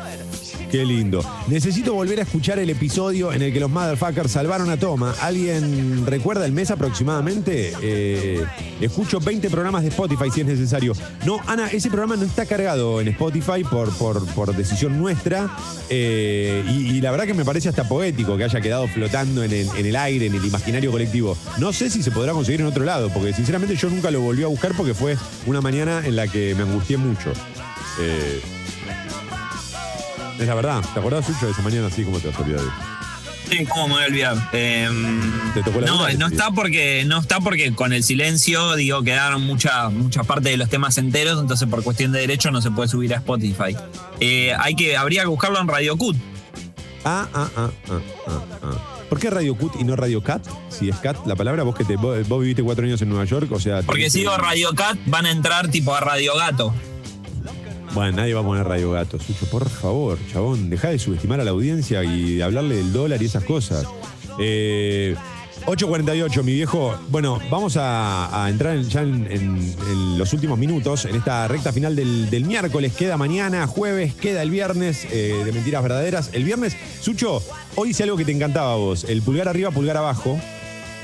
Qué 0.74 0.84
lindo. 0.84 1.24
Necesito 1.46 1.94
volver 1.94 2.18
a 2.18 2.22
escuchar 2.22 2.58
el 2.58 2.68
episodio 2.68 3.32
en 3.32 3.42
el 3.42 3.52
que 3.52 3.60
los 3.60 3.70
motherfuckers 3.70 4.32
salvaron 4.32 4.68
a 4.70 4.76
Toma. 4.76 5.14
¿Alguien 5.20 6.04
recuerda 6.04 6.44
el 6.46 6.50
mes 6.50 6.72
aproximadamente? 6.72 7.72
Eh, 7.80 8.44
escucho 8.80 9.20
20 9.20 9.50
programas 9.50 9.84
de 9.84 9.90
Spotify 9.90 10.32
si 10.34 10.40
es 10.40 10.48
necesario. 10.48 10.92
No, 11.24 11.38
Ana, 11.46 11.68
ese 11.68 11.90
programa 11.90 12.16
no 12.16 12.24
está 12.24 12.44
cargado 12.44 13.00
en 13.00 13.06
Spotify 13.06 13.62
por, 13.62 13.96
por, 13.96 14.56
decisión 14.56 14.98
nuestra. 14.98 15.48
Eh, 15.90 16.64
y, 16.68 17.00
la 17.00 17.12
verdad 17.12 17.26
que 17.26 17.34
me 17.34 17.44
parece 17.44 17.68
hasta 17.68 17.88
poético 17.88 18.36
que 18.36 18.42
haya 18.42 18.60
quedado 18.60 18.88
flotando 18.88 19.44
en 19.44 19.52
el, 19.52 19.68
en 19.76 19.86
el 19.86 19.94
aire, 19.94 20.26
en 20.26 20.34
el 20.34 20.44
imaginario 20.44 20.90
colectivo. 20.90 21.38
No 21.58 21.72
sé 21.72 21.88
si 21.88 22.02
se 22.02 22.10
podrá 22.10 22.32
conseguir 22.32 22.62
en 22.62 22.66
otro 22.66 22.82
lado, 22.82 23.10
porque 23.10 23.32
sinceramente 23.32 23.76
yo 23.76 23.88
nunca 23.90 24.10
lo 24.10 24.20
volví 24.20 24.42
a 24.42 24.48
buscar 24.48 24.72
porque 24.76 24.92
fue 24.92 25.16
una 25.46 25.60
mañana 25.60 26.02
en 26.04 26.16
la 26.16 26.26
que 26.26 26.52
me 26.56 26.64
angustié 26.64 26.96
mucho. 26.96 27.32
Eh, 28.00 28.42
es 30.38 30.46
la 30.46 30.54
verdad. 30.54 30.82
¿Te 30.92 31.00
acordás, 31.00 31.26
Sucho, 31.26 31.46
de 31.46 31.52
esa 31.52 31.62
mañana 31.62 31.86
así 31.88 32.04
como 32.04 32.18
te 32.18 32.28
vas 32.28 32.36
a 32.36 32.40
olvidar 32.40 32.60
de 32.60 32.66
eso? 32.66 32.76
Sí, 33.48 33.66
¿cómo 33.66 33.88
me 33.88 33.94
voy 33.94 34.02
a 34.02 34.06
olvidar? 34.06 34.50
Eh, 34.52 34.88
¿Te 35.52 35.62
tocó 35.62 35.80
la 35.80 35.86
no, 35.86 36.08
no 36.08 36.26
está 36.26 36.50
porque 36.50 37.04
no 37.04 37.20
está 37.20 37.40
porque 37.40 37.74
con 37.74 37.92
el 37.92 38.02
silencio 38.02 38.74
digo 38.74 39.02
quedaron 39.02 39.42
mucha 39.42 39.90
mucha 39.90 40.24
parte 40.24 40.48
de 40.48 40.56
los 40.56 40.70
temas 40.70 40.96
enteros, 40.96 41.40
entonces 41.40 41.68
por 41.68 41.82
cuestión 41.82 42.12
de 42.12 42.20
derecho 42.20 42.50
no 42.50 42.62
se 42.62 42.70
puede 42.70 42.88
subir 42.88 43.12
a 43.14 43.18
Spotify. 43.18 43.76
Eh, 44.20 44.54
hay 44.58 44.74
que 44.74 44.96
habría 44.96 45.22
que 45.22 45.28
buscarlo 45.28 45.60
en 45.60 45.68
Radio 45.68 45.96
Cut. 45.98 46.16
Ah, 47.04 47.28
ah, 47.34 47.50
ah, 47.56 47.70
ah, 47.90 48.00
ah, 48.26 48.40
ah. 48.62 48.94
¿Por 49.08 49.20
qué 49.20 49.28
Radio 49.30 49.54
Cut 49.56 49.76
y 49.78 49.84
no 49.84 49.94
Radio 49.94 50.22
Cat? 50.22 50.42
Si 50.70 50.88
es 50.88 50.96
Cat 50.96 51.26
la 51.26 51.36
palabra, 51.36 51.62
vos 51.62 51.76
que 51.76 51.84
te, 51.84 51.96
vos, 51.96 52.26
viviste 52.40 52.62
cuatro 52.62 52.84
años 52.84 53.00
en 53.02 53.10
Nueva 53.10 53.26
York, 53.26 53.52
o 53.52 53.60
sea. 53.60 53.82
Porque 53.82 54.08
si 54.10 54.20
digo 54.20 54.36
Radio 54.36 54.74
Cat 54.74 54.96
van 55.06 55.26
a 55.26 55.30
entrar 55.30 55.68
tipo 55.68 55.94
a 55.94 56.00
Radio 56.00 56.34
Gato. 56.36 56.74
Bueno, 57.94 58.16
nadie 58.16 58.34
va 58.34 58.40
a 58.40 58.44
poner 58.44 58.66
Radio 58.66 58.90
Gato. 58.90 59.18
Sucho, 59.20 59.46
por 59.46 59.68
favor, 59.68 60.18
chabón, 60.32 60.68
deja 60.68 60.88
de 60.88 60.98
subestimar 60.98 61.40
a 61.40 61.44
la 61.44 61.52
audiencia 61.52 62.02
y 62.02 62.36
de 62.36 62.42
hablarle 62.42 62.76
del 62.76 62.92
dólar 62.92 63.22
y 63.22 63.26
esas 63.26 63.44
cosas. 63.44 63.86
Eh, 64.40 65.14
8.48, 65.66 66.42
mi 66.42 66.54
viejo. 66.54 66.94
Bueno, 67.08 67.38
vamos 67.50 67.76
a, 67.76 68.44
a 68.44 68.50
entrar 68.50 68.74
en- 68.76 68.88
ya 68.90 69.02
en, 69.02 69.26
en- 69.30 69.74
en 69.88 70.18
los 70.18 70.32
últimos 70.32 70.58
minutos, 70.58 71.04
en 71.04 71.14
esta 71.14 71.46
recta 71.46 71.72
final 71.72 71.94
del, 71.94 72.28
del 72.30 72.44
miércoles. 72.44 72.92
Queda 72.94 73.16
mañana, 73.16 73.66
jueves, 73.68 74.12
queda 74.14 74.42
el 74.42 74.50
viernes 74.50 75.06
eh, 75.12 75.40
de 75.44 75.52
Mentiras 75.52 75.82
Verdaderas. 75.84 76.30
El 76.32 76.42
viernes, 76.42 76.76
Sucho, 77.00 77.40
hoy 77.76 77.90
hice 77.90 78.02
algo 78.02 78.16
que 78.16 78.24
te 78.24 78.32
encantaba 78.32 78.72
a 78.72 78.76
vos. 78.76 79.04
El 79.04 79.22
pulgar 79.22 79.46
arriba, 79.48 79.70
pulgar 79.70 79.96
abajo. 79.96 80.38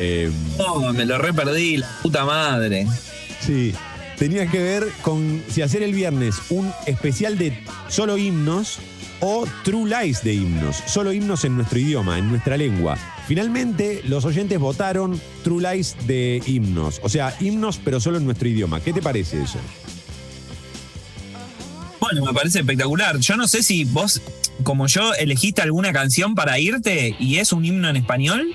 Eh, 0.01 0.31
Oh, 0.59 0.93
me 0.93 1.05
lo 1.07 1.19
re 1.19 1.33
perdí, 1.33 1.77
la 1.77 1.89
puta 2.03 2.25
madre. 2.25 2.87
Sí, 3.41 3.73
tenía 4.21 4.47
que 4.51 4.59
ver 4.59 4.87
con 5.01 5.43
si 5.49 5.63
hacer 5.63 5.83
el 5.83 5.95
viernes 5.95 6.37
un 6.51 6.71
especial 6.85 7.39
de 7.39 7.59
solo 7.89 8.19
himnos 8.19 8.79
o 9.21 9.47
True 9.65 9.89
Lies 9.89 10.23
de 10.23 10.35
himnos, 10.35 10.77
solo 10.87 11.11
himnos 11.15 11.45
en 11.47 11.57
nuestro 11.57 11.79
idioma, 11.79 12.19
en 12.19 12.29
nuestra 12.29 12.59
lengua. 12.59 12.99
Finalmente, 13.27 14.03
los 14.05 14.27
oyentes 14.27 14.59
votaron 14.59 15.19
True 15.43 15.63
Lies 15.63 15.97
de 16.07 16.43
himnos, 16.47 17.01
o 17.03 17.09
sea, 17.09 17.35
himnos 17.41 17.81
pero 17.83 17.99
solo 17.99 18.19
en 18.19 18.27
nuestro 18.27 18.47
idioma. 18.47 18.81
¿Qué 18.81 18.93
te 18.93 19.01
parece 19.01 19.43
eso? 19.43 19.59
Bueno, 21.99 22.23
me 22.27 22.35
parece 22.35 22.61
espectacular. 22.61 23.19
Yo 23.21 23.39
no 23.39 23.49
sé 23.49 23.63
si 23.63 23.85
vos, 23.85 24.21
como 24.65 24.87
yo, 24.87 25.15
elegiste 25.15 25.63
alguna 25.63 25.95
canción 25.95 26.35
para 26.35 26.59
irte 26.59 27.17
y 27.19 27.37
es 27.37 27.55
un 27.55 27.65
himno 27.65 27.89
en 27.89 27.97
español. 27.97 28.55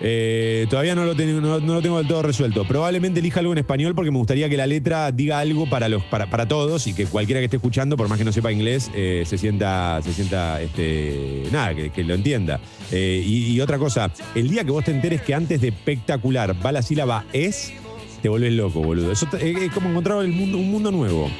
Eh, 0.00 0.66
todavía 0.68 0.94
no 0.94 1.04
lo, 1.04 1.14
tengo, 1.14 1.40
no, 1.40 1.58
lo 1.58 1.82
tengo 1.82 1.98
del 1.98 2.08
todo 2.08 2.22
resuelto. 2.22 2.64
Probablemente 2.64 3.20
elija 3.20 3.40
algo 3.40 3.52
en 3.52 3.58
español 3.58 3.94
porque 3.94 4.10
me 4.10 4.18
gustaría 4.18 4.48
que 4.48 4.56
la 4.56 4.66
letra 4.66 5.12
diga 5.12 5.38
algo 5.38 5.68
para, 5.68 5.88
los, 5.88 6.02
para, 6.04 6.28
para 6.28 6.46
todos 6.48 6.86
y 6.86 6.94
que 6.94 7.06
cualquiera 7.06 7.40
que 7.40 7.46
esté 7.46 7.56
escuchando, 7.56 7.96
por 7.96 8.08
más 8.08 8.18
que 8.18 8.24
no 8.24 8.32
sepa 8.32 8.52
inglés, 8.52 8.90
eh, 8.94 9.22
se 9.26 9.38
sienta, 9.38 10.00
se 10.02 10.12
sienta 10.12 10.60
este, 10.60 11.44
nada, 11.52 11.74
que, 11.74 12.04
lo 12.04 12.14
entienda. 12.14 12.60
Eh, 12.90 13.22
y, 13.24 13.60
otra 13.60 13.78
cosa, 13.78 14.10
el 14.34 14.48
día 14.48 14.64
que 14.64 14.70
vos 14.70 14.84
te 14.84 14.90
enteres 14.90 15.22
que 15.22 15.34
antes 15.34 15.60
de 15.60 15.68
espectacular 15.68 16.54
va 16.64 16.72
la 16.72 16.82
sílaba 16.82 17.24
es, 17.32 17.72
te 18.20 18.28
volvés 18.28 18.52
loco, 18.52 18.80
boludo. 18.80 19.12
Eso 19.12 19.26
es, 19.40 19.72
como 19.72 19.90
encontrar 19.90 20.18
un 20.18 20.70
mundo 20.70 20.90
nuevo. 20.90 21.30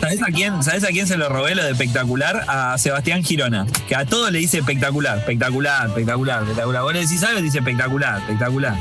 ¿Sabés 0.00 0.22
a 0.22 0.26
quién, 0.26 0.62
¿Sabés 0.62 0.84
a 0.84 0.88
quién 0.88 1.06
se 1.06 1.16
lo 1.16 1.28
robé 1.28 1.54
lo 1.54 1.64
de 1.64 1.72
espectacular? 1.72 2.44
A 2.48 2.76
Sebastián 2.78 3.24
Girona, 3.24 3.66
que 3.88 3.96
a 3.96 4.04
todo 4.04 4.30
le 4.30 4.38
dice 4.38 4.58
espectacular, 4.58 5.18
espectacular, 5.18 5.88
espectacular, 5.88 6.42
espectacular. 6.42 6.82
Vos 6.82 6.92
le 6.92 7.00
decís 7.00 7.22
algo 7.22 7.40
y 7.40 7.42
dice 7.42 7.58
espectacular, 7.58 8.18
espectacular. 8.20 8.74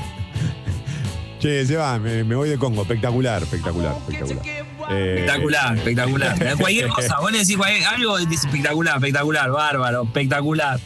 Che, 1.39 1.65
se 1.65 1.75
va, 1.75 1.99
me, 1.99 2.23
me 2.23 2.35
voy 2.35 2.49
de 2.49 2.57
Congo. 2.57 2.81
Espectacular, 2.83 3.43
espectacular, 3.43 3.95
espectacular. 3.97 4.45
Eh, 4.91 5.15
Espectacular, 5.19 5.77
espectacular. 5.77 6.57
Cualquier 6.59 6.87
cosa, 6.89 7.19
vos 7.19 7.31
le 7.31 7.39
decís 7.39 7.57
algo 7.91 8.19
y 8.19 8.25
dice 8.25 8.47
espectacular, 8.47 8.95
espectacular, 8.97 9.51
bárbaro, 9.51 10.03
espectacular. 10.03 10.79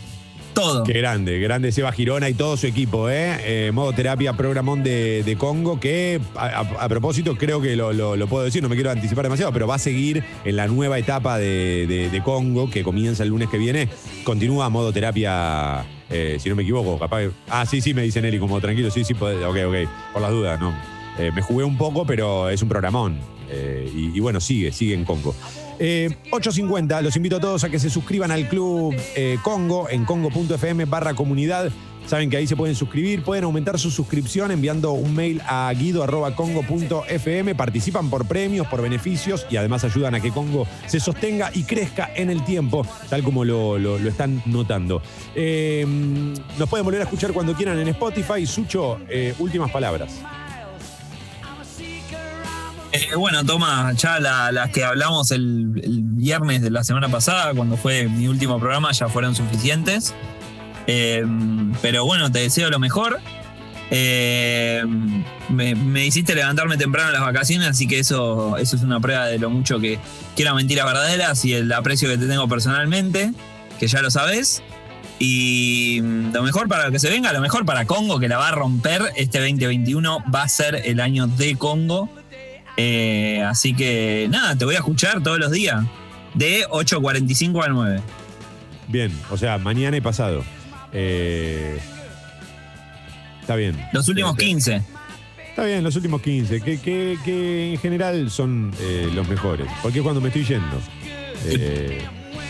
Qué 0.86 0.94
grande, 0.94 1.40
grande 1.40 1.72
Seba 1.72 1.92
Girona 1.92 2.30
y 2.30 2.34
todo 2.34 2.58
su 2.58 2.68
equipo, 2.68 3.10
¿eh? 3.10 3.68
Eh, 3.68 3.72
modo 3.72 3.94
terapia, 3.94 4.34
programón 4.34 4.84
de, 4.84 5.36
Congo, 5.38 5.80
que 5.80 6.20
a, 6.36 6.90
propósito 6.90 7.36
creo 7.38 7.62
que 7.62 7.76
lo, 7.76 8.28
puedo 8.28 8.44
decir, 8.44 8.62
no 8.62 8.70
me 8.70 8.76
quiero 8.76 8.92
anticipar 8.92 9.24
demasiado, 9.24 9.54
pero 9.54 9.68
va 9.68 9.76
a 9.76 9.80
seguir 9.80 10.24
en 10.44 10.56
la 10.56 10.68
nueva 10.68 10.98
etapa 10.98 11.38
de, 11.38 12.22
Congo, 12.24 12.70
que 12.70 12.84
comienza 12.84 13.24
el 13.24 13.30
lunes 13.30 13.50
que 13.50 13.58
viene. 13.58 13.90
Continúa 14.24 14.70
modo 14.70 14.92
terapia, 14.92 15.86
eh, 16.10 16.38
si 16.40 16.50
no 16.50 16.56
me 16.56 16.64
equivoco, 16.64 17.00
capaz. 17.00 17.24
Ah, 17.50 17.66
sí, 17.66 17.82
sí, 17.82 17.94
me 17.94 18.02
dice 18.02 18.22
Nelly, 18.22 18.40
como 18.40 18.60
tranquilo, 18.60 18.92
sí, 18.92 19.04
sí, 19.04 19.14
ok, 19.14 19.24
ok, 19.42 19.90
por 20.14 20.22
las 20.22 20.32
dudas, 20.32 20.60
no. 20.60 20.74
Eh, 21.18 21.32
me 21.34 21.42
jugué 21.42 21.64
un 21.64 21.78
poco, 21.78 22.06
pero 22.06 22.50
es 22.50 22.62
un 22.62 22.70
programón. 22.70 23.18
Y, 23.52 24.16
y 24.16 24.20
bueno, 24.20 24.40
sigue, 24.40 24.72
sigue 24.72 24.94
en 24.94 25.06
Congo. 25.06 25.34
Eh, 25.80 26.10
8.50, 26.32 27.02
los 27.02 27.16
invito 27.16 27.38
a 27.38 27.40
todos 27.40 27.64
a 27.64 27.70
que 27.70 27.80
se 27.80 27.90
suscriban 27.90 28.32
al 28.32 28.48
club 28.50 28.94
eh, 29.16 29.38
Congo 29.44 29.90
en 29.90 30.04
congo.fm 30.06 30.86
barra 30.86 31.14
comunidad. 31.14 31.72
Saben 32.06 32.30
que 32.32 32.38
ahí 32.38 32.48
se 32.48 32.56
pueden 32.56 32.76
suscribir, 32.76 33.24
pueden 33.24 33.44
aumentar 33.44 33.78
su 33.78 33.92
suscripción 33.92 34.50
enviando 34.50 34.94
un 34.94 35.14
mail 35.16 35.42
a 35.46 35.72
guido.congo.fm. 35.78 37.54
Participan 37.56 38.10
por 38.10 38.26
premios, 38.26 38.66
por 38.68 38.82
beneficios 38.82 39.46
y 39.52 39.58
además 39.58 39.84
ayudan 39.84 40.16
a 40.16 40.20
que 40.20 40.32
Congo 40.32 40.66
se 40.88 41.00
sostenga 41.00 41.52
y 41.54 41.64
crezca 41.64 42.10
en 42.16 42.32
el 42.32 42.44
tiempo, 42.44 42.84
tal 43.10 43.22
como 43.24 43.46
lo, 43.46 43.78
lo- 43.78 43.98
están 43.98 44.42
notando. 44.48 45.04
Eh, 45.36 45.86
nos 46.58 46.68
pueden 46.68 46.84
volver 46.84 47.02
a 47.02 47.04
escuchar 47.04 47.32
cuando 47.32 47.54
quieran 47.54 47.78
en 47.80 47.88
Spotify. 47.90 48.44
Sucho, 48.48 48.98
eh, 49.08 49.36
últimas 49.38 49.70
palabras. 49.70 50.20
Eh, 53.00 53.16
bueno, 53.16 53.46
toma, 53.46 53.94
ya 53.94 54.20
la- 54.20 54.52
las 54.52 54.72
que 54.72 54.84
hablamos 54.84 55.32
el, 55.32 55.72
viernes 56.20 56.62
de 56.62 56.70
la 56.70 56.84
semana 56.84 57.08
pasada, 57.08 57.54
cuando 57.54 57.78
fue 57.78 58.10
mi 58.10 58.28
último 58.28 58.60
programa, 58.60 58.92
ya 58.92 59.08
fueron 59.08 59.36
suficientes. 59.36 60.14
Eh, 60.88 61.26
pero 61.82 62.04
bueno, 62.04 62.32
te 62.32 62.40
deseo 62.40 62.70
lo 62.70 62.80
mejor. 62.80 63.20
Eh, 63.92 64.84
me, 65.50 66.06
hiciste 66.06 66.36
levantarme 66.36 66.78
temprano 66.78 67.10
en 67.10 67.14
las 67.14 67.24
vacaciones, 67.24 67.70
así 67.70 67.88
que 67.88 68.00
eso, 68.00 68.58
eso 68.58 68.76
es 68.76 68.84
una 68.84 69.00
prueba 69.00 69.26
de 69.26 69.40
lo 69.40 69.50
mucho 69.50 69.80
que 69.80 69.98
quiero 70.36 70.54
mentiras 70.54 70.86
verdaderas 70.86 71.44
y 71.46 71.54
el 71.54 71.72
aprecio 71.72 72.10
que 72.10 72.18
te 72.18 72.28
tengo 72.28 72.48
personalmente, 72.48 73.32
que 73.80 73.88
ya 73.88 74.02
lo 74.02 74.12
sabes. 74.12 74.62
Y 75.18 76.02
lo 76.02 76.44
mejor 76.44 76.68
para 76.68 76.86
lo 76.86 76.92
que 76.92 77.00
se 77.00 77.10
venga, 77.10 77.34
lo 77.34 77.42
mejor 77.42 77.66
para 77.66 77.86
Congo, 77.86 78.20
que 78.20 78.28
la 78.28 78.38
va 78.38 78.50
a 78.50 78.52
romper. 78.52 79.12
Este 79.16 79.40
2021 79.40 80.24
va 80.34 80.44
a 80.44 80.50
ser 80.50 80.82
el 80.86 81.00
año 81.00 81.28
de 81.28 81.56
Congo. 81.56 82.10
Eh, 82.82 83.44
así 83.44 83.74
que 83.74 84.28
nada, 84.30 84.56
te 84.56 84.64
voy 84.64 84.76
a 84.76 84.78
escuchar 84.78 85.22
todos 85.22 85.38
los 85.38 85.52
días, 85.52 85.84
de 86.34 86.66
8.45 86.70 87.66
a 87.66 87.68
9. 87.68 88.02
Bien, 88.88 89.12
o 89.30 89.38
sea, 89.38 89.58
mañana 89.58 89.98
y 89.98 90.02
pasado. 90.02 90.44
Eh, 90.94 91.78
está 93.42 93.56
bien. 93.58 93.76
Los 93.92 94.08
últimos 94.08 94.32
Este, 94.32 94.46
15. 94.46 94.82
Está 95.50 95.66
bien, 95.66 95.84
los 95.84 95.96
últimos 95.98 96.22
15, 96.22 96.62
que, 96.62 96.80
que- 96.80 97.18
que 97.26 97.74
en 97.74 97.80
general 97.80 98.32
son 98.32 98.72
eh, 98.80 99.10
los 99.14 99.28
mejores. 99.28 99.68
Porque 99.82 100.00
es 100.00 100.04
cuando 100.04 100.22
me 100.22 100.30
estoy 100.30 100.46
yendo. 100.46 100.80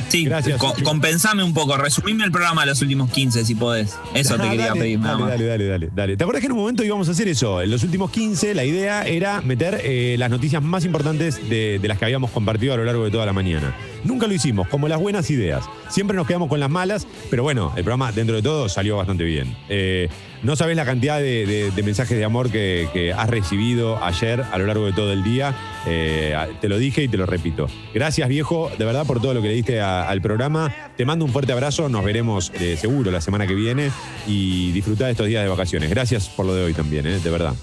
Sí, 0.07 0.25
Gracias, 0.25 0.57
co- 0.57 0.73
compensame 0.83 1.43
un 1.43 1.53
poco, 1.53 1.77
resumime 1.77 2.23
el 2.23 2.31
programa 2.31 2.63
a 2.63 2.65
los 2.65 2.81
últimos 2.81 3.11
15 3.11 3.45
si 3.45 3.55
podés. 3.55 3.95
Eso 4.13 4.37
te 4.37 4.43
Ah, 4.43 4.49
quería 4.49 4.67
dale, 4.69 4.79
pedir 4.79 4.99
nada 4.99 5.11
dale, 5.13 5.21
más. 5.23 5.31
Dale, 5.31 5.45
dale, 5.45 5.65
dale, 5.67 5.89
dale. 5.93 6.17
¿Te 6.17 6.23
acuerdas 6.23 6.41
que 6.41 6.47
en 6.47 6.53
un 6.53 6.59
momento 6.59 6.83
íbamos 6.83 7.07
a 7.09 7.11
hacer 7.11 7.27
eso? 7.27 7.61
En 7.61 7.69
los 7.69 7.83
últimos 7.83 8.09
15, 8.11 8.55
la 8.55 8.63
idea 8.65 9.03
era 9.05 9.41
meter 9.41 9.81
eh, 9.83 10.15
las 10.17 10.29
noticias 10.31 10.63
más 10.63 10.85
importantes 10.85 11.47
de, 11.49 11.79
de 11.79 11.87
las 11.87 11.97
que 11.99 12.05
habíamos 12.05 12.31
compartido 12.31 12.73
a 12.73 12.77
lo 12.77 12.85
largo 12.85 13.03
de 13.05 13.11
toda 13.11 13.25
la 13.25 13.33
mañana. 13.33 13.75
Nunca 14.03 14.27
lo 14.27 14.33
hicimos, 14.33 14.67
como 14.67 14.87
las 14.87 14.99
buenas 14.99 15.29
ideas. 15.29 15.65
Siempre 15.89 16.15
nos 16.15 16.27
quedamos 16.27 16.49
con 16.49 16.59
las 16.59 16.69
malas, 16.69 17.07
pero 17.29 17.43
bueno, 17.43 17.73
el 17.75 17.83
programa 17.83 18.11
dentro 18.11 18.35
de 18.35 18.41
todo 18.41 18.69
salió 18.69 18.97
bastante 18.97 19.23
bien. 19.23 19.55
Eh, 19.69 20.09
no 20.41 20.55
sabes 20.55 20.75
la 20.75 20.85
cantidad 20.85 21.19
de, 21.19 21.71
mensajes 21.83 22.17
de 22.17 22.23
amor 22.23 22.49
que, 22.49 23.13
has 23.15 23.29
recibido 23.29 24.01
ayer 24.03 24.41
a 24.41 24.57
lo 24.57 24.65
largo 24.65 24.85
de 24.85 24.93
todo 24.93 25.11
el 25.11 25.23
día. 25.23 25.55
Eh, 25.85 26.35
te 26.61 26.69
lo 26.69 26.77
dije 26.77 27.03
y 27.03 27.07
te 27.07 27.17
lo 27.17 27.25
repito. 27.25 27.67
Gracias, 27.93 28.27
viejo, 28.29 28.71
de 28.77 28.85
verdad, 28.85 29.05
por 29.05 29.21
todo 29.21 29.33
lo 29.33 29.41
que 29.41 29.49
le 29.49 29.53
diste 29.55 29.81
al 29.81 30.21
programa. 30.21 30.73
Te 30.95 31.05
mando 31.05 31.25
un 31.25 31.31
fuerte 31.31 31.51
abrazo. 31.51 31.89
Nos 31.89 32.05
veremos 32.05 32.51
eh, 32.55 32.77
seguro 32.77 33.11
la 33.11 33.21
semana 33.21 33.47
que 33.47 33.55
viene 33.55 33.91
y 34.27 34.71
disfrutar 34.71 35.07
de 35.07 35.11
estos 35.11 35.27
días 35.27 35.43
de 35.43 35.49
vacaciones. 35.49 35.89
Gracias 35.89 36.29
por 36.29 36.45
lo 36.45 36.53
de 36.53 36.63
hoy 36.63 36.73
también, 36.73 37.03
de 37.03 37.29
verdad. 37.29 37.53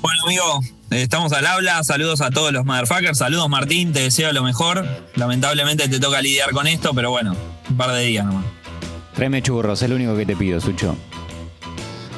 Bueno, 0.00 0.22
amigo, 0.24 0.79
estamos 0.90 1.32
al 1.32 1.46
habla. 1.46 1.82
Saludos 1.84 2.20
a 2.20 2.30
todos 2.30 2.52
los 2.52 2.64
motherfuckers. 2.64 3.18
Saludos, 3.18 3.48
Martín. 3.48 3.92
Te 3.92 4.00
deseo 4.00 4.32
lo 4.32 4.42
mejor. 4.42 4.86
Lamentablemente 5.14 5.88
te 5.88 5.98
toca 6.00 6.20
lidiar 6.20 6.50
con 6.50 6.66
esto, 6.66 6.92
pero 6.94 7.10
bueno, 7.10 7.34
un 7.68 7.76
par 7.76 7.92
de 7.92 8.02
días 8.02 8.26
nomás. 8.26 8.44
Tráeme 9.14 9.42
churros, 9.42 9.82
es 9.82 9.88
lo 9.90 9.96
único 9.96 10.16
que 10.16 10.24
te 10.24 10.36
pido, 10.36 10.60
Sucho. 10.60 10.96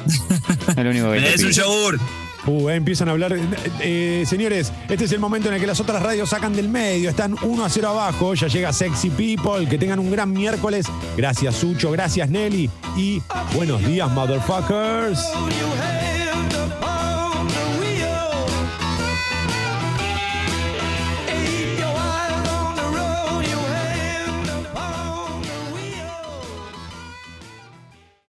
es 0.05 0.83
lo 0.83 0.89
único 0.89 1.11
que 1.11 1.19
Me 1.19 1.21
te 1.21 1.31
des 1.31 1.43
pido. 1.43 1.47
un 1.47 1.53
yogur. 1.53 1.99
Uh, 2.45 2.69
eh, 2.69 2.75
empiezan 2.75 3.07
a 3.07 3.11
hablar. 3.11 3.33
Eh, 3.33 3.41
eh, 3.79 4.23
señores, 4.27 4.71
este 4.89 5.05
es 5.05 5.11
el 5.13 5.19
momento 5.19 5.47
en 5.47 5.55
el 5.55 5.61
que 5.61 5.67
las 5.67 5.79
otras 5.79 6.03
radios 6.03 6.29
sacan 6.29 6.53
del 6.53 6.67
medio. 6.67 7.09
Están 7.09 7.35
1 7.41 7.65
a 7.65 7.69
0 7.69 7.89
abajo. 7.89 8.33
Ya 8.33 8.47
llega 8.47 8.73
Sexy 8.73 9.09
People. 9.09 9.67
Que 9.69 9.77
tengan 9.77 9.99
un 9.99 10.11
gran 10.11 10.31
miércoles. 10.31 10.85
Gracias, 11.15 11.55
Sucho. 11.55 11.91
Gracias, 11.91 12.29
Nelly. 12.29 12.69
Y 12.97 13.21
buenos 13.55 13.85
días, 13.85 14.09
motherfuckers. 14.11 15.19
you 15.33 15.67
hate 15.81 16.12